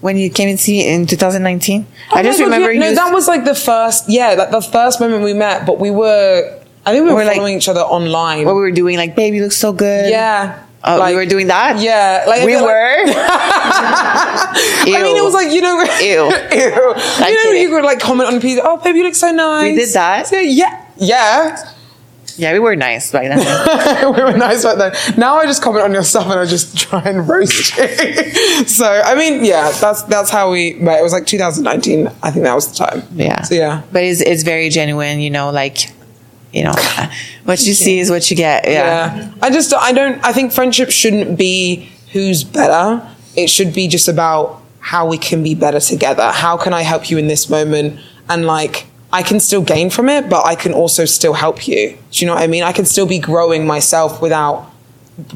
When 0.00 0.16
you 0.16 0.30
came 0.30 0.48
and 0.48 0.58
see 0.58 0.86
in 0.88 1.06
2019, 1.06 1.84
Oh 2.12 2.16
I 2.16 2.22
just 2.22 2.38
God, 2.38 2.44
remember 2.46 2.72
yeah, 2.72 2.74
you. 2.74 2.80
No, 2.80 2.94
that 2.94 3.12
was 3.12 3.28
like 3.28 3.44
the 3.44 3.54
first. 3.54 4.08
Yeah, 4.08 4.32
like 4.38 4.50
the 4.50 4.62
first 4.62 4.98
moment 5.00 5.24
we 5.24 5.34
met. 5.34 5.66
But 5.66 5.78
we 5.78 5.90
were. 5.90 6.56
I 6.86 6.92
think 6.92 7.04
we 7.04 7.10
were, 7.10 7.16
We're, 7.16 7.24
like- 7.26 7.36
following 7.36 7.56
each 7.56 7.68
other 7.68 7.80
online. 7.82 8.46
what 8.46 8.54
we 8.54 8.62
were 8.62 8.70
doing, 8.70 8.96
like, 8.96 9.14
baby, 9.14 9.42
looks 9.42 9.58
so 9.58 9.72
good. 9.74 10.08
yeah. 10.08 10.62
Oh, 10.82 10.98
like, 10.98 11.10
we 11.10 11.16
were 11.16 11.26
doing 11.26 11.48
that. 11.48 11.78
Yeah, 11.78 12.24
like 12.26 12.44
we 12.44 12.52
feel 12.52 12.64
like- 12.64 13.06
were. 13.06 13.12
I 13.72 15.02
mean, 15.02 15.16
it 15.16 15.22
was 15.22 15.34
like 15.34 15.52
you 15.52 15.60
know, 15.60 15.82
Ew. 16.00 16.06
ew. 16.06 16.20
you 16.24 16.70
know, 16.70 16.94
kidding. 17.18 17.62
you 17.62 17.68
could 17.68 17.84
like 17.84 18.00
comment 18.00 18.32
on 18.32 18.40
people. 18.40 18.64
Oh, 18.66 18.76
baby, 18.78 18.98
you 18.98 19.04
look 19.04 19.14
so 19.14 19.30
nice. 19.30 19.70
We 19.72 19.76
did 19.76 19.90
that? 19.94 20.30
Yeah, 20.32 20.40
yeah, 20.40 20.86
yeah. 20.96 21.56
yeah, 22.36 22.52
we 22.54 22.58
were 22.60 22.76
nice 22.76 23.10
back 23.12 23.28
then. 23.28 24.14
we 24.14 24.22
were 24.22 24.36
nice 24.36 24.64
back 24.64 24.78
then. 24.78 25.18
Now 25.18 25.36
I 25.36 25.44
just 25.44 25.62
comment 25.62 25.84
on 25.84 25.92
your 25.92 26.02
stuff 26.02 26.24
and 26.26 26.40
I 26.40 26.46
just 26.46 26.78
try 26.78 27.02
and 27.02 27.28
roast 27.28 27.76
you. 27.76 28.64
so 28.66 28.86
I 28.86 29.14
mean, 29.14 29.44
yeah, 29.44 29.70
that's 29.72 30.02
that's 30.04 30.30
how 30.30 30.50
we 30.50 30.74
met. 30.74 31.00
It 31.00 31.02
was 31.02 31.12
like 31.12 31.26
2019. 31.26 32.08
I 32.22 32.30
think 32.30 32.44
that 32.44 32.54
was 32.54 32.68
the 32.70 32.84
time. 32.86 33.02
Yeah. 33.14 33.42
So 33.42 33.54
yeah. 33.54 33.82
but 33.92 34.02
it's 34.02 34.20
it's 34.22 34.42
very 34.44 34.70
genuine. 34.70 35.20
You 35.20 35.30
know, 35.30 35.50
like, 35.50 35.90
you 36.52 36.64
know, 36.64 36.74
uh, 36.76 37.10
what 37.44 37.64
you 37.64 37.74
see 37.74 37.98
is 37.98 38.10
what 38.10 38.30
you 38.30 38.36
get. 38.36 38.64
Yeah. 38.66 39.16
Yeah. 39.16 39.32
I 39.42 39.50
just 39.50 39.72
I 39.74 39.92
don't 39.92 40.22
I 40.24 40.32
think 40.32 40.52
friendship 40.52 40.90
shouldn't 40.90 41.38
be 41.38 41.90
who's 42.12 42.44
better. 42.44 43.06
It 43.36 43.48
should 43.48 43.72
be 43.72 43.88
just 43.88 44.08
about 44.08 44.62
how 44.80 45.06
we 45.06 45.18
can 45.18 45.42
be 45.42 45.54
better 45.54 45.80
together. 45.80 46.32
How 46.32 46.56
can 46.56 46.72
I 46.72 46.82
help 46.82 47.10
you 47.10 47.18
in 47.18 47.28
this 47.28 47.48
moment? 47.48 48.00
And 48.28 48.46
like 48.46 48.86
I 49.12 49.22
can 49.22 49.40
still 49.40 49.62
gain 49.62 49.90
from 49.90 50.08
it, 50.08 50.28
but 50.28 50.46
I 50.46 50.54
can 50.54 50.72
also 50.72 51.04
still 51.04 51.34
help 51.34 51.66
you. 51.66 51.98
Do 52.10 52.20
you 52.20 52.26
know 52.26 52.34
what 52.34 52.42
I 52.42 52.46
mean? 52.46 52.62
I 52.62 52.72
can 52.72 52.84
still 52.84 53.06
be 53.06 53.18
growing 53.18 53.66
myself 53.66 54.22
without 54.22 54.69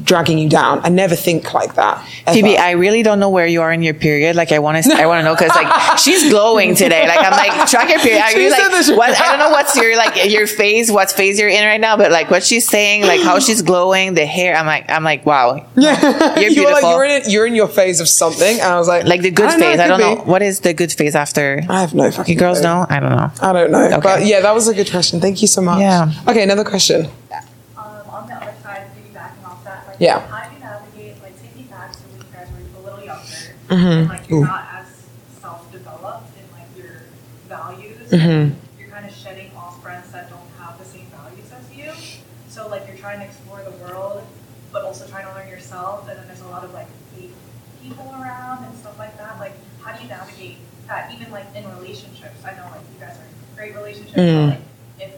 dragging 0.03 0.37
you 0.39 0.49
down. 0.49 0.79
I 0.83 0.89
never 0.89 1.15
think 1.15 1.53
like 1.53 1.75
that. 1.75 2.03
ever. 2.25 2.33
Phoebe, 2.35 2.57
I 2.57 2.71
really 2.71 3.03
don't 3.03 3.19
know 3.19 3.29
where 3.29 3.45
you 3.45 3.61
are 3.61 3.71
in 3.71 3.83
your 3.83 3.93
period. 3.93 4.35
Like, 4.35 4.51
I 4.51 4.59
want 4.59 4.83
to, 4.83 4.93
I 4.93 5.05
want 5.05 5.19
to 5.19 5.23
know 5.23 5.35
because 5.35 5.55
like 5.55 5.97
she's 5.99 6.29
glowing 6.29 6.73
today. 6.75 7.07
Like, 7.07 7.19
I'm 7.19 7.31
like 7.31 7.69
track 7.69 7.89
your 7.89 7.99
period. 7.99 8.21
I 8.21 8.33
She 8.33 8.49
said 8.49 8.67
like 8.69 8.97
what 8.97 9.19
I 9.19 9.29
don't 9.29 9.39
know 9.39 9.49
what's 9.51 9.75
your 9.75 9.95
like 9.95 10.31
your 10.31 10.47
phase, 10.47 10.91
what 10.91 11.11
phase 11.11 11.39
you're 11.39 11.49
in 11.49 11.63
right 11.65 11.79
now, 11.79 11.97
but 11.97 12.11
like 12.11 12.31
what 12.31 12.43
she's 12.43 12.67
saying, 12.67 13.03
like 13.03 13.21
how 13.21 13.39
she's 13.39 13.61
glowing, 13.61 14.13
the 14.15 14.25
hair. 14.25 14.55
I'm 14.55 14.65
like, 14.65 14.89
I'm 14.89 15.03
like, 15.03 15.25
wow, 15.25 15.67
Yeah. 15.75 16.39
You're 16.39 16.49
you 16.55 16.63
were 16.65 16.71
like 16.71 16.81
beautiful. 16.81 16.89
you're 16.91 17.03
in 17.05 17.11
it, 17.11 17.29
you're 17.29 17.45
in 17.45 17.55
your 17.55 17.67
phase 17.67 17.99
of 17.99 18.07
something. 18.09 18.55
And 18.59 18.63
I 18.63 18.77
was 18.79 18.87
like 18.87 19.05
like 19.05 19.21
the 19.21 19.31
good 19.31 19.45
I 19.45 19.51
don't 19.51 19.59
know, 19.59 19.65
phase. 19.71 19.79
I 19.79 19.87
don't 19.87 19.99
could 19.99 20.17
know 20.25 20.31
what 20.31 20.41
is 20.41 20.61
the 20.61 20.73
good 20.73 20.91
phase 20.91 21.15
after. 21.15 21.61
I 21.69 21.81
have 21.81 21.93
no 21.93 22.09
fucking 22.09 22.33
You 22.33 22.39
girls 22.39 22.61
know? 22.61 22.85
I 22.89 22.99
don't 22.99 23.11
know. 23.11 23.31
I 23.41 23.53
don't 23.53 23.71
know. 23.71 23.85
Okay. 23.85 23.99
But 24.01 24.25
yeah, 24.25 24.41
that 24.41 24.53
was 24.55 24.67
a 24.67 24.73
good 24.73 24.89
question. 24.89 25.19
Thank 25.21 25.41
you 25.41 25.47
so 25.47 25.61
much. 25.61 25.79
Yeah. 25.79 26.11
Okay, 26.27 26.41
another 26.43 26.63
question. 26.63 27.05
Um, 27.05 27.83
on 28.09 28.27
the 28.27 28.33
other 28.35 28.53
side, 28.63 28.87
piggybacking 28.95 29.45
off 29.45 29.63
that, 29.63 29.84
like, 29.84 29.84
Yeah. 29.99 30.19
how 30.27 30.47
do 30.49 30.53
you 30.55 30.59
navigate, 30.59 31.21
like, 31.21 31.41
taking 31.41 31.65
back 31.67 31.91
to 31.93 31.99
when 31.99 32.17
you 32.21 32.33
guys 32.33 32.47
were 32.51 32.79
a 32.79 32.83
little 32.83 33.03
younger, 33.05 33.21
Mm-hmm. 33.69 33.87
and 33.87 34.09
like 34.09 34.29
you're 34.29 34.39
Ooh. 34.39 34.43
not 34.45 34.67
as 34.73 34.87
self-developed 35.41 36.29
in 36.37 36.45
like 36.57 36.69
your 36.77 37.01
values. 37.47 38.09
Mm-hmm. 38.11 38.53
You're 38.79 38.89
kind 38.89 39.05
of 39.05 39.11
shedding 39.13 39.51
off 39.55 39.81
friends 39.81 40.11
that 40.11 40.29
don't 40.29 40.49
have 40.59 40.77
the 40.77 40.85
same 40.85 41.07
values 41.07 41.51
as 41.51 41.65
you. 41.75 41.91
So 42.49 42.67
like 42.67 42.87
you're 42.87 42.97
trying 42.97 43.19
to 43.19 43.25
explore 43.25 43.61
the 43.63 43.71
world, 43.83 44.23
but 44.71 44.83
also 44.83 45.07
trying 45.07 45.25
to 45.25 45.33
learn 45.33 45.49
yourself. 45.49 46.07
And 46.09 46.17
then 46.19 46.27
there's 46.27 46.41
a 46.41 46.47
lot 46.47 46.63
of 46.63 46.73
like 46.73 46.87
fake 47.15 47.31
people 47.83 48.09
around 48.19 48.65
and 48.65 48.75
stuff 48.77 48.97
like 48.99 49.17
that. 49.17 49.39
Like, 49.39 49.53
how 49.81 49.95
do 49.95 50.03
you 50.03 50.09
navigate 50.09 50.57
that? 50.87 51.11
Even 51.13 51.31
like 51.31 51.45
in 51.55 51.67
relationships, 51.77 52.43
I 52.45 52.51
know 52.55 52.67
like 52.71 52.81
you 52.93 52.99
guys 52.99 53.17
are 53.17 53.23
in 53.25 53.55
great 53.55 53.75
relationships, 53.75 54.17
Mm. 54.17 54.49
but 54.49 54.59
like 54.59 55.11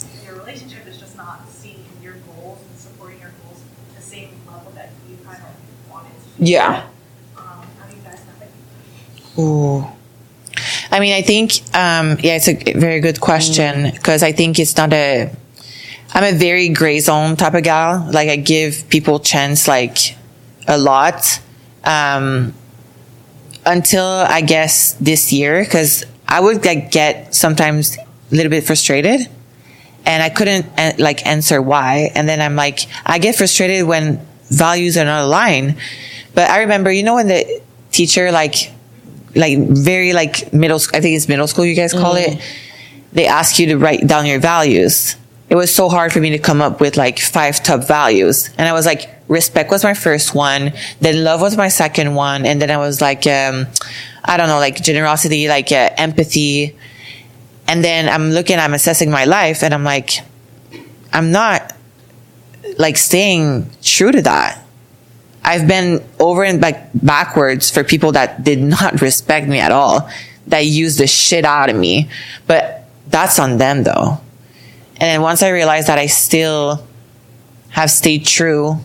if 0.00 0.24
your 0.24 0.34
relationship 0.36 0.86
is 0.86 0.98
just 0.98 1.16
not 1.16 1.48
seeing 1.48 1.84
your 2.02 2.14
goals 2.26 2.58
and 2.68 2.78
supporting 2.78 3.20
your 3.20 3.30
goals 3.44 3.60
the 3.96 4.02
same 4.02 4.30
level 4.46 4.72
that 4.72 4.90
you 5.08 5.16
kind 5.24 5.38
of 5.38 5.90
wanted 5.90 6.10
to. 6.10 6.44
Yeah. 6.44 6.86
Um, 7.36 7.44
how 7.78 7.86
do 7.88 7.96
you 7.96 8.02
guys 8.02 8.20
navigate? 8.26 9.38
Ooh. 9.38 9.86
I 10.90 11.00
mean, 11.00 11.14
I 11.14 11.22
think, 11.22 11.52
um, 11.74 12.18
yeah, 12.20 12.36
it's 12.36 12.48
a 12.48 12.54
very 12.74 13.00
good 13.00 13.20
question 13.20 13.90
because 13.90 14.22
I 14.22 14.32
think 14.32 14.58
it's 14.58 14.76
not 14.76 14.92
a, 14.92 15.30
I'm 16.14 16.34
a 16.34 16.36
very 16.36 16.68
gray 16.68 17.00
zone 17.00 17.36
type 17.36 17.54
of 17.54 17.62
gal. 17.62 18.08
Like 18.10 18.28
I 18.28 18.36
give 18.36 18.88
people 18.88 19.20
chance 19.20 19.68
like 19.68 20.16
a 20.66 20.78
lot. 20.78 21.40
Um, 21.84 22.54
until 23.64 24.04
I 24.04 24.40
guess 24.42 24.94
this 24.94 25.32
year, 25.32 25.64
cause 25.66 26.04
I 26.28 26.40
would 26.40 26.64
like 26.64 26.90
get 26.90 27.34
sometimes 27.34 27.96
a 27.98 28.34
little 28.34 28.50
bit 28.50 28.64
frustrated 28.64 29.28
and 30.06 30.22
I 30.22 30.30
couldn't 30.30 30.66
uh, 30.78 30.92
like 30.98 31.26
answer 31.26 31.60
why. 31.60 32.12
And 32.14 32.28
then 32.28 32.40
I'm 32.40 32.56
like, 32.56 32.86
I 33.04 33.18
get 33.18 33.34
frustrated 33.34 33.86
when 33.86 34.24
values 34.48 34.96
are 34.96 35.04
not 35.04 35.24
aligned. 35.24 35.76
But 36.32 36.48
I 36.48 36.60
remember, 36.60 36.90
you 36.92 37.02
know, 37.02 37.16
when 37.16 37.28
the 37.28 37.60
teacher 37.90 38.30
like, 38.30 38.72
like 39.34 39.58
very 39.58 40.12
like 40.12 40.52
middle, 40.52 40.78
school 40.78 40.96
I 40.96 41.00
think 41.00 41.16
it's 41.16 41.28
middle 41.28 41.46
school, 41.46 41.66
you 41.66 41.74
guys 41.74 41.92
call 41.92 42.14
it. 42.14 42.40
They 43.12 43.26
ask 43.26 43.58
you 43.58 43.66
to 43.68 43.76
write 43.76 44.06
down 44.06 44.26
your 44.26 44.38
values. 44.38 45.16
It 45.48 45.54
was 45.54 45.74
so 45.74 45.88
hard 45.88 46.12
for 46.12 46.20
me 46.20 46.30
to 46.30 46.38
come 46.38 46.60
up 46.60 46.80
with 46.80 46.96
like 46.96 47.18
five 47.18 47.62
top 47.62 47.86
values. 47.86 48.50
And 48.58 48.68
I 48.68 48.72
was 48.72 48.86
like, 48.86 49.08
respect 49.28 49.70
was 49.70 49.82
my 49.82 49.94
first 49.94 50.34
one. 50.34 50.72
Then 51.00 51.24
love 51.24 51.40
was 51.40 51.56
my 51.56 51.68
second 51.68 52.14
one. 52.14 52.46
And 52.46 52.60
then 52.60 52.70
I 52.70 52.78
was 52.78 53.00
like, 53.00 53.26
um, 53.26 53.66
I 54.24 54.36
don't 54.36 54.48
know, 54.48 54.58
like 54.58 54.82
generosity, 54.82 55.48
like 55.48 55.72
uh, 55.72 55.90
empathy. 55.96 56.76
And 57.68 57.82
then 57.82 58.08
I'm 58.08 58.30
looking, 58.30 58.58
I'm 58.58 58.74
assessing 58.74 59.10
my 59.10 59.24
life 59.24 59.62
and 59.62 59.74
I'm 59.74 59.84
like, 59.84 60.20
I'm 61.12 61.32
not 61.32 61.74
like 62.78 62.96
staying 62.96 63.70
true 63.82 64.12
to 64.12 64.22
that. 64.22 64.62
I've 65.42 65.68
been 65.68 66.04
over 66.18 66.44
and 66.44 66.60
back 66.60 66.90
backwards 66.94 67.70
for 67.70 67.84
people 67.84 68.12
that 68.12 68.42
did 68.42 68.60
not 68.60 69.00
respect 69.00 69.48
me 69.48 69.60
at 69.60 69.72
all, 69.72 70.08
that 70.48 70.60
used 70.60 70.98
the 70.98 71.06
shit 71.06 71.44
out 71.44 71.70
of 71.70 71.76
me. 71.76 72.10
But 72.46 72.84
that's 73.08 73.38
on 73.38 73.58
them 73.58 73.82
though. 73.82 74.20
And 74.98 75.02
then 75.02 75.22
once 75.22 75.42
I 75.42 75.50
realized 75.50 75.88
that 75.88 75.98
I 75.98 76.06
still 76.06 76.86
have 77.70 77.90
stayed 77.90 78.24
true 78.24 78.76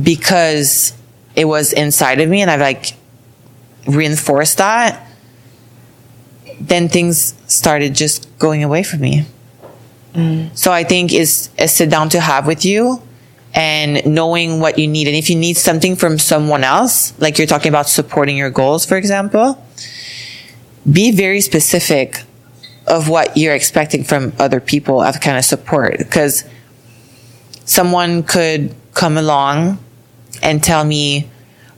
because 0.00 0.94
it 1.36 1.44
was 1.44 1.72
inside 1.72 2.20
of 2.20 2.28
me 2.28 2.40
and 2.40 2.50
I've 2.50 2.60
like 2.60 2.94
reinforced 3.86 4.58
that, 4.58 5.07
then 6.60 6.88
things 6.88 7.34
started 7.46 7.94
just 7.94 8.26
going 8.38 8.64
away 8.64 8.82
from 8.82 9.00
me. 9.00 9.26
Mm. 10.14 10.56
So 10.56 10.72
I 10.72 10.84
think 10.84 11.12
is 11.12 11.50
a 11.58 11.68
sit 11.68 11.90
down 11.90 12.08
to 12.10 12.20
have 12.20 12.46
with 12.46 12.64
you 12.64 13.02
and 13.54 14.04
knowing 14.06 14.60
what 14.60 14.78
you 14.78 14.86
need. 14.86 15.06
And 15.06 15.16
if 15.16 15.30
you 15.30 15.36
need 15.36 15.56
something 15.56 15.96
from 15.96 16.18
someone 16.18 16.64
else, 16.64 17.18
like 17.20 17.38
you're 17.38 17.46
talking 17.46 17.70
about 17.70 17.88
supporting 17.88 18.36
your 18.36 18.50
goals, 18.50 18.84
for 18.84 18.96
example, 18.96 19.64
be 20.90 21.12
very 21.12 21.40
specific 21.40 22.22
of 22.86 23.08
what 23.08 23.36
you're 23.36 23.54
expecting 23.54 24.02
from 24.04 24.32
other 24.38 24.60
people 24.60 25.02
of 25.02 25.20
kind 25.20 25.36
of 25.36 25.44
support. 25.44 25.98
Because 25.98 26.44
someone 27.64 28.22
could 28.22 28.74
come 28.94 29.16
along 29.18 29.78
and 30.42 30.62
tell 30.62 30.84
me, 30.84 31.28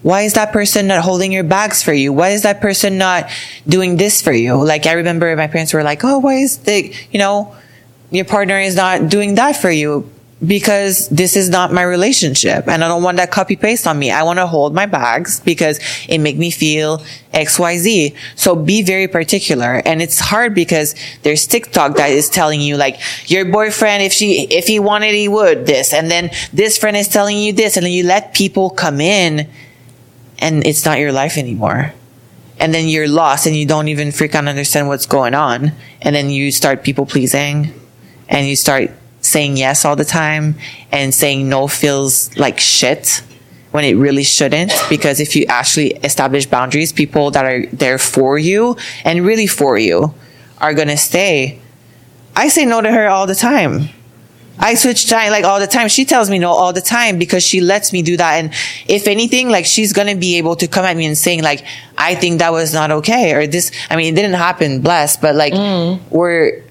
why 0.02 0.22
is 0.22 0.34
that 0.34 0.52
person 0.52 0.86
not 0.86 1.02
holding 1.02 1.32
your 1.32 1.44
bags 1.44 1.82
for 1.82 1.92
you? 1.92 2.12
Why 2.12 2.30
is 2.30 2.42
that 2.42 2.60
person 2.60 2.96
not 2.96 3.30
doing 3.68 3.96
this 3.96 4.22
for 4.22 4.32
you? 4.32 4.54
Like 4.56 4.86
I 4.86 4.92
remember 4.92 5.34
my 5.36 5.46
parents 5.46 5.74
were 5.74 5.82
like, 5.82 6.04
oh, 6.04 6.18
why 6.18 6.36
is 6.36 6.58
the, 6.58 6.94
you 7.10 7.18
know, 7.18 7.54
your 8.10 8.24
partner 8.24 8.58
is 8.58 8.76
not 8.76 9.08
doing 9.08 9.34
that 9.34 9.56
for 9.56 9.70
you 9.70 10.10
because 10.44 11.06
this 11.10 11.36
is 11.36 11.50
not 11.50 11.70
my 11.70 11.82
relationship 11.82 12.66
and 12.66 12.82
I 12.82 12.88
don't 12.88 13.02
want 13.02 13.18
that 13.18 13.30
copy 13.30 13.56
paste 13.56 13.86
on 13.86 13.98
me. 13.98 14.10
I 14.10 14.22
want 14.22 14.38
to 14.38 14.46
hold 14.46 14.74
my 14.74 14.86
bags 14.86 15.38
because 15.40 15.78
it 16.08 16.18
make 16.18 16.38
me 16.38 16.50
feel 16.50 17.04
XYZ. 17.34 18.16
So 18.36 18.56
be 18.56 18.82
very 18.82 19.06
particular. 19.06 19.82
And 19.84 20.00
it's 20.00 20.18
hard 20.18 20.54
because 20.54 20.94
there's 21.22 21.46
TikTok 21.46 21.96
that 21.96 22.10
is 22.10 22.30
telling 22.30 22.62
you 22.62 22.78
like 22.78 22.98
your 23.30 23.44
boyfriend, 23.44 24.02
if 24.02 24.14
she, 24.14 24.46
if 24.50 24.66
he 24.66 24.80
wanted, 24.80 25.14
he 25.14 25.28
would 25.28 25.66
this. 25.66 25.92
And 25.92 26.10
then 26.10 26.30
this 26.54 26.78
friend 26.78 26.96
is 26.96 27.08
telling 27.08 27.36
you 27.36 27.52
this. 27.52 27.76
And 27.76 27.84
then 27.84 27.92
you 27.92 28.04
let 28.04 28.32
people 28.32 28.70
come 28.70 29.02
in 29.02 29.46
and 30.40 30.66
it's 30.66 30.84
not 30.84 30.98
your 30.98 31.12
life 31.12 31.36
anymore. 31.38 31.92
and 32.60 32.74
then 32.74 32.88
you're 32.88 33.08
lost 33.08 33.46
and 33.46 33.56
you 33.56 33.64
don't 33.64 33.88
even 33.88 34.08
freaking 34.08 34.46
understand 34.46 34.86
what's 34.86 35.06
going 35.06 35.34
on. 35.34 35.72
And 36.02 36.14
then 36.14 36.28
you 36.28 36.52
start 36.52 36.84
people 36.84 37.06
pleasing 37.06 37.72
and 38.28 38.46
you 38.46 38.54
start 38.54 38.90
saying 39.22 39.56
yes 39.56 39.86
all 39.86 39.96
the 39.96 40.04
time 40.04 40.56
and 40.92 41.14
saying 41.14 41.48
no 41.48 41.68
feels 41.68 42.36
like 42.36 42.60
shit 42.60 43.22
when 43.72 43.84
it 43.84 43.94
really 43.94 44.24
shouldn't. 44.24 44.72
Because 44.90 45.20
if 45.20 45.34
you 45.36 45.46
actually 45.48 45.92
establish 46.04 46.44
boundaries, 46.44 46.92
people 46.92 47.30
that 47.30 47.46
are 47.46 47.64
there 47.72 47.96
for 47.96 48.38
you 48.38 48.76
and 49.04 49.24
really 49.24 49.46
for 49.46 49.78
you 49.78 50.12
are 50.58 50.74
going 50.74 50.88
to 50.88 50.98
stay. 50.98 51.58
I 52.36 52.48
say 52.48 52.66
no 52.66 52.82
to 52.82 52.92
her 52.92 53.08
all 53.08 53.26
the 53.26 53.34
time. 53.34 53.88
I 54.60 54.74
switch 54.74 55.08
time 55.08 55.30
like 55.30 55.44
all 55.44 55.58
the 55.58 55.66
time. 55.66 55.88
She 55.88 56.04
tells 56.04 56.28
me 56.28 56.38
no 56.38 56.50
all 56.50 56.72
the 56.74 56.82
time 56.82 57.18
because 57.18 57.42
she 57.42 57.62
lets 57.62 57.94
me 57.94 58.02
do 58.02 58.18
that. 58.18 58.34
And 58.34 58.52
if 58.86 59.08
anything, 59.08 59.48
like 59.48 59.64
she's 59.64 59.94
gonna 59.94 60.16
be 60.16 60.36
able 60.36 60.54
to 60.56 60.68
come 60.68 60.84
at 60.84 60.96
me 60.96 61.06
and 61.06 61.16
saying 61.16 61.42
like, 61.42 61.64
I 61.96 62.14
think 62.14 62.40
that 62.40 62.52
was 62.52 62.74
not 62.74 62.90
okay 62.90 63.32
or 63.32 63.46
this. 63.46 63.72
I 63.88 63.96
mean, 63.96 64.12
it 64.12 64.16
didn't 64.16 64.36
happen, 64.36 64.82
blessed, 64.82 65.22
but 65.22 65.34
like 65.34 65.54
mm. 65.54 65.98
we're 66.10 66.62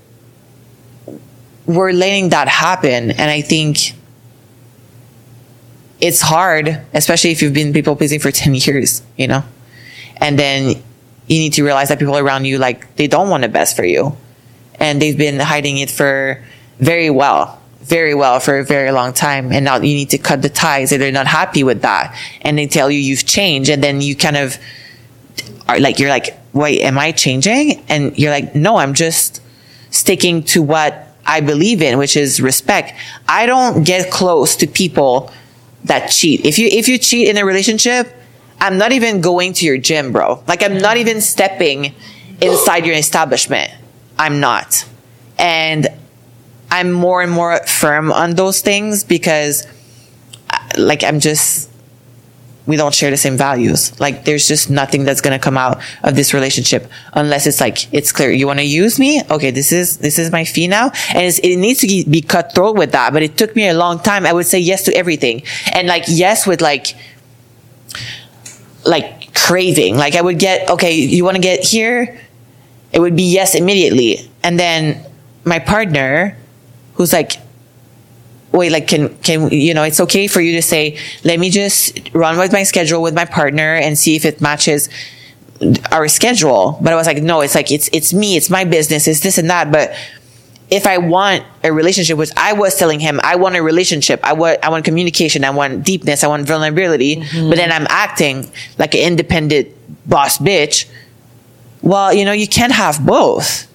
we're 1.66 1.92
letting 1.92 2.30
that 2.30 2.48
happen, 2.48 3.12
and 3.12 3.30
I 3.30 3.42
think 3.42 3.94
it's 6.00 6.22
hard, 6.22 6.80
especially 6.94 7.32
if 7.32 7.42
you've 7.42 7.54
been 7.54 7.74
people 7.74 7.96
pleasing 7.96 8.20
for 8.20 8.32
ten 8.44 8.54
years, 8.54 9.02
you 9.18 9.28
know, 9.28 9.44
and 10.18 10.38
then 10.38 10.76
you 11.28 11.40
need 11.40 11.54
to 11.54 11.64
realize 11.64 11.90
that 11.90 11.98
people 11.98 12.18
around 12.18 12.46
you 12.46 12.60
like 12.60 12.96
they 12.98 13.08
don't 13.08 13.30
want 13.30 13.42
the 13.42 13.50
best 13.50 13.76
for 13.76 13.84
you, 13.84 14.16
and 14.76 15.02
they've 15.02 15.18
been 15.18 15.40
hiding 15.40 15.80
it 15.80 15.90
for 15.90 16.44
very 16.80 17.10
well 17.10 17.59
very 17.82 18.14
well 18.14 18.40
for 18.40 18.60
a 18.60 18.64
very 18.64 18.92
long 18.92 19.14
time 19.14 19.52
and 19.52 19.64
now 19.64 19.78
you 19.78 19.96
need 19.96 20.10
to 20.10 20.18
cut 20.18 20.42
the 20.42 20.50
ties 20.50 20.92
and 20.92 21.02
they're 21.02 21.12
not 21.12 21.28
happy 21.28 21.64
with 21.64 21.82
that 21.82 22.16
and 22.42 22.58
they 22.58 22.68
tell 22.68 22.92
you 22.92 23.00
you've 23.00 23.26
changed 23.26 23.70
and 23.70 23.84
then 23.84 24.02
you 24.02 24.16
kind 24.16 24.36
of 24.36 24.58
are 25.68 25.80
like 25.80 25.98
you're 25.98 26.10
like 26.10 26.38
wait 26.52 26.82
am 26.82 26.98
i 26.98 27.12
changing? 27.12 27.84
And 27.88 28.18
you're 28.18 28.32
like 28.32 28.54
no 28.54 28.78
i'm 28.78 28.94
just 28.94 29.42
sticking 29.92 30.44
to 30.44 30.62
what 30.62 31.08
i 31.26 31.40
believe 31.40 31.82
in 31.82 31.98
which 31.98 32.18
is 32.18 32.42
respect. 32.42 32.94
I 33.28 33.46
don't 33.46 33.84
get 33.86 34.12
close 34.12 34.56
to 34.58 34.68
people 34.68 35.32
that 35.86 36.10
cheat. 36.10 36.46
If 36.46 36.60
you 36.60 36.68
if 36.68 36.88
you 36.90 36.98
cheat 36.98 37.30
in 37.30 37.38
a 37.38 37.46
relationship 37.46 38.14
i'm 38.60 38.78
not 38.78 38.92
even 38.92 39.22
going 39.22 39.54
to 39.54 39.66
your 39.66 39.78
gym 39.78 40.12
bro. 40.12 40.44
Like 40.48 40.64
i'm 40.64 40.80
not 40.80 40.98
even 40.98 41.22
stepping 41.22 41.96
inside 42.42 42.86
your 42.86 42.96
establishment. 42.96 43.72
I'm 44.18 44.42
not. 44.42 44.86
And 45.38 45.88
I'm 46.72 46.92
more 46.92 47.22
and 47.22 47.32
more 47.32 47.60
firm 47.66 48.12
on 48.12 48.36
those 48.36 48.62
things 48.62 49.04
because 49.04 49.66
uh, 50.50 50.58
like 50.78 51.04
I'm 51.04 51.20
just 51.20 51.70
we 52.70 52.76
don't 52.78 52.94
share 52.94 53.10
the 53.10 53.18
same 53.18 53.36
values. 53.36 54.00
Like 54.00 54.26
there's 54.26 54.48
just 54.48 54.70
nothing 54.70 55.04
that's 55.04 55.22
going 55.22 55.38
to 55.38 55.44
come 55.44 55.58
out 55.58 55.82
of 56.04 56.16
this 56.16 56.36
relationship 56.36 56.88
unless 57.14 57.48
it's 57.48 57.60
like 57.60 57.92
it's 57.92 58.12
clear 58.12 58.30
you 58.30 58.46
want 58.46 58.60
to 58.60 58.66
use 58.66 59.00
me. 59.00 59.24
Okay, 59.30 59.50
this 59.50 59.72
is 59.72 59.98
this 59.98 60.20
is 60.20 60.32
my 60.32 60.46
fee 60.46 60.68
now, 60.68 60.92
and 61.16 61.40
it 61.44 61.58
needs 61.58 61.80
to 61.80 61.88
be 61.88 62.22
cutthroat 62.22 62.78
with 62.78 62.92
that. 62.92 63.12
But 63.12 63.24
it 63.24 63.38
took 63.38 63.56
me 63.56 63.68
a 63.68 63.74
long 63.74 63.98
time. 63.98 64.24
I 64.26 64.34
would 64.34 64.46
say 64.46 64.60
yes 64.60 64.84
to 64.84 64.96
everything, 64.96 65.42
and 65.74 65.88
like 65.88 66.04
yes 66.08 66.46
with 66.46 66.62
like 66.62 66.96
like 68.86 69.34
craving. 69.34 69.98
Like 69.98 70.16
I 70.16 70.22
would 70.22 70.38
get 70.38 70.70
okay, 70.70 70.94
you 70.94 71.26
want 71.26 71.36
to 71.38 71.42
get 71.42 71.64
here, 71.64 72.22
it 72.92 73.00
would 73.00 73.16
be 73.16 73.24
yes 73.24 73.56
immediately, 73.56 74.30
and 74.44 74.60
then 74.60 75.04
my 75.44 75.58
partner 75.58 76.38
who's 77.00 77.14
like 77.14 77.38
wait 78.52 78.72
like 78.72 78.88
can 78.88 79.16
can 79.20 79.50
you 79.50 79.74
know 79.74 79.84
it's 79.84 80.00
okay 80.00 80.28
for 80.28 80.42
you 80.42 80.54
to 80.54 80.62
say 80.62 80.98
let 81.24 81.40
me 81.40 81.50
just 81.50 82.14
run 82.14 82.38
with 82.38 82.52
my 82.52 82.64
schedule 82.64 83.02
with 83.02 83.16
my 83.16 83.26
partner 83.26 83.74
and 83.76 83.98
see 83.98 84.16
if 84.16 84.26
it 84.26 84.42
matches 84.42 84.90
our 85.92 86.08
schedule. 86.08 86.78
But 86.82 86.94
i 86.94 86.96
was 86.96 87.08
like 87.08 87.24
no 87.24 87.42
it's 87.42 87.56
like 87.56 87.72
it's 87.72 87.90
it's 87.94 88.14
me 88.14 88.38
it's 88.38 88.50
my 88.50 88.66
business 88.66 89.08
it's 89.08 89.22
this 89.22 89.38
and 89.38 89.50
that. 89.50 89.72
But 89.72 89.94
if 90.70 90.86
i 90.86 90.98
want 91.00 91.44
a 91.64 91.74
relationship 91.74 92.18
which 92.18 92.30
i 92.38 92.54
was 92.54 92.76
telling 92.76 93.00
him 93.00 93.20
i 93.24 93.36
want 93.36 93.56
a 93.56 93.64
relationship 93.64 94.20
i 94.24 94.34
want 94.34 94.64
i 94.64 94.70
want 94.70 94.86
communication 94.86 95.44
i 95.44 95.50
want 95.50 95.84
deepness 95.84 96.24
i 96.24 96.28
want 96.28 96.46
vulnerability 96.46 97.16
but 97.16 97.56
then 97.56 97.72
i'm 97.72 97.88
acting 97.90 98.48
like 98.78 98.94
an 98.94 99.02
independent 99.02 99.68
boss 100.08 100.38
bitch 100.38 100.88
well 101.82 102.14
you 102.14 102.24
know 102.24 102.32
you 102.32 102.48
can't 102.48 102.72
have 102.72 103.04
both 103.04 103.69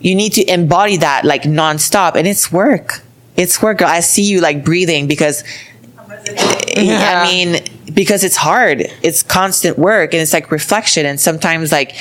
you 0.00 0.14
need 0.14 0.32
to 0.34 0.52
embody 0.52 0.96
that 0.98 1.24
like 1.24 1.42
nonstop 1.42 2.14
and 2.14 2.26
it's 2.26 2.52
work. 2.52 3.02
It's 3.36 3.62
work. 3.62 3.82
I 3.82 4.00
see 4.00 4.22
you 4.22 4.40
like 4.40 4.64
breathing 4.64 5.06
because 5.06 5.44
Yeah. 6.76 7.22
I 7.22 7.26
mean, 7.26 7.62
because 7.92 8.24
it's 8.24 8.36
hard. 8.36 8.82
It's 9.02 9.22
constant 9.22 9.78
work 9.78 10.12
and 10.14 10.22
it's 10.22 10.32
like 10.32 10.50
reflection. 10.50 11.06
And 11.06 11.20
sometimes 11.20 11.72
like 11.72 11.94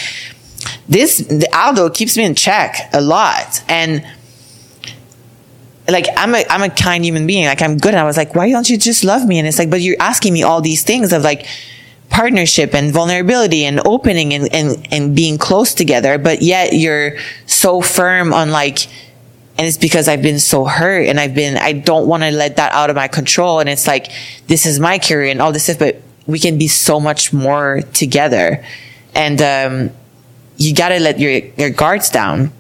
this, 0.88 1.18
the 1.20 1.48
Aldo 1.54 1.90
keeps 1.90 2.18
me 2.18 2.26
in 2.26 2.36
check 2.36 2.90
a 2.94 3.02
lot. 3.02 3.64
And 3.68 4.06
like, 5.88 6.08
I'm 6.18 6.36
a, 6.36 6.46
I'm 6.50 6.64
a 6.64 6.70
kind 6.70 7.06
human 7.06 7.26
being. 7.28 7.46
Like 7.46 7.62
I'm 7.62 7.78
good. 7.78 7.92
And 7.92 8.00
I 8.00 8.04
was 8.04 8.18
like, 8.18 8.36
why 8.36 8.50
don't 8.52 8.70
you 8.70 8.78
just 8.78 9.04
love 9.04 9.26
me? 9.26 9.40
And 9.40 9.48
it's 9.48 9.58
like, 9.60 9.70
but 9.70 9.82
you're 9.82 9.98
asking 10.00 10.34
me 10.34 10.44
all 10.44 10.62
these 10.62 10.84
things 10.84 11.14
of 11.14 11.24
like, 11.24 11.48
partnership 12.18 12.74
and 12.74 12.92
vulnerability 12.92 13.64
and 13.64 13.80
opening 13.86 14.34
and, 14.34 14.52
and, 14.52 14.88
and 14.92 15.16
being 15.16 15.38
close 15.38 15.76
together, 15.76 16.18
but 16.18 16.42
yet 16.42 16.74
you're 16.74 17.16
so 17.46 17.80
firm 17.80 18.34
on 18.34 18.50
like, 18.50 18.88
and 19.56 19.68
it's 19.68 19.78
because 19.78 20.08
I've 20.08 20.24
been 20.24 20.40
so 20.40 20.66
hurt 20.66 21.08
and 21.10 21.20
I've 21.20 21.36
been, 21.36 21.58
I 21.58 21.74
don't 21.74 22.08
want 22.08 22.24
to 22.24 22.32
let 22.32 22.56
that 22.56 22.72
out 22.72 22.90
of 22.90 22.96
my 22.96 23.08
control. 23.08 23.60
And 23.60 23.70
it's 23.70 23.86
like, 23.86 24.12
this 24.48 24.66
is 24.66 24.80
my 24.80 24.98
career 24.98 25.30
and 25.30 25.40
all 25.40 25.52
this 25.52 25.66
stuff, 25.66 25.78
but 25.78 26.02
we 26.26 26.40
can 26.40 26.58
be 26.58 26.68
so 26.68 27.00
much 27.00 27.34
more 27.34 27.82
together. 27.94 28.66
And, 29.14 29.40
um, 29.40 29.92
you 30.58 30.74
gotta 30.74 30.98
let 30.98 31.20
your, 31.20 31.34
your 31.56 31.70
guards 31.70 32.10
down. 32.10 32.52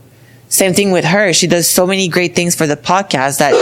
Same 0.50 0.76
thing 0.76 0.92
with 0.92 1.04
her. 1.04 1.34
She 1.34 1.48
does 1.48 1.68
so 1.68 1.88
many 1.88 2.10
great 2.10 2.36
things 2.36 2.54
for 2.54 2.68
the 2.68 2.78
podcast 2.78 3.40
that 3.40 3.56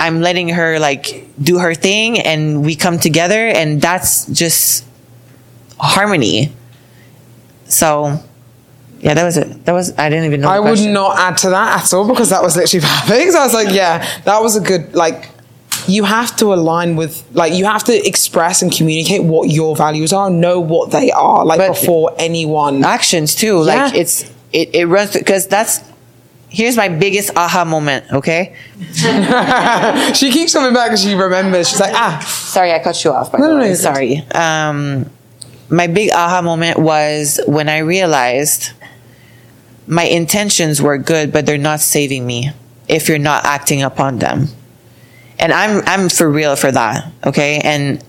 I'm 0.00 0.22
letting 0.22 0.48
her 0.48 0.80
like 0.80 1.28
do 1.40 1.60
her 1.60 1.72
thing 1.72 2.18
and 2.18 2.64
we 2.64 2.74
come 2.74 2.98
together 2.98 3.46
and 3.46 3.80
that's 3.80 4.26
just 4.26 4.89
harmony. 5.80 6.52
So 7.66 8.18
yeah, 9.00 9.14
that 9.14 9.24
was 9.24 9.36
it. 9.36 9.64
That 9.64 9.72
was 9.72 9.96
I 9.98 10.08
didn't 10.08 10.26
even 10.26 10.40
know. 10.42 10.48
I 10.48 10.58
would 10.60 10.80
not 10.80 11.18
add 11.18 11.36
to 11.38 11.50
that 11.50 11.82
at 11.84 11.94
all 11.94 12.06
because 12.06 12.30
that 12.30 12.42
was 12.42 12.56
literally 12.56 12.84
perfect. 12.86 13.32
So 13.32 13.40
I 13.40 13.44
was 13.44 13.54
like, 13.54 13.72
yeah, 13.74 14.06
that 14.24 14.40
was 14.42 14.56
a 14.56 14.60
good 14.60 14.94
like. 14.94 15.30
You 15.86 16.04
have 16.04 16.36
to 16.36 16.52
align 16.52 16.96
with 16.96 17.24
like 17.32 17.54
you 17.54 17.64
have 17.64 17.82
to 17.84 18.06
express 18.06 18.60
and 18.60 18.70
communicate 18.70 19.24
what 19.24 19.48
your 19.50 19.74
values 19.74 20.12
are, 20.12 20.28
know 20.28 20.60
what 20.60 20.90
they 20.90 21.10
are, 21.10 21.44
like 21.44 21.58
But- 21.58 21.68
before 21.80 22.14
anyone. 22.18 22.84
actions 22.84 23.34
too. 23.34 23.58
Like 23.62 23.94
it's 23.94 24.24
it, 24.52 24.74
it 24.74 24.86
runs 24.86 25.12
because 25.12 25.46
that's 25.46 25.80
here's 26.48 26.76
my 26.76 26.88
biggest 26.88 27.34
aha 27.36 27.64
moment, 27.64 28.04
okay? 28.12 28.54
she 30.14 30.30
keeps 30.30 30.52
coming 30.52 30.74
back 30.74 30.88
because 30.88 31.02
she 31.02 31.14
remembers. 31.14 31.68
She's 31.70 31.80
like, 31.80 31.94
ah, 31.94 32.18
Sorry, 32.26 32.72
I 32.72 32.78
cut 32.80 33.02
you 33.04 33.12
off. 33.12 33.32
By 33.32 33.38
No, 33.38 33.44
the 33.48 33.52
no, 33.54 33.58
no, 33.60 33.66
way. 33.66 33.74
Sorry. 33.74 34.18
Um, 34.34 35.10
my 35.70 35.86
big 35.86 36.10
aha 36.10 36.42
moment 36.42 36.78
was 36.78 37.40
when 37.46 37.68
I 37.68 37.78
realized 37.78 38.72
my 39.86 40.04
intentions 40.04 40.80
were 40.80 40.98
good, 40.98 41.32
but 41.32 41.46
they're 41.46 41.58
not 41.58 41.80
saving 41.80 42.26
me 42.26 42.50
if 42.88 43.08
you're 43.08 43.18
not 43.18 43.44
acting 43.44 43.82
upon 43.82 44.18
them. 44.18 44.46
And 45.38 45.52
I'm 45.52 45.82
I'm 45.86 46.08
for 46.08 46.28
real 46.30 46.56
for 46.56 46.70
that. 46.70 47.10
Okay. 47.24 47.60
And 47.62 48.04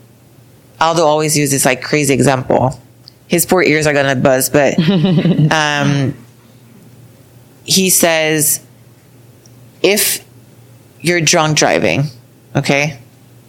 Aldo 0.79 1.03
always 1.03 1.37
uses 1.37 1.51
this 1.51 1.65
like 1.65 1.81
crazy 1.81 2.13
example. 2.13 2.79
His 3.27 3.45
poor 3.45 3.63
ears 3.63 3.87
are 3.87 3.93
gonna 3.93 4.15
buzz, 4.15 4.49
but 4.49 4.77
um, 5.51 6.15
he 7.63 7.89
says 7.89 8.65
if 9.81 10.25
you're 10.99 11.21
drunk 11.21 11.57
driving, 11.57 12.03
okay, 12.55 13.00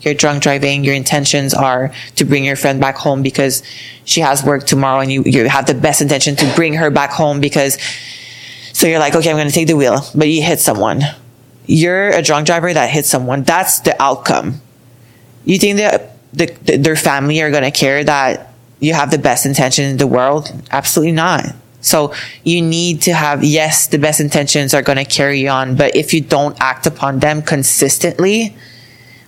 you're 0.04 0.14
drunk 0.14 0.42
driving, 0.42 0.84
your 0.84 0.94
intentions 0.94 1.54
are 1.54 1.92
to 2.16 2.24
bring 2.24 2.44
your 2.44 2.56
friend 2.56 2.80
back 2.80 2.96
home 2.96 3.22
because 3.22 3.62
she 4.04 4.20
has 4.20 4.44
work 4.44 4.66
tomorrow 4.66 5.00
and 5.00 5.12
you, 5.12 5.22
you 5.24 5.48
have 5.48 5.66
the 5.66 5.74
best 5.74 6.00
intention 6.00 6.36
to 6.36 6.52
bring 6.54 6.74
her 6.74 6.90
back 6.90 7.10
home 7.10 7.40
because 7.40 7.78
so 8.72 8.86
you're 8.86 8.98
like, 8.98 9.14
okay, 9.14 9.30
I'm 9.30 9.36
going 9.36 9.48
to 9.48 9.54
take 9.54 9.68
the 9.68 9.76
wheel, 9.76 10.00
but 10.14 10.28
you 10.28 10.42
hit 10.42 10.58
someone. 10.58 11.02
You're 11.66 12.08
a 12.08 12.22
drunk 12.22 12.46
driver 12.46 12.72
that 12.72 12.90
hits 12.90 13.08
someone. 13.08 13.42
That's 13.42 13.80
the 13.80 14.00
outcome. 14.02 14.60
You 15.44 15.58
think 15.58 15.78
that 15.78 16.16
the, 16.32 16.46
the, 16.62 16.76
their 16.78 16.96
family 16.96 17.40
are 17.42 17.50
going 17.50 17.62
to 17.62 17.70
care 17.70 18.02
that 18.02 18.52
you 18.80 18.94
have 18.94 19.10
the 19.10 19.18
best 19.18 19.46
intention 19.46 19.84
in 19.84 19.96
the 19.98 20.06
world? 20.06 20.50
Absolutely 20.70 21.12
not. 21.12 21.54
So 21.82 22.14
you 22.44 22.62
need 22.62 23.02
to 23.02 23.14
have, 23.14 23.44
yes, 23.44 23.88
the 23.88 23.98
best 23.98 24.20
intentions 24.20 24.72
are 24.72 24.82
going 24.82 24.98
to 24.98 25.04
carry 25.04 25.46
on, 25.48 25.76
but 25.76 25.94
if 25.94 26.14
you 26.14 26.20
don't 26.20 26.56
act 26.60 26.86
upon 26.86 27.18
them 27.18 27.42
consistently, 27.42 28.56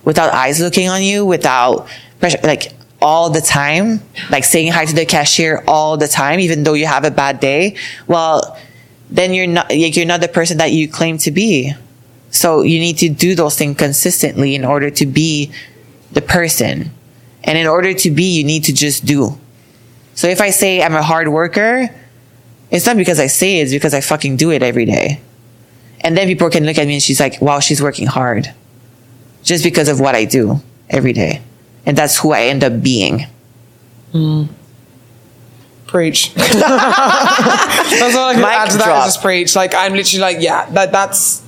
without 0.05 0.33
eyes 0.33 0.61
looking 0.61 0.87
on 0.87 1.03
you, 1.03 1.25
without 1.25 1.87
pressure, 2.19 2.39
like 2.43 2.71
all 3.01 3.29
the 3.29 3.41
time, 3.41 4.01
like 4.29 4.43
saying 4.43 4.71
hi 4.71 4.85
to 4.85 4.95
the 4.95 5.05
cashier 5.05 5.63
all 5.67 5.97
the 5.97 6.07
time, 6.07 6.39
even 6.39 6.63
though 6.63 6.73
you 6.73 6.85
have 6.85 7.03
a 7.03 7.11
bad 7.11 7.39
day, 7.39 7.75
well, 8.07 8.57
then 9.09 9.33
you're 9.33 9.47
not, 9.47 9.69
like, 9.69 9.95
you're 9.95 10.05
not 10.05 10.21
the 10.21 10.27
person 10.27 10.57
that 10.57 10.71
you 10.71 10.87
claim 10.87 11.17
to 11.19 11.31
be. 11.31 11.73
So 12.31 12.61
you 12.61 12.79
need 12.79 12.97
to 12.99 13.09
do 13.09 13.35
those 13.35 13.57
things 13.57 13.77
consistently 13.77 14.55
in 14.55 14.65
order 14.65 14.89
to 14.91 15.05
be 15.05 15.51
the 16.11 16.21
person. 16.21 16.91
And 17.43 17.57
in 17.57 17.67
order 17.67 17.93
to 17.93 18.11
be, 18.11 18.37
you 18.37 18.43
need 18.43 18.63
to 18.65 18.73
just 18.73 19.05
do. 19.05 19.37
So 20.15 20.27
if 20.27 20.41
I 20.41 20.49
say 20.49 20.81
I'm 20.81 20.95
a 20.95 21.03
hard 21.03 21.27
worker, 21.27 21.89
it's 22.71 22.85
not 22.85 22.97
because 22.97 23.19
I 23.19 23.27
say 23.27 23.59
it, 23.59 23.63
it's 23.63 23.71
because 23.71 23.93
I 23.93 24.01
fucking 24.01 24.37
do 24.37 24.51
it 24.51 24.63
every 24.63 24.85
day. 24.85 25.21
And 26.01 26.17
then 26.17 26.27
people 26.27 26.49
can 26.49 26.65
look 26.65 26.77
at 26.77 26.87
me 26.87 26.95
and 26.95 27.03
she's 27.03 27.19
like, 27.19 27.41
wow, 27.41 27.59
she's 27.59 27.81
working 27.81 28.07
hard. 28.07 28.53
Just 29.45 29.63
because 29.63 29.87
of 29.87 30.01
what 30.01 30.15
I 30.15 30.25
do 30.25 30.59
every 30.89 31.13
day. 31.13 31.41
And 31.85 31.95
that's 31.95 32.19
who 32.19 32.33
I 32.33 32.45
end 32.47 32.63
up 32.63 32.81
being. 32.81 33.27
Hmm. 34.11 34.45
Preach. 35.87 36.33
that's 36.33 36.55
all 36.55 38.29
I 38.29 38.33
can 38.33 38.41
Mic 38.41 38.51
add 38.51 38.71
to 38.71 38.77
that 38.79 38.85
drop. 38.85 39.07
is 39.07 39.13
just 39.13 39.23
preach. 39.23 39.55
Like 39.55 39.73
I'm 39.73 39.93
literally 39.93 40.21
like, 40.21 40.37
yeah, 40.41 40.69
that 40.71 40.91
that's 40.91 41.43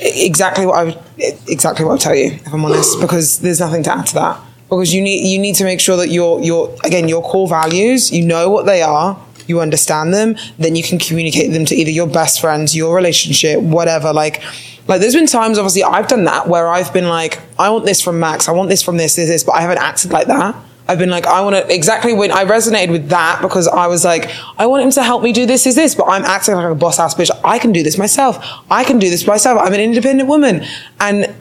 exactly 0.00 0.66
what 0.66 0.76
I 0.76 0.84
would 0.84 0.98
exactly 1.48 1.84
what 1.84 1.92
I 1.92 1.94
would 1.94 2.00
tell 2.00 2.14
you 2.14 2.32
if 2.32 2.52
I'm 2.52 2.64
honest, 2.64 3.00
because 3.00 3.38
there's 3.38 3.60
nothing 3.60 3.84
to 3.84 3.92
add 3.92 4.06
to 4.08 4.14
that. 4.14 4.40
Because 4.68 4.92
you 4.92 5.00
need 5.00 5.26
you 5.26 5.38
need 5.38 5.54
to 5.56 5.64
make 5.64 5.80
sure 5.80 5.96
that 5.98 6.08
your 6.08 6.42
your 6.42 6.74
again 6.84 7.08
your 7.08 7.22
core 7.22 7.48
values, 7.48 8.10
you 8.10 8.24
know 8.26 8.50
what 8.50 8.66
they 8.66 8.82
are, 8.82 9.18
you 9.46 9.60
understand 9.60 10.12
them, 10.12 10.36
then 10.58 10.74
you 10.74 10.82
can 10.82 10.98
communicate 10.98 11.52
them 11.52 11.64
to 11.66 11.74
either 11.74 11.90
your 11.90 12.06
best 12.06 12.40
friends, 12.40 12.74
your 12.76 12.94
relationship, 12.94 13.60
whatever. 13.60 14.12
Like 14.12 14.42
like 14.90 15.00
there's 15.00 15.14
been 15.14 15.26
times 15.26 15.56
obviously 15.56 15.84
I've 15.84 16.08
done 16.08 16.24
that 16.24 16.48
where 16.48 16.66
I've 16.66 16.92
been 16.92 17.08
like, 17.08 17.40
I 17.58 17.70
want 17.70 17.84
this 17.84 18.00
from 18.02 18.18
Max, 18.18 18.48
I 18.48 18.52
want 18.52 18.68
this 18.68 18.82
from 18.82 18.96
this, 18.96 19.14
this, 19.14 19.28
this, 19.28 19.44
but 19.44 19.52
I 19.52 19.60
haven't 19.60 19.78
acted 19.78 20.10
like 20.10 20.26
that. 20.26 20.56
I've 20.88 20.98
been 20.98 21.10
like, 21.10 21.26
I 21.26 21.40
want 21.42 21.54
to 21.54 21.72
exactly 21.72 22.12
when 22.12 22.32
I 22.32 22.44
resonated 22.44 22.90
with 22.90 23.08
that 23.10 23.40
because 23.40 23.68
I 23.68 23.86
was 23.86 24.04
like, 24.04 24.28
I 24.58 24.66
want 24.66 24.82
him 24.82 24.90
to 24.90 25.04
help 25.04 25.22
me 25.22 25.32
do 25.32 25.46
this, 25.46 25.64
is 25.64 25.76
this, 25.76 25.94
but 25.94 26.08
I'm 26.08 26.24
acting 26.24 26.56
like 26.56 26.68
a 26.68 26.74
boss 26.74 26.98
ass 26.98 27.14
bitch. 27.14 27.30
I 27.44 27.60
can 27.60 27.70
do 27.70 27.84
this 27.84 27.96
myself. 27.96 28.44
I 28.68 28.82
can 28.82 28.98
do 28.98 29.08
this 29.08 29.24
myself. 29.24 29.60
I'm 29.62 29.72
an 29.72 29.80
independent 29.80 30.28
woman. 30.28 30.64
And 30.98 31.32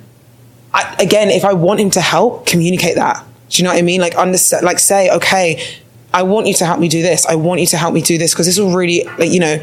I, 0.71 0.95
again, 0.99 1.29
if 1.29 1.43
I 1.43 1.53
want 1.53 1.79
him 1.79 1.89
to 1.91 2.01
help, 2.01 2.45
communicate 2.45 2.95
that. 2.95 3.25
Do 3.49 3.57
you 3.57 3.63
know 3.63 3.71
what 3.71 3.79
I 3.79 3.81
mean? 3.81 3.99
Like 3.99 4.13
understand, 4.13 4.63
like 4.63 4.77
say, 4.77 5.09
okay, 5.09 5.63
I 6.13 6.21
want 6.21 6.45
you 6.45 6.53
to 6.53 6.65
help 6.65 6.79
me 6.79 6.87
do 6.87 7.01
this. 7.01 7.25
I 7.25 7.33
want 7.33 7.61
you 7.61 7.67
to 7.67 7.77
help 7.77 7.95
me 7.95 8.01
do 8.01 8.19
this 8.19 8.33
because 8.33 8.45
this 8.45 8.59
will 8.59 8.75
really, 8.75 9.05
like, 9.17 9.31
you 9.31 9.39
know, 9.39 9.59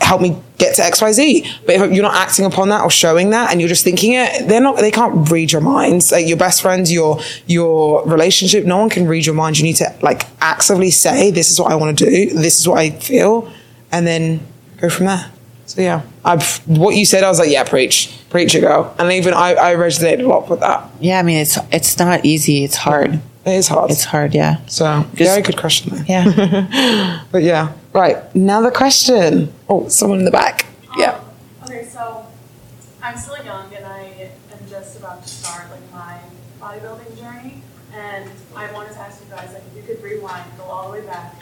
help 0.00 0.20
me 0.20 0.40
get 0.58 0.74
to 0.76 0.84
X, 0.84 1.00
Y, 1.00 1.12
Z. 1.12 1.50
But 1.66 1.74
if 1.76 1.92
you're 1.92 2.02
not 2.02 2.14
acting 2.14 2.44
upon 2.44 2.68
that 2.70 2.82
or 2.82 2.90
showing 2.90 3.30
that 3.30 3.50
and 3.50 3.60
you're 3.60 3.68
just 3.68 3.84
thinking 3.84 4.14
it, 4.14 4.48
they're 4.48 4.60
not, 4.60 4.76
they 4.76 4.90
can't 4.90 5.30
read 5.30 5.52
your 5.52 5.60
minds. 5.60 6.12
Like 6.12 6.26
your 6.26 6.36
best 6.36 6.62
friends, 6.62 6.92
your, 6.92 7.20
your 7.46 8.04
relationship, 8.06 8.64
no 8.64 8.78
one 8.78 8.90
can 8.90 9.06
read 9.06 9.26
your 9.26 9.34
mind. 9.34 9.58
You 9.58 9.64
need 9.64 9.76
to 9.76 9.94
like 10.02 10.22
actively 10.40 10.90
say, 10.90 11.30
this 11.30 11.50
is 11.50 11.60
what 11.60 11.72
I 11.72 11.74
want 11.76 11.98
to 11.98 12.04
do. 12.04 12.30
This 12.30 12.58
is 12.58 12.68
what 12.68 12.78
I 12.78 12.90
feel. 12.90 13.52
And 13.92 14.06
then 14.06 14.40
go 14.78 14.88
from 14.88 15.06
there. 15.06 15.30
So 15.66 15.82
yeah, 15.82 16.02
I've, 16.24 16.66
what 16.66 16.94
you 16.96 17.04
said, 17.04 17.24
I 17.24 17.28
was 17.28 17.38
like, 17.38 17.50
yeah, 17.50 17.62
preach, 17.62 18.18
preach 18.30 18.54
it, 18.54 18.60
girl. 18.60 18.94
And 18.98 19.12
even 19.12 19.34
I, 19.34 19.52
I 19.54 19.74
resonated 19.74 20.24
a 20.24 20.28
lot 20.28 20.48
with 20.48 20.60
that. 20.60 20.90
Yeah, 20.98 21.18
I 21.18 21.22
mean, 21.22 21.38
it's, 21.38 21.58
it's 21.70 21.98
not 21.98 22.24
easy. 22.24 22.64
It's 22.64 22.76
hard. 22.76 23.20
It 23.44 23.52
is 23.52 23.68
hard. 23.68 23.90
It's 23.90 24.04
hard. 24.04 24.34
Yeah. 24.34 24.64
so 24.66 25.04
very 25.12 25.42
good 25.42 25.56
question 25.56 25.94
though. 25.94 26.04
Yeah. 26.06 27.24
But 27.32 27.42
yeah, 27.42 27.72
right. 27.92 28.16
Another 28.34 28.70
question. 28.70 29.52
Oh, 29.68 29.88
someone 29.88 30.18
in 30.20 30.24
the 30.24 30.30
back. 30.30 30.66
Yeah. 30.96 31.20
Okay, 31.64 31.84
so 31.84 32.26
I'm 33.02 33.16
still 33.16 33.42
young 33.44 33.74
and 33.74 33.84
I 33.84 34.30
am 34.52 34.68
just 34.68 34.98
about 34.98 35.22
to 35.22 35.28
start 35.28 35.70
like 35.70 35.92
my 35.92 36.18
bodybuilding 36.60 37.18
journey. 37.18 37.62
And 37.94 38.30
I 38.54 38.70
wanted 38.72 38.92
to 38.92 38.98
ask 39.00 39.22
you 39.24 39.30
guys, 39.34 39.52
like, 39.52 39.62
if 39.70 39.76
you 39.76 39.82
could 39.82 40.02
rewind, 40.02 40.44
go 40.58 40.64
all 40.64 40.92
the 40.92 41.00
way 41.00 41.06
back, 41.06 41.34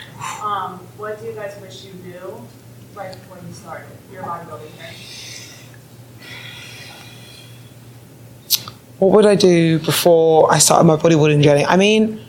um, 0.42 0.78
what 0.96 1.18
do 1.20 1.26
you 1.26 1.32
guys 1.32 1.60
wish 1.60 1.84
you 1.84 1.92
knew 2.04 2.46
right 2.94 3.12
before 3.12 3.38
you 3.46 3.52
started 3.52 3.88
your 4.12 4.22
bodybuilding 4.22 4.76
journey? 4.78 4.96
what 8.98 9.12
would 9.12 9.26
I 9.26 9.34
do 9.34 9.78
before 9.80 10.52
I 10.52 10.58
started 10.58 10.84
my 10.84 10.96
bodybuilding 10.96 11.42
journey? 11.42 11.66
I 11.66 11.76
mean, 11.76 12.20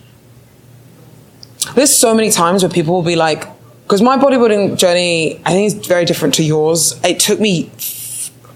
there's 1.75 1.93
so 1.93 2.13
many 2.13 2.29
times 2.29 2.63
where 2.63 2.69
people 2.69 2.93
will 2.93 3.03
be 3.03 3.15
like, 3.15 3.47
because 3.87 4.01
my 4.01 4.17
bodybuilding 4.17 4.77
journey, 4.77 5.39
I 5.45 5.51
think 5.51 5.67
is 5.67 5.87
very 5.87 6.03
different 6.03 6.33
to 6.35 6.43
yours. 6.43 6.99
It 7.05 7.21
took 7.21 7.39
me 7.39 7.71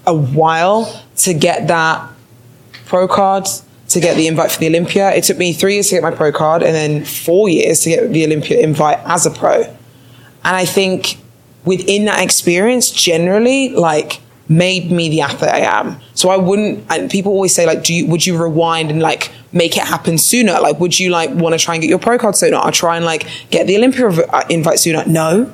a 0.06 0.14
while 0.14 1.06
to 1.20 1.34
get 1.34 1.70
that 1.70 2.06
pro 2.86 3.08
card, 3.08 3.48
to 3.88 4.00
get 4.02 4.18
the 4.18 4.28
invite 4.28 4.52
for 4.52 4.60
the 4.60 4.68
Olympia. 4.68 5.10
It 5.12 5.24
took 5.24 5.38
me 5.38 5.54
three 5.54 5.76
years 5.76 5.88
to 5.88 5.96
get 5.96 6.04
my 6.04 6.12
pro 6.12 6.34
card 6.34 6.64
and 6.64 6.76
then 6.76 7.06
four 7.06 7.48
years 7.48 7.80
to 7.84 7.92
get 7.92 8.12
the 8.12 8.26
Olympia 8.26 8.60
invite 8.60 9.00
as 9.06 9.26
a 9.26 9.32
pro. 9.32 9.62
And 9.62 9.78
I 10.44 10.66
think 10.66 11.18
within 11.64 12.04
that 12.06 12.22
experience, 12.22 12.90
generally, 12.90 13.70
like, 13.70 14.20
made 14.52 14.92
me 14.92 15.08
the 15.08 15.22
athlete 15.22 15.50
I 15.50 15.60
am. 15.60 15.98
So 16.14 16.30
I 16.30 16.36
wouldn't, 16.36 16.86
and 16.90 17.10
people 17.10 17.32
always 17.32 17.56
say, 17.56 17.66
like, 17.66 17.84
do 17.84 17.94
you, 17.94 18.06
would 18.08 18.26
you 18.26 18.38
rewind 18.38 18.92
and 18.92 19.02
like 19.02 19.32
make 19.54 19.78
it 19.78 19.84
happen 19.84 20.18
sooner? 20.18 20.60
Like, 20.60 20.78
would 20.82 21.00
you 21.00 21.10
like 21.10 21.30
want 21.32 21.58
to 21.58 21.60
try 21.60 21.76
and 21.76 21.82
get 21.82 21.90
your 21.90 22.00
pro 22.00 22.18
card 22.18 22.36
sooner? 22.36 22.58
Or 22.58 22.70
try 22.70 22.98
and 22.98 23.06
like 23.06 23.28
get 23.50 23.66
the 23.66 23.78
Olympia 23.78 24.10
uh, 24.10 24.44
invite 24.50 24.80
sooner? 24.80 25.06
No. 25.08 25.52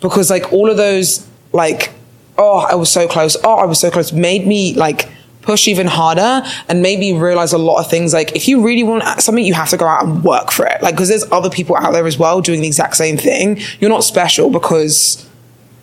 Because 0.00 0.28
like 0.28 0.52
all 0.52 0.68
of 0.68 0.76
those, 0.76 1.26
like, 1.52 1.92
oh, 2.36 2.66
I 2.68 2.74
was 2.74 2.90
so 2.90 3.06
close. 3.06 3.36
Oh, 3.44 3.58
I 3.58 3.64
was 3.64 3.78
so 3.78 3.92
close 3.92 4.12
made 4.12 4.44
me 4.44 4.74
like 4.74 5.08
push 5.42 5.68
even 5.68 5.86
harder 5.86 6.42
and 6.68 6.82
made 6.82 6.98
me 6.98 7.16
realize 7.16 7.52
a 7.52 7.58
lot 7.58 7.78
of 7.78 7.88
things. 7.88 8.12
Like, 8.12 8.34
if 8.34 8.48
you 8.48 8.64
really 8.64 8.82
want 8.82 9.04
something, 9.20 9.44
you 9.44 9.54
have 9.54 9.68
to 9.70 9.76
go 9.76 9.86
out 9.86 10.04
and 10.04 10.24
work 10.24 10.50
for 10.50 10.66
it. 10.66 10.82
Like, 10.82 10.96
because 10.96 11.08
there's 11.08 11.30
other 11.30 11.50
people 11.50 11.76
out 11.76 11.92
there 11.92 12.06
as 12.06 12.18
well 12.18 12.40
doing 12.40 12.60
the 12.60 12.66
exact 12.66 12.96
same 12.96 13.16
thing. 13.16 13.60
You're 13.78 13.90
not 13.90 14.02
special 14.02 14.50
because 14.50 15.28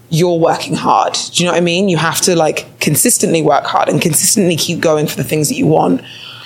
you're 0.09 0.37
working 0.39 0.75
hard. 0.75 1.13
Do 1.13 1.43
you 1.43 1.47
know 1.47 1.53
what 1.53 1.59
I 1.59 1.63
mean? 1.63 1.89
You 1.89 1.97
have 1.97 2.21
to 2.21 2.35
like 2.35 2.79
consistently 2.79 3.41
work 3.41 3.65
hard 3.65 3.89
and 3.89 4.01
consistently 4.01 4.55
keep 4.55 4.79
going 4.79 5.07
for 5.07 5.15
the 5.15 5.23
things 5.23 5.49
that 5.49 5.55
you 5.55 5.67
want. 5.67 6.01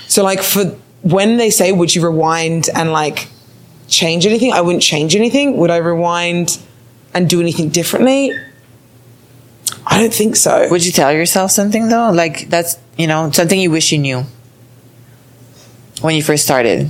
So 0.07 0.23
like 0.23 0.41
for 0.41 0.65
when 1.01 1.37
they 1.37 1.49
say, 1.49 1.71
would 1.71 1.95
you 1.95 2.03
rewind 2.03 2.69
and 2.75 2.91
like 2.91 3.27
change 3.87 4.25
anything? 4.25 4.51
I 4.51 4.61
wouldn't 4.61 4.83
change 4.83 5.15
anything. 5.15 5.57
Would 5.57 5.71
I 5.71 5.77
rewind 5.77 6.59
and 7.13 7.29
do 7.29 7.39
anything 7.39 7.69
differently? 7.69 8.33
I 9.85 9.99
don't 9.99 10.13
think 10.13 10.35
so. 10.35 10.67
Would 10.69 10.85
you 10.85 10.91
tell 10.91 11.11
yourself 11.11 11.51
something 11.51 11.89
though? 11.89 12.11
Like 12.11 12.49
that's, 12.49 12.77
you 12.97 13.07
know, 13.07 13.31
something 13.31 13.59
you 13.59 13.71
wish 13.71 13.91
you 13.91 13.99
knew 13.99 14.25
when 16.01 16.15
you 16.15 16.23
first 16.23 16.43
started? 16.43 16.89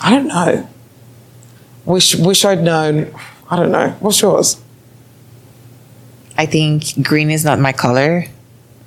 I 0.00 0.10
don't 0.10 0.28
know. 0.28 0.68
Wish 1.84 2.14
wish 2.16 2.44
I'd 2.44 2.62
known. 2.62 3.14
I 3.50 3.56
don't 3.56 3.70
know. 3.72 3.90
What's 4.00 4.20
yours? 4.22 4.60
I 6.36 6.46
think 6.46 7.02
green 7.02 7.30
is 7.30 7.44
not 7.44 7.58
my 7.60 7.72
color. 7.72 8.24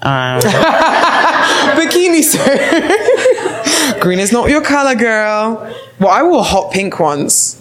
Um, 0.02 0.40
Bikini 1.78 2.22
suit. 2.24 4.00
Green 4.02 4.20
is 4.20 4.32
not 4.32 4.50
your 4.50 4.62
color, 4.62 4.96
girl. 4.96 5.74
Well, 6.00 6.10
I 6.10 6.22
wore 6.24 6.44
hot 6.44 6.72
pink 6.72 7.00
once. 7.00 7.60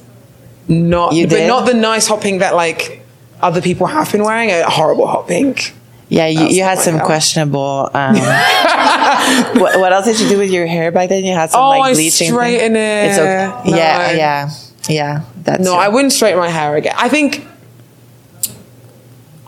Not, 0.69 1.15
You 1.15 1.27
but 1.27 1.37
did? 1.37 1.47
not 1.49 1.65
the 1.67 1.75
nice 1.75 2.07
hot 2.09 2.21
pink 2.21 2.41
that 2.41 2.55
like 2.55 3.03
other 3.41 3.61
people 3.63 3.87
have 3.87 4.11
been 4.13 4.23
wearing. 4.25 4.51
A 4.51 4.65
horrible 4.69 5.07
hot 5.07 5.29
pink. 5.29 5.73
yeah, 6.09 6.27
you, 6.27 6.47
you 6.49 6.63
had 6.63 6.79
some 6.79 6.99
questionable. 7.01 7.89
Um, 7.95 8.17
what, 9.61 9.79
what 9.81 9.93
else 9.93 10.05
did 10.07 10.21
you 10.21 10.29
do 10.29 10.39
with 10.39 10.51
your 10.51 10.67
hair 10.67 10.91
back 10.93 11.09
then? 11.09 11.25
You 11.25 11.33
had 11.35 11.51
some 11.51 11.61
Oh, 11.63 11.69
like 11.71 11.83
I 11.83 11.93
bleaching. 11.95 12.27
thing? 12.29 12.35
straighten 12.35 12.77
it. 12.77 13.05
It's 13.09 13.19
okay. 13.19 13.71
No. 13.71 13.77
yeah, 13.77 14.11
yeah. 14.13 14.51
Yeah, 14.89 15.23
that's 15.43 15.63
No, 15.63 15.75
it. 15.75 15.79
I 15.79 15.89
wouldn't 15.89 16.13
straighten 16.13 16.39
my 16.39 16.49
hair 16.49 16.77
again. 16.77 16.95
I 16.97 17.09
think. 17.09 17.47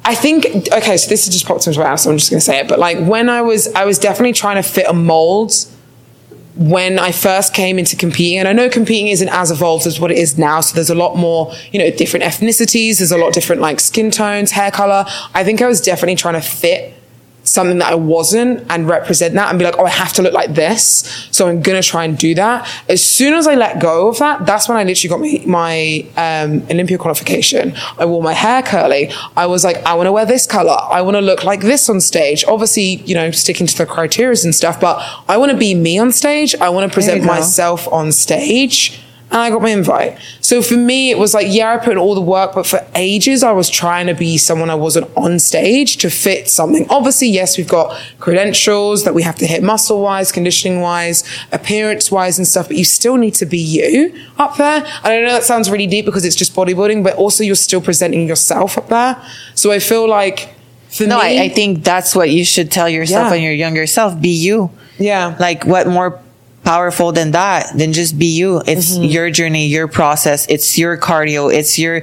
I 0.05 0.15
think 0.15 0.47
okay, 0.73 0.97
so 0.97 1.09
this 1.10 1.27
has 1.27 1.35
just 1.35 1.44
popped 1.47 1.66
into 1.66 1.78
my 1.78 1.86
house, 1.86 2.05
so 2.05 2.10
I'm 2.10 2.16
just 2.16 2.31
gonna 2.31 2.40
say 2.40 2.59
it. 2.60 2.69
But 2.69 2.78
like 2.78 2.98
when 2.98 3.28
I 3.28 3.43
was, 3.43 3.69
I 3.74 3.85
was 3.85 3.98
definitely 3.98 4.32
trying 4.32 4.56
to 4.56 4.62
fit 4.62 4.86
a 4.89 4.94
mold 4.94 5.52
when 6.56 6.98
I 6.98 7.12
first 7.12 7.52
came 7.52 7.78
into 7.78 7.94
competing, 7.94 8.39
and 8.39 8.48
I 8.48 8.52
know 8.55 8.70
competing 8.70 9.09
isn't 9.09 9.28
as 9.28 9.51
evolved 9.51 9.86
as 9.86 10.01
what 10.01 10.10
it 10.10 10.16
is 10.16 10.39
now. 10.39 10.60
So 10.60 10.74
there's 10.74 10.89
a 10.90 10.94
lot 10.94 11.16
more, 11.16 11.52
you 11.73 11.78
know, 11.78 11.90
different 11.90 12.24
ethnicities. 12.24 12.98
There's 12.98 13.12
a 13.12 13.19
lot 13.19 13.35
different 13.35 13.60
like 13.60 13.81
skin 13.81 14.10
tones, 14.10 14.51
hair 14.52 14.70
color. 14.70 15.05
I 15.35 15.44
think 15.44 15.60
I 15.60 15.66
was 15.69 15.81
definitely 15.81 16.16
trying 16.16 16.35
to 16.35 16.40
fit 16.40 16.94
something 17.48 17.78
that 17.78 17.92
I 17.92 17.94
wasn't 17.94 18.64
and 18.70 18.88
represent 18.88 19.34
that 19.34 19.50
and 19.50 19.58
be 19.58 19.64
like, 19.64 19.78
oh, 19.78 19.84
I 19.84 19.90
have 19.90 20.12
to 20.14 20.22
look 20.22 20.32
like 20.32 20.54
this. 20.54 21.28
So 21.30 21.48
I'm 21.48 21.62
going 21.62 21.80
to 21.80 21.86
try 21.86 22.04
and 22.04 22.16
do 22.16 22.34
that. 22.34 22.68
As 22.88 23.02
soon 23.02 23.34
as 23.34 23.46
I 23.46 23.54
let 23.54 23.80
go 23.80 24.08
of 24.08 24.18
that, 24.18 24.46
that's 24.46 24.68
when 24.68 24.78
I 24.78 24.84
literally 24.84 25.08
got 25.08 25.20
my, 25.20 25.42
my 25.46 26.06
um, 26.16 26.62
Olympia 26.70 26.98
qualification. 26.98 27.74
I 27.98 28.04
wore 28.04 28.22
my 28.22 28.34
hair 28.34 28.62
curly. 28.62 29.10
I 29.36 29.46
was 29.46 29.64
like, 29.64 29.76
I 29.84 29.94
want 29.94 30.06
to 30.06 30.12
wear 30.12 30.26
this 30.26 30.46
color. 30.46 30.76
I 30.90 31.02
want 31.02 31.16
to 31.16 31.20
look 31.20 31.44
like 31.44 31.60
this 31.60 31.88
on 31.88 32.00
stage. 32.00 32.44
Obviously, 32.46 32.96
you 33.06 33.14
know, 33.14 33.30
sticking 33.30 33.66
to 33.66 33.76
the 33.76 33.86
criteria 33.86 34.28
and 34.44 34.54
stuff, 34.54 34.78
but 34.80 35.02
I 35.28 35.36
want 35.38 35.52
to 35.52 35.56
be 35.56 35.74
me 35.74 35.98
on 35.98 36.12
stage. 36.12 36.54
I 36.56 36.68
want 36.68 36.90
to 36.90 36.94
present 36.94 37.24
myself 37.24 37.88
on 37.88 38.12
stage 38.12 39.02
and 39.30 39.40
I 39.40 39.50
got 39.50 39.60
my 39.60 39.70
invite. 39.70 40.18
So 40.40 40.62
for 40.62 40.74
me, 40.76 41.10
it 41.10 41.18
was 41.18 41.34
like, 41.34 41.46
yeah, 41.50 41.72
I 41.74 41.76
put 41.76 41.92
in 41.92 41.98
all 41.98 42.14
the 42.14 42.20
work, 42.22 42.55
but 42.55 42.66
for 42.66 42.86
ages, 42.94 43.42
I 43.42 43.52
was 43.52 43.68
trying 43.68 44.06
to 44.06 44.14
be 44.14 44.38
someone 44.38 44.70
I 44.70 44.74
wasn't 44.74 45.10
on 45.16 45.38
stage 45.38 45.98
to 45.98 46.09
fit 46.10 46.48
something. 46.48 46.86
Obviously, 46.88 47.28
yes, 47.28 47.59
we've 47.59 47.68
got 47.68 47.94
credentials 48.18 49.05
that 49.05 49.14
we 49.14 49.22
have 49.22 49.36
to 49.36 49.46
hit 49.46 49.62
muscle 49.62 50.00
wise, 50.02 50.32
conditioning 50.32 50.80
wise, 50.80 51.24
appearance 51.52 52.10
wise, 52.10 52.38
and 52.38 52.46
stuff, 52.46 52.68
but 52.68 52.76
you 52.76 52.84
still 52.84 53.16
need 53.16 53.34
to 53.34 53.44
be 53.46 53.59
you 53.59 54.18
up 54.38 54.56
there. 54.56 54.78
And 55.02 55.06
I 55.12 55.20
know 55.20 55.32
that 55.32 55.44
sounds 55.44 55.70
really 55.70 55.86
deep 55.86 56.05
because 56.05 56.24
it's 56.24 56.36
just 56.36 56.55
bodybuilding, 56.55 57.02
but 57.05 57.14
also 57.16 57.44
you're 57.44 57.55
still 57.55 57.80
presenting 57.80 58.26
yourself 58.28 58.78
up 58.78 58.88
there. 58.88 59.22
So 59.55 59.72
I 59.72 59.78
feel 59.78 60.09
like 60.09 60.55
for 60.90 61.06
No, 61.06 61.18
me, 61.20 61.38
I, 61.38 61.44
I 61.44 61.48
think 61.50 61.84
that's 61.84 62.14
what 62.16 62.30
you 62.30 62.44
should 62.44 62.70
tell 62.70 62.88
yourself 62.88 63.24
Yeah. 63.26 63.30
when 63.30 63.42
you're 63.42 63.52
younger 63.52 63.86
self. 63.86 64.18
Be 64.20 64.30
you. 64.30 64.70
yeah. 64.98 65.36
Like, 65.38 65.64
what 65.66 65.86
more 65.86 66.18
powerful 66.69 67.12
than 67.12 67.31
that, 67.31 67.73
then 67.74 67.95
just 67.95 68.19
be 68.19 68.27
you. 68.27 68.61
It's 68.66 68.95
your 68.99 69.31
journey, 69.31 69.69
your 69.69 69.89
process. 69.89 70.47
It's 70.51 70.77
your 70.77 70.99
cardio. 70.99 71.51
It's 71.51 71.78
your, 71.78 72.03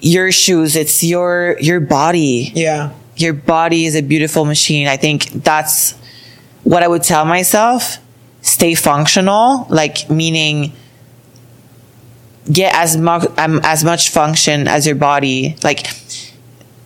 your 0.00 0.32
shoes. 0.32 0.74
It's 0.74 1.04
your, 1.04 1.56
your 1.60 1.78
body. 1.78 2.50
Yeah. 2.52 2.90
Your 3.14 3.32
body 3.32 3.86
is 3.86 3.94
a 3.94 4.02
beautiful 4.02 4.44
machine. 4.44 4.88
I 4.88 4.96
think 4.96 5.30
that's 5.44 5.92
what 6.64 6.82
I 6.82 6.88
would 6.88 7.04
tell 7.04 7.24
myself. 7.24 7.98
Stay 8.40 8.74
functional, 8.74 9.68
like 9.70 10.10
meaning 10.10 10.72
get 12.50 12.74
as 12.74 12.96
much, 12.96 13.22
um, 13.38 13.60
as 13.62 13.84
much 13.84 14.10
function 14.10 14.66
as 14.66 14.84
your 14.84 14.96
body. 14.96 15.54
Like, 15.62 15.86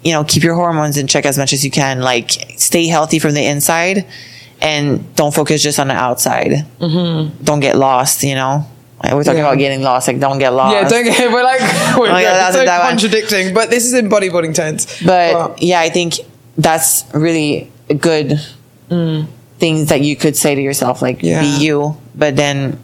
you 0.04 0.12
know, 0.12 0.22
keep 0.24 0.42
your 0.42 0.54
hormones 0.54 0.98
in 0.98 1.06
check 1.06 1.24
as 1.24 1.38
much 1.38 1.54
as 1.54 1.64
you 1.64 1.70
can. 1.70 2.02
Like, 2.02 2.30
stay 2.58 2.88
healthy 2.88 3.18
from 3.18 3.32
the 3.32 3.46
inside 3.46 4.04
and 4.62 5.14
don't 5.16 5.34
focus 5.34 5.62
just 5.62 5.78
on 5.78 5.88
the 5.88 5.94
outside. 5.94 6.66
Mm-hmm. 6.80 7.42
Don't 7.44 7.60
get 7.60 7.76
lost, 7.76 8.22
you 8.22 8.34
know? 8.34 8.66
Like, 9.02 9.14
We're 9.14 9.24
talking 9.24 9.38
Yeah. 9.38 9.46
about 9.46 9.58
getting 9.58 9.82
lost. 9.82 10.08
Like, 10.08 10.20
don't 10.20 10.38
get 10.38 10.50
lost. 10.52 10.74
Yeah, 10.74 10.88
don't 10.88 11.04
get, 11.04 11.32
we're 11.32 11.42
like, 11.42 11.60
we're 11.98 12.10
Oh, 12.10 12.18
yeah, 12.18 12.34
that's 12.34 12.54
so 12.56 12.64
that 12.64 12.80
one. 12.80 12.90
contradicting, 12.90 13.54
but 13.54 13.70
this 13.70 13.84
is 13.86 13.94
in 13.94 14.08
bodybuilding 14.10 14.54
terms. 14.54 14.86
But 15.04 15.34
Well, 15.34 15.54
yeah, 15.58 15.80
I 15.80 15.88
think 15.88 16.14
that's 16.58 17.04
really 17.14 17.70
a 17.88 17.94
good 17.94 18.38
things 19.58 19.88
that 19.88 20.00
you 20.02 20.16
could 20.16 20.36
say 20.36 20.54
to 20.54 20.60
yourself, 20.60 21.00
like 21.02 21.22
Yeah. 21.22 21.40
be 21.40 21.64
you, 21.64 21.96
but 22.14 22.36
then 22.36 22.82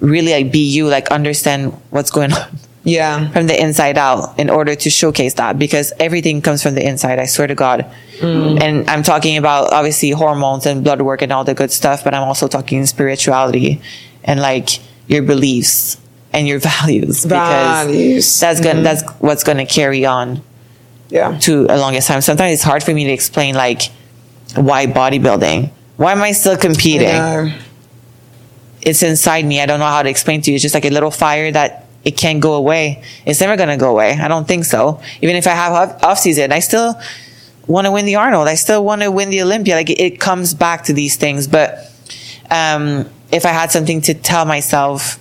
really 0.00 0.32
like 0.32 0.52
be 0.52 0.58
you, 0.66 0.88
like 0.88 1.08
understand 1.08 1.72
what's 1.90 2.10
going 2.10 2.32
on 2.38 2.58
yeah. 2.84 3.30
from 3.32 3.46
the 3.46 3.60
inside 3.60 3.98
out 3.98 4.38
in 4.38 4.48
order 4.50 4.74
to 4.74 4.90
showcase 4.90 5.34
that 5.34 5.58
because 5.58 5.92
everything 5.98 6.40
comes 6.42 6.62
from 6.62 6.74
the 6.74 6.86
inside. 6.86 7.18
I 7.18 7.24
swear 7.26 7.46
to 7.48 7.54
God. 7.54 7.86
And 8.22 8.88
I'm 8.88 9.02
talking 9.02 9.36
about 9.36 9.72
obviously 9.72 10.10
hormones 10.10 10.64
and 10.66 10.84
blood 10.84 11.02
work 11.02 11.20
and 11.22 11.32
all 11.32 11.44
the 11.44 11.54
good 11.54 11.70
stuff, 11.72 12.04
but 12.04 12.14
I'm 12.14 12.22
also 12.22 12.46
talking 12.48 12.86
spirituality 12.86 13.82
and 14.22 14.40
like 14.40 14.80
your 15.08 15.22
beliefs 15.22 15.98
and 16.32 16.46
your 16.48 16.58
values 16.72 17.24
because 17.24 18.40
that's 18.40 18.60
gonna, 18.60 18.82
that's 18.82 19.02
what's 19.20 19.44
going 19.44 19.58
to 19.58 19.66
carry 19.66 20.06
on 20.06 20.42
Yeah. 21.10 21.38
to 21.40 21.66
a 21.68 21.76
longest 21.76 22.08
time. 22.08 22.20
Sometimes 22.22 22.52
it's 22.54 22.62
hard 22.62 22.82
for 22.82 22.94
me 22.94 23.04
to 23.04 23.10
explain 23.12 23.54
like 23.54 23.82
why 24.54 24.86
bodybuilding. 24.86 25.70
Why 25.96 26.12
am 26.12 26.22
I 26.22 26.32
still 26.32 26.56
competing? 26.56 27.08
Yeah. 27.08 27.52
It's 28.82 29.02
inside 29.02 29.44
me. 29.44 29.60
I 29.60 29.66
don't 29.66 29.80
know 29.80 29.86
how 29.86 30.02
to 30.02 30.08
explain 30.10 30.40
to 30.42 30.50
you. 30.50 30.56
It's 30.56 30.62
just 30.62 30.74
like 30.74 30.84
a 30.84 30.90
little 30.90 31.10
fire 31.10 31.50
that 31.52 31.83
it 32.04 32.16
can't 32.16 32.40
go 32.40 32.54
away. 32.54 33.02
It's 33.26 33.40
never 33.40 33.56
gonna 33.56 33.76
go 33.76 33.90
away. 33.90 34.12
I 34.12 34.28
don't 34.28 34.46
think 34.46 34.64
so. 34.64 35.00
Even 35.22 35.36
if 35.36 35.46
I 35.46 35.50
have 35.50 35.72
off- 35.72 36.04
off 36.04 36.18
season, 36.18 36.52
I 36.52 36.58
still 36.60 36.98
want 37.66 37.86
to 37.86 37.90
win 37.92 38.04
the 38.04 38.16
Arnold. 38.16 38.46
I 38.48 38.56
still 38.56 38.84
want 38.84 39.02
to 39.02 39.10
win 39.10 39.30
the 39.30 39.40
Olympia. 39.42 39.74
Like 39.74 39.88
it, 39.90 40.00
it 40.00 40.20
comes 40.20 40.52
back 40.54 40.84
to 40.84 40.92
these 40.92 41.16
things. 41.16 41.46
But 41.48 41.90
um, 42.50 43.08
if 43.32 43.46
I 43.46 43.50
had 43.50 43.70
something 43.70 44.00
to 44.02 44.14
tell 44.14 44.44
myself, 44.44 45.18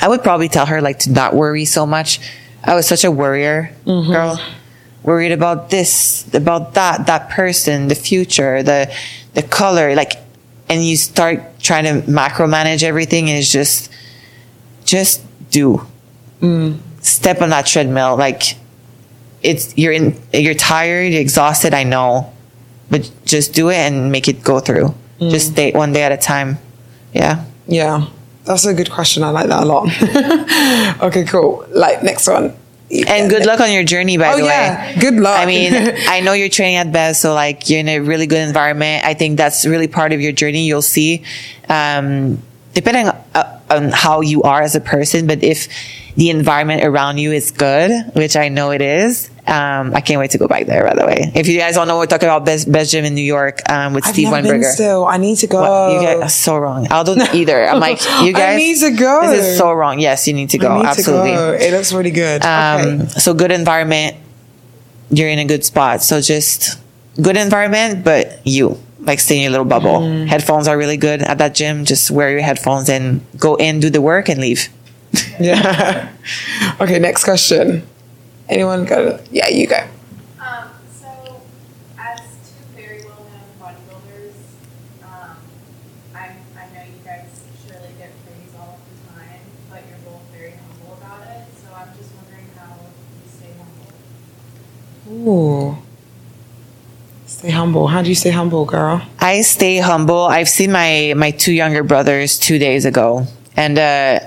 I 0.00 0.08
would 0.08 0.22
probably 0.22 0.48
tell 0.48 0.66
her 0.66 0.80
like 0.80 1.00
to 1.00 1.10
not 1.12 1.34
worry 1.34 1.64
so 1.64 1.84
much. 1.86 2.20
I 2.64 2.74
was 2.74 2.86
such 2.86 3.04
a 3.04 3.10
worrier 3.10 3.72
girl, 3.84 4.40
worried 5.02 5.32
about 5.32 5.70
this, 5.70 6.26
about 6.34 6.74
that, 6.74 7.06
that 7.06 7.30
person, 7.30 7.88
the 7.88 7.94
future, 7.94 8.62
the 8.62 8.92
the 9.34 9.42
color, 9.42 9.94
like, 9.94 10.14
and 10.68 10.84
you 10.84 10.96
start 10.96 11.40
trying 11.60 11.84
to 11.84 12.10
macro 12.10 12.46
manage 12.46 12.82
everything, 12.82 13.28
and 13.30 13.38
it's 13.38 13.52
just, 13.52 13.90
just 14.84 15.22
do, 15.50 15.86
step 17.00 17.40
on 17.42 17.50
that 17.50 17.66
treadmill. 17.66 18.16
Like, 18.16 18.56
it's 19.42 19.76
you're 19.76 19.92
in, 19.92 20.20
you're 20.32 20.54
tired, 20.54 21.12
you're 21.12 21.20
exhausted. 21.20 21.74
I 21.74 21.84
know, 21.84 22.32
but 22.90 23.10
just 23.24 23.54
do 23.54 23.68
it 23.70 23.76
and 23.76 24.10
make 24.12 24.28
it 24.28 24.42
go 24.42 24.60
through. 24.60 24.94
Just 25.20 25.52
stay 25.52 25.72
one 25.72 25.92
day 25.92 26.02
at 26.04 26.12
a 26.12 26.16
time. 26.16 26.58
Yeah. 27.12 27.44
Yeah. 27.66 28.06
That's 28.44 28.64
a 28.64 28.72
good 28.72 28.90
question. 28.90 29.22
I 29.24 29.30
like 29.30 29.48
that 29.48 29.62
a 29.64 29.66
lot. 29.66 29.88
okay, 31.02 31.24
cool. 31.24 31.66
Like 31.70 32.02
next 32.02 32.28
one. 32.28 32.54
And 33.06 33.28
good 33.28 33.44
luck 33.44 33.60
on 33.60 33.70
your 33.70 33.84
journey, 33.84 34.16
by 34.16 34.32
Oh, 34.32 34.36
the 34.38 34.44
yeah. 34.44 34.94
way. 34.94 35.00
Good 35.00 35.14
luck. 35.14 35.38
I 35.38 35.44
mean, 35.44 35.72
I 36.08 36.20
know 36.20 36.32
you're 36.32 36.48
training 36.48 36.76
at 36.76 36.90
Bev, 36.92 37.16
so 37.16 37.34
like 37.34 37.68
you're 37.68 37.80
in 37.80 37.88
a 37.88 37.98
really 37.98 38.26
good 38.26 38.46
environment. 38.46 39.04
I 39.04 39.12
think 39.12 39.36
that's 39.36 39.66
really 39.66 39.88
part 39.88 40.12
of 40.14 40.20
your 40.22 40.32
journey. 40.32 40.66
You'll 40.66 40.80
see, 40.80 41.22
um, 41.68 42.40
depending 42.72 43.08
on 43.70 43.90
how 43.90 44.20
you 44.20 44.42
are 44.42 44.62
as 44.62 44.74
a 44.74 44.80
person, 44.80 45.26
but 45.26 45.42
if 45.42 45.68
the 46.16 46.30
environment 46.30 46.84
around 46.84 47.18
you 47.18 47.32
is 47.32 47.50
good, 47.52 47.90
which 48.14 48.36
I 48.36 48.48
know 48.48 48.70
it 48.70 48.82
is, 48.82 49.30
um, 49.46 49.94
I 49.94 50.00
can't 50.00 50.18
wait 50.18 50.32
to 50.32 50.38
go 50.38 50.46
back 50.46 50.66
there. 50.66 50.84
By 50.84 50.94
the 50.94 51.06
way, 51.06 51.32
if 51.34 51.48
you 51.48 51.58
guys 51.58 51.74
don't 51.76 51.88
know, 51.88 51.96
we're 51.96 52.06
talking 52.06 52.28
about 52.28 52.44
Best, 52.44 52.70
Best 52.70 52.90
Gym 52.92 53.04
in 53.04 53.14
New 53.14 53.22
York 53.22 53.60
um, 53.70 53.94
with 53.94 54.06
I've 54.06 54.12
Steve 54.12 54.28
Weinberger. 54.28 54.64
still. 54.64 55.06
I 55.06 55.16
need 55.16 55.38
to 55.38 55.46
go. 55.46 55.60
What? 55.60 55.92
You 55.94 56.06
guys 56.06 56.20
are 56.20 56.28
so 56.28 56.58
wrong. 56.58 56.86
I 56.90 57.02
don't 57.02 57.34
either. 57.34 57.66
I'm 57.66 57.80
like, 57.80 58.00
you 58.22 58.32
guys. 58.32 58.54
I 58.54 58.56
need 58.56 58.78
to 58.80 58.90
go. 58.90 59.30
This 59.30 59.46
is 59.46 59.58
so 59.58 59.72
wrong. 59.72 60.00
Yes, 60.00 60.28
you 60.28 60.34
need 60.34 60.50
to 60.50 60.58
go. 60.58 60.76
Need 60.76 60.86
Absolutely. 60.86 61.30
to 61.30 61.36
go. 61.36 61.52
It 61.52 61.72
looks 61.72 61.92
really 61.92 62.10
good. 62.10 62.44
Um, 62.44 62.80
okay. 63.02 63.08
So 63.10 63.32
good 63.32 63.52
environment, 63.52 64.16
you're 65.10 65.30
in 65.30 65.38
a 65.38 65.46
good 65.46 65.64
spot. 65.64 66.02
So 66.02 66.20
just 66.20 66.78
good 67.22 67.36
environment, 67.36 68.04
but 68.04 68.46
you 68.46 68.78
like 69.08 69.18
stay 69.20 69.36
in 69.36 69.42
your 69.42 69.50
little 69.50 69.66
bubble. 69.66 70.00
Mm-hmm. 70.00 70.26
Headphones 70.28 70.68
are 70.68 70.78
really 70.78 70.96
good 70.96 71.22
at 71.22 71.38
that 71.38 71.54
gym. 71.54 71.84
Just 71.84 72.10
wear 72.10 72.30
your 72.30 72.42
headphones 72.42 72.88
and 72.88 73.20
go 73.38 73.56
in, 73.56 73.80
do 73.80 73.90
the 73.90 74.00
work, 74.00 74.28
and 74.28 74.40
leave. 74.40 74.68
Yeah. 75.40 76.12
okay, 76.80 76.98
next 76.98 77.24
question. 77.24 77.86
Anyone 78.48 78.84
go? 78.84 79.20
Yeah, 79.30 79.48
you 79.48 79.68
go. 79.68 79.78
Um, 80.40 80.68
so, 80.92 81.08
as 81.96 82.20
two 82.20 82.64
very 82.74 83.04
well-known 83.04 83.46
bodybuilders, 83.62 84.34
um, 85.04 85.36
I, 86.12 86.34
I 86.58 86.74
know 86.74 86.82
you 86.82 86.98
guys 87.04 87.40
surely 87.64 87.88
get 87.98 88.10
praise 88.26 88.52
all 88.58 88.80
the 88.82 89.14
time, 89.14 89.40
but 89.70 89.82
you're 89.88 90.02
both 90.04 90.22
very 90.36 90.52
humble 90.58 90.98
about 91.00 91.22
it. 91.28 91.46
So 91.62 91.72
I'm 91.72 91.96
just 91.96 92.10
wondering 92.16 92.50
how 92.58 92.74
you 92.74 93.30
stay 93.30 93.54
humble. 95.06 95.30
Ooh. 95.30 95.87
Stay 97.38 97.50
humble. 97.50 97.86
How 97.86 98.02
do 98.02 98.08
you 98.08 98.16
stay 98.16 98.30
humble, 98.30 98.64
girl? 98.64 99.00
I 99.20 99.42
stay 99.42 99.78
humble. 99.78 100.22
I've 100.22 100.48
seen 100.48 100.72
my 100.72 101.14
my 101.16 101.30
two 101.30 101.52
younger 101.52 101.84
brothers 101.84 102.36
two 102.36 102.58
days 102.58 102.84
ago, 102.84 103.28
and 103.56 103.78
uh, 103.78 104.18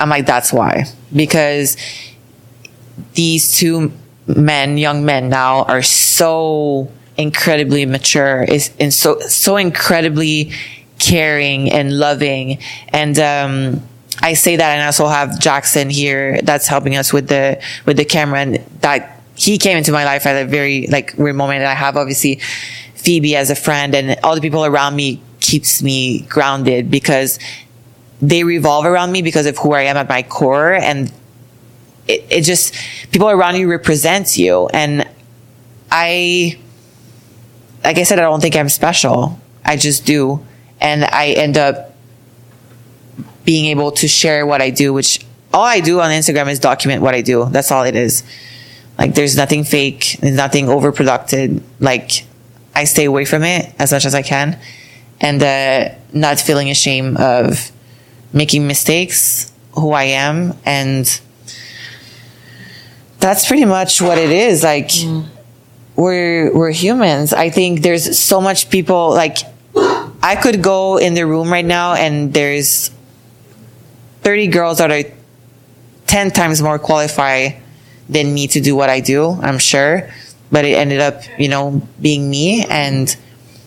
I'm 0.00 0.08
like, 0.08 0.26
that's 0.26 0.52
why 0.52 0.86
because 1.14 1.76
these 3.12 3.56
two 3.56 3.92
men, 4.26 4.78
young 4.78 5.04
men 5.04 5.28
now, 5.28 5.62
are 5.62 5.80
so 5.80 6.90
incredibly 7.16 7.86
mature, 7.86 8.42
is 8.42 8.72
and 8.80 8.92
so 8.92 9.20
so 9.20 9.56
incredibly 9.56 10.50
caring 10.98 11.70
and 11.70 12.00
loving, 12.00 12.58
and 12.88 13.16
um, 13.20 13.80
I 14.22 14.34
say 14.34 14.56
that, 14.56 14.72
and 14.72 14.82
I 14.82 14.86
also 14.86 15.06
have 15.06 15.38
Jackson 15.38 15.88
here 15.88 16.40
that's 16.42 16.66
helping 16.66 16.96
us 16.96 17.12
with 17.12 17.28
the 17.28 17.62
with 17.86 17.96
the 17.96 18.04
camera, 18.04 18.40
and 18.40 18.56
that 18.80 19.13
he 19.34 19.58
came 19.58 19.76
into 19.76 19.92
my 19.92 20.04
life 20.04 20.26
at 20.26 20.40
a 20.40 20.46
very 20.46 20.86
like 20.86 21.14
weird 21.16 21.36
moment. 21.36 21.58
And 21.58 21.68
I 21.68 21.74
have 21.74 21.96
obviously 21.96 22.40
Phoebe 22.94 23.36
as 23.36 23.50
a 23.50 23.54
friend, 23.54 23.94
and 23.94 24.18
all 24.22 24.34
the 24.34 24.40
people 24.40 24.64
around 24.64 24.96
me 24.96 25.20
keeps 25.40 25.82
me 25.82 26.20
grounded 26.22 26.90
because 26.90 27.38
they 28.22 28.44
revolve 28.44 28.86
around 28.86 29.12
me 29.12 29.20
because 29.20 29.46
of 29.46 29.58
who 29.58 29.72
I 29.72 29.82
am 29.82 29.96
at 29.96 30.08
my 30.08 30.22
core, 30.22 30.72
and 30.72 31.12
it, 32.08 32.24
it 32.30 32.40
just 32.42 32.74
people 33.10 33.28
around 33.28 33.56
you 33.56 33.68
represents 33.68 34.38
you, 34.38 34.68
and 34.68 35.06
I, 35.90 36.58
like 37.82 37.98
I 37.98 38.04
said, 38.04 38.18
I 38.18 38.22
don't 38.22 38.40
think 38.40 38.56
I'm 38.56 38.68
special. 38.68 39.38
I 39.64 39.76
just 39.76 40.06
do, 40.06 40.44
and 40.80 41.04
I 41.04 41.28
end 41.28 41.58
up 41.58 41.94
being 43.44 43.66
able 43.66 43.92
to 43.92 44.08
share 44.08 44.46
what 44.46 44.62
I 44.62 44.70
do, 44.70 44.92
which 44.92 45.24
all 45.52 45.64
I 45.64 45.80
do 45.80 46.00
on 46.00 46.10
Instagram 46.10 46.50
is 46.50 46.58
document 46.58 47.02
what 47.02 47.14
I 47.14 47.20
do. 47.20 47.46
That's 47.50 47.70
all 47.70 47.84
it 47.84 47.94
is. 47.94 48.24
Like 48.98 49.14
there's 49.14 49.36
nothing 49.36 49.64
fake, 49.64 50.18
there's 50.20 50.36
nothing 50.36 50.66
overproduced. 50.66 51.62
Like 51.80 52.26
I 52.74 52.84
stay 52.84 53.04
away 53.04 53.24
from 53.24 53.42
it 53.42 53.74
as 53.78 53.92
much 53.92 54.04
as 54.04 54.14
I 54.14 54.22
can 54.22 54.58
and 55.20 55.42
uh, 55.42 55.94
not 56.12 56.40
feeling 56.40 56.70
ashamed 56.70 57.16
of 57.18 57.70
making 58.32 58.66
mistakes, 58.66 59.52
who 59.72 59.92
I 59.92 60.04
am, 60.04 60.56
and 60.64 61.20
that's 63.18 63.46
pretty 63.46 63.64
much 63.64 64.02
what 64.02 64.18
it 64.18 64.30
is. 64.30 64.62
Like 64.62 64.90
we're 65.96 66.54
we're 66.54 66.72
humans. 66.72 67.32
I 67.32 67.50
think 67.50 67.82
there's 67.82 68.18
so 68.18 68.40
much 68.40 68.70
people 68.70 69.10
like 69.10 69.38
I 70.22 70.36
could 70.36 70.62
go 70.62 70.98
in 70.98 71.14
the 71.14 71.26
room 71.26 71.50
right 71.50 71.64
now 71.64 71.94
and 71.94 72.32
there's 72.32 72.90
30 74.22 74.46
girls 74.48 74.78
that 74.78 74.90
are 74.90 75.02
10 76.06 76.30
times 76.30 76.62
more 76.62 76.78
qualified 76.78 77.60
than 78.08 78.34
me 78.34 78.46
to 78.48 78.60
do 78.60 78.76
what 78.76 78.90
I 78.90 79.00
do, 79.00 79.30
I'm 79.42 79.58
sure. 79.58 80.10
But 80.50 80.64
it 80.64 80.74
ended 80.74 81.00
up, 81.00 81.22
you 81.38 81.48
know, 81.48 81.82
being 82.00 82.30
me 82.30 82.64
and 82.64 83.14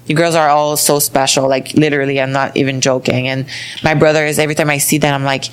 you 0.07 0.15
girls 0.15 0.35
are 0.35 0.47
all 0.49 0.77
so 0.77 0.99
special. 0.99 1.47
Like 1.47 1.73
literally, 1.73 2.22
I'm 2.22 2.31
not 2.31 2.55
even 2.55 2.81
joking. 2.81 3.27
And 3.27 3.45
my 3.84 3.93
brother 3.93 4.26
is 4.26 4.39
every 4.39 4.55
time 4.55 4.69
I 4.69 4.77
see 4.77 4.97
them, 4.97 5.14
I'm 5.14 5.23
like, 5.23 5.45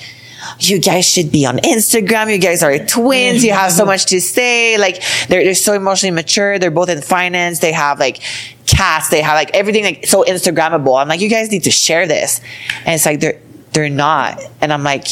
you 0.60 0.78
guys 0.78 1.08
should 1.08 1.32
be 1.32 1.46
on 1.46 1.58
Instagram. 1.58 2.30
You 2.30 2.38
guys 2.38 2.62
are 2.62 2.78
twins. 2.78 3.44
You 3.44 3.52
have 3.52 3.72
so 3.72 3.84
much 3.92 4.06
to 4.06 4.20
say. 4.20 4.78
Like 4.78 5.02
they're, 5.28 5.42
they're 5.44 5.54
so 5.54 5.72
emotionally 5.72 6.14
mature. 6.14 6.58
They're 6.58 6.70
both 6.70 6.88
in 6.88 7.00
finance. 7.00 7.58
They 7.58 7.72
have 7.72 7.98
like 7.98 8.22
cats. 8.66 9.08
They 9.08 9.22
have 9.22 9.34
like 9.34 9.50
everything 9.54 9.84
like 9.84 10.06
so 10.06 10.22
Instagrammable. 10.24 11.00
I'm 11.00 11.08
like, 11.08 11.20
you 11.20 11.28
guys 11.28 11.50
need 11.50 11.64
to 11.64 11.70
share 11.70 12.06
this. 12.06 12.40
And 12.84 12.94
it's 12.94 13.06
like, 13.06 13.20
they're, 13.20 13.40
they're 13.72 13.90
not. 13.90 14.40
And 14.60 14.72
I'm 14.72 14.84
like, 14.84 15.08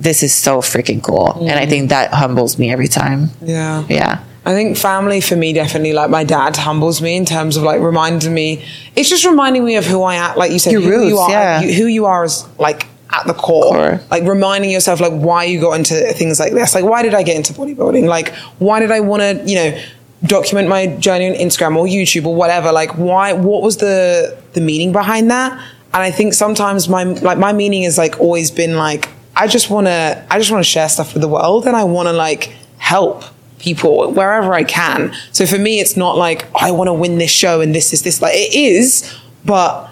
this 0.00 0.22
is 0.22 0.34
so 0.34 0.58
freaking 0.58 1.02
cool. 1.02 1.32
And 1.40 1.58
I 1.58 1.66
mm. 1.66 1.68
think 1.68 1.88
that 1.90 2.12
humbles 2.12 2.58
me 2.58 2.70
every 2.70 2.88
time. 2.88 3.30
Yeah. 3.42 3.84
Yeah. 3.88 4.24
I 4.44 4.54
think 4.54 4.78
family 4.78 5.20
for 5.20 5.36
me 5.36 5.52
definitely 5.52 5.92
like 5.92 6.08
my 6.08 6.24
dad 6.24 6.56
humbles 6.56 7.02
me 7.02 7.16
in 7.16 7.26
terms 7.26 7.56
of 7.56 7.64
like 7.64 7.80
reminding 7.82 8.32
me. 8.32 8.64
It's 8.96 9.10
just 9.10 9.26
reminding 9.26 9.64
me 9.64 9.76
of 9.76 9.84
who 9.84 10.02
I 10.02 10.14
am. 10.14 10.36
Like 10.38 10.52
you 10.52 10.58
said, 10.58 10.72
Your 10.72 10.80
who 10.80 11.06
you 11.06 11.18
are, 11.18 11.30
yeah. 11.30 11.60
who 11.60 11.86
you 11.86 12.06
are 12.06 12.24
as 12.24 12.48
like 12.58 12.86
at 13.10 13.26
the 13.26 13.34
core. 13.34 13.74
Core. 13.74 14.00
Like 14.10 14.22
reminding 14.24 14.70
yourself 14.70 15.00
like 15.00 15.12
why 15.12 15.44
you 15.44 15.60
got 15.60 15.72
into 15.72 15.94
things 16.14 16.40
like 16.40 16.54
this. 16.54 16.74
Like 16.74 16.84
why 16.84 17.02
did 17.02 17.12
I 17.12 17.22
get 17.24 17.36
into 17.36 17.52
bodybuilding? 17.52 18.06
Like 18.06 18.34
why 18.58 18.80
did 18.80 18.90
I 18.90 19.00
want 19.00 19.20
to 19.20 19.42
you 19.44 19.56
know 19.56 19.82
document 20.24 20.68
my 20.68 20.86
journey 20.96 21.28
on 21.28 21.34
Instagram 21.34 21.76
or 21.76 21.86
YouTube 21.86 22.24
or 22.24 22.34
whatever? 22.34 22.72
Like 22.72 22.96
why? 22.96 23.32
What 23.34 23.62
was 23.62 23.78
the 23.78 24.38
the 24.54 24.60
meaning 24.60 24.92
behind 24.92 25.30
that? 25.30 25.52
And 25.92 26.02
I 26.02 26.10
think 26.10 26.32
sometimes 26.32 26.88
my 26.88 27.04
like 27.04 27.38
my 27.38 27.52
meaning 27.52 27.82
has 27.82 27.98
like 27.98 28.18
always 28.18 28.50
been 28.50 28.76
like 28.76 29.10
I 29.38 29.46
just 29.46 29.70
want 29.70 29.86
to 29.86 30.26
I 30.30 30.38
just 30.38 30.50
want 30.50 30.64
to 30.64 30.68
share 30.68 30.88
stuff 30.88 31.14
with 31.14 31.22
the 31.22 31.28
world 31.28 31.66
and 31.66 31.76
I 31.76 31.84
want 31.84 32.08
to 32.08 32.12
like 32.12 32.52
help 32.78 33.22
people 33.60 34.12
wherever 34.12 34.52
I 34.52 34.64
can. 34.64 35.14
So 35.32 35.46
for 35.46 35.58
me, 35.58 35.80
it's 35.80 35.96
not 35.96 36.16
like 36.16 36.46
I 36.60 36.72
want 36.72 36.88
to 36.88 36.92
win 36.92 37.18
this 37.18 37.30
show 37.30 37.60
and 37.60 37.72
this 37.74 37.92
is 37.92 38.02
this. 38.02 38.20
Like 38.20 38.34
it 38.34 38.54
is, 38.54 39.16
but 39.44 39.90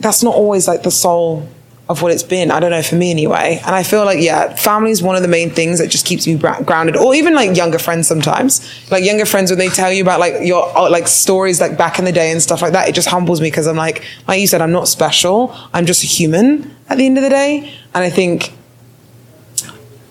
that's 0.00 0.22
not 0.22 0.34
always 0.34 0.66
like 0.66 0.82
the 0.82 0.90
soul 0.90 1.48
of 1.88 2.02
what 2.02 2.10
it's 2.10 2.24
been. 2.24 2.50
I 2.50 2.58
don't 2.58 2.72
know 2.72 2.82
for 2.82 2.96
me 2.96 3.12
anyway. 3.12 3.60
And 3.64 3.74
I 3.74 3.84
feel 3.84 4.04
like 4.04 4.20
yeah, 4.20 4.54
family 4.56 4.90
is 4.90 5.02
one 5.02 5.14
of 5.14 5.22
the 5.22 5.28
main 5.28 5.50
things 5.50 5.78
that 5.78 5.88
just 5.88 6.04
keeps 6.04 6.26
me 6.26 6.36
grounded. 6.36 6.96
Or 6.96 7.14
even 7.14 7.34
like 7.34 7.56
younger 7.56 7.78
friends 7.78 8.08
sometimes, 8.08 8.60
like 8.90 9.04
younger 9.04 9.24
friends 9.24 9.50
when 9.50 9.58
they 9.58 9.68
tell 9.68 9.92
you 9.92 10.02
about 10.02 10.18
like 10.18 10.34
your 10.42 10.76
uh, 10.76 10.90
like 10.90 11.06
stories 11.06 11.60
like 11.60 11.78
back 11.78 11.98
in 11.98 12.04
the 12.04 12.12
day 12.12 12.32
and 12.32 12.42
stuff 12.42 12.60
like 12.60 12.72
that, 12.72 12.88
it 12.88 12.94
just 12.94 13.08
humbles 13.08 13.40
me 13.40 13.48
because 13.48 13.68
I'm 13.68 13.76
like, 13.76 14.04
like 14.26 14.40
you 14.40 14.46
said, 14.48 14.60
I'm 14.60 14.72
not 14.72 14.88
special. 14.88 15.54
I'm 15.72 15.86
just 15.86 16.02
a 16.02 16.06
human 16.06 16.74
at 16.88 16.98
the 16.98 17.06
end 17.06 17.18
of 17.18 17.22
the 17.24 17.30
day. 17.30 17.72
And 17.94 18.02
I 18.02 18.10
think 18.10 18.52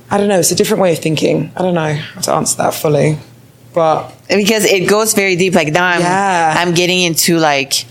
I 0.09 0.17
don't 0.17 0.27
know. 0.27 0.39
It's 0.39 0.51
a 0.51 0.55
different 0.55 0.81
way 0.81 0.93
of 0.93 0.99
thinking. 0.99 1.51
I 1.57 1.61
don't 1.61 1.73
know 1.73 1.93
how 1.93 2.21
to 2.21 2.31
answer 2.33 2.57
that 2.57 2.73
fully, 2.73 3.17
but 3.73 4.13
because 4.29 4.63
it 4.63 4.87
goes 4.87 5.13
very 5.13 5.35
deep. 5.35 5.55
Like 5.55 5.73
now 5.73 5.85
I'm 5.85 5.99
Yeah. 5.99 6.55
I'm 6.57 6.73
getting 6.73 7.01
into 7.01 7.37
like, 7.37 7.85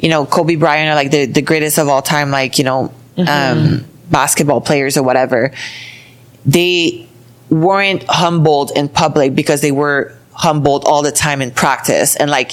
you 0.00 0.08
know, 0.08 0.26
Kobe 0.26 0.56
Bryant 0.56 0.90
or 0.90 0.94
like 0.94 1.10
the, 1.10 1.26
the 1.26 1.42
greatest 1.42 1.78
of 1.78 1.88
all 1.88 2.02
time, 2.02 2.30
like, 2.30 2.58
you 2.58 2.64
know, 2.64 2.92
um, 3.26 3.84
basketball 4.10 4.60
players 4.60 4.96
or 4.96 5.02
whatever. 5.02 5.52
They 6.46 7.08
weren't 7.50 8.04
humbled 8.08 8.72
in 8.76 8.88
public 8.88 9.34
because 9.34 9.60
they 9.60 9.72
were 9.72 10.16
humbled 10.32 10.84
all 10.84 11.02
the 11.02 11.12
time 11.12 11.42
in 11.42 11.50
practice 11.50 12.14
and 12.14 12.30
like 12.30 12.52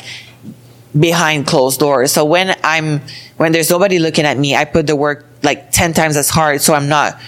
behind 0.97 1.45
closed 1.45 1.79
doors. 1.79 2.11
So 2.11 2.25
when 2.25 2.55
I'm 2.63 3.01
when 3.37 3.51
there's 3.51 3.69
nobody 3.69 3.99
looking 3.99 4.25
at 4.25 4.37
me, 4.37 4.55
I 4.55 4.65
put 4.65 4.87
the 4.87 4.95
work 4.95 5.25
like 5.43 5.71
10 5.71 5.93
times 5.93 6.17
as 6.17 6.29
hard 6.29 6.61
so 6.61 6.73
I'm 6.73 6.87
not 6.87 7.19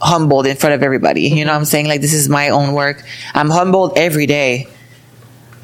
humbled 0.00 0.46
in 0.46 0.56
front 0.56 0.74
of 0.74 0.82
everybody. 0.82 1.22
You 1.22 1.44
know 1.44 1.52
what 1.52 1.58
I'm 1.58 1.64
saying? 1.64 1.88
Like 1.88 2.00
this 2.00 2.12
is 2.12 2.28
my 2.28 2.50
own 2.50 2.74
work. 2.74 3.02
I'm 3.34 3.50
humbled 3.50 3.96
every 3.96 4.26
day. 4.26 4.68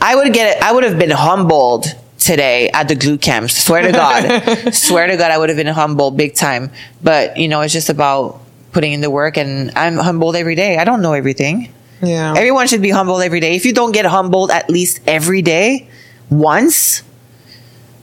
I 0.01 0.17
would 0.17 0.33
get 0.33 0.57
it. 0.57 0.63
I 0.63 0.73
would 0.73 0.85
have 0.85 0.99
been 0.99 1.11
humbled 1.11 1.87
today 2.25 2.69
at 2.71 2.89
the 2.89 2.95
glue 2.95 3.19
camps. 3.19 3.57
Swear 3.57 3.83
to 3.83 3.93
God. 3.93 4.73
Swear 4.75 5.07
to 5.07 5.17
God, 5.17 5.31
I 5.31 5.39
would 5.39 5.49
have 5.49 5.57
been 5.59 5.67
humbled 5.67 6.17
big 6.17 6.35
time. 6.35 6.71
But 7.03 7.37
you 7.37 7.49
know, 7.49 7.61
it's 7.63 7.73
just 7.73 7.89
about 7.89 8.41
putting 8.73 8.93
in 8.93 9.01
the 9.01 9.11
work 9.11 9.37
and 9.37 9.71
I'm 9.77 9.97
humbled 9.97 10.35
every 10.37 10.55
day. 10.55 10.79
I 10.79 10.85
don't 10.85 11.03
know 11.03 11.13
everything. 11.13 11.73
yeah. 12.01 12.35
Everyone 12.37 12.67
should 12.67 12.83
be 12.83 12.91
humbled 12.91 13.23
every 13.23 13.41
day. 13.41 13.55
If 13.55 13.65
you 13.67 13.73
don't 13.73 13.93
get 13.93 14.07
humbled 14.07 14.51
at 14.51 14.69
least 14.71 15.01
every 15.07 15.43
day, 15.43 15.89
once, 16.31 17.03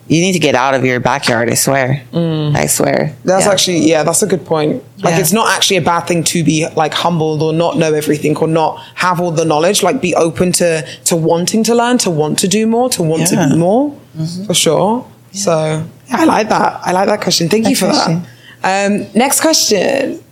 you 0.07 0.21
need 0.21 0.33
to 0.33 0.39
get 0.39 0.55
out 0.55 0.73
of 0.73 0.83
your 0.85 0.99
backyard. 0.99 1.49
I 1.49 1.53
swear. 1.53 2.03
Mm. 2.11 2.55
I 2.55 2.65
swear. 2.65 3.15
That's 3.25 3.45
Yeah. 3.45 3.51
actually 3.51 3.77
yeah, 3.89 4.03
that's 4.03 4.23
a 4.23 4.27
good 4.27 4.43
point. 4.45 4.83
Like 5.03 5.13
Yeah. 5.15 5.19
it's 5.19 5.31
not 5.33 5.55
actually 5.55 5.77
a 5.77 5.81
bad 5.81 6.01
thing 6.07 6.23
to 6.25 6.43
be 6.43 6.67
like 6.75 6.93
humbled 6.93 7.43
or 7.43 7.53
not 7.53 7.77
know 7.77 7.93
everything 7.93 8.35
or 8.37 8.47
not 8.47 8.79
have 8.95 9.19
all 9.21 9.31
the 9.31 9.45
knowledge. 9.45 9.83
Like 9.83 10.01
be 10.01 10.15
open 10.15 10.51
to 10.53 10.83
to 11.05 11.15
wanting 11.15 11.63
to 11.65 11.75
learn, 11.75 11.97
to 11.99 12.09
want 12.09 12.39
to 12.39 12.47
do 12.47 12.65
more, 12.65 12.89
to 12.89 13.03
want 13.03 13.21
Yeah. 13.31 13.47
To 13.47 13.49
be 13.53 13.55
more 13.57 13.93
for 14.45 14.53
sure. 14.53 15.05
So 15.31 15.85
yeah, 16.07 16.17
I 16.17 16.25
like 16.25 16.49
that. 16.49 16.81
I 16.83 16.91
like 16.91 17.07
that 17.07 17.21
question. 17.21 17.49
Thank 17.49 17.67
you 17.67 17.75
for 17.75 17.87
question. 17.87 18.25
that. 18.61 18.91
Um, 18.91 19.07
next 19.13 19.41
question. 19.41 20.23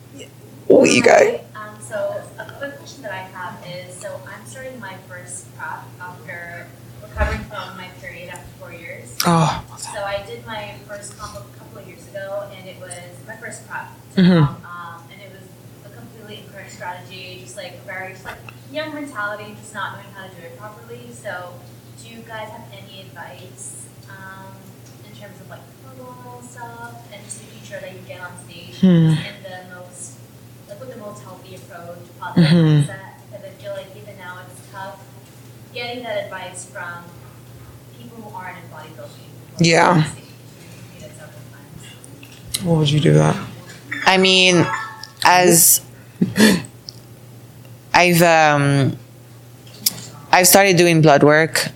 Oh, 0.70 0.84
you 0.84 1.02
go. 1.04 1.40
Um, 1.56 1.78
so 1.82 2.22
a 2.40 2.45
quick 2.58 2.78
question 2.78 3.04
that 3.04 3.12
I 3.12 3.24
have 3.38 3.56
is, 3.66 3.95
so 3.95 4.20
I'm 4.28 4.45
starting 4.45 4.80
my 4.80 4.95
first 5.08 5.56
prep 5.58 5.84
after 6.02 6.68
recovering 7.02 7.40
from 7.45 7.78
my 7.78 7.88
period 8.02 8.30
after 8.30 8.48
four 8.60 8.74
years. 8.74 9.16
Oh, 9.26 9.64
So 9.78 10.04
I 10.04 10.26
did 10.26 10.45
my 10.45 10.76
first 10.88 11.18
comp 11.18 11.36
a 11.36 11.58
couple 11.58 11.80
of 11.80 11.88
years 11.88 12.06
ago, 12.10 12.49
and 12.54 12.68
it 12.68 12.80
was 12.80 12.91
my 13.28 13.36
first 13.38 13.68
prep. 13.68 13.88
Um, 14.18 14.26
um, 14.26 15.04
and 15.12 15.22
it 15.22 15.32
was 15.32 15.48
a 15.86 15.95
completely 15.95 16.44
incorrect 16.44 16.72
strategy, 16.72 17.40
just 17.44 17.56
like 17.56 17.82
very 17.86 18.14
just 18.14 18.26
like 18.26 18.38
young 18.72 18.94
mentality, 18.94 19.56
just 19.62 19.74
not 19.74 19.94
knowing 19.94 20.12
how 20.16 20.28
to 20.28 20.36
do 20.36 20.41
it 20.41 20.58
properly. 20.58 21.10
So, 21.14 21.54
do 21.54 21.77
you 22.18 22.23
guys 22.23 22.49
have 22.49 22.65
any 22.72 23.02
advice 23.02 23.85
um, 24.10 24.53
in 25.06 25.15
terms 25.15 25.39
of 25.39 25.49
like 25.49 25.60
hormonal 25.85 26.44
stuff 26.44 27.06
and 27.14 27.22
to 27.30 27.53
make 27.53 27.64
sure 27.64 27.80
that 27.80 27.94
you 27.94 27.99
get 28.07 28.22
on 28.22 28.31
stage 28.45 28.84
in 28.84 29.07
the 29.44 29.76
most 29.76 30.18
like 30.68 30.80
with 30.80 30.94
the 30.94 30.98
most 30.98 31.23
healthy 31.23 31.56
approach, 31.56 31.99
positive 32.19 32.49
mindset? 32.49 33.11
Because 33.30 33.45
I 33.45 33.49
feel 33.61 33.73
like 33.73 33.95
even 33.95 34.18
now 34.18 34.39
it's 34.45 34.72
tough 34.72 34.99
getting 35.73 36.03
that 36.03 36.26
advice 36.26 36.65
from 36.65 37.03
people 37.99 38.18
who 38.18 38.35
aren't 38.35 38.57
in 38.57 38.64
bodybuilding. 38.72 39.10
Yeah. 39.60 39.98
Repeat 39.98 40.23
it 41.03 41.11
several 41.11 41.30
times. 41.52 42.64
what 42.64 42.77
would 42.80 42.89
you 42.89 42.99
do 42.99 43.14
that? 43.14 43.35
I 44.06 44.18
mean, 44.18 44.65
as 45.23 45.81
I've 47.94 48.22
um, 48.23 48.98
I've 50.31 50.48
started 50.48 50.77
doing 50.77 51.02
blood 51.02 51.23
work. 51.23 51.72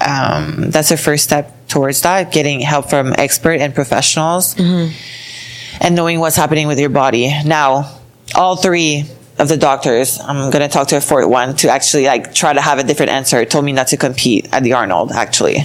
Um, 0.00 0.70
that's 0.70 0.88
the 0.88 0.96
first 0.96 1.24
step 1.24 1.52
towards 1.68 2.02
that. 2.02 2.32
Getting 2.32 2.60
help 2.60 2.90
from 2.90 3.14
expert 3.16 3.60
and 3.60 3.74
professionals, 3.74 4.54
and 4.58 5.94
knowing 5.94 6.20
what's 6.20 6.36
happening 6.36 6.66
with 6.66 6.78
your 6.78 6.90
body. 6.90 7.32
Now, 7.44 7.98
all 8.34 8.56
three 8.56 9.04
of 9.38 9.48
the 9.48 9.56
doctors, 9.56 10.18
I'm 10.20 10.50
gonna 10.50 10.68
talk 10.68 10.88
to 10.88 10.96
a 10.96 11.00
fourth 11.00 11.28
one 11.28 11.54
to 11.56 11.68
actually 11.68 12.06
like 12.06 12.34
try 12.34 12.52
to 12.52 12.60
have 12.60 12.78
a 12.78 12.82
different 12.84 13.12
answer. 13.12 13.44
Told 13.44 13.64
me 13.64 13.72
not 13.72 13.88
to 13.88 13.96
compete 13.96 14.48
at 14.52 14.62
the 14.62 14.72
Arnold 14.74 15.12
actually. 15.12 15.58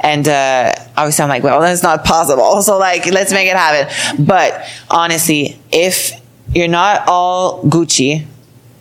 And 0.00 0.28
uh, 0.28 0.72
obviously, 0.98 1.22
I'm 1.22 1.30
like, 1.30 1.42
well, 1.42 1.60
that's 1.60 1.82
not 1.82 2.04
possible. 2.04 2.60
So, 2.62 2.76
like, 2.78 3.06
let's 3.06 3.32
make 3.32 3.48
it 3.48 3.56
happen. 3.56 4.24
But 4.26 4.68
honestly, 4.90 5.58
if 5.72 6.12
you're 6.52 6.68
not 6.68 7.04
all 7.08 7.62
Gucci, 7.62 8.26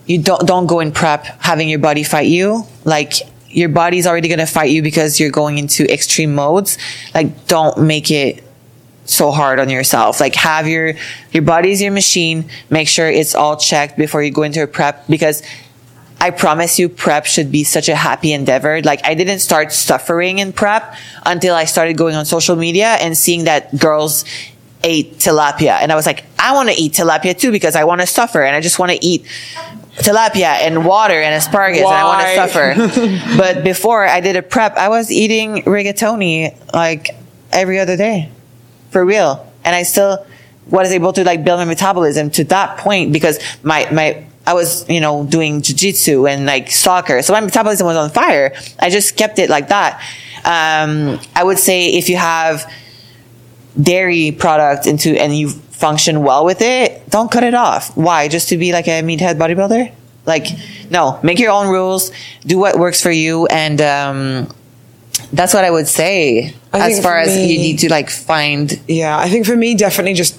you 0.05 0.21
don't 0.21 0.45
don't 0.45 0.67
go 0.67 0.81
in 0.81 0.91
prep 0.91 1.23
having 1.41 1.69
your 1.69 1.79
body 1.79 2.03
fight 2.03 2.27
you. 2.27 2.65
Like, 2.83 3.13
your 3.53 3.69
body's 3.69 4.07
already 4.07 4.27
gonna 4.27 4.45
fight 4.47 4.71
you 4.71 4.81
because 4.81 5.19
you're 5.19 5.31
going 5.31 5.57
into 5.57 5.91
extreme 5.91 6.35
modes. 6.35 6.77
Like, 7.13 7.47
don't 7.47 7.83
make 7.83 8.11
it 8.11 8.43
so 9.05 9.31
hard 9.31 9.59
on 9.59 9.69
yourself. 9.69 10.19
Like 10.19 10.35
have 10.35 10.67
your 10.67 10.93
your 11.31 11.43
body's 11.43 11.81
your 11.81 11.91
machine. 11.91 12.49
Make 12.69 12.87
sure 12.87 13.09
it's 13.09 13.35
all 13.35 13.57
checked 13.57 13.97
before 13.97 14.23
you 14.23 14.31
go 14.31 14.43
into 14.43 14.63
a 14.63 14.67
prep 14.67 15.07
because 15.07 15.43
I 16.21 16.31
promise 16.31 16.79
you 16.79 16.87
prep 16.87 17.25
should 17.25 17.51
be 17.51 17.63
such 17.63 17.89
a 17.89 17.95
happy 17.95 18.31
endeavor. 18.31 18.81
Like 18.81 19.01
I 19.03 19.13
didn't 19.13 19.39
start 19.39 19.73
suffering 19.73 20.39
in 20.39 20.53
prep 20.53 20.95
until 21.25 21.55
I 21.55 21.65
started 21.65 21.97
going 21.97 22.15
on 22.15 22.25
social 22.25 22.55
media 22.55 22.95
and 23.01 23.17
seeing 23.17 23.43
that 23.45 23.77
girls 23.77 24.23
ate 24.85 25.13
tilapia 25.17 25.79
and 25.81 25.93
I 25.93 25.95
was 25.95 26.05
like 26.05 26.25
I 26.37 26.53
want 26.53 26.67
to 26.69 26.75
eat 26.75 26.93
tilapia 26.93 27.37
too 27.37 27.51
because 27.51 27.75
I 27.75 27.85
want 27.85 28.01
to 28.01 28.07
suffer 28.07 28.43
and 28.43 28.53
I 28.53 28.59
just 28.59 28.79
want 28.79 28.91
to 28.91 29.05
eat 29.05 29.25
tilapia 29.97 30.61
and 30.61 30.85
water 30.85 31.13
and 31.13 31.35
asparagus 31.35 31.81
and 31.81 31.87
I 31.87 32.03
want 32.03 32.27
to 32.27 32.87
suffer. 32.87 33.37
but 33.37 33.63
before 33.63 34.05
I 34.05 34.21
did 34.21 34.35
a 34.35 34.41
prep, 34.41 34.75
I 34.75 34.89
was 34.89 35.11
eating 35.11 35.63
rigatoni 35.63 36.73
like 36.73 37.09
every 37.51 37.79
other 37.79 37.95
day 37.95 38.29
for 38.89 39.05
real. 39.05 39.51
And 39.63 39.75
I 39.75 39.83
still 39.83 40.25
was 40.69 40.91
able 40.91 41.13
to 41.13 41.23
like 41.23 41.43
build 41.43 41.59
my 41.59 41.65
metabolism 41.65 42.29
to 42.31 42.43
that 42.45 42.77
point 42.77 43.13
because 43.13 43.39
my, 43.63 43.89
my, 43.91 44.25
I 44.45 44.53
was, 44.53 44.89
you 44.89 44.99
know, 44.99 45.25
doing 45.25 45.61
jujitsu 45.61 46.29
and 46.29 46.45
like 46.45 46.71
soccer. 46.71 47.21
So 47.21 47.33
my 47.33 47.41
metabolism 47.41 47.85
was 47.85 47.95
on 47.95 48.09
fire. 48.09 48.53
I 48.79 48.89
just 48.89 49.15
kept 49.15 49.39
it 49.39 49.49
like 49.49 49.69
that. 49.69 50.01
Um, 50.43 51.19
I 51.35 51.43
would 51.43 51.59
say 51.59 51.93
if 51.93 52.09
you 52.09 52.17
have 52.17 52.69
dairy 53.79 54.31
product 54.31 54.85
into, 54.85 55.19
and 55.19 55.37
you 55.37 55.49
function 55.83 56.23
well 56.23 56.45
with 56.45 56.61
it, 56.61 57.09
don't 57.09 57.29
cut 57.29 57.43
it 57.43 57.53
off. 57.53 57.83
Why? 57.97 58.29
Just 58.29 58.47
to 58.49 58.57
be 58.57 58.71
like 58.71 58.87
a 58.87 59.01
meathead 59.03 59.35
bodybuilder? 59.35 59.91
Like, 60.25 60.47
no, 60.89 61.19
make 61.21 61.39
your 61.39 61.51
own 61.51 61.67
rules, 61.67 62.11
do 62.45 62.57
what 62.57 62.79
works 62.79 63.01
for 63.01 63.11
you. 63.11 63.45
And, 63.47 63.81
um, 63.81 64.47
that's 65.33 65.53
what 65.53 65.65
I 65.65 65.71
would 65.71 65.89
say 65.89 66.53
I 66.71 66.89
as 66.89 67.01
far 67.01 67.15
for 67.15 67.29
as 67.29 67.35
you 67.35 67.57
need 67.57 67.79
to 67.79 67.89
like 67.89 68.09
find 68.09 68.79
Yeah, 68.87 69.17
I 69.17 69.29
think 69.29 69.45
for 69.45 69.57
me, 69.57 69.75
definitely 69.75 70.13
just 70.13 70.37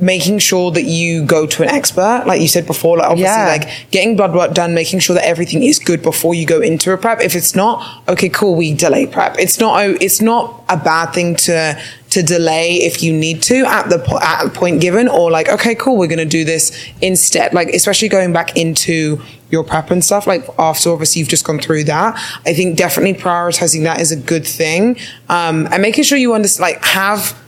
making 0.00 0.38
sure 0.40 0.70
that 0.72 0.82
you 0.84 1.24
go 1.24 1.46
to 1.46 1.62
an 1.62 1.68
expert, 1.68 2.24
like 2.26 2.40
you 2.40 2.48
said 2.48 2.66
before, 2.66 2.98
like 2.98 3.08
obviously 3.08 3.32
Yeah. 3.32 3.46
like 3.46 3.90
getting 3.90 4.16
blood 4.16 4.34
work 4.34 4.52
done, 4.52 4.74
making 4.74 4.98
sure 4.98 5.14
that 5.14 5.24
everything 5.24 5.62
is 5.62 5.78
good 5.78 6.02
before 6.02 6.34
you 6.34 6.46
go 6.46 6.60
into 6.60 6.92
a 6.92 6.96
prep. 6.96 7.20
If 7.20 7.36
it's 7.36 7.54
not, 7.54 7.86
okay, 8.08 8.28
cool, 8.28 8.56
we 8.56 8.74
delay 8.74 9.06
prep. 9.06 9.38
It's 9.38 9.60
not 9.60 9.80
a, 9.80 9.90
it's 10.04 10.20
not 10.20 10.64
a 10.68 10.76
bad 10.76 11.12
thing 11.12 11.36
to 11.36 11.78
to 12.10 12.22
delay 12.22 12.76
if 12.76 13.02
you 13.02 13.12
need 13.12 13.42
to 13.42 13.66
at 13.66 13.90
the 13.90 13.98
po- 13.98 14.18
at 14.22 14.46
a 14.46 14.48
point 14.48 14.80
given, 14.80 15.08
or 15.08 15.30
like 15.30 15.48
okay, 15.48 15.74
cool, 15.74 15.96
we're 15.96 16.06
gonna 16.08 16.24
do 16.24 16.44
this 16.44 16.72
instead. 17.00 17.52
Like 17.54 17.68
especially 17.68 18.08
going 18.08 18.32
back 18.32 18.56
into 18.56 19.20
your 19.50 19.62
prep 19.62 19.90
and 19.90 20.04
stuff. 20.04 20.26
Like 20.26 20.44
after 20.58 20.90
obviously 20.90 21.20
you've 21.20 21.28
just 21.28 21.44
gone 21.44 21.58
through 21.60 21.84
that, 21.84 22.14
I 22.46 22.52
think 22.54 22.76
definitely 22.76 23.14
prioritizing 23.14 23.84
that 23.84 24.00
is 24.00 24.10
a 24.10 24.16
good 24.16 24.46
thing, 24.46 24.96
um, 25.28 25.68
and 25.70 25.82
making 25.82 26.02
sure 26.04 26.18
you 26.18 26.34
understand 26.34 26.62
like 26.72 26.84
have 26.84 27.38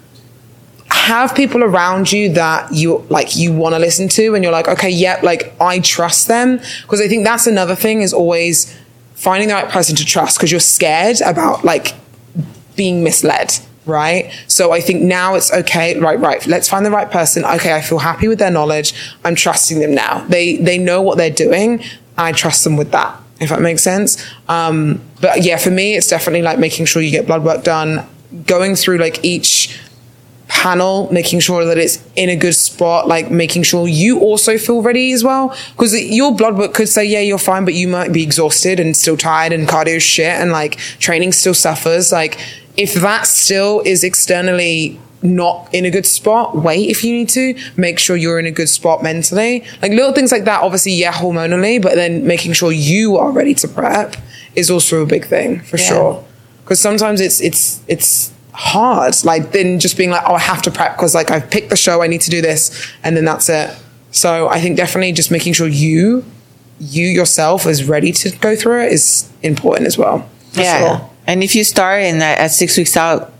have 0.90 1.34
people 1.34 1.62
around 1.62 2.10
you 2.10 2.32
that 2.32 2.72
you 2.72 2.98
like 3.10 3.36
you 3.36 3.52
want 3.52 3.74
to 3.74 3.78
listen 3.78 4.08
to 4.08 4.34
and 4.34 4.42
you're 4.42 4.52
like 4.52 4.68
okay 4.68 4.90
yep 4.90 5.22
like 5.22 5.54
i 5.60 5.78
trust 5.80 6.28
them. 6.28 6.58
Because 6.82 7.00
i 7.00 7.08
think 7.08 7.24
that's 7.24 7.46
another 7.46 7.74
thing 7.74 8.02
is 8.02 8.12
always 8.12 8.76
finding 9.14 9.48
the 9.48 9.54
right 9.54 9.68
person 9.68 9.94
to 9.96 10.04
trust 10.04 10.38
because 10.38 10.50
you're 10.50 10.60
scared 10.60 11.20
about 11.20 11.64
like 11.64 11.94
being 12.76 13.04
misled 13.04 13.52
right? 13.86 14.30
So 14.46 14.72
i 14.72 14.80
think 14.80 15.02
now 15.02 15.34
it's 15.34 15.52
okay 15.52 15.98
right 15.98 16.18
right 16.18 16.46
let's 16.46 16.68
find 16.68 16.84
the 16.84 16.90
right 16.90 17.10
person. 17.10 17.44
Okay 17.44 17.74
i 17.74 17.80
feel 17.80 17.98
happy 17.98 18.28
with 18.28 18.38
their 18.38 18.50
knowledge. 18.50 18.92
I'm 19.24 19.34
trusting 19.34 19.80
them 19.80 19.94
now. 19.94 20.24
They 20.28 20.56
they 20.56 20.78
know 20.78 21.02
what 21.02 21.18
they're 21.18 21.30
doing. 21.30 21.82
I 22.16 22.32
trust 22.32 22.64
them 22.64 22.76
with 22.76 22.90
that 22.92 23.20
if 23.40 23.48
that 23.48 23.62
makes 23.62 23.82
sense. 23.82 24.24
Um 24.48 25.00
but 25.20 25.44
yeah 25.44 25.56
for 25.56 25.70
me 25.70 25.94
it's 25.94 26.08
definitely 26.08 26.42
like 26.42 26.58
making 26.58 26.86
sure 26.86 27.00
you 27.00 27.10
get 27.10 27.26
blood 27.26 27.44
work 27.44 27.64
done 27.64 28.06
going 28.46 28.76
through 28.76 28.98
like 28.98 29.24
each 29.24 29.78
panel, 30.50 31.08
making 31.12 31.40
sure 31.40 31.64
that 31.64 31.78
it's 31.78 32.02
in 32.16 32.28
a 32.28 32.36
good 32.36 32.54
spot, 32.54 33.06
like 33.08 33.30
making 33.30 33.62
sure 33.62 33.86
you 33.88 34.18
also 34.18 34.58
feel 34.58 34.82
ready 34.82 35.12
as 35.12 35.22
well. 35.24 35.56
Because 35.72 35.94
your 35.98 36.34
blood 36.34 36.58
work 36.58 36.74
could 36.74 36.88
say, 36.88 37.04
yeah, 37.04 37.20
you're 37.20 37.38
fine, 37.38 37.64
but 37.64 37.74
you 37.74 37.86
might 37.88 38.12
be 38.12 38.22
exhausted 38.22 38.78
and 38.80 38.96
still 38.96 39.16
tired 39.16 39.52
and 39.52 39.66
cardio 39.68 40.00
shit 40.00 40.26
and 40.40 40.50
like 40.52 40.76
training 40.98 41.32
still 41.32 41.54
suffers. 41.54 42.12
Like 42.12 42.38
if 42.76 42.94
that 42.94 43.26
still 43.26 43.80
is 43.86 44.02
externally 44.04 45.00
not 45.22 45.68
in 45.72 45.84
a 45.84 45.90
good 45.90 46.06
spot, 46.06 46.56
wait 46.56 46.88
if 46.90 47.04
you 47.04 47.12
need 47.12 47.28
to. 47.30 47.54
Make 47.76 47.98
sure 47.98 48.16
you're 48.16 48.38
in 48.38 48.46
a 48.46 48.50
good 48.50 48.68
spot 48.68 49.02
mentally. 49.02 49.64
Like 49.82 49.92
little 49.92 50.12
things 50.12 50.32
like 50.32 50.44
that, 50.44 50.62
obviously, 50.62 50.92
yeah, 50.92 51.12
hormonally, 51.12 51.80
but 51.80 51.94
then 51.94 52.26
making 52.26 52.54
sure 52.54 52.72
you 52.72 53.16
are 53.18 53.30
ready 53.30 53.54
to 53.54 53.68
prep 53.68 54.16
is 54.56 54.70
also 54.70 55.02
a 55.02 55.06
big 55.06 55.26
thing 55.26 55.60
for 55.60 55.76
Yeah. 55.78 55.88
sure. 55.88 56.24
Because 56.64 56.80
sometimes 56.80 57.20
it's 57.20 57.40
it's 57.40 57.80
it's 57.86 58.32
hard. 58.52 59.14
Like 59.24 59.52
then 59.52 59.78
just 59.78 59.96
being 59.96 60.10
like, 60.10 60.22
oh, 60.26 60.34
I 60.34 60.40
have 60.40 60.62
to 60.62 60.70
prep 60.70 60.96
because 60.96 61.14
like 61.14 61.30
I've 61.30 61.50
picked 61.50 61.70
the 61.70 61.76
show, 61.76 62.02
I 62.02 62.06
need 62.06 62.20
to 62.22 62.30
do 62.30 62.40
this, 62.40 62.88
and 63.02 63.16
then 63.16 63.24
that's 63.24 63.48
it. 63.48 63.76
So 64.10 64.48
I 64.48 64.60
think 64.60 64.76
definitely 64.76 65.12
just 65.12 65.30
making 65.30 65.52
sure 65.52 65.68
you 65.68 66.24
you 66.78 67.06
yourself 67.06 67.66
is 67.66 67.84
ready 67.84 68.10
to 68.10 68.30
go 68.38 68.56
through 68.56 68.84
it 68.84 68.92
is 68.92 69.30
important 69.42 69.86
as 69.86 69.98
well. 69.98 70.28
yeah. 70.52 70.78
sure. 70.78 71.10
And 71.26 71.44
if 71.44 71.54
you 71.54 71.62
start 71.64 72.02
and 72.02 72.22
at 72.22 72.38
at 72.38 72.50
six 72.50 72.76
weeks 72.76 72.96
out, 72.96 73.32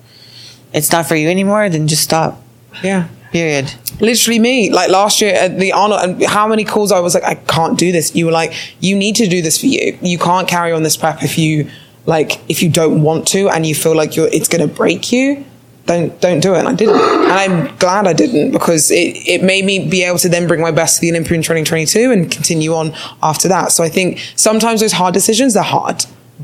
it's 0.73 0.93
not 0.93 1.07
for 1.07 1.17
you 1.17 1.29
anymore, 1.29 1.69
then 1.69 1.89
just 1.89 2.03
stop. 2.03 2.41
Yeah. 2.83 3.09
Period. 3.33 3.73
Literally 4.01 4.39
me, 4.39 4.71
like 4.71 4.91
last 4.91 5.21
year 5.21 5.35
at 5.35 5.59
the 5.59 5.73
Arnold, 5.73 6.01
and 6.03 6.25
how 6.25 6.49
many 6.49 6.65
calls 6.65 6.91
I 6.91 6.99
was 7.01 7.15
like, 7.15 7.23
I 7.25 7.35
can't 7.35 7.79
do 7.79 7.93
this. 7.93 8.15
You 8.15 8.27
were 8.27 8.33
like, 8.33 8.53
you 8.81 8.97
need 8.97 9.17
to 9.17 9.29
do 9.29 9.41
this 9.41 9.59
for 9.59 9.67
you. 9.67 9.97
You 10.03 10.19
can't 10.19 10.49
carry 10.49 10.73
on 10.73 10.83
this 10.83 10.97
prep 10.97 11.23
if 11.23 11.39
you 11.39 11.71
like 12.15 12.31
if 12.53 12.59
you 12.63 12.71
don't 12.81 12.99
want 13.09 13.23
to 13.35 13.41
and 13.53 13.61
you 13.69 13.75
feel 13.83 13.95
like 14.01 14.11
you're 14.17 14.29
it's 14.39 14.49
gonna 14.53 14.73
break 14.83 15.03
you. 15.17 15.45
Don't 15.87 16.11
don't 16.21 16.41
do 16.47 16.51
it. 16.55 16.59
And 16.63 16.69
I 16.69 16.75
didn't, 16.83 17.01
and 17.01 17.33
I'm 17.43 17.57
glad 17.85 18.03
I 18.13 18.13
didn't 18.23 18.51
because 18.59 18.91
it 19.03 19.11
it 19.35 19.41
made 19.53 19.65
me 19.71 19.75
be 19.97 20.01
able 20.09 20.19
to 20.27 20.29
then 20.35 20.45
bring 20.51 20.61
my 20.69 20.73
best 20.81 20.93
to 20.97 21.01
the 21.05 21.11
Olympia 21.13 21.35
in 21.39 21.43
2022 21.43 22.13
and 22.15 22.31
continue 22.39 22.73
on 22.81 22.87
after 23.31 23.47
that. 23.55 23.67
So 23.73 23.81
I 23.89 23.89
think 23.97 24.09
sometimes 24.37 24.81
those 24.83 24.93
hard 25.01 25.15
decisions 25.21 25.57
are 25.57 25.69
hard, 25.77 25.99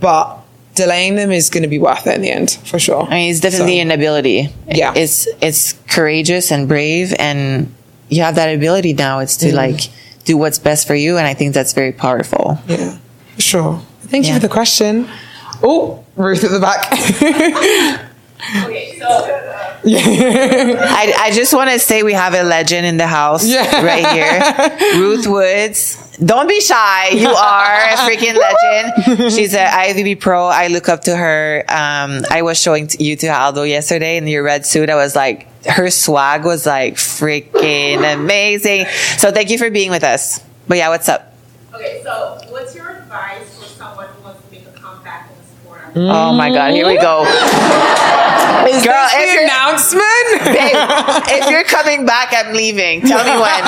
but 0.07 0.25
delaying 0.75 1.15
them 1.21 1.31
is 1.41 1.49
going 1.55 1.63
to 1.69 1.73
be 1.77 1.81
worth 1.89 2.07
it 2.07 2.15
in 2.19 2.23
the 2.27 2.31
end 2.39 2.51
for 2.71 2.79
sure. 2.79 3.05
I 3.13 3.15
mean, 3.19 3.31
it's 3.31 3.41
definitely 3.41 3.79
So- 3.79 3.83
an 3.87 3.91
ability. 4.01 4.39
Yeah. 4.83 4.93
It's 5.03 5.29
it's 5.49 5.63
courageous 5.97 6.51
and 6.55 6.67
brave, 6.75 7.15
and 7.29 7.69
you 8.15 8.21
have 8.27 8.35
that 8.41 8.51
ability 8.61 8.93
now. 8.95 9.15
It's 9.25 9.37
to 9.43 9.49
like 9.55 9.81
do 10.25 10.37
what's 10.43 10.59
best 10.59 10.83
for 10.89 10.97
you, 11.05 11.11
and 11.19 11.27
I 11.33 11.35
think 11.39 11.55
that's 11.55 11.73
very 11.83 11.93
powerful. 11.93 12.45
Yeah, 12.69 12.97
for 13.37 13.43
sure. 13.53 13.73
Thank 14.13 14.27
you 14.27 14.35
for 14.35 14.45
the 14.49 14.55
question. 14.61 15.07
Oh, 15.63 16.05
Ruth 16.17 16.45
at 16.45 16.51
the 16.51 16.61
back. 16.61 16.93
Okay, 18.65 18.99
so 18.99 19.07
I, 19.89 21.15
I 21.19 21.31
just 21.33 21.55
want 21.55 21.71
to 21.71 21.79
say 21.79 22.03
we 22.03 22.13
have 22.13 22.35
a 22.35 22.43
legend 22.43 22.87
in 22.87 22.97
the 22.97 23.07
house 23.07 23.47
Yeah. 23.47 23.83
right 23.85 24.07
here. 24.13 25.01
Ruth 25.01 25.27
Woods. 25.27 26.03
Don't 26.19 26.49
be 26.49 26.61
shy. 26.61 27.09
You 27.11 27.29
are 27.29 27.75
a 27.91 27.97
freaking 28.07 28.37
legend. 28.39 29.33
She's 29.33 29.55
an 29.55 29.67
IFBB 29.69 30.21
pro. 30.21 30.47
I 30.47 30.69
look 30.69 30.89
up 30.89 31.03
to 31.03 31.17
her. 31.17 31.65
Um, 31.69 32.25
I 32.31 32.43
was 32.43 32.59
showing 32.61 32.87
t- 32.89 33.05
you 33.05 33.17
to 33.17 33.27
Aldo 33.29 33.63
yesterday 33.65 34.17
in 34.17 34.27
your 34.27 34.43
red 34.43 34.65
suit. 34.67 34.89
I 34.91 34.95
was 34.97 35.15
like, 35.15 35.47
her 35.67 35.91
swag 35.91 36.45
was 36.45 36.65
like 36.67 36.95
freaking 36.95 38.15
amazing. 38.15 38.87
So 39.19 39.31
thank 39.31 39.51
you 39.51 39.59
for 39.59 39.71
being 39.71 39.91
with 39.91 40.05
us. 40.05 40.41
But 40.69 40.79
yeah, 40.79 40.89
what's 40.89 41.09
up? 41.09 41.35
Okay, 41.75 42.01
so 42.03 42.39
what's 42.49 42.75
your 42.75 42.91
advice 42.91 43.59
for 43.59 43.67
someone 43.67 44.09
who 44.09 44.23
wants 44.25 44.43
to 44.45 44.51
make 44.51 44.67
a 44.67 44.71
comeback 44.71 45.29
sport? 45.97 46.17
Oh 46.17 46.33
my 46.33 46.51
God, 46.51 46.73
here 46.73 46.87
we 46.87 46.99
go. 46.99 47.25
Is 48.69 48.85
Girl, 48.85 49.07
if 49.11 49.39
the 49.39 49.45
announcement? 49.45 50.03
Babe, 50.45 50.77
if 51.41 51.51
you're 51.51 51.65
coming 51.65 52.05
back, 52.05 52.33
I'm 52.33 52.53
leaving. 52.53 53.01
Tell 53.03 53.25
me 53.25 53.31
when. 53.31 53.63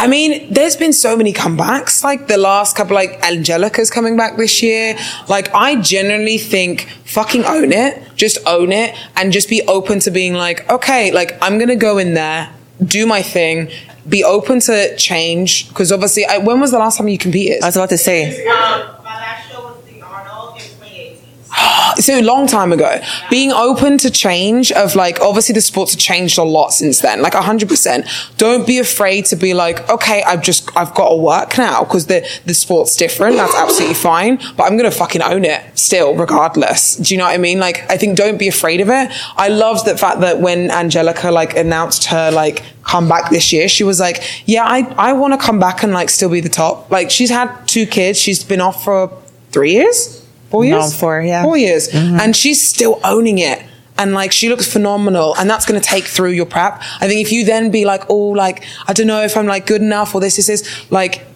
I 0.00 0.06
mean, 0.08 0.52
there's 0.52 0.76
been 0.76 0.92
so 0.92 1.16
many 1.16 1.32
comebacks. 1.32 2.04
Like 2.04 2.28
the 2.28 2.36
last 2.36 2.76
couple, 2.76 2.94
like 2.94 3.20
Angelica's 3.24 3.90
coming 3.90 4.16
back 4.16 4.36
this 4.36 4.62
year. 4.62 4.96
Like 5.28 5.52
I 5.52 5.80
generally 5.80 6.38
think, 6.38 6.88
fucking 7.04 7.44
own 7.44 7.72
it, 7.72 8.00
just 8.14 8.38
own 8.46 8.70
it, 8.70 8.94
and 9.16 9.32
just 9.32 9.48
be 9.48 9.62
open 9.62 9.98
to 10.00 10.10
being 10.12 10.34
like, 10.34 10.68
okay, 10.70 11.10
like 11.10 11.36
I'm 11.42 11.58
gonna 11.58 11.74
go 11.76 11.98
in 11.98 12.14
there, 12.14 12.50
do 12.84 13.04
my 13.04 13.22
thing, 13.22 13.68
be 14.08 14.22
open 14.22 14.60
to 14.60 14.96
change. 14.96 15.68
Because 15.68 15.90
obviously, 15.90 16.24
I, 16.24 16.38
when 16.38 16.60
was 16.60 16.70
the 16.70 16.78
last 16.78 16.98
time 16.98 17.08
you 17.08 17.18
competed? 17.18 17.62
I 17.62 17.66
was 17.66 17.76
about 17.76 17.88
to 17.90 17.98
say. 17.98 18.46
Um, 18.46 18.94
my 19.02 19.16
last 19.16 19.50
show 19.50 19.62
was 19.62 19.82
the 19.84 20.02
Arnold 20.02 20.56
in 20.56 20.62
2018. 20.62 21.42
so 21.98 22.20
long 22.20 22.46
time 22.46 22.72
ago 22.72 23.00
being 23.30 23.52
open 23.52 23.98
to 23.98 24.10
change 24.10 24.70
of 24.72 24.94
like 24.94 25.20
obviously 25.20 25.52
the 25.52 25.60
sports 25.60 25.92
have 25.92 26.00
changed 26.00 26.38
a 26.38 26.42
lot 26.42 26.72
since 26.72 27.00
then 27.00 27.22
like 27.22 27.32
100% 27.32 28.36
don't 28.36 28.66
be 28.66 28.78
afraid 28.78 29.24
to 29.24 29.36
be 29.36 29.54
like 29.54 29.88
okay 29.88 30.22
i've 30.24 30.42
just 30.42 30.74
i've 30.76 30.94
got 30.94 31.08
to 31.08 31.16
work 31.16 31.58
now 31.58 31.82
because 31.84 32.06
the 32.06 32.26
the 32.44 32.54
sport's 32.54 32.96
different. 32.96 33.36
That's 33.36 33.54
absolutely 33.54 33.94
fine 33.94 34.36
but 34.56 34.64
i'm 34.64 34.76
gonna 34.76 34.90
fucking 34.90 35.22
own 35.22 35.44
it 35.44 35.62
still 35.78 36.14
regardless. 36.14 36.96
Do 36.96 37.14
you 37.14 37.18
know 37.18 37.24
what 37.24 37.34
i 37.34 37.38
mean? 37.38 37.58
Like 37.58 37.90
i 37.90 37.96
think 37.96 38.16
don't 38.16 38.38
be 38.38 38.48
afraid 38.48 38.80
of 38.80 38.88
it. 38.88 39.10
I 39.36 39.48
loved 39.48 39.86
the 39.86 39.96
fact 39.96 40.20
that 40.20 40.40
when 40.40 40.70
angelica 40.70 41.30
like 41.30 41.56
announced 41.56 42.06
her 42.06 42.30
like 42.30 42.62
comeback 42.82 43.30
this 43.30 43.52
year 43.52 43.68
she 43.68 43.84
was 43.84 44.00
like 44.00 44.22
yeah 44.46 44.64
i 44.64 44.78
i 44.96 45.12
want 45.12 45.38
to 45.38 45.46
come 45.46 45.58
back 45.58 45.82
and 45.82 45.92
like 45.92 46.10
still 46.10 46.30
be 46.30 46.40
the 46.40 46.48
top. 46.48 46.90
Like 46.90 47.10
she's 47.10 47.30
had 47.30 47.48
two 47.66 47.86
kids. 47.86 48.18
She's 48.18 48.44
been 48.44 48.60
off 48.60 48.84
for 48.84 49.10
three 49.50 49.72
years 49.72 50.18
four 50.50 50.64
No, 50.64 50.78
years? 50.80 50.98
four, 50.98 51.20
yeah. 51.20 51.42
four 51.42 51.56
years. 51.56 51.88
Mm-hmm. 51.88 52.20
And 52.20 52.36
she's 52.36 52.62
still 52.62 53.00
owning 53.04 53.38
it. 53.38 53.62
And 53.96 54.12
like 54.14 54.30
she 54.32 54.48
looks 54.48 54.70
phenomenal. 54.72 55.34
And 55.36 55.50
that's 55.50 55.66
going 55.66 55.80
to 55.80 55.86
take 55.86 56.04
through 56.04 56.30
your 56.30 56.46
prep. 56.46 56.80
I 57.00 57.08
think 57.08 57.20
if 57.20 57.32
you 57.32 57.44
then 57.44 57.70
be 57.70 57.84
like 57.84 58.04
oh 58.08 58.28
like 58.28 58.64
i 58.86 58.92
don't 58.92 59.08
know 59.08 59.22
if 59.22 59.36
i'm 59.36 59.46
like 59.46 59.66
good 59.66 59.82
enough 59.82 60.14
or 60.14 60.20
this 60.20 60.36
this 60.36 60.48
is 60.48 60.90
like 60.90 61.26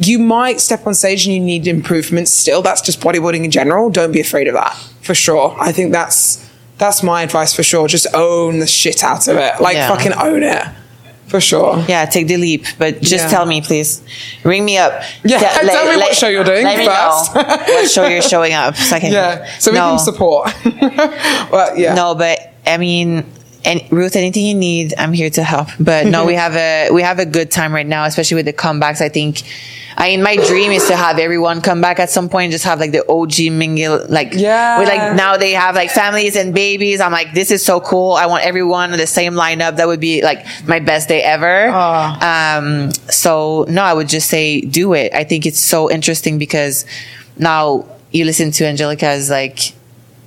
you 0.00 0.18
might 0.18 0.60
step 0.60 0.86
on 0.86 0.94
stage 0.94 1.26
and 1.26 1.34
you 1.34 1.40
need 1.40 1.66
improvements 1.66 2.30
still. 2.32 2.62
That's 2.62 2.80
just 2.80 3.00
bodybuilding 3.00 3.44
in 3.44 3.50
general. 3.50 3.90
Don't 3.90 4.12
be 4.12 4.20
afraid 4.20 4.48
of 4.48 4.54
that 4.54 4.74
for 5.02 5.14
sure. 5.14 5.54
I 5.60 5.72
think 5.72 5.92
that's 5.92 6.48
that's 6.78 7.02
my 7.02 7.22
advice 7.22 7.54
for 7.54 7.62
sure. 7.62 7.86
Just 7.86 8.06
own 8.14 8.58
the 8.60 8.66
shit 8.66 9.04
out 9.04 9.28
of 9.28 9.36
it. 9.36 9.60
Like 9.60 9.74
Yeah. 9.76 9.88
fucking 9.94 10.14
own 10.14 10.42
it 10.42 10.66
for 11.30 11.40
sure 11.40 11.78
Yeah, 11.88 12.04
take 12.06 12.26
the 12.26 12.36
leap, 12.36 12.64
but 12.78 13.00
just 13.00 13.24
Yeah. 13.24 13.30
tell 13.30 13.46
me, 13.46 13.60
please. 13.62 14.02
Ring 14.44 14.64
me 14.64 14.76
up. 14.78 14.92
Yeah, 15.24 15.38
tell 15.74 15.86
me 15.90 15.96
what 15.96 16.14
show 16.14 16.28
you're 16.28 16.44
doing 16.44 16.64
Let 16.64 16.78
me 16.78 16.86
first. 16.86 17.34
know 17.34 17.42
what 17.74 17.90
show 17.90 18.06
you're 18.06 18.22
showing 18.22 18.52
up. 18.52 18.76
So 18.76 18.96
I 18.96 19.00
can, 19.00 19.12
yeah 19.18 19.46
so 19.58 19.70
we 19.70 19.78
no, 19.78 19.90
can 19.90 19.98
support 20.00 20.52
well 21.52 21.76
yeah 21.78 21.94
No, 21.94 22.14
but 22.14 22.38
I 22.66 22.76
mean, 22.76 23.24
and 23.70 23.92
Ruth, 23.92 24.16
anything 24.16 24.44
you 24.46 24.54
need, 24.54 24.94
I'm 24.98 25.12
here 25.12 25.30
to 25.30 25.42
help. 25.42 25.68
But 25.78 26.06
no, 26.06 26.26
we 26.26 26.34
have 26.34 26.54
a 26.56 26.90
we 26.90 27.02
have 27.02 27.18
a 27.18 27.26
good 27.26 27.50
time 27.50 27.72
right 27.72 27.86
now, 27.86 28.04
especially 28.04 28.36
with 28.36 28.46
the 28.46 28.52
comebacks. 28.52 29.00
I 29.00 29.08
think. 29.08 29.42
I 29.96 30.10
mean, 30.10 30.22
my 30.22 30.36
dream 30.36 30.70
is 30.70 30.86
to 30.86 30.96
have 30.96 31.18
everyone 31.18 31.60
come 31.60 31.80
back 31.82 31.98
at 31.98 32.08
some 32.08 32.28
point 32.30 32.44
and 32.44 32.52
just 32.52 32.64
have 32.64 32.78
like 32.80 32.92
the 32.92 33.04
OG 33.06 33.50
mingle, 33.52 34.06
like, 34.08 34.32
Yeah. 34.32 34.78
with 34.78 34.88
like 34.88 35.14
now 35.14 35.36
they 35.36 35.50
have 35.52 35.74
like 35.74 35.90
families 35.90 36.36
and 36.36 36.54
babies. 36.54 37.00
I'm 37.00 37.12
like, 37.12 37.34
this 37.34 37.50
is 37.50 37.62
so 37.62 37.80
cool. 37.80 38.12
I 38.12 38.24
want 38.26 38.42
everyone 38.44 38.92
in 38.94 38.98
the 38.98 39.06
same 39.06 39.34
lineup. 39.34 39.76
That 39.76 39.88
would 39.88 40.00
be 40.00 40.22
like 40.22 40.46
my 40.64 40.78
best 40.80 41.08
day 41.08 41.22
ever. 41.22 41.68
Um, 41.68 42.92
so 43.10 43.66
no, 43.68 43.82
I 43.82 43.92
would 43.92 44.08
just 44.08 44.30
say 44.30 44.60
do 44.62 44.94
it. 44.94 45.12
I 45.12 45.24
think 45.24 45.44
it's 45.44 45.58
so 45.60 45.90
interesting 45.90 46.38
because 46.38 46.86
now 47.36 47.84
you 48.10 48.24
listen 48.24 48.52
to 48.52 48.66
Angelica's 48.66 49.28
like, 49.28 49.72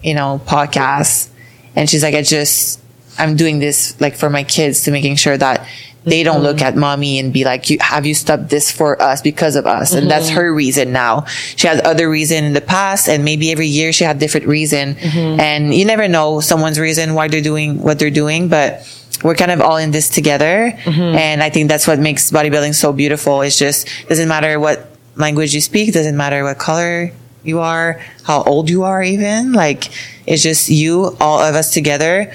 you 0.04 0.14
know, 0.14 0.40
podcast 0.46 1.30
and 1.76 1.90
she's 1.90 2.04
like, 2.04 2.14
I 2.16 2.22
just, 2.22 2.80
I'm 3.18 3.36
doing 3.36 3.60
this 3.60 4.00
like 4.02 4.16
for 4.16 4.30
my 4.30 4.44
kids 4.44 4.84
to 4.84 4.92
making 4.92 5.16
sure 5.18 5.38
that 5.38 5.68
they 6.06 6.24
don't 6.24 6.44
look 6.44 6.58
mm-hmm. 6.58 6.66
at 6.66 6.76
mommy 6.76 7.20
and 7.20 7.32
be 7.32 7.46
like, 7.46 7.70
you, 7.70 7.78
have 7.80 8.06
you 8.06 8.14
stopped 8.14 8.50
this 8.50 8.72
for 8.72 9.02
us 9.02 9.22
because 9.22 9.56
of 9.56 9.66
us? 9.66 9.94
And 9.94 10.10
that's 10.10 10.28
mm-hmm. 10.28 10.38
her 10.38 10.54
reason 10.54 10.92
now. 10.92 11.26
She 11.56 11.68
has 11.68 11.82
other 11.84 12.10
reason 12.10 12.44
in 12.44 12.54
the 12.54 12.62
past 12.62 13.08
and 13.08 13.24
maybe 13.24 13.52
every 13.52 13.68
year 13.68 13.94
she 13.94 14.04
had 14.04 14.20
different 14.20 14.48
reason. 14.48 14.96
Mm-hmm. 14.96 15.40
And 15.40 15.74
you 15.74 15.86
never 15.86 16.08
know 16.08 16.42
someone's 16.42 16.80
reason 16.80 17.14
why 17.14 17.30
they're 17.30 17.42
doing 17.42 17.82
what 17.82 18.00
they're 18.00 18.10
doing, 18.10 18.50
but 18.50 18.86
we're 19.24 19.36
kind 19.36 19.52
of 19.52 19.62
all 19.62 19.78
in 19.78 19.92
this 19.92 20.10
together. 20.10 20.74
And 20.86 21.42
I 21.42 21.50
think 21.50 21.70
that's 21.70 21.88
what 21.88 22.00
makes 22.00 22.30
bodybuilding 22.32 22.76
so 22.76 22.92
beautiful. 22.92 23.42
It's 23.42 23.58
just, 23.58 23.88
doesn't 24.10 24.28
matter 24.28 24.60
what 24.60 24.90
language 25.16 25.56
you 25.56 25.62
speak, 25.62 25.94
doesn't 25.94 26.18
matter 26.18 26.44
what 26.44 26.58
color 26.58 27.12
you 27.44 27.60
are, 27.60 28.02
how 28.24 28.44
old 28.44 28.70
you 28.70 28.84
are 28.84 29.02
even. 29.02 29.54
Like, 29.54 29.90
it's 30.28 30.44
just 30.44 30.68
you, 30.68 31.16
all 31.22 31.40
of 31.40 31.56
us 31.56 31.74
together 31.74 32.34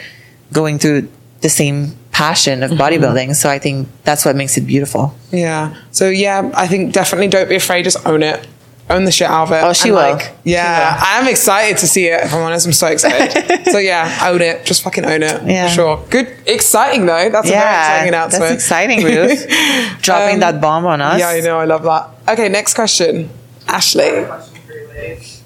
going 0.52 0.78
through 0.78 1.08
the 1.40 1.48
same 1.48 1.94
passion 2.12 2.62
of 2.62 2.72
bodybuilding. 2.72 3.34
So 3.36 3.48
I 3.48 3.58
think 3.58 3.88
that's 4.04 4.24
what 4.24 4.34
makes 4.36 4.56
it 4.56 4.62
beautiful. 4.62 5.14
Yeah. 5.30 5.74
So 5.92 6.08
yeah, 6.08 6.50
I 6.54 6.66
think 6.66 6.92
definitely 6.92 7.28
don't 7.28 7.48
be 7.48 7.56
afraid. 7.56 7.84
Just 7.84 8.04
own 8.06 8.22
it. 8.22 8.46
Own 8.90 9.04
the 9.04 9.12
shit 9.12 9.28
out 9.28 9.42
of 9.48 9.52
it. 9.52 9.62
Oh, 9.62 9.72
she 9.74 9.90
And, 9.90 9.96
will. 9.96 10.02
Like, 10.14 10.32
yeah, 10.44 10.96
I'm 10.98 11.28
excited 11.28 11.76
to 11.78 11.86
see 11.86 12.06
it. 12.06 12.24
If 12.24 12.32
I'm 12.32 12.40
honest, 12.40 12.66
I'm 12.66 12.72
so 12.72 12.86
excited. 12.86 13.64
so 13.70 13.76
yeah, 13.78 14.18
own 14.30 14.40
it. 14.40 14.64
Just 14.64 14.82
fucking 14.82 15.04
own 15.04 15.22
it. 15.22 15.42
Yeah. 15.46 15.68
For 15.68 15.74
sure. 15.74 16.04
Good. 16.08 16.34
Exciting 16.46 17.04
though. 17.04 17.28
That's 17.28 17.48
a 17.48 17.52
very 17.52 17.60
exciting 17.60 18.08
announcement. 18.08 18.42
that's 18.44 18.54
exciting, 18.54 19.04
Ruth. 19.04 19.46
Dropping 20.02 20.34
Um, 20.36 20.40
that 20.40 20.60
bomb 20.62 20.86
on 20.86 21.02
us. 21.02 21.20
Yeah, 21.20 21.28
I 21.28 21.40
know. 21.40 21.58
I 21.58 21.66
love 21.66 21.82
that. 21.82 22.32
Okay, 22.32 22.48
next 22.48 22.72
question. 22.74 23.28
Ashley. 23.66 24.24
question 24.24 24.58
for 24.66 24.72
you 24.72 24.88
ladies. 24.88 25.42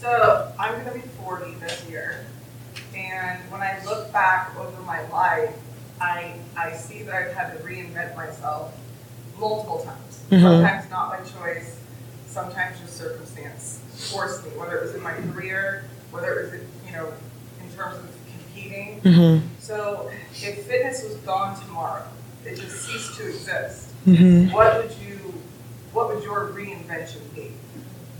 So 0.00 0.50
I'm 0.58 0.78
gonna 0.82 0.94
be 0.94 1.02
40 1.22 1.54
this 1.60 1.84
year, 1.90 2.24
and 2.96 3.38
when 3.52 3.60
I 3.60 3.78
look 4.10 4.12
back 4.12 4.56
over 4.56 4.82
my 4.82 5.06
life, 5.08 5.54
I 6.00 6.34
I 6.56 6.72
see 6.72 7.02
that 7.02 7.14
I've 7.14 7.32
had 7.32 7.56
to 7.56 7.64
reinvent 7.64 8.16
myself 8.16 8.74
multiple 9.38 9.82
times. 9.82 10.22
Mm-hmm. 10.30 10.42
Sometimes 10.42 10.90
not 10.90 11.10
by 11.10 11.18
choice, 11.24 11.80
sometimes 12.26 12.80
just 12.80 12.96
circumstance 12.96 13.80
forced 14.12 14.44
me. 14.44 14.50
Whether 14.52 14.78
it 14.78 14.82
was 14.82 14.94
in 14.94 15.02
my 15.02 15.12
career, 15.12 15.84
whether 16.10 16.40
it 16.40 16.44
was 16.44 16.52
in, 16.54 16.66
you 16.86 16.92
know 16.92 17.12
in 17.60 17.76
terms 17.76 17.96
of 17.96 18.10
competing. 18.26 19.00
Mm-hmm. 19.02 19.46
So 19.58 20.10
if 20.32 20.66
fitness 20.66 21.04
was 21.04 21.16
gone 21.16 21.58
tomorrow, 21.60 22.06
it 22.44 22.56
just 22.56 22.86
ceased 22.86 23.16
to 23.18 23.28
exist. 23.28 23.92
Mm-hmm. 24.06 24.52
What 24.52 24.76
would 24.82 24.96
you 24.98 25.34
what 25.92 26.14
would 26.14 26.24
your 26.24 26.48
reinvention 26.48 27.22
be? 27.34 27.52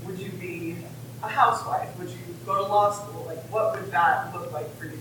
Would 0.05 0.19
you 0.19 0.31
be 0.31 0.77
a 1.23 1.27
housewife? 1.27 1.97
Would 1.99 2.09
you 2.09 2.17
go 2.45 2.55
to 2.55 2.63
law 2.63 2.91
school? 2.91 3.25
Like, 3.25 3.39
what 3.51 3.73
would 3.73 3.91
that 3.91 4.33
look 4.33 4.51
like 4.51 4.75
for 4.77 4.85
you? 4.85 5.00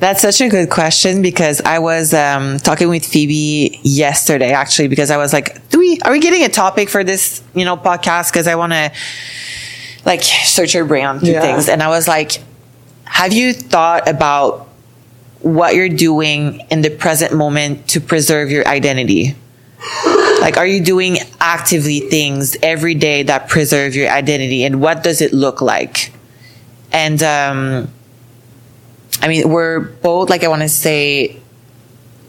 That's 0.00 0.22
such 0.22 0.40
a 0.40 0.48
good 0.48 0.70
question 0.70 1.20
because 1.20 1.60
I 1.60 1.78
was 1.78 2.14
um, 2.14 2.56
talking 2.58 2.88
with 2.88 3.04
Phoebe 3.04 3.78
yesterday, 3.82 4.50
actually, 4.52 4.88
because 4.88 5.10
I 5.10 5.18
was 5.18 5.32
like, 5.34 5.68
"Do 5.68 5.78
we 5.78 6.00
are 6.04 6.12
we 6.12 6.20
getting 6.20 6.42
a 6.42 6.48
topic 6.48 6.88
for 6.88 7.04
this, 7.04 7.42
you 7.54 7.66
know, 7.66 7.76
podcast?" 7.76 8.32
Because 8.32 8.46
I 8.46 8.54
want 8.54 8.72
to 8.72 8.90
like 10.06 10.22
search 10.22 10.72
your 10.74 10.86
brain 10.86 11.04
on 11.04 11.20
Yeah. 11.22 11.42
things, 11.42 11.68
and 11.68 11.82
I 11.82 11.88
was 11.88 12.08
like, 12.08 12.32
"Have 13.04 13.34
you 13.34 13.52
thought 13.52 14.08
about 14.08 14.68
what 15.40 15.74
you're 15.74 15.90
doing 15.90 16.64
in 16.70 16.80
the 16.80 16.90
present 16.90 17.34
moment 17.34 17.86
to 17.88 18.00
preserve 18.00 18.50
your 18.50 18.66
identity?" 18.66 19.36
Like, 20.40 20.56
are 20.56 20.66
you 20.66 20.80
doing 20.82 21.18
actively 21.42 22.00
things 22.00 22.56
every 22.62 22.94
day 22.94 23.22
that 23.24 23.48
preserve 23.48 23.94
your 23.94 24.08
identity, 24.08 24.64
and 24.64 24.80
what 24.80 25.02
does 25.02 25.20
it 25.20 25.34
look 25.34 25.60
like? 25.60 26.10
And 26.90 27.22
um, 27.22 27.92
I 29.22 29.28
mean, 29.28 29.48
we're 29.48 29.80
both 29.80 30.30
like 30.30 30.44
I 30.44 30.48
want 30.48 30.62
to 30.62 30.68
say 30.68 31.40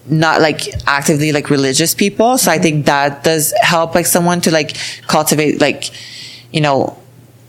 not 0.07 0.41
like 0.41 0.61
actively 0.87 1.31
like 1.31 1.49
religious 1.49 1.93
people, 1.93 2.37
so 2.37 2.51
I 2.51 2.59
think 2.59 2.77
mm-hmm. 2.77 2.85
that 2.85 3.23
does 3.23 3.53
help 3.61 3.95
like 3.95 4.05
someone 4.05 4.41
to 4.41 4.51
like 4.51 4.75
cultivate 5.07 5.61
like 5.61 5.91
you 6.51 6.61
know 6.61 6.97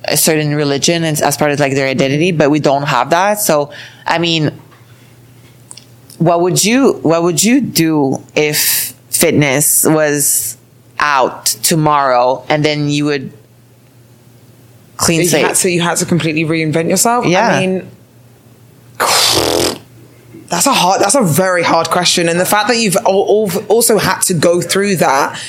a 0.04 0.16
certain 0.16 0.54
religion 0.54 1.04
and 1.04 1.20
as 1.20 1.36
part 1.36 1.50
of 1.50 1.60
like 1.60 1.74
their 1.74 1.88
identity, 1.88 2.32
but 2.32 2.50
we 2.50 2.60
don't 2.60 2.84
have 2.84 3.10
that. 3.10 3.40
So 3.40 3.72
I 4.06 4.18
mean, 4.18 4.52
what 6.18 6.40
would 6.40 6.64
you 6.64 6.94
what 7.02 7.22
would 7.22 7.42
you 7.42 7.60
do 7.60 8.22
if 8.34 8.92
fitness 9.10 9.84
was 9.84 10.56
out 10.98 11.46
tomorrow 11.46 12.44
and 12.48 12.64
then 12.64 12.88
you 12.88 13.04
would 13.06 13.32
clean 14.96 15.18
So 15.18 15.22
you, 15.22 15.28
slate? 15.28 15.46
had, 15.46 15.56
so 15.56 15.68
you 15.68 15.80
had 15.80 15.96
to 15.98 16.06
completely 16.06 16.44
reinvent 16.44 16.88
yourself. 16.88 17.26
Yeah. 17.26 17.48
I 17.48 17.66
mean, 17.66 17.90
that's 20.52 20.66
a 20.66 20.72
hard. 20.74 21.00
That's 21.00 21.14
a 21.14 21.22
very 21.22 21.62
hard 21.62 21.88
question, 21.88 22.28
and 22.28 22.38
the 22.38 22.44
fact 22.44 22.68
that 22.68 22.76
you've 22.76 22.96
al- 22.96 23.48
al- 23.50 23.64
also 23.68 23.96
had 23.98 24.20
to 24.22 24.34
go 24.34 24.60
through 24.60 24.96
that. 24.96 25.42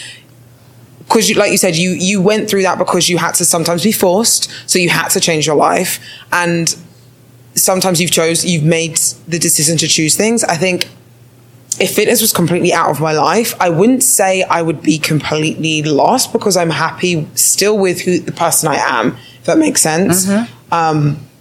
Because, 1.00 1.30
you, 1.30 1.36
like 1.36 1.52
you 1.52 1.58
said, 1.58 1.76
you 1.76 1.90
you 1.92 2.22
went 2.22 2.50
through 2.50 2.62
that 2.62 2.78
because 2.78 3.10
you 3.10 3.18
had 3.18 3.34
to 3.36 3.44
sometimes 3.44 3.84
be 3.84 3.92
forced, 3.92 4.50
so 4.66 4.80
you 4.80 4.88
had 4.90 5.10
to 5.10 5.20
change 5.20 5.46
your 5.46 5.58
life, 5.58 6.00
and 6.32 6.74
sometimes 7.54 8.00
you've 8.00 8.12
chose 8.12 8.46
you've 8.46 8.64
made 8.64 8.96
the 9.28 9.38
decision 9.38 9.78
to 9.80 9.88
choose 9.90 10.16
things. 10.16 10.46
I 10.46 10.56
think 10.56 10.88
if 11.82 11.94
fitness 11.94 12.22
was 12.22 12.32
completely 12.32 12.72
out 12.72 12.90
of 12.90 13.02
my 13.02 13.12
life, 13.12 13.54
I 13.60 13.70
wouldn't 13.70 14.04
say 14.04 14.44
I 14.44 14.62
would 14.62 14.82
be 14.82 14.98
completely 14.98 15.84
lost 15.84 16.32
because 16.32 16.56
I'm 16.56 16.70
happy 16.70 17.28
still 17.36 17.78
with 17.78 18.00
who 18.02 18.20
the 18.20 18.32
person 18.32 18.70
I 18.70 18.76
am. 18.76 19.18
If 19.40 19.46
that 19.48 19.58
makes 19.58 19.82
sense. 19.82 20.26
Um, 20.72 21.18
but 21.18 21.33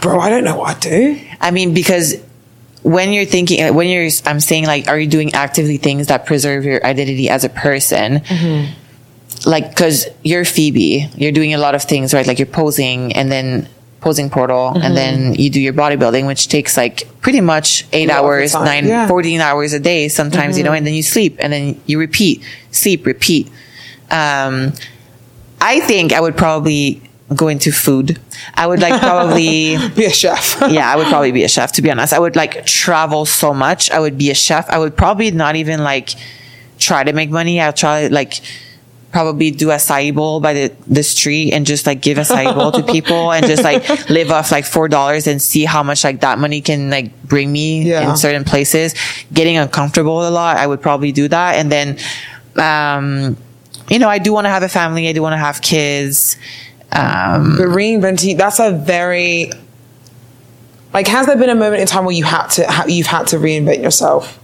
bro, 0.00 0.20
I 0.20 0.30
don't 0.30 0.44
know 0.44 0.56
what 0.56 0.76
I'd 0.76 0.80
do. 0.82 1.20
I 1.40 1.50
mean, 1.50 1.74
because 1.74 2.14
when 2.82 3.12
you're 3.12 3.24
thinking, 3.24 3.62
uh, 3.62 3.72
when 3.72 3.88
you're, 3.88 4.10
I'm 4.26 4.40
saying 4.40 4.66
like, 4.66 4.88
are 4.88 4.98
you 4.98 5.06
doing 5.06 5.32
actively 5.34 5.76
things 5.76 6.08
that 6.08 6.26
preserve 6.26 6.64
your 6.64 6.84
identity 6.84 7.28
as 7.28 7.44
a 7.44 7.48
person? 7.48 8.22
Like, 9.46 9.74
cause 9.74 10.06
you're 10.22 10.44
Phoebe, 10.44 11.08
you're 11.16 11.32
doing 11.32 11.54
a 11.54 11.58
lot 11.58 11.74
of 11.74 11.82
things, 11.82 12.14
right? 12.14 12.26
Like 12.26 12.38
you're 12.38 12.46
posing 12.46 13.12
and 13.14 13.30
then 13.30 13.68
posing 14.00 14.30
portal 14.30 14.72
and 14.76 14.96
then 14.96 15.34
you 15.34 15.48
do 15.48 15.60
your 15.60 15.72
bodybuilding, 15.72 16.26
which 16.26 16.48
takes 16.48 16.76
like 16.76 17.08
pretty 17.20 17.40
much 17.40 17.86
eight 17.92 18.10
A 18.10 18.12
lot 18.12 18.18
of 18.18 18.22
the 18.24 18.28
hours, 18.28 18.52
time, 18.52 18.64
nine, 18.64 18.86
yeah. 18.86 19.08
14 19.08 19.40
hours 19.40 19.72
a 19.72 19.80
day 19.80 20.08
sometimes, 20.08 20.58
you 20.58 20.64
know, 20.64 20.72
and 20.72 20.86
then 20.86 20.94
you 20.94 21.02
sleep 21.02 21.36
and 21.38 21.52
then 21.52 21.80
you 21.86 21.98
repeat, 21.98 22.44
sleep, 22.72 23.06
repeat. 23.06 23.46
Um, 24.10 24.72
I 25.60 25.80
think 25.80 26.12
I 26.12 26.20
would 26.20 26.36
probably 26.36 27.00
go 27.34 27.48
into 27.48 27.72
food. 27.72 28.20
I 28.54 28.66
would 28.66 28.80
like 28.80 29.00
probably 29.00 29.76
Be 29.96 30.04
a 30.06 30.10
chef. 30.10 30.58
yeah, 30.70 30.92
I 30.92 30.96
would 30.96 31.06
probably 31.06 31.32
be 31.32 31.44
a 31.44 31.48
chef, 31.48 31.72
to 31.72 31.82
be 31.82 31.90
honest. 31.90 32.12
I 32.12 32.18
would 32.18 32.36
like 32.36 32.66
travel 32.66 33.24
so 33.24 33.54
much. 33.54 33.90
I 33.90 34.00
would 34.00 34.18
be 34.18 34.30
a 34.30 34.34
chef. 34.34 34.68
I 34.68 34.78
would 34.78 34.96
probably 34.96 35.30
not 35.30 35.56
even 35.56 35.82
like 35.82 36.10
try 36.78 37.04
to 37.04 37.12
make 37.12 37.30
money. 37.30 37.60
I'll 37.60 37.72
try 37.72 38.08
like 38.08 38.40
probably 39.12 39.50
do 39.50 39.66
acai 39.68 40.14
bowl 40.14 40.40
by 40.40 40.54
the, 40.54 40.72
the 40.86 41.02
street 41.02 41.52
and 41.52 41.66
just 41.66 41.86
like 41.86 42.00
give 42.00 42.16
acai 42.16 42.54
bowl 42.54 42.72
to 42.72 42.82
people 42.92 43.30
and 43.30 43.46
just 43.46 43.62
like 43.62 43.86
live 44.08 44.30
off 44.30 44.50
like 44.50 44.64
four 44.64 44.88
dollars 44.88 45.26
and 45.26 45.40
see 45.40 45.64
how 45.66 45.82
much 45.82 46.02
like 46.02 46.20
that 46.22 46.38
money 46.38 46.62
can 46.62 46.88
like 46.88 47.22
bring 47.22 47.52
me 47.52 47.82
Yeah. 47.82 48.08
in 48.10 48.16
certain 48.16 48.42
places. 48.44 48.94
Getting 49.32 49.58
uncomfortable 49.58 50.26
a 50.26 50.30
lot, 50.30 50.56
I 50.56 50.66
would 50.66 50.80
probably 50.82 51.12
do 51.12 51.28
that. 51.28 51.56
And 51.56 51.70
then 51.70 51.98
um 52.56 53.36
you 53.90 53.98
know, 53.98 54.08
I 54.08 54.18
do 54.18 54.32
want 54.32 54.46
to 54.46 54.48
have 54.50 54.62
a 54.62 54.68
family, 54.68 55.08
I 55.08 55.12
do 55.12 55.20
want 55.22 55.34
to 55.34 55.38
have 55.38 55.60
kids. 55.60 56.36
Um 56.94 57.56
But 57.56 57.68
reinventing, 57.68 58.36
that's 58.36 58.58
a 58.60 58.70
very 58.72 59.50
like. 60.92 61.06
Has 61.08 61.26
there 61.26 61.36
been 61.36 61.48
a 61.50 61.54
moment 61.54 61.80
in 61.80 61.86
time 61.86 62.04
where 62.04 62.14
you 62.14 62.24
had 62.24 62.48
to, 62.48 62.66
ha- 62.70 62.84
you've 62.86 63.06
had 63.06 63.26
to 63.28 63.36
reinvent 63.38 63.82
yourself? 63.82 64.38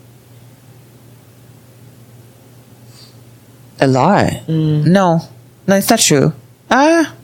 A 3.81 3.87
lot. 3.87 4.49
No, 4.49 5.20
no, 5.66 5.77
it's 5.77 5.89
not 5.91 5.99
true. 6.01 6.33
Ah, 6.70 7.15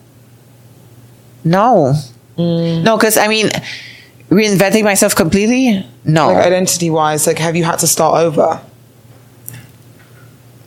no, 1.43 1.95
no, 2.39 2.97
because 2.97 3.17
I 3.17 3.27
mean, 3.29 3.49
reinventing 4.31 4.85
myself 4.85 5.15
completely. 5.17 5.85
No, 6.05 6.29
Like 6.33 6.47
identity 6.47 6.91
wise, 6.91 7.27
like 7.27 7.39
have 7.39 7.57
you 7.57 7.65
had 7.65 7.79
to 7.81 7.87
start 7.87 8.19
over? 8.21 8.61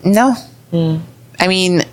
no. 0.04 0.36
I 1.40 1.48
mean, 1.48 1.84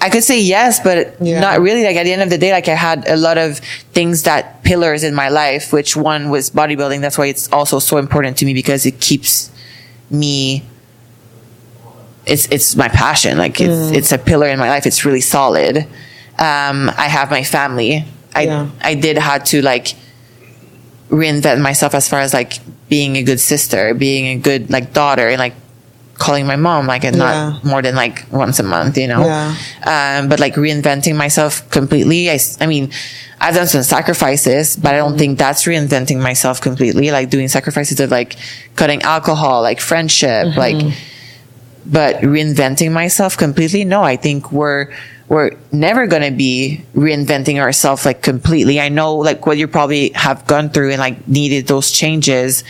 I 0.00 0.10
could 0.10 0.22
say 0.22 0.40
yes, 0.40 0.78
but 0.80 1.16
Yeah. 1.20 1.40
not 1.40 1.60
really. 1.60 1.82
Like 1.84 1.96
at 1.96 2.04
the 2.04 2.12
end 2.12 2.22
of 2.22 2.30
the 2.30 2.38
day, 2.38 2.52
like 2.52 2.68
I 2.68 2.74
had 2.74 3.08
a 3.08 3.16
lot 3.16 3.36
of 3.36 3.58
things 3.92 4.22
that 4.22 4.62
pillars 4.62 5.02
in 5.02 5.14
my 5.14 5.28
life, 5.28 5.72
which 5.72 5.96
one 5.96 6.30
was 6.30 6.50
bodybuilding. 6.50 7.00
That's 7.00 7.18
why 7.18 7.26
it's 7.26 7.50
also 7.52 7.78
so 7.80 7.96
important 7.98 8.36
to 8.38 8.44
me 8.46 8.54
because 8.54 8.86
it 8.86 9.00
keeps 9.00 9.50
me. 10.10 10.62
It's 12.26 12.46
it's 12.50 12.76
my 12.76 12.88
passion. 12.88 13.38
Like 13.38 13.60
it's 13.60 13.90
it's 13.90 14.12
a 14.12 14.18
pillar 14.18 14.46
in 14.48 14.58
my 14.58 14.68
life. 14.68 14.86
It's 14.86 15.04
really 15.04 15.20
solid. 15.22 15.78
Um, 16.38 16.90
I 16.96 17.08
have 17.08 17.30
my 17.30 17.42
family. 17.42 18.04
I 18.34 18.42
Yeah. 18.42 18.68
I 18.80 18.94
did 18.94 19.18
had 19.18 19.46
to 19.46 19.62
like 19.62 19.94
reinvent 21.10 21.60
myself 21.60 21.94
as 21.94 22.08
far 22.08 22.20
as 22.20 22.32
like 22.34 22.60
being 22.88 23.16
a 23.16 23.22
good 23.22 23.40
sister, 23.40 23.94
being 23.94 24.26
a 24.26 24.36
good 24.36 24.70
like 24.70 24.92
daughter, 24.92 25.28
and 25.28 25.38
like 25.38 25.54
calling 26.18 26.46
my 26.46 26.56
mom 26.56 26.86
like 26.86 27.04
and 27.04 27.16
not 27.16 27.64
more 27.64 27.80
than 27.80 27.94
like 27.94 28.26
once 28.32 28.58
a 28.58 28.62
month, 28.64 28.98
you 28.98 29.06
know. 29.06 29.24
Yeah. 29.24 29.54
Um, 29.86 30.28
but 30.28 30.40
like 30.40 30.54
reinventing 30.54 31.16
myself 31.16 31.68
completely. 31.70 32.28
I, 32.28 32.38
I 32.60 32.66
mean, 32.66 32.90
I've 33.40 33.54
done 33.54 33.68
some 33.68 33.84
sacrifices, 33.84 34.76
but 34.76 34.94
I 34.94 34.98
don't 34.98 35.10
Mm-hmm. 35.10 35.18
think 35.18 35.38
that's 35.38 35.64
reinventing 35.64 36.20
myself 36.20 36.60
completely. 36.60 37.10
Like 37.12 37.30
doing 37.30 37.46
sacrifices 37.48 38.00
of 38.00 38.10
like 38.10 38.34
cutting 38.74 39.02
alcohol, 39.02 39.62
like 39.62 39.80
friendship, 39.80 40.48
Mm-hmm. 40.48 40.58
like, 40.58 40.94
but 41.86 42.16
reinventing 42.16 42.92
myself 42.92 43.36
completely. 43.36 43.84
No, 43.84 44.02
I 44.02 44.16
think 44.16 44.50
we're, 44.52 44.92
we're 45.28 45.52
never 45.72 46.06
going 46.06 46.22
to 46.22 46.36
be 46.36 46.84
reinventing 46.94 47.58
ourselves 47.60 48.04
like 48.04 48.22
completely. 48.22 48.80
I 48.80 48.88
know 48.88 49.16
like 49.16 49.46
what 49.46 49.56
you 49.56 49.68
probably 49.68 50.10
have 50.14 50.46
gone 50.46 50.68
through 50.70 50.90
and 50.90 50.98
like 50.98 51.28
needed 51.28 51.66
those 51.68 51.90
changes 51.92 52.64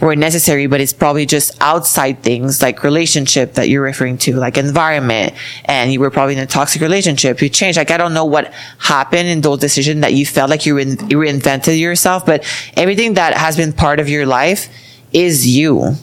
were 0.00 0.16
necessary, 0.16 0.66
but 0.66 0.80
it's 0.80 0.92
probably 0.92 1.26
just 1.26 1.60
outside 1.60 2.22
things 2.22 2.62
like 2.62 2.82
relationship 2.84 3.54
that 3.54 3.68
you're 3.68 3.82
referring 3.82 4.18
to, 4.18 4.36
like 4.36 4.56
environment. 4.56 5.34
And 5.64 5.92
you 5.92 6.00
were 6.00 6.10
probably 6.10 6.34
in 6.34 6.40
a 6.40 6.46
toxic 6.46 6.80
relationship. 6.80 7.42
You 7.42 7.48
changed. 7.48 7.76
Like, 7.76 7.90
I 7.90 7.96
don't 7.96 8.14
know 8.14 8.24
what 8.24 8.52
happened 8.78 9.28
in 9.28 9.40
those 9.40 9.58
decisions 9.58 10.00
that 10.02 10.14
you 10.14 10.24
felt 10.24 10.48
like 10.48 10.64
you, 10.64 10.76
rein- 10.76 11.10
you 11.10 11.18
reinvented 11.18 11.78
yourself, 11.78 12.24
but 12.24 12.44
everything 12.76 13.14
that 13.14 13.36
has 13.36 13.56
been 13.56 13.72
part 13.72 14.00
of 14.00 14.08
your 14.08 14.26
life 14.26 14.68
is 15.12 15.46
you. 15.46 15.94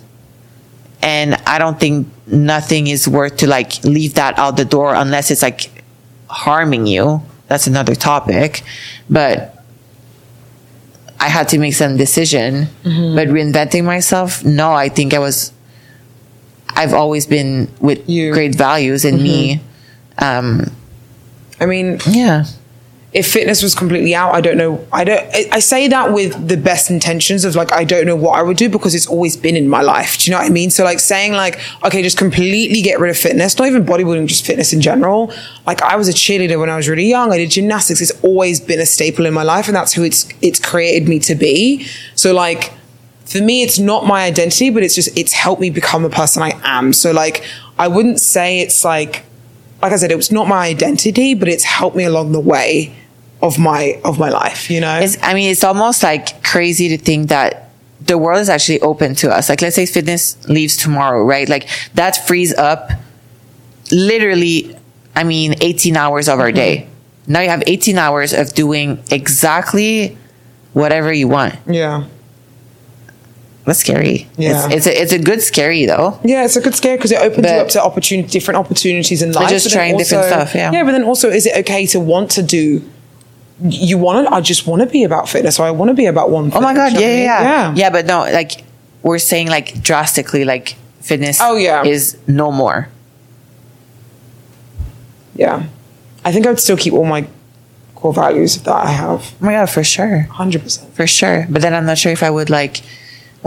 And 1.02 1.36
I 1.48 1.58
don't 1.58 1.80
think 1.80 2.08
nothing 2.28 2.88
is 2.88 3.08
worth 3.08 3.38
to 3.38 3.48
like 3.48 3.84
leave 3.84 4.16
that 4.16 4.38
out 4.38 4.58
the 4.58 4.66
door 4.66 4.94
unless 4.94 5.32
it's 5.32 5.42
like 5.42 5.84
harming 6.30 6.88
you. 6.88 7.22
That's 7.48 7.68
another 7.68 7.96
topic. 7.96 8.64
But 9.10 9.57
I 11.28 11.30
had 11.30 11.50
to 11.50 11.60
make 11.60 11.74
some 11.76 11.98
decision. 11.98 12.68
But 12.84 13.28
reinventing 13.28 13.84
myself, 13.84 14.46
no, 14.46 14.72
I 14.72 14.88
think 14.88 15.14
I 15.14 15.20
was, 15.20 15.52
I've 16.70 16.94
always 16.94 17.26
been 17.28 17.68
with 17.82 18.08
You. 18.10 18.32
great 18.32 18.56
values 18.56 19.04
in 19.04 19.22
me. 19.22 19.60
Um, 20.20 20.72
I 21.60 21.66
mean, 21.66 22.00
yeah. 22.08 22.46
If 23.14 23.32
fitness 23.32 23.64
was 23.64 23.74
completely 23.74 24.14
out, 24.14 24.36
I 24.36 24.42
don't 24.42 24.58
know. 24.58 24.86
I 24.92 25.06
don't. 25.06 25.54
I, 25.54 25.60
say 25.60 25.88
that 25.88 26.12
with 26.12 26.50
the 26.50 26.58
best 26.58 26.90
intentions 26.90 27.46
of 27.46 27.56
like 27.56 27.72
I 27.72 27.86
don't 27.86 28.06
know 28.06 28.18
what 28.18 28.38
I 28.38 28.44
would 28.44 28.58
do 28.58 28.68
because 28.68 28.94
it's 28.94 29.08
always 29.08 29.38
been 29.38 29.56
in 29.56 29.70
my 29.70 29.82
life. 29.82 30.18
Do 30.18 30.30
you 30.30 30.36
know 30.36 30.42
what 30.42 30.50
I 30.50 30.54
mean? 30.54 30.70
So 30.70 30.84
like 30.84 31.00
saying 31.00 31.32
like 31.32 31.60
okay, 31.86 32.04
just 32.04 32.18
completely 32.18 32.82
get 32.82 33.00
rid 33.00 33.10
of 33.10 33.18
fitness, 33.18 33.58
not 33.58 33.68
even 33.68 33.86
bodybuilding, 33.86 34.28
just 34.28 34.46
fitness 34.46 34.74
in 34.74 34.82
general. 34.82 35.32
Like 35.66 35.82
I 35.82 35.96
was 35.96 36.10
a 36.10 36.14
cheerleader 36.14 36.60
when 36.60 36.70
I 36.70 36.76
was 36.76 36.90
really 36.90 37.06
young. 37.06 37.32
I 37.32 37.38
did 37.38 37.50
gymnastics. 37.50 38.02
It's 38.02 38.24
always 38.24 38.60
been 38.60 38.80
a 38.80 38.86
staple 38.86 39.26
in 39.26 39.34
my 39.34 39.44
life, 39.44 39.68
and 39.68 39.76
that's 39.76 39.94
who 39.94 40.04
it's 40.04 40.28
it's 40.42 40.60
created 40.60 41.08
me 41.08 41.20
to 41.20 41.36
be. 41.36 41.88
So 42.16 42.34
like 42.34 42.74
for 43.26 43.42
me 43.42 43.64
it's 43.64 43.78
not 43.78 44.06
my 44.06 44.24
identity 44.24 44.70
but 44.70 44.84
it's 44.84 44.96
just 44.96 45.16
it's 45.18 45.34
helped 45.34 45.60
me 45.60 45.70
become 45.70 46.02
the 46.02 46.10
person 46.10 46.42
i 46.42 46.58
am 46.64 46.94
so 46.94 47.12
like 47.12 47.44
i 47.78 47.86
wouldn't 47.86 48.22
say 48.22 48.62
it's 48.62 48.86
like 48.86 49.26
like 49.82 49.92
i 49.92 49.96
said 49.96 50.12
it 50.12 50.18
was 50.18 50.32
not 50.32 50.48
my 50.48 50.66
identity 50.66 51.34
but 51.34 51.48
it's 51.48 51.64
helped 51.64 51.96
me 51.96 52.04
along 52.04 52.32
the 52.32 52.40
way 52.40 52.94
of 53.42 53.60
my 53.60 54.00
of 54.04 54.18
my 54.18 54.30
life 54.30 54.70
you 54.70 54.82
know 54.82 55.00
It's, 55.00 55.18
I 55.22 55.34
mean, 55.34 55.52
it's 55.52 55.64
almost 55.64 56.04
like 56.04 56.44
crazy 56.44 56.90
to 56.90 56.98
think 56.98 57.30
that 57.30 57.70
the 58.02 58.18
world 58.18 58.40
is 58.40 58.50
actually 58.50 58.80
open 58.82 59.16
to 59.16 59.30
us. 59.30 59.50
Like, 59.50 59.62
let's 59.62 59.76
say 59.76 59.86
fitness 59.86 60.48
leaves 60.48 60.78
tomorrow, 60.78 61.24
right? 61.24 61.48
Like, 61.48 61.68
that 61.96 62.28
frees 62.28 62.54
up 62.56 62.92
literally, 63.92 64.76
I 65.16 65.24
mean, 65.24 65.56
18 65.62 65.98
hours 65.98 66.28
of 66.28 66.40
our 66.40 66.48
mm-hmm. 66.48 66.56
day. 66.56 66.88
Now 67.28 67.42
you 67.42 67.50
have 67.50 67.64
18 67.68 67.98
hours 67.98 68.34
of 68.34 68.54
doing 68.54 69.04
exactly 69.12 70.18
whatever 70.74 71.12
you 71.12 71.28
want. 71.28 71.56
yeah 71.68 72.06
That's 73.68 73.80
scary. 73.80 74.28
Yeah. 74.38 74.66
It's, 74.72 74.74
it's, 74.74 74.88
a, 74.88 75.02
it's 75.04 75.12
a 75.12 75.20
good 75.20 75.42
scary, 75.44 75.86
though. 75.86 76.20
yeah 76.24 76.46
it's 76.46 76.56
a 76.56 76.62
good 76.62 76.74
scare 76.74 76.96
because 76.98 77.12
it 77.12 77.20
opens 77.20 77.46
you 77.52 77.58
up 77.64 77.68
to 77.76 77.84
opportunity 77.84 78.28
different 78.30 78.58
opportunities 78.58 79.22
in 79.22 79.34
life 79.34 79.50
just 79.50 79.66
but 79.66 79.74
trying 79.74 79.98
different 79.98 80.26
stuff, 80.26 80.56
yeah. 80.56 80.72
yeah 80.72 80.84
but 80.86 80.94
then 80.94 81.04
also 81.04 81.30
is 81.30 81.46
it 81.46 81.56
okay 81.62 81.86
to 81.86 82.00
want 82.00 82.32
to 82.32 82.42
do 82.42 82.82
you 83.62 83.98
want 83.98 84.26
to 84.26 84.34
i 84.34 84.40
just 84.40 84.66
want 84.68 84.82
to 84.82 84.88
be 84.88 85.04
about 85.04 85.28
fitness 85.28 85.60
or 85.60 85.66
i 85.66 85.72
want 85.80 85.90
to 85.90 85.94
be 85.96 86.06
about 86.06 86.30
one 86.32 86.50
Oh 86.56 86.62
my 86.62 86.74
God. 86.74 86.94
do 86.94 87.00
Yeah, 87.02 87.08
yeah, 87.18 87.44
yeah. 87.44 87.74
Yeah, 87.76 87.90
but 87.90 88.06
no, 88.06 88.20
like, 88.20 88.64
we're 89.04 89.20
saying, 89.20 89.48
like, 89.50 89.82
drastically, 89.84 90.46
like, 90.46 90.76
fitness 91.02 91.40
Oh, 91.42 91.56
yeah. 91.58 91.84
is 91.84 92.18
no 92.28 92.52
more. 92.52 92.88
yeah 95.36 95.66
i 96.26 96.32
think 96.32 96.46
i 96.46 96.50
would 96.50 96.60
still 96.60 96.78
keep 96.78 96.94
all 96.94 97.06
my 97.06 97.28
core 97.96 98.14
values 98.14 98.62
that 98.62 98.74
i 98.76 98.92
have 98.92 99.22
Oh 99.42 99.46
my 99.46 99.54
God, 99.54 99.70
for 99.70 99.84
sure. 99.84 100.28
100% 100.32 100.92
for 100.94 101.08
sure. 101.08 101.48
But 101.50 101.62
then 101.64 101.74
I'm 101.74 101.86
not 101.86 101.98
sure 101.98 102.12
if 102.12 102.22
I 102.24 102.30
would 102.30 102.50
like 102.50 102.82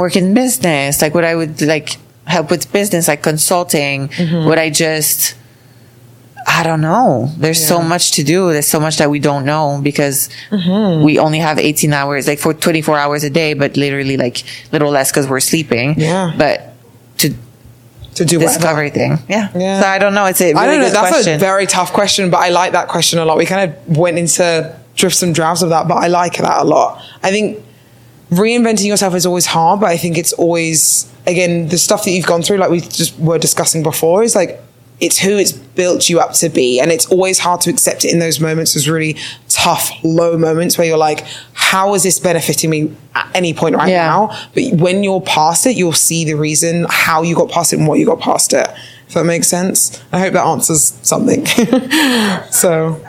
work 0.01 0.17
in 0.17 0.35
business. 0.35 1.01
Like, 1.03 1.15
would 1.15 1.25
I 1.25 1.35
would 1.41 1.61
like 1.63 1.89
help 2.27 2.51
with 2.51 2.73
business, 2.73 3.07
like 3.09 3.23
consulting? 3.23 4.09
Mm-hmm. 4.09 4.47
Would 4.49 4.59
I 4.59 4.71
just? 4.71 5.37
I 6.47 6.63
don't 6.65 6.81
know. 6.81 7.31
There's 7.37 7.63
so 7.65 7.81
much 7.83 8.13
to 8.13 8.25
do. 8.25 8.51
There's 8.53 8.67
so 8.67 8.81
much 8.81 8.97
that 8.99 9.09
we 9.11 9.19
don't 9.21 9.45
know 9.45 9.79
because 9.83 10.29
Mm-hmm. 10.51 11.05
we 11.05 11.19
only 11.19 11.39
have 11.39 11.59
18 11.59 11.93
hours, 11.93 12.27
like 12.27 12.39
for 12.41 12.53
24 12.55 12.99
hours 12.99 13.23
a 13.25 13.31
day, 13.31 13.55
but 13.55 13.77
literally 13.77 14.17
like 14.17 14.43
little 14.73 14.91
less 14.91 15.11
because 15.13 15.27
we're 15.29 15.41
sleeping. 15.53 15.95
Yeah. 16.01 16.35
But 16.37 16.73
to 17.19 17.35
to 18.17 18.25
do 18.25 18.39
whatever. 18.39 18.55
discover 18.55 18.79
everything. 18.81 19.19
Yeah. 19.29 19.49
Yeah. 19.55 19.81
So 19.83 19.87
I 19.87 19.99
don't 19.99 20.15
know. 20.15 20.27
It's 20.27 20.41
a 20.41 20.47
really 20.47 20.59
I 20.59 20.67
don't 20.67 20.81
know. 20.81 20.91
That's 20.91 21.11
question. 21.11 21.35
a 21.37 21.39
very 21.39 21.67
tough 21.67 21.93
question, 21.93 22.31
but 22.31 22.39
I 22.39 22.49
like 22.49 22.73
that 22.73 22.89
question 22.89 23.19
a 23.21 23.25
lot. 23.25 23.37
We 23.39 23.47
kind 23.47 23.63
of 23.71 23.97
went 23.97 24.19
into 24.19 24.75
drifts 24.97 25.23
and 25.23 25.35
drafts 25.35 25.63
of 25.63 25.69
that, 25.71 25.87
but 25.89 25.95
I 25.97 26.09
like 26.09 26.37
that 26.39 26.59
a 26.63 26.65
lot. 26.65 27.01
I 27.23 27.31
think 27.31 27.63
reinventing 28.31 28.87
yourself 28.87 29.15
is 29.15 29.27
always 29.27 29.47
hard, 29.47 29.81
but 29.81 29.91
I 29.91 29.97
think 29.97 30.17
it's 30.19 30.33
always 30.33 31.11
again 31.27 31.69
the 31.69 31.79
stuff 31.79 32.05
that 32.05 32.11
you've 32.11 32.27
gone 32.27 32.43
through, 32.43 32.57
like 32.59 32.71
we 32.71 32.81
just 32.81 33.19
were 33.19 33.39
discussing 33.39 33.83
before, 33.83 34.23
is 34.23 34.35
like 34.35 34.61
it's 35.01 35.19
who 35.19 35.39
it's 35.39 35.53
built 35.53 36.09
you 36.11 36.21
up 36.21 36.33
to 36.35 36.49
be, 36.49 36.79
and 36.79 36.93
it's 36.93 37.07
always 37.07 37.39
hard 37.39 37.61
to 37.63 37.71
accept 37.71 38.05
it 38.05 38.13
in 38.13 38.19
those 38.19 38.39
moments. 38.39 38.75
Those 38.75 38.87
really 38.89 39.17
tough, 39.49 39.91
low 40.05 40.37
moments 40.37 40.77
where 40.77 40.87
you're 40.87 40.99
like, 40.99 41.25
"How 41.55 41.95
is 41.95 42.03
this 42.03 42.19
benefiting 42.19 42.71
me 42.71 42.95
at 43.15 43.29
any 43.35 43.55
point 43.55 43.77
right 43.77 43.89
Yeah. 43.89 44.07
now?" 44.07 44.39
But 44.55 44.75
when 44.75 45.03
you're 45.03 45.23
past 45.23 45.67
it, 45.67 45.77
you'll 45.77 45.93
see 45.95 46.25
the 46.25 46.35
reason 46.35 46.87
how 46.89 47.23
you 47.23 47.35
got 47.35 47.51
past 47.51 47.73
it 47.73 47.79
and 47.79 47.89
what 47.89 47.99
you 47.99 48.07
got 48.07 48.21
past 48.21 48.53
it. 48.53 48.69
If 49.09 49.15
that 49.15 49.25
makes 49.25 49.49
sense, 49.49 49.99
I 50.13 50.21
hope 50.21 50.35
that 50.35 50.45
answers 50.45 50.93
something. 51.03 51.45
so. 52.51 53.01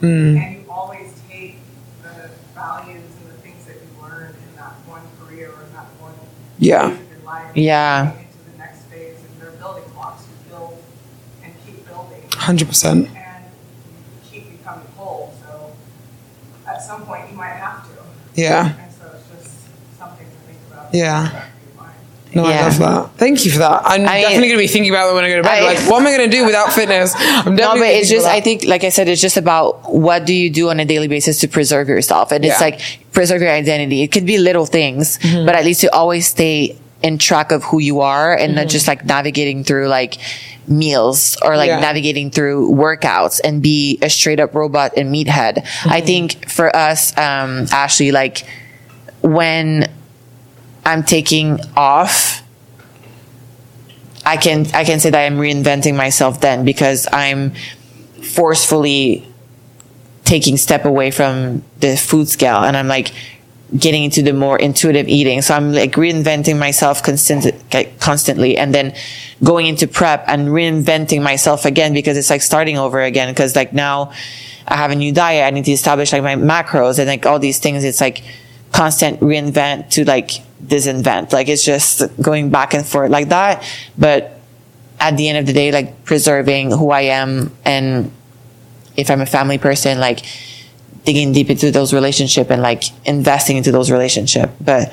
I 0.00 0.57
keep 6.58 6.66
Yeah. 7.54 8.12
Hundred 12.34 12.68
percent. 12.68 13.08
And 13.08 13.44
keep 14.30 14.50
becoming 14.58 14.86
whole, 14.96 15.34
so 15.44 15.72
at 16.66 16.82
some 16.82 17.04
point 17.04 17.30
you 17.30 17.36
might 17.36 17.54
have 17.54 17.84
to. 17.84 17.90
Yeah. 18.34 18.74
And 18.78 18.92
so 18.92 19.12
it's 19.14 19.28
just 19.28 19.98
something 19.98 20.26
to 20.26 20.32
think 20.46 20.58
about. 20.70 20.94
Yeah. 20.94 21.44
In 22.38 22.44
the 22.44 22.48
back 22.48 22.72
of 22.72 22.78
your 22.78 22.86
mind. 22.86 22.88
No, 22.88 22.88
I 22.88 22.88
Yeah. 22.88 22.94
love 23.02 23.12
that. 23.12 23.18
Thank 23.18 23.44
you 23.44 23.50
for 23.50 23.58
that. 23.58 23.82
I'm 23.84 24.02
I- 24.08 24.20
definitely 24.22 24.48
going 24.48 24.58
to 24.60 24.64
be 24.64 24.66
thinking 24.68 24.90
about 24.92 25.10
it 25.10 25.14
when 25.14 25.24
I 25.24 25.28
go 25.28 25.36
to 25.36 25.42
bed. 25.42 25.62
I- 25.62 25.66
like, 25.66 25.78
what 25.90 26.00
am 26.00 26.06
I 26.06 26.16
going 26.16 26.30
to 26.30 26.36
do 26.36 26.44
without 26.44 26.72
fitness? 26.72 27.14
I'm 27.16 27.54
No, 27.54 27.56
definitely 27.56 27.80
but 27.80 27.94
it's 27.96 28.08
just, 28.10 28.26
I 28.26 28.40
think, 28.40 28.64
like 28.64 28.84
I 28.84 28.88
said, 28.90 29.08
it's 29.08 29.20
just 29.20 29.36
about 29.36 29.92
what 29.92 30.24
do 30.24 30.32
you 30.34 30.50
do 30.50 30.70
on 30.70 30.80
a 30.80 30.84
daily 30.84 31.08
basis 31.08 31.40
to 31.40 31.48
preserve 31.48 31.88
yourself. 31.88 32.32
And 32.32 32.44
it's 32.44 32.60
like 32.60 32.80
preserve 33.12 33.42
your 33.42 33.50
identity. 33.50 34.02
It 34.02 34.08
could 34.12 34.26
be 34.26 34.38
little 34.38 34.66
things, 34.66 35.18
Mm-hmm. 35.18 35.46
but 35.46 35.54
at 35.56 35.64
least 35.64 35.80
to 35.82 35.92
always 35.94 36.26
stay 36.28 36.76
in 37.02 37.16
track 37.18 37.52
of 37.52 37.62
who 37.62 37.78
you 37.78 38.00
are 38.00 38.34
and 38.34 38.56
not 38.56 38.66
just 38.66 38.88
like 38.88 39.04
navigating 39.04 39.62
through 39.62 39.86
like 39.86 40.18
meals 40.66 41.36
or 41.42 41.56
like 41.56 41.68
Yeah. 41.68 41.78
navigating 41.80 42.30
through 42.30 42.70
workouts 42.74 43.40
and 43.44 43.62
be 43.62 43.98
a 44.02 44.10
straight 44.10 44.40
up 44.40 44.52
robot 44.54 44.92
and 44.96 45.14
meathead. 45.14 45.62
Mm-hmm. 45.64 45.90
I 45.90 46.00
think 46.00 46.50
for 46.50 46.74
us, 46.74 47.16
um, 47.16 47.66
Ashley, 47.72 48.10
like 48.10 48.44
when 49.22 49.88
I'm 50.88 51.02
taking 51.02 51.60
off, 51.76 52.42
I 54.24 54.38
can 54.38 54.66
I 54.72 54.84
can 54.84 55.00
say 55.00 55.10
that 55.10 55.22
I'm 55.26 55.36
reinventing 55.36 55.94
myself 55.94 56.40
then 56.40 56.64
because 56.64 57.06
I'm 57.12 57.52
forcefully 58.22 59.26
taking 60.24 60.56
step 60.56 60.86
away 60.86 61.10
from 61.10 61.62
the 61.80 61.94
food 61.96 62.28
scale 62.28 62.64
and 62.64 62.74
I'm 62.74 62.88
like 62.88 63.12
getting 63.76 64.04
into 64.04 64.22
the 64.22 64.32
more 64.32 64.58
intuitive 64.58 65.08
eating. 65.08 65.42
So 65.42 65.54
I'm 65.54 65.74
like 65.74 65.92
reinventing 65.92 66.58
myself 66.58 67.02
constant, 67.02 67.54
constantly 68.00 68.56
and 68.56 68.74
then 68.74 68.94
going 69.44 69.66
into 69.66 69.86
prep 69.86 70.24
and 70.26 70.48
reinventing 70.48 71.22
myself 71.22 71.66
again 71.66 71.92
because 71.92 72.16
it's 72.16 72.30
like 72.30 72.40
starting 72.40 72.78
over 72.78 73.02
again. 73.02 73.34
Cause 73.34 73.54
like 73.54 73.74
now 73.74 74.12
I 74.66 74.76
have 74.76 74.90
a 74.90 74.96
new 74.96 75.12
diet. 75.12 75.44
I 75.44 75.50
need 75.50 75.66
to 75.66 75.72
establish 75.72 76.14
like 76.14 76.22
my 76.22 76.36
macros 76.36 76.98
and 76.98 77.08
like 77.08 77.26
all 77.26 77.38
these 77.38 77.58
things. 77.58 77.84
It's 77.84 78.00
like 78.00 78.22
constant 78.72 79.20
reinvent 79.20 79.90
to 79.90 80.04
like 80.06 80.47
disinvent. 80.64 81.32
Like 81.32 81.48
it's 81.48 81.64
just 81.64 82.02
going 82.20 82.50
back 82.50 82.74
and 82.74 82.84
forth 82.84 83.10
like 83.10 83.28
that. 83.28 83.64
But 83.96 84.38
at 85.00 85.16
the 85.16 85.28
end 85.28 85.38
of 85.38 85.46
the 85.46 85.52
day, 85.52 85.70
like 85.72 86.04
preserving 86.04 86.72
who 86.72 86.90
I 86.90 87.02
am 87.02 87.52
and 87.64 88.10
if 88.96 89.10
I'm 89.10 89.20
a 89.20 89.26
family 89.26 89.58
person, 89.58 90.00
like 90.00 90.24
digging 91.04 91.32
deep 91.32 91.50
into 91.50 91.70
those 91.70 91.94
relationship 91.94 92.50
and 92.50 92.60
like 92.60 92.84
investing 93.06 93.56
into 93.56 93.70
those 93.70 93.90
relationship. 93.90 94.50
But 94.60 94.92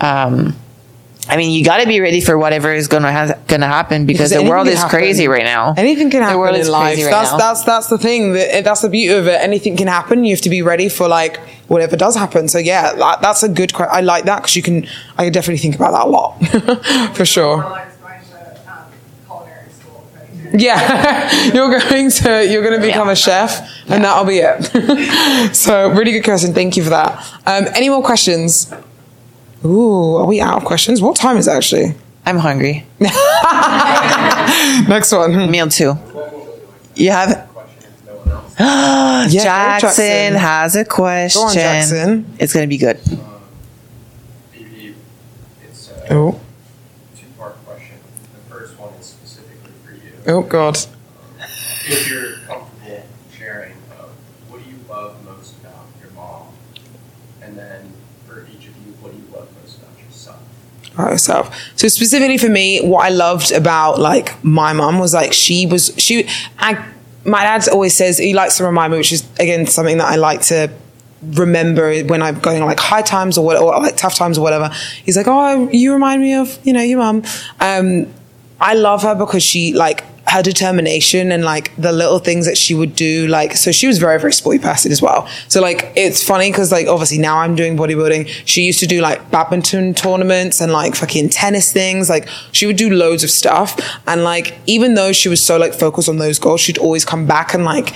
um, 0.00 0.56
I 1.32 1.36
mean, 1.36 1.52
you 1.52 1.64
got 1.64 1.78
to 1.80 1.86
be 1.86 2.00
ready 2.00 2.20
for 2.20 2.36
whatever 2.36 2.72
is 2.74 2.88
gonna 2.88 3.12
ha- 3.12 3.34
gonna 3.46 3.68
happen 3.68 4.04
because, 4.04 4.30
the 4.30 4.42
world 4.42 4.66
is 4.66 4.78
happen. 4.78 4.90
crazy 4.90 5.28
right 5.28 5.44
now. 5.44 5.74
Anything 5.76 6.10
can 6.10 6.22
happen 6.22 6.34
The 6.34 6.38
world 6.40 6.54
in 6.56 6.60
is 6.62 6.68
life. 6.68 6.94
crazy 6.94 7.04
right 7.04 7.10
that's 7.12 7.30
now. 7.32 7.38
that's 7.38 7.64
that's 7.64 7.86
the 7.88 7.98
thing. 7.98 8.32
That, 8.32 8.64
that's 8.64 8.80
the 8.82 8.88
beauty 8.88 9.14
of 9.14 9.26
it. 9.28 9.40
Anything 9.40 9.76
can 9.76 9.86
happen. 9.86 10.24
You 10.24 10.34
have 10.34 10.42
to 10.42 10.50
be 10.50 10.60
ready 10.62 10.88
for 10.88 11.06
like 11.08 11.38
whatever 11.68 11.96
does 11.96 12.16
happen. 12.16 12.48
So 12.48 12.58
yeah, 12.58 12.92
that, 12.94 13.22
that's 13.22 13.42
a 13.44 13.48
good. 13.48 13.72
que- 13.72 13.86
I 13.86 14.00
like 14.00 14.24
that 14.24 14.38
because 14.42 14.56
you 14.56 14.62
can. 14.62 14.86
I 15.16 15.24
can 15.24 15.32
definitely 15.32 15.58
think 15.58 15.76
about 15.76 15.92
that 15.92 16.06
a 16.06 16.10
lot 16.10 17.14
for 17.16 17.24
sure. 17.24 17.58
More 17.62 17.70
like 17.70 18.00
going 18.00 18.20
to 18.20 18.56
culinary 19.26 19.70
school. 19.70 20.08
right? 20.16 20.60
Yeah, 20.60 21.52
you're 21.54 21.70
going 21.80 22.10
to 22.10 22.46
you're 22.50 22.62
going 22.62 22.80
to 22.80 22.84
become 22.86 23.08
a 23.08 23.14
chef, 23.16 23.60
and 23.88 24.02
that'll 24.02 24.24
be 24.24 24.38
it. 24.42 25.54
so 25.54 25.90
really 25.90 26.12
good 26.12 26.24
question. 26.24 26.52
Thank 26.54 26.76
you 26.76 26.82
for 26.82 26.90
that. 26.90 27.24
Um, 27.46 27.66
any 27.76 27.88
more 27.88 28.02
questions? 28.02 28.72
Ooh, 29.64 30.16
are 30.16 30.26
we 30.26 30.40
out 30.40 30.56
of 30.58 30.64
questions? 30.64 31.02
What 31.02 31.16
time 31.16 31.36
is 31.36 31.46
it 31.46 31.52
actually? 31.52 31.94
I'm 32.24 32.38
hungry. 32.38 32.86
Next 34.88 35.12
one. 35.12 35.50
Meal 35.50 35.68
two. 35.68 35.94
You 36.94 37.10
have 37.10 37.48
Yeah, 38.60 39.26
go, 39.28 39.38
Jackson, 39.42 40.34
has 40.34 40.76
a 40.76 40.84
question. 40.84 41.40
Go 41.40 41.46
on, 41.48 41.54
Jackson. 41.54 42.26
It's 42.38 42.52
gonna 42.52 42.66
be 42.66 42.76
good. 42.78 42.98
Maybe 44.52 44.94
it's 45.62 45.90
a 45.90 46.12
Oh, 46.12 46.40
two-part 47.16 47.56
question. 47.64 47.96
The 48.34 48.54
first 48.54 48.78
one 48.78 48.92
is 48.94 49.06
specifically 49.06 49.72
for 49.84 49.92
you. 49.92 50.12
oh 50.34 50.42
God. 50.42 50.76
If 51.86 52.08
you're 52.08 52.36
comfortable 52.46 53.06
sharing, 53.36 53.72
uh, 53.98 54.04
what 54.48 54.62
do 54.62 54.68
you 54.70 54.76
love 54.88 55.24
most 55.24 55.56
about 55.58 55.86
your 56.02 56.10
mom? 56.12 56.48
And 57.42 57.56
then 57.56 57.92
for 58.26 58.42
each 58.52 58.66
of 58.68 58.76
you, 58.86 58.92
what 59.00 59.12
do 59.12 59.18
you 59.18 59.24
love 59.34 59.48
most 59.62 59.78
about 59.78 59.98
yourself? 60.04 60.38
About 61.00 61.12
herself. 61.12 61.56
So 61.76 61.88
specifically 61.88 62.38
for 62.38 62.48
me, 62.48 62.80
what 62.80 63.04
I 63.04 63.08
loved 63.08 63.52
about 63.52 63.98
like 63.98 64.42
my 64.44 64.72
mum 64.72 64.98
was 64.98 65.14
like 65.14 65.32
she 65.32 65.66
was 65.66 65.92
she. 65.96 66.28
I, 66.58 66.86
my 67.24 67.42
dad 67.42 67.68
always 67.68 67.94
says 67.94 68.18
he 68.18 68.34
likes 68.34 68.56
to 68.58 68.64
remind 68.64 68.92
me, 68.92 68.98
which 68.98 69.12
is 69.12 69.28
again 69.38 69.66
something 69.66 69.98
that 69.98 70.08
I 70.08 70.16
like 70.16 70.42
to 70.42 70.70
remember 71.22 72.02
when 72.04 72.22
I'm 72.22 72.38
going 72.40 72.64
like 72.64 72.80
high 72.80 73.02
times 73.02 73.36
or 73.36 73.44
what 73.44 73.56
or 73.58 73.78
like 73.80 73.96
tough 73.96 74.14
times 74.14 74.38
or 74.38 74.42
whatever. 74.42 74.70
He's 75.04 75.16
like, 75.16 75.26
oh, 75.28 75.68
you 75.70 75.92
remind 75.92 76.22
me 76.22 76.34
of 76.34 76.58
you 76.64 76.72
know 76.72 76.82
your 76.82 76.98
mum. 76.98 77.22
Um, 77.60 78.12
I 78.60 78.74
love 78.74 79.02
her 79.02 79.14
because 79.14 79.42
she 79.42 79.72
like 79.72 80.04
her 80.30 80.42
determination 80.42 81.32
and 81.32 81.44
like 81.44 81.74
the 81.76 81.92
little 81.92 82.18
things 82.18 82.46
that 82.46 82.56
she 82.56 82.74
would 82.74 82.94
do 82.94 83.26
like 83.26 83.56
so 83.56 83.72
she 83.72 83.86
was 83.86 83.98
very 83.98 84.18
very 84.18 84.32
sporty 84.32 84.58
person 84.58 84.92
as 84.92 85.02
well. 85.02 85.28
So 85.48 85.60
like 85.60 85.92
it's 85.96 86.22
funny 86.22 86.50
because 86.50 86.70
like 86.70 86.86
obviously 86.86 87.18
now 87.18 87.38
i'm 87.38 87.54
doing 87.54 87.76
bodybuilding. 87.76 88.28
She 88.44 88.62
used 88.62 88.80
to 88.80 88.86
do 88.86 89.00
like 89.00 89.30
badminton 89.30 89.94
tournaments 89.94 90.60
and 90.60 90.72
like 90.72 90.94
fucking 90.94 91.30
tennis 91.30 91.72
things. 91.72 92.08
Like 92.08 92.28
she 92.52 92.66
would 92.66 92.76
do 92.76 92.90
loads 92.90 93.24
of 93.24 93.30
stuff. 93.30 93.78
And 94.06 94.22
like 94.24 94.56
even 94.66 94.94
though 94.94 95.12
she 95.12 95.28
was 95.28 95.44
so 95.44 95.58
like 95.58 95.74
focused 95.74 96.08
on 96.08 96.18
those 96.18 96.38
goals 96.38 96.60
she'd 96.60 96.78
always 96.78 97.04
come 97.04 97.26
back 97.26 97.54
and 97.54 97.64
like 97.64 97.94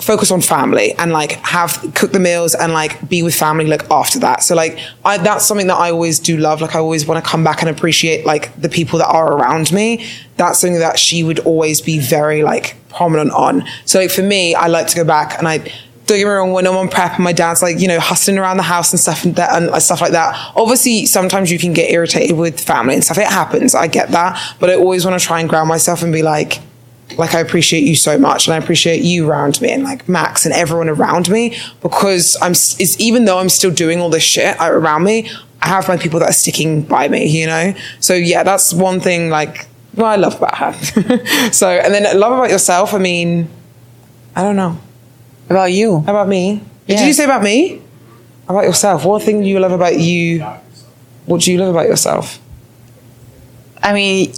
focus 0.00 0.30
on 0.30 0.40
family 0.40 0.92
and 0.92 1.12
like 1.12 1.32
have 1.32 1.92
cook 1.94 2.12
the 2.12 2.20
meals 2.20 2.54
and 2.54 2.72
like 2.72 3.08
be 3.08 3.22
with 3.22 3.34
family 3.34 3.66
like 3.66 3.90
after 3.90 4.18
that. 4.20 4.42
So 4.42 4.54
like 4.54 4.78
I, 5.04 5.18
that's 5.18 5.44
something 5.44 5.66
that 5.66 5.76
i 5.76 5.90
always 5.90 6.18
do 6.18 6.36
love. 6.36 6.60
Like 6.60 6.74
i 6.74 6.78
always 6.78 7.06
want 7.06 7.22
to 7.22 7.28
come 7.28 7.42
back 7.42 7.60
and 7.60 7.68
appreciate 7.68 8.24
like 8.24 8.54
the 8.60 8.68
people 8.68 8.98
that 9.00 9.08
are 9.08 9.32
around 9.32 9.72
me. 9.72 10.06
That's 10.36 10.60
something 10.60 10.78
that 10.78 10.98
she 10.98 11.24
would 11.24 11.40
always 11.40 11.80
be 11.80 11.98
very 11.98 12.42
like 12.42 12.76
prominent 12.90 13.32
on. 13.32 13.64
So 13.84 13.98
like 13.98 14.10
for 14.10 14.22
me 14.22 14.54
i 14.54 14.68
like 14.68 14.86
to 14.88 14.96
go 14.96 15.04
back 15.04 15.38
and 15.38 15.48
i 15.48 15.58
don't 15.58 16.16
get 16.16 16.24
me 16.24 16.30
wrong 16.30 16.52
when 16.52 16.66
i'm 16.66 16.74
on 16.74 16.88
prep 16.88 17.16
and 17.16 17.24
my 17.24 17.34
dad's 17.34 17.60
like 17.60 17.78
you 17.78 17.86
know 17.86 18.00
hustling 18.00 18.38
around 18.38 18.56
the 18.56 18.62
house 18.62 18.92
and 18.92 19.00
stuff 19.00 19.24
and, 19.24 19.36
that, 19.36 19.54
and 19.54 19.68
uh, 19.68 19.78
stuff 19.78 20.00
like 20.00 20.12
that 20.12 20.34
obviously 20.56 21.04
sometimes 21.04 21.50
you 21.50 21.58
can 21.58 21.74
get 21.74 21.90
irritated 21.90 22.34
with 22.36 22.58
family 22.58 22.94
and 22.94 23.04
stuff. 23.04 23.18
It 23.18 23.26
happens. 23.26 23.74
I 23.74 23.88
get 23.88 24.10
that. 24.12 24.40
But 24.60 24.70
i 24.70 24.74
always 24.74 25.04
want 25.04 25.20
to 25.20 25.26
try 25.26 25.40
and 25.40 25.48
ground 25.48 25.68
myself 25.68 26.02
and 26.02 26.12
be 26.12 26.22
like 26.22 26.60
like 27.18 27.34
I 27.34 27.40
appreciate 27.40 27.82
you 27.82 27.96
so 27.96 28.16
much 28.18 28.46
and 28.46 28.54
I 28.54 28.58
appreciate 28.58 29.02
you 29.02 29.28
around 29.28 29.60
me 29.60 29.72
and 29.72 29.82
like 29.82 30.08
Max 30.08 30.46
and 30.46 30.54
everyone 30.54 30.88
around 30.88 31.28
me 31.28 31.56
because 31.82 32.36
I'm 32.40 32.52
it's 32.52 32.98
even 33.00 33.24
though 33.24 33.38
I'm 33.38 33.48
still 33.48 33.72
doing 33.72 34.00
all 34.00 34.08
this 34.08 34.22
shit 34.22 34.56
around 34.60 35.02
me 35.02 35.28
I 35.60 35.68
have 35.68 35.88
my 35.88 35.96
people 35.96 36.20
that 36.20 36.30
are 36.30 36.32
sticking 36.32 36.82
by 36.82 37.08
me 37.08 37.26
you 37.26 37.46
know? 37.46 37.74
So 38.00 38.14
yeah 38.14 38.44
that's 38.44 38.72
one 38.72 39.00
thing 39.00 39.30
like 39.30 39.66
well 39.94 40.06
I 40.06 40.16
love 40.16 40.36
about 40.36 40.56
her. 40.58 40.72
So 41.52 41.68
and 41.68 41.92
then 41.92 42.18
love 42.18 42.32
about 42.32 42.50
yourself 42.50 42.94
I 42.94 42.98
mean 42.98 43.50
I 44.36 44.42
don't 44.42 44.56
know. 44.56 44.78
About 45.50 45.72
you. 45.72 46.00
how 46.00 46.12
about 46.12 46.28
me? 46.28 46.62
Yeah. 46.86 46.98
did 46.98 47.06
you 47.06 47.12
say 47.12 47.24
about 47.24 47.42
me? 47.42 47.82
About 48.48 48.64
yourself. 48.64 49.04
What 49.04 49.22
thing 49.22 49.42
do 49.42 49.48
you 49.48 49.58
love 49.58 49.72
about 49.72 49.98
you? 49.98 50.46
What 51.26 51.42
do 51.42 51.52
you 51.52 51.58
love 51.58 51.70
about 51.70 51.86
yourself? 51.86 52.38
I 53.82 53.92
mean, 53.92 54.32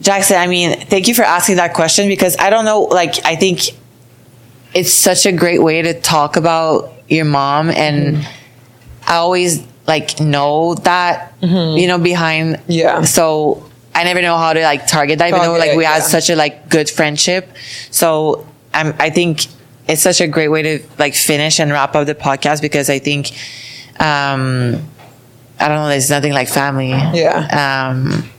Jackson, 0.00 0.36
I 0.36 0.46
mean, 0.46 0.78
thank 0.78 1.08
you 1.08 1.14
for 1.14 1.22
asking 1.22 1.56
that 1.56 1.74
question 1.74 2.08
because 2.08 2.36
I 2.38 2.50
don't 2.50 2.64
know, 2.64 2.82
like, 2.82 3.24
I 3.24 3.36
think 3.36 3.62
it's 4.74 4.92
such 4.92 5.26
a 5.26 5.32
great 5.32 5.62
way 5.62 5.82
to 5.82 6.00
talk 6.00 6.36
about 6.36 6.92
your 7.08 7.24
mom. 7.24 7.70
And 7.70 8.26
I 9.06 9.16
always, 9.16 9.66
like, 9.86 10.20
know 10.20 10.74
that, 10.76 11.32
you 11.40 11.86
know, 11.88 11.98
behind. 11.98 12.60
Yeah. 12.68 13.02
So 13.02 13.68
I 13.94 14.04
never 14.04 14.22
know 14.22 14.36
how 14.36 14.52
to, 14.52 14.62
like, 14.62 14.86
target 14.86 15.18
that, 15.18 15.28
even 15.30 15.40
though, 15.40 15.56
like, 15.56 15.76
we 15.76 15.84
had 15.84 16.02
such 16.02 16.30
a, 16.30 16.36
like, 16.36 16.68
good 16.68 16.88
friendship. 16.88 17.48
So 17.90 18.46
I'm, 18.72 18.94
I 19.00 19.10
think 19.10 19.46
it's 19.88 20.02
such 20.02 20.20
a 20.20 20.28
great 20.28 20.48
way 20.48 20.62
to, 20.62 20.86
like, 20.98 21.14
finish 21.14 21.58
and 21.58 21.72
wrap 21.72 21.96
up 21.96 22.06
the 22.06 22.14
podcast 22.14 22.62
because 22.62 22.88
I 22.88 23.00
think, 23.00 23.30
um, 23.98 24.80
I 25.58 25.66
don't 25.66 25.78
know, 25.78 25.88
there's 25.88 26.10
nothing 26.10 26.32
like 26.32 26.48
family. 26.48 26.90
Yeah. 26.90 27.88
Um, 27.90 28.30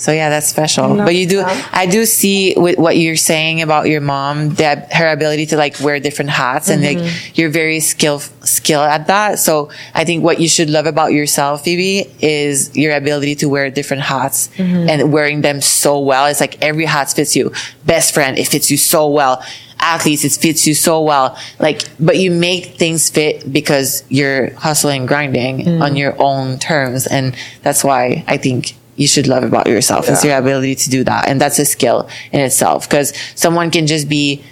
so 0.00 0.12
yeah, 0.12 0.30
that's 0.30 0.48
special. 0.48 0.96
But 0.96 1.14
you 1.14 1.26
do, 1.28 1.36
that. 1.44 1.70
I 1.72 1.84
do 1.86 2.06
see 2.06 2.54
with 2.56 2.78
what 2.78 2.96
you're 2.96 3.16
saying 3.32 3.60
about 3.60 3.84
your 3.92 4.00
mom, 4.00 4.54
that 4.54 4.92
her 4.94 5.08
ability 5.12 5.46
to 5.52 5.56
like 5.56 5.78
wear 5.80 6.00
different 6.00 6.30
hats 6.30 6.68
and 6.70 6.80
Mm-hmm. 6.82 7.04
like 7.04 7.38
you're 7.38 7.50
very 7.50 7.80
skill 7.80 8.18
skill 8.58 8.80
at 8.80 9.06
that. 9.08 9.38
So 9.38 9.70
I 9.94 10.04
think 10.04 10.24
what 10.24 10.40
you 10.40 10.48
should 10.48 10.70
love 10.70 10.86
about 10.86 11.12
yourself, 11.12 11.64
Phoebe, 11.64 12.10
is 12.20 12.74
your 12.74 12.96
ability 12.96 13.34
to 13.42 13.46
wear 13.48 13.70
different 13.70 14.02
hats 14.04 14.48
Mm-hmm. 14.56 14.88
and 14.90 15.12
wearing 15.12 15.42
them 15.42 15.60
so 15.60 15.98
well. 16.00 16.24
It's 16.26 16.40
like 16.40 16.56
every 16.62 16.86
hat 16.86 17.12
fits 17.12 17.36
you. 17.36 17.52
Best 17.84 18.14
friend, 18.14 18.38
it 18.38 18.48
fits 18.48 18.70
you 18.70 18.78
so 18.78 19.06
well. 19.08 19.42
Athletes, 19.82 20.24
it 20.24 20.32
fits 20.32 20.66
you 20.66 20.74
so 20.74 21.00
well. 21.02 21.36
Like, 21.58 21.80
but 21.98 22.16
you 22.18 22.30
make 22.30 22.76
things 22.76 23.08
fit 23.10 23.50
because 23.50 24.04
you're 24.08 24.52
hustling, 24.54 25.06
grinding 25.06 25.64
Mm. 25.64 25.80
on 25.82 25.96
your 25.96 26.14
own 26.20 26.58
terms, 26.58 27.06
and 27.06 27.34
that's 27.62 27.82
why 27.82 28.24
I 28.28 28.36
think 28.36 28.74
you 29.02 29.08
should 29.12 29.26
love 29.34 29.44
about 29.52 29.66
yourself 29.74 30.02
is 30.12 30.22
Yeah. 30.22 30.30
your 30.30 30.38
ability 30.44 30.74
to 30.82 30.86
do 30.96 31.00
that, 31.10 31.22
and 31.28 31.40
that's 31.42 31.58
a 31.58 31.64
skill 31.64 31.98
in 32.32 32.40
itself. 32.48 32.80
Because 32.88 33.08
someone 33.34 33.68
can 33.76 33.86
just 33.94 34.06
be 34.08 34.42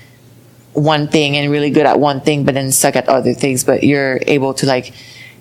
one 0.73 1.05
thing 1.09 1.37
and 1.37 1.51
really 1.51 1.71
good 1.71 1.87
at 1.93 1.99
one 2.01 2.21
thing, 2.27 2.45
but 2.45 2.55
then 2.55 2.73
suck 2.73 2.97
at 2.97 3.07
other 3.09 3.35
things. 3.35 3.65
But 3.65 3.79
you're 3.91 4.21
able 4.27 4.55
to 4.61 4.65
like, 4.75 4.87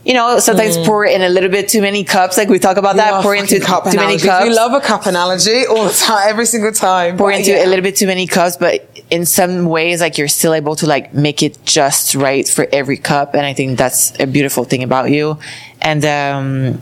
you 0.04 0.14
know, 0.14 0.40
sometimes 0.40 0.76
pour 0.88 1.06
in 1.06 1.22
a 1.22 1.30
little 1.30 1.50
bit 1.58 1.66
too 1.74 1.82
many 1.82 2.04
cups. 2.04 2.38
Like 2.38 2.50
we 2.50 2.60
talk 2.60 2.78
about 2.84 2.96
that, 2.98 3.12
Mm. 3.14 3.22
Pour 3.22 3.36
into 3.36 3.60
cup 3.60 3.84
too 3.90 3.98
many 3.98 4.18
cups. 4.18 4.44
we 4.44 4.52
love 4.64 4.74
a 4.74 4.82
cup 4.82 5.06
analogy 5.06 5.60
all 5.72 5.86
the 5.86 5.94
time 5.94 6.24
every 6.32 6.46
single 6.54 6.72
time 6.72 7.18
pour 7.18 7.30
But 7.32 7.40
into 7.40 7.52
yeah. 7.52 7.66
a 7.66 7.68
little 7.72 7.84
bit 7.84 7.96
too 8.02 8.08
many 8.08 8.26
cups, 8.28 8.56
but 8.58 8.76
in 9.10 9.26
some 9.26 9.54
ways, 9.78 10.02
like 10.02 10.18
you're 10.18 10.28
still 10.40 10.54
able 10.62 10.76
to 10.82 10.86
like 10.94 11.14
make 11.14 11.40
it 11.48 11.54
just 11.66 12.16
right 12.16 12.46
for 12.56 12.66
every 12.74 12.98
cup. 12.98 13.28
And 13.36 13.46
I 13.46 13.54
think 13.54 13.78
that's 13.78 14.02
a 14.20 14.28
beautiful 14.28 14.64
thing 14.66 14.82
about 14.84 15.10
you. 15.12 15.38
And, 15.82 16.04
um, 16.06 16.82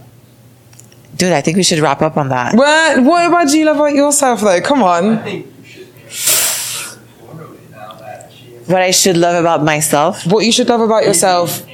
dude, 1.15 1.31
I 1.31 1.41
think 1.41 1.57
we 1.57 1.63
should 1.63 1.79
wrap 1.79 2.01
up 2.01 2.17
on 2.17 2.29
that. 2.29 2.55
What, 2.55 3.03
what 3.03 3.27
about 3.27 3.51
you 3.53 3.65
love 3.65 3.77
about 3.77 3.93
yourself 3.93 4.41
though? 4.41 4.61
Come 4.61 4.83
I 4.83 4.97
on. 4.97 5.23
think 5.23 5.45
you 5.57 5.63
should 5.63 5.87
answer 6.03 6.99
formally 6.99 7.59
now 7.71 7.93
that 7.95 8.31
she 8.31 8.53
has 8.53 8.67
What 8.67 8.81
I 8.81 8.91
should 8.91 9.17
love 9.17 9.35
about 9.39 9.63
myself. 9.63 10.25
What 10.25 10.45
you 10.45 10.51
should 10.51 10.69
love 10.69 10.81
about 10.81 11.03
yourself. 11.05 11.65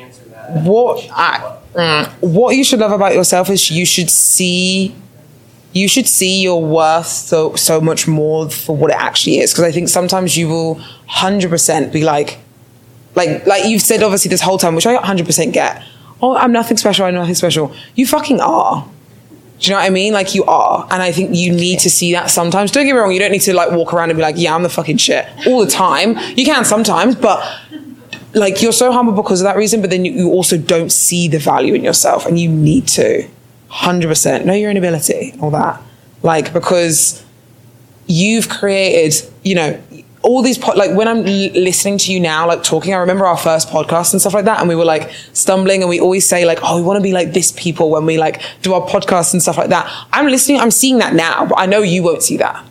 What 0.49 1.07
I, 1.11 1.57
mm, 1.73 2.11
what 2.22 2.55
you 2.55 2.63
should 2.63 2.80
love 2.80 2.91
about 2.91 3.13
yourself 3.13 3.49
is 3.49 3.72
you 3.72 3.85
should 3.85 4.09
see 4.09 4.95
you 5.73 5.88
should 5.88 6.07
see 6.07 6.41
your 6.41 6.61
worth 6.61 7.07
so 7.07 7.55
so 7.55 7.80
much 7.80 8.07
more 8.07 8.49
for 8.49 8.76
what 8.76 8.91
it 8.91 8.97
actually 8.97 9.39
is 9.39 9.53
because 9.53 9.63
I 9.63 9.72
think 9.72 9.88
sometimes 9.88 10.35
you 10.35 10.49
will 10.49 10.76
100% 11.09 11.93
be 11.93 12.03
like 12.03 12.39
like 13.15 13.45
like 13.45 13.63
you've 13.65 13.81
said 13.81 14.03
obviously 14.03 14.27
this 14.27 14.41
whole 14.41 14.57
time 14.57 14.76
which 14.76 14.85
I 14.85 14.97
100% 14.97 15.53
get 15.53 15.81
oh 16.22 16.35
I'm 16.35 16.51
nothing 16.51 16.76
special 16.76 17.05
I'm 17.05 17.13
nothing 17.13 17.35
special 17.35 17.73
you 17.95 18.05
fucking 18.05 18.41
are 18.41 18.85
do 19.61 19.67
you 19.67 19.75
know 19.75 19.79
what 19.79 19.85
I 19.85 19.91
mean? 19.91 20.11
Like 20.11 20.33
you 20.33 20.43
are. 20.45 20.88
And 20.89 21.03
I 21.03 21.11
think 21.11 21.35
you 21.35 21.51
need 21.51 21.77
to 21.79 21.89
see 21.89 22.13
that 22.13 22.31
sometimes. 22.31 22.71
Don't 22.71 22.83
get 22.83 22.93
me 22.93 22.99
wrong, 22.99 23.11
you 23.11 23.19
don't 23.19 23.31
need 23.31 23.43
to 23.43 23.53
like 23.53 23.69
walk 23.71 23.93
around 23.93 24.09
and 24.09 24.17
be 24.17 24.23
like, 24.23 24.35
yeah, 24.35 24.55
I'm 24.55 24.63
the 24.63 24.69
fucking 24.69 24.97
shit 24.97 25.27
all 25.45 25.63
the 25.63 25.69
time. 25.69 26.17
You 26.35 26.45
can 26.45 26.65
sometimes, 26.65 27.15
but 27.15 27.47
like 28.33 28.63
you're 28.63 28.71
so 28.71 28.91
humble 28.91 29.13
because 29.13 29.39
of 29.39 29.45
that 29.45 29.55
reason, 29.55 29.79
but 29.81 29.91
then 29.91 30.03
you, 30.03 30.13
you 30.13 30.29
also 30.29 30.57
don't 30.57 30.91
see 30.91 31.27
the 31.27 31.38
value 31.38 31.75
in 31.75 31.83
yourself 31.83 32.25
and 32.25 32.39
you 32.39 32.49
need 32.49 32.88
to. 32.89 33.29
100%. 33.69 34.45
Know 34.45 34.53
your 34.53 34.71
own 34.71 34.77
ability, 34.77 35.35
all 35.39 35.51
that. 35.51 35.79
Like, 36.23 36.51
because 36.53 37.23
you've 38.07 38.49
created, 38.49 39.15
you 39.43 39.55
know, 39.55 39.81
all 40.23 40.41
these 40.41 40.57
po- 40.57 40.73
like 40.73 40.95
when 40.95 41.07
I'm 41.07 41.26
l- 41.26 41.52
listening 41.53 41.98
to 41.99 42.14
you 42.14 42.19
now, 42.19 42.48
like 42.48 42.64
talking, 42.64 42.93
I 42.93 42.98
remember 42.98 43.26
our 43.26 43.38
first 43.38 43.69
podcast 43.69 44.14
and 44.14 44.22
stuff 44.22 44.34
like 44.34 44.45
that, 44.45 44.60
and 44.60 44.69
we 44.69 44.76
were 44.76 44.85
like 44.85 45.11
stumbling, 45.34 45.81
and 45.81 45.89
we 45.89 45.99
always 45.99 46.27
say 46.27 46.45
like, 46.45 46.60
oh, 46.64 46.77
we 46.77 46.84
want 46.84 46.98
to 46.98 47.03
be 47.03 47.11
like 47.11 47.34
this 47.34 47.52
people 47.52 47.89
when 47.89 48.06
we 48.06 48.18
like 48.18 48.41
do 48.61 48.73
our 48.73 48.88
podcasts 48.88 49.34
and 49.34 49.41
stuff 49.41 49.57
like 49.57 49.69
that. 49.69 49.91
I'm 50.11 50.27
listening, 50.27 50.60
I'm 50.60 50.72
seeing 50.72 50.99
that 50.99 51.14
now, 51.14 51.45
but 51.45 51.57
I 51.60 51.65
know 51.65 51.81
you 51.81 52.03
won't 52.03 52.22
see 52.22 52.38
that. 52.38 52.65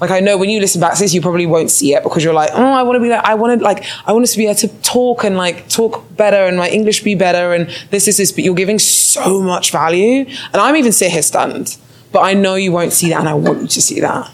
Like 0.00 0.10
I 0.12 0.20
know 0.20 0.38
when 0.38 0.48
you 0.48 0.60
listen 0.60 0.80
back 0.80 0.94
to 0.94 1.00
this, 1.00 1.12
you 1.12 1.20
probably 1.20 1.46
won't 1.46 1.70
see 1.70 1.92
it 1.94 2.04
because 2.04 2.22
you're 2.22 2.34
like, 2.34 2.50
oh, 2.52 2.62
I 2.62 2.82
want 2.84 2.96
to 2.96 3.00
be 3.00 3.08
like, 3.08 3.24
I 3.24 3.34
want 3.34 3.58
to 3.58 3.64
like, 3.64 3.84
I 4.06 4.12
want 4.12 4.22
us 4.22 4.32
to 4.32 4.38
be 4.38 4.44
able 4.44 4.54
to 4.56 4.68
talk 4.82 5.24
and 5.24 5.36
like 5.36 5.68
talk 5.68 6.16
better 6.16 6.36
and 6.36 6.56
my 6.56 6.68
English 6.68 7.02
be 7.02 7.16
better 7.16 7.52
and 7.52 7.68
this 7.90 8.06
is 8.06 8.16
this. 8.16 8.30
But 8.30 8.44
you're 8.44 8.54
giving 8.54 8.78
so 8.78 9.40
much 9.40 9.72
value, 9.72 10.24
and 10.52 10.56
I'm 10.56 10.76
even 10.76 10.92
sit 10.92 11.10
here 11.10 11.22
stunned. 11.22 11.76
But 12.12 12.20
I 12.20 12.34
know 12.34 12.54
you 12.54 12.72
won't 12.72 12.92
see 12.92 13.10
that, 13.10 13.18
and 13.18 13.28
I 13.28 13.34
want 13.34 13.60
you 13.62 13.68
to 13.68 13.82
see 13.82 14.00
that. 14.00 14.30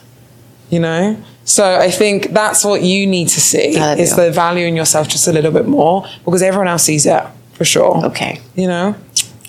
You 0.70 0.80
know. 0.80 1.24
So 1.44 1.78
I 1.78 1.90
think 1.90 2.30
that's 2.30 2.64
what 2.64 2.82
you 2.82 3.06
need 3.06 3.28
to 3.28 3.40
see 3.40 3.76
is 3.76 4.16
the 4.16 4.30
value 4.30 4.66
in 4.66 4.76
yourself 4.76 5.08
just 5.08 5.28
a 5.28 5.32
little 5.32 5.52
bit 5.52 5.66
more 5.66 6.06
because 6.24 6.42
everyone 6.42 6.68
else 6.68 6.84
sees 6.84 7.06
it 7.06 7.22
for 7.52 7.64
sure. 7.64 8.04
Okay. 8.06 8.40
You 8.54 8.68
know. 8.68 8.96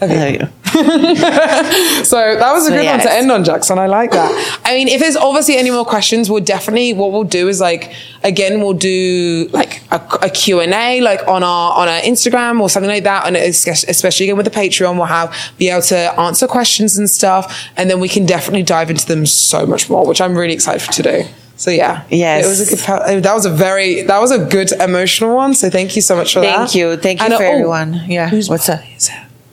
Love 0.01 0.11
you. 0.11 0.49
So 2.03 2.17
that 2.17 2.51
was 2.53 2.65
a 2.67 2.69
So, 2.69 2.75
good 2.75 2.85
one 2.85 2.99
to 2.99 3.11
end 3.13 3.31
on, 3.31 3.43
Jackson. 3.45 3.79
I 3.79 3.87
like 3.87 4.11
that. 4.11 4.59
I 4.65 4.75
mean, 4.75 4.89
if 4.89 4.99
there's 4.99 5.15
obviously 5.15 5.55
any 5.55 5.71
more 5.71 5.85
questions, 5.85 6.29
we'll 6.29 6.43
definitely 6.43 6.93
what 6.93 7.13
we'll 7.13 7.23
do 7.23 7.47
is 7.47 7.61
like 7.61 7.93
again 8.23 8.59
we'll 8.59 8.73
do 8.73 9.49
like 9.53 9.81
a, 9.91 10.01
a 10.21 10.29
Q 10.29 10.59
and 10.59 10.73
A 10.73 10.99
like 10.99 11.25
on 11.27 11.43
our 11.43 11.73
on 11.73 11.87
our 11.87 12.01
Instagram 12.01 12.59
or 12.59 12.69
something 12.69 12.89
like 12.89 13.05
that, 13.05 13.25
and 13.25 13.37
especially 13.37 14.25
again 14.25 14.37
with 14.37 14.45
the 14.45 14.51
Patreon, 14.51 14.97
we'll 14.97 15.05
have 15.05 15.33
be 15.57 15.69
able 15.69 15.81
to 15.83 16.19
answer 16.19 16.45
questions 16.45 16.97
and 16.97 17.09
stuff, 17.09 17.69
and 17.77 17.89
then 17.89 18.01
we 18.01 18.09
can 18.09 18.25
definitely 18.25 18.63
dive 18.63 18.89
into 18.89 19.05
them 19.07 19.25
so 19.25 19.65
much 19.65 19.89
more, 19.89 20.05
which 20.05 20.19
I'm 20.19 20.37
really 20.37 20.53
excited 20.53 20.81
for 20.81 20.91
do. 21.01 21.25
So 21.57 21.71
yeah, 21.71 22.03
Yes. 22.09 22.45
it 22.45 22.49
was 22.49 22.61
a 22.61 23.11
good. 23.13 23.23
That 23.23 23.33
was 23.33 23.45
a 23.45 23.49
very 23.49 24.01
that 24.03 24.19
was 24.19 24.31
a 24.31 24.39
good 24.39 24.71
emotional 24.73 25.35
one. 25.35 25.53
So 25.53 25.69
thank 25.69 25.95
you 25.95 26.01
so 26.01 26.15
much 26.15 26.33
for 26.33 26.41
that. 26.41 26.57
Thank 26.57 26.75
you. 26.75 26.97
Thank 26.97 27.19
you 27.21 27.25
And, 27.27 27.35
for 27.35 27.43
oh, 27.43 27.49
everyone. 27.51 28.01
Yeah. 28.07 28.27
Who's 28.29 28.49
What's 28.49 28.67
up? 28.69 28.81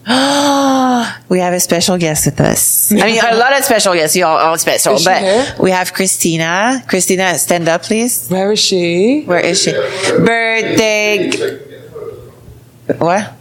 we 1.29 1.39
have 1.39 1.55
a 1.55 1.61
special 1.61 1.97
guest 1.97 2.27
with 2.27 2.41
us. 2.41 2.91
I 2.91 2.97
mean, 2.97 3.21
a 3.25 3.37
lot 3.45 3.57
of 3.57 3.65
special 3.65 3.95
guests. 3.95 4.17
You 4.17 4.25
all, 4.27 4.37
all 4.37 4.59
special, 4.59 4.99
but 5.05 5.21
here? 5.23 5.55
we 5.61 5.71
have 5.71 5.93
Christina. 5.93 6.83
Christina, 6.89 7.39
stand 7.39 7.69
up, 7.69 7.83
please. 7.85 8.29
Where 8.29 8.51
is 8.51 8.59
she? 8.59 9.23
Where 9.23 9.39
is 9.39 9.63
she? 9.63 9.71
Birthday. 9.71 11.31
What? 12.99 13.33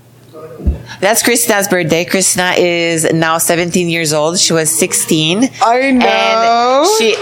That's 1.00 1.24
Christina's 1.24 1.68
birthday. 1.68 2.06
Christina 2.06 2.54
is 2.60 3.12
now 3.12 3.40
17 3.40 3.90
years 3.90 4.14
old. 4.14 4.38
She 4.38 4.54
was 4.54 4.70
16. 4.70 5.50
I 5.64 5.92
know. 5.92 6.06
And 6.06 6.88
she. 7.00 7.16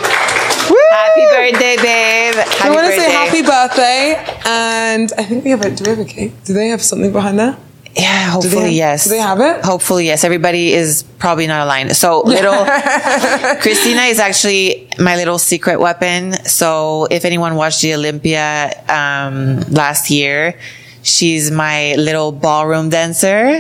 Happy 0.91 1.25
birthday, 1.51 1.75
babe. 1.77 2.35
Happy 2.35 2.69
we 2.69 2.75
want 2.75 2.87
to 2.87 2.93
say 2.93 3.11
happy 3.11 3.41
birthday, 3.41 4.15
and 4.45 5.11
I 5.17 5.23
think 5.23 5.43
we 5.43 5.51
have 5.51 5.61
a. 5.61 5.71
Do 5.71 5.83
we 5.83 5.89
have 5.89 5.99
a 5.99 6.05
cake? 6.05 6.43
Do 6.43 6.53
they 6.53 6.67
have 6.69 6.81
something 6.81 7.11
behind 7.11 7.39
there? 7.39 7.57
Yeah, 7.95 8.29
hopefully, 8.29 8.61
have, 8.63 8.71
yes. 8.71 9.03
Do 9.05 9.09
they 9.09 9.17
have 9.19 9.39
it? 9.41 9.65
Hopefully, 9.65 10.05
yes. 10.05 10.23
Everybody 10.23 10.73
is 10.73 11.03
probably 11.17 11.47
not 11.47 11.63
aligned. 11.63 11.95
So, 11.95 12.21
little 12.25 12.53
Christina 13.61 14.03
is 14.03 14.19
actually 14.19 14.87
my 14.99 15.15
little 15.15 15.39
secret 15.39 15.79
weapon. 15.79 16.33
So, 16.45 17.07
if 17.09 17.25
anyone 17.25 17.55
watched 17.55 17.81
the 17.81 17.95
Olympia 17.95 18.71
um, 18.87 19.61
last 19.71 20.09
year, 20.11 20.55
she's 21.01 21.49
my 21.51 21.95
little 21.95 22.31
ballroom 22.31 22.89
dancer. 22.89 23.59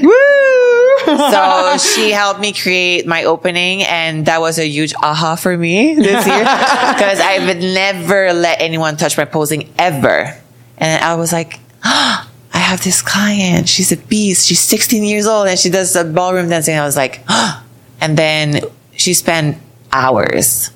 So 1.17 1.77
she 1.77 2.11
helped 2.11 2.39
me 2.39 2.53
create 2.53 3.05
my 3.07 3.23
opening 3.23 3.83
and 3.83 4.25
that 4.25 4.41
was 4.41 4.59
a 4.59 4.67
huge 4.67 4.93
aha 5.01 5.35
for 5.35 5.57
me 5.57 5.95
this 5.95 6.25
year 6.25 6.39
because 6.39 7.19
I 7.19 7.43
would 7.45 7.57
never 7.57 8.33
let 8.33 8.61
anyone 8.61 8.97
touch 8.97 9.17
my 9.17 9.25
posing 9.25 9.71
ever. 9.77 10.35
And 10.77 11.03
I 11.03 11.15
was 11.15 11.33
like, 11.33 11.59
I 11.83 12.27
have 12.53 12.83
this 12.83 13.01
client. 13.01 13.67
She's 13.69 13.91
a 13.91 13.97
beast. 13.97 14.47
She's 14.47 14.59
16 14.59 15.03
years 15.03 15.27
old 15.27 15.47
and 15.47 15.57
she 15.57 15.69
does 15.69 15.93
the 15.93 16.03
ballroom 16.03 16.49
dancing. 16.49 16.77
I 16.77 16.85
was 16.85 16.95
like, 16.95 17.23
and 18.01 18.17
then 18.17 18.61
she 18.93 19.13
spent 19.13 19.57
hours 19.91 20.71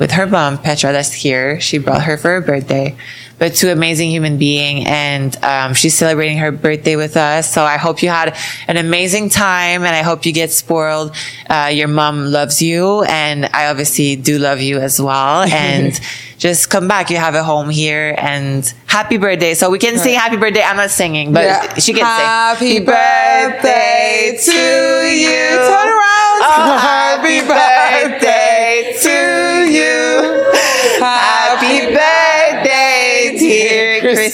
with 0.00 0.12
her 0.12 0.26
mom, 0.26 0.58
Petra, 0.58 0.92
that's 0.92 1.12
here. 1.12 1.60
She 1.60 1.78
brought 1.78 2.02
her 2.04 2.16
for 2.16 2.28
her 2.30 2.40
birthday, 2.40 2.96
but 3.40 3.54
two 3.54 3.70
amazing 3.70 4.10
human 4.10 4.36
being, 4.38 4.86
and 4.86 5.34
um, 5.42 5.74
she's 5.74 5.94
celebrating 5.96 6.38
her 6.38 6.52
birthday 6.52 6.94
with 6.94 7.16
us. 7.16 7.52
So 7.52 7.64
I 7.64 7.78
hope 7.78 8.02
you 8.02 8.10
had 8.10 8.36
an 8.68 8.76
amazing 8.76 9.30
time, 9.30 9.82
and 9.82 9.96
I 9.96 10.02
hope 10.02 10.26
you 10.26 10.32
get 10.32 10.52
spoiled. 10.52 11.16
Uh, 11.48 11.70
your 11.72 11.88
mom 11.88 12.26
loves 12.26 12.60
you, 12.62 13.02
and 13.04 13.46
I 13.46 13.66
obviously 13.66 14.14
do 14.14 14.38
love 14.38 14.60
you 14.60 14.78
as 14.78 15.00
well. 15.00 15.42
And 15.50 15.98
just 16.36 16.70
come 16.70 16.86
back. 16.88 17.10
You 17.10 17.16
have 17.16 17.34
a 17.34 17.42
home 17.42 17.68
here, 17.70 18.14
and 18.18 18.62
happy 18.86 19.16
birthday. 19.16 19.54
So 19.54 19.70
we 19.70 19.78
can 19.78 19.98
sing 19.98 20.14
happy 20.14 20.36
birthday. 20.36 20.62
I'm 20.62 20.76
not 20.76 20.90
singing, 20.90 21.32
but 21.32 21.44
Yeah. 21.44 21.74
she 21.78 21.92
can 21.94 22.04
Happy 22.04 22.76
sing. 22.76 22.86
Happy 22.86 22.86
birthday 22.86 24.38
to 24.44 24.52
you. 24.52 25.48
Turn 25.68 25.88
around. 25.88 26.36
Oh, 26.42 26.78
happy 26.80 27.40
birthday 27.40 28.19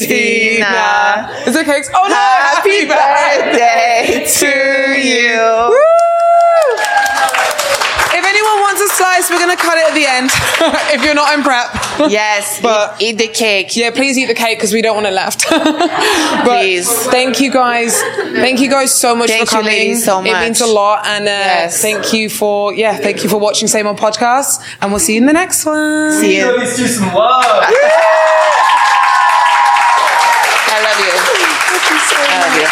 Christina. 0.06 1.28
Is 1.46 1.54
there 1.54 1.64
cakes? 1.64 1.90
Oh 1.94 2.06
no! 2.08 2.14
Happy 2.14 2.86
birthday 2.86 4.24
to 4.26 5.00
you. 5.00 5.76
If 8.18 8.24
anyone 8.24 8.60
wants 8.60 8.80
a 8.80 8.88
slice, 8.88 9.30
we're 9.30 9.38
gonna 9.38 9.56
cut 9.56 9.76
it 9.78 9.88
at 9.88 9.94
the 9.94 10.06
end. 10.06 10.30
if 10.94 11.04
you're 11.04 11.14
not 11.14 11.36
in 11.36 11.42
prep. 11.42 11.68
Yes, 12.10 12.60
But- 12.62 13.00
eat, 13.00 13.08
eat 13.14 13.18
the 13.18 13.28
cake. 13.28 13.76
Yeah, 13.76 13.90
please 13.90 14.16
eat 14.18 14.26
the 14.26 14.34
cake 14.34 14.58
because 14.58 14.72
we 14.72 14.80
don't 14.82 14.94
want 14.94 15.06
it 15.06 15.12
left. 15.12 15.44
but 15.50 16.44
Please. 16.44 16.88
Thank 17.06 17.40
you 17.40 17.50
guys. 17.50 18.00
Thank 18.00 18.60
you 18.60 18.70
guys 18.70 18.94
so 18.94 19.14
much 19.14 19.28
Thank 19.28 19.48
for 19.48 19.56
you, 19.56 19.62
coming. 19.62 19.72
ladies, 19.78 20.04
so 20.04 20.20
much. 20.22 20.30
It 20.30 20.40
means 20.40 20.60
much. 20.60 20.68
a 20.68 20.72
lot. 20.72 21.06
And 21.06 21.24
uh, 21.24 21.30
Yes. 21.30 21.80
thank 21.82 22.12
you 22.12 22.28
for 22.30 22.72
yeah, 22.74 22.96
thank 22.96 23.22
you 23.22 23.28
for 23.30 23.38
watching 23.38 23.68
Say 23.68 23.82
More 23.82 23.94
Podcast. 23.94 24.62
And 24.80 24.90
we'll 24.92 25.00
see 25.00 25.14
you 25.14 25.20
in 25.20 25.26
the 25.26 25.32
next 25.32 25.64
one. 25.66 26.12
See 26.20 26.38
you. 26.38 26.56
Let's 26.56 26.76
do 26.76 26.86
some 26.86 27.12
love. 27.14 27.72
I 30.76 30.84
love 30.84 31.00
you. 31.00 31.14
I 32.20 32.36
love 32.44 32.54
you. 32.60 32.68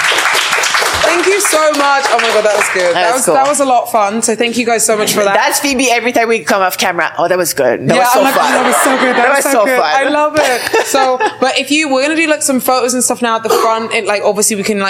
Thank 1.04 1.26
you 1.26 1.40
so 1.40 1.70
much. 1.72 2.04
Oh 2.08 2.18
my 2.20 2.28
god, 2.28 2.44
that 2.44 2.56
was 2.56 2.68
good. 2.74 2.94
That, 2.94 3.12
was 3.12 3.20
was 3.20 3.24
cool. 3.26 3.34
that 3.34 3.46
was 3.46 3.60
a 3.60 3.64
lot 3.64 3.84
of 3.84 3.92
fun. 3.92 4.22
So 4.22 4.34
thank 4.34 4.56
you 4.56 4.66
guys 4.66 4.84
so 4.84 4.96
much 4.96 5.12
for 5.12 5.22
that. 5.24 5.34
That's 5.34 5.60
Phoebe 5.60 5.90
every 5.90 6.12
time 6.12 6.28
we 6.28 6.44
come 6.44 6.60
off 6.60 6.76
camera. 6.76 7.12
Oh, 7.18 7.28
that 7.28 7.38
was 7.38 7.54
good. 7.54 7.86
That 7.88 7.94
yeah, 7.94 8.04
was 8.04 8.12
so 8.12 8.22
like, 8.22 8.34
fun. 8.34 8.52
that 8.52 8.66
was 8.66 8.76
so 8.76 8.96
good. 8.98 9.16
That, 9.16 9.36
was 9.36 9.44
so 9.44 9.64
good. 9.64 9.78
fun. 9.78 9.94
I 9.94 10.08
love 10.08 10.34
it. 10.36 10.86
So, 10.86 11.18
but 11.40 11.58
if 11.58 11.70
you, 11.70 11.92
we're 11.92 12.02
gonna 12.02 12.16
do 12.16 12.26
like 12.26 12.42
some 12.42 12.60
photos 12.60 12.94
and 12.94 13.02
stuff 13.02 13.22
now 13.22 13.36
at 13.36 13.42
the 13.42 13.48
front. 13.48 13.92
It 13.92 14.06
like 14.06 14.22
obviously 14.22 14.56
we 14.56 14.62
can 14.62 14.76
like. 14.78 14.82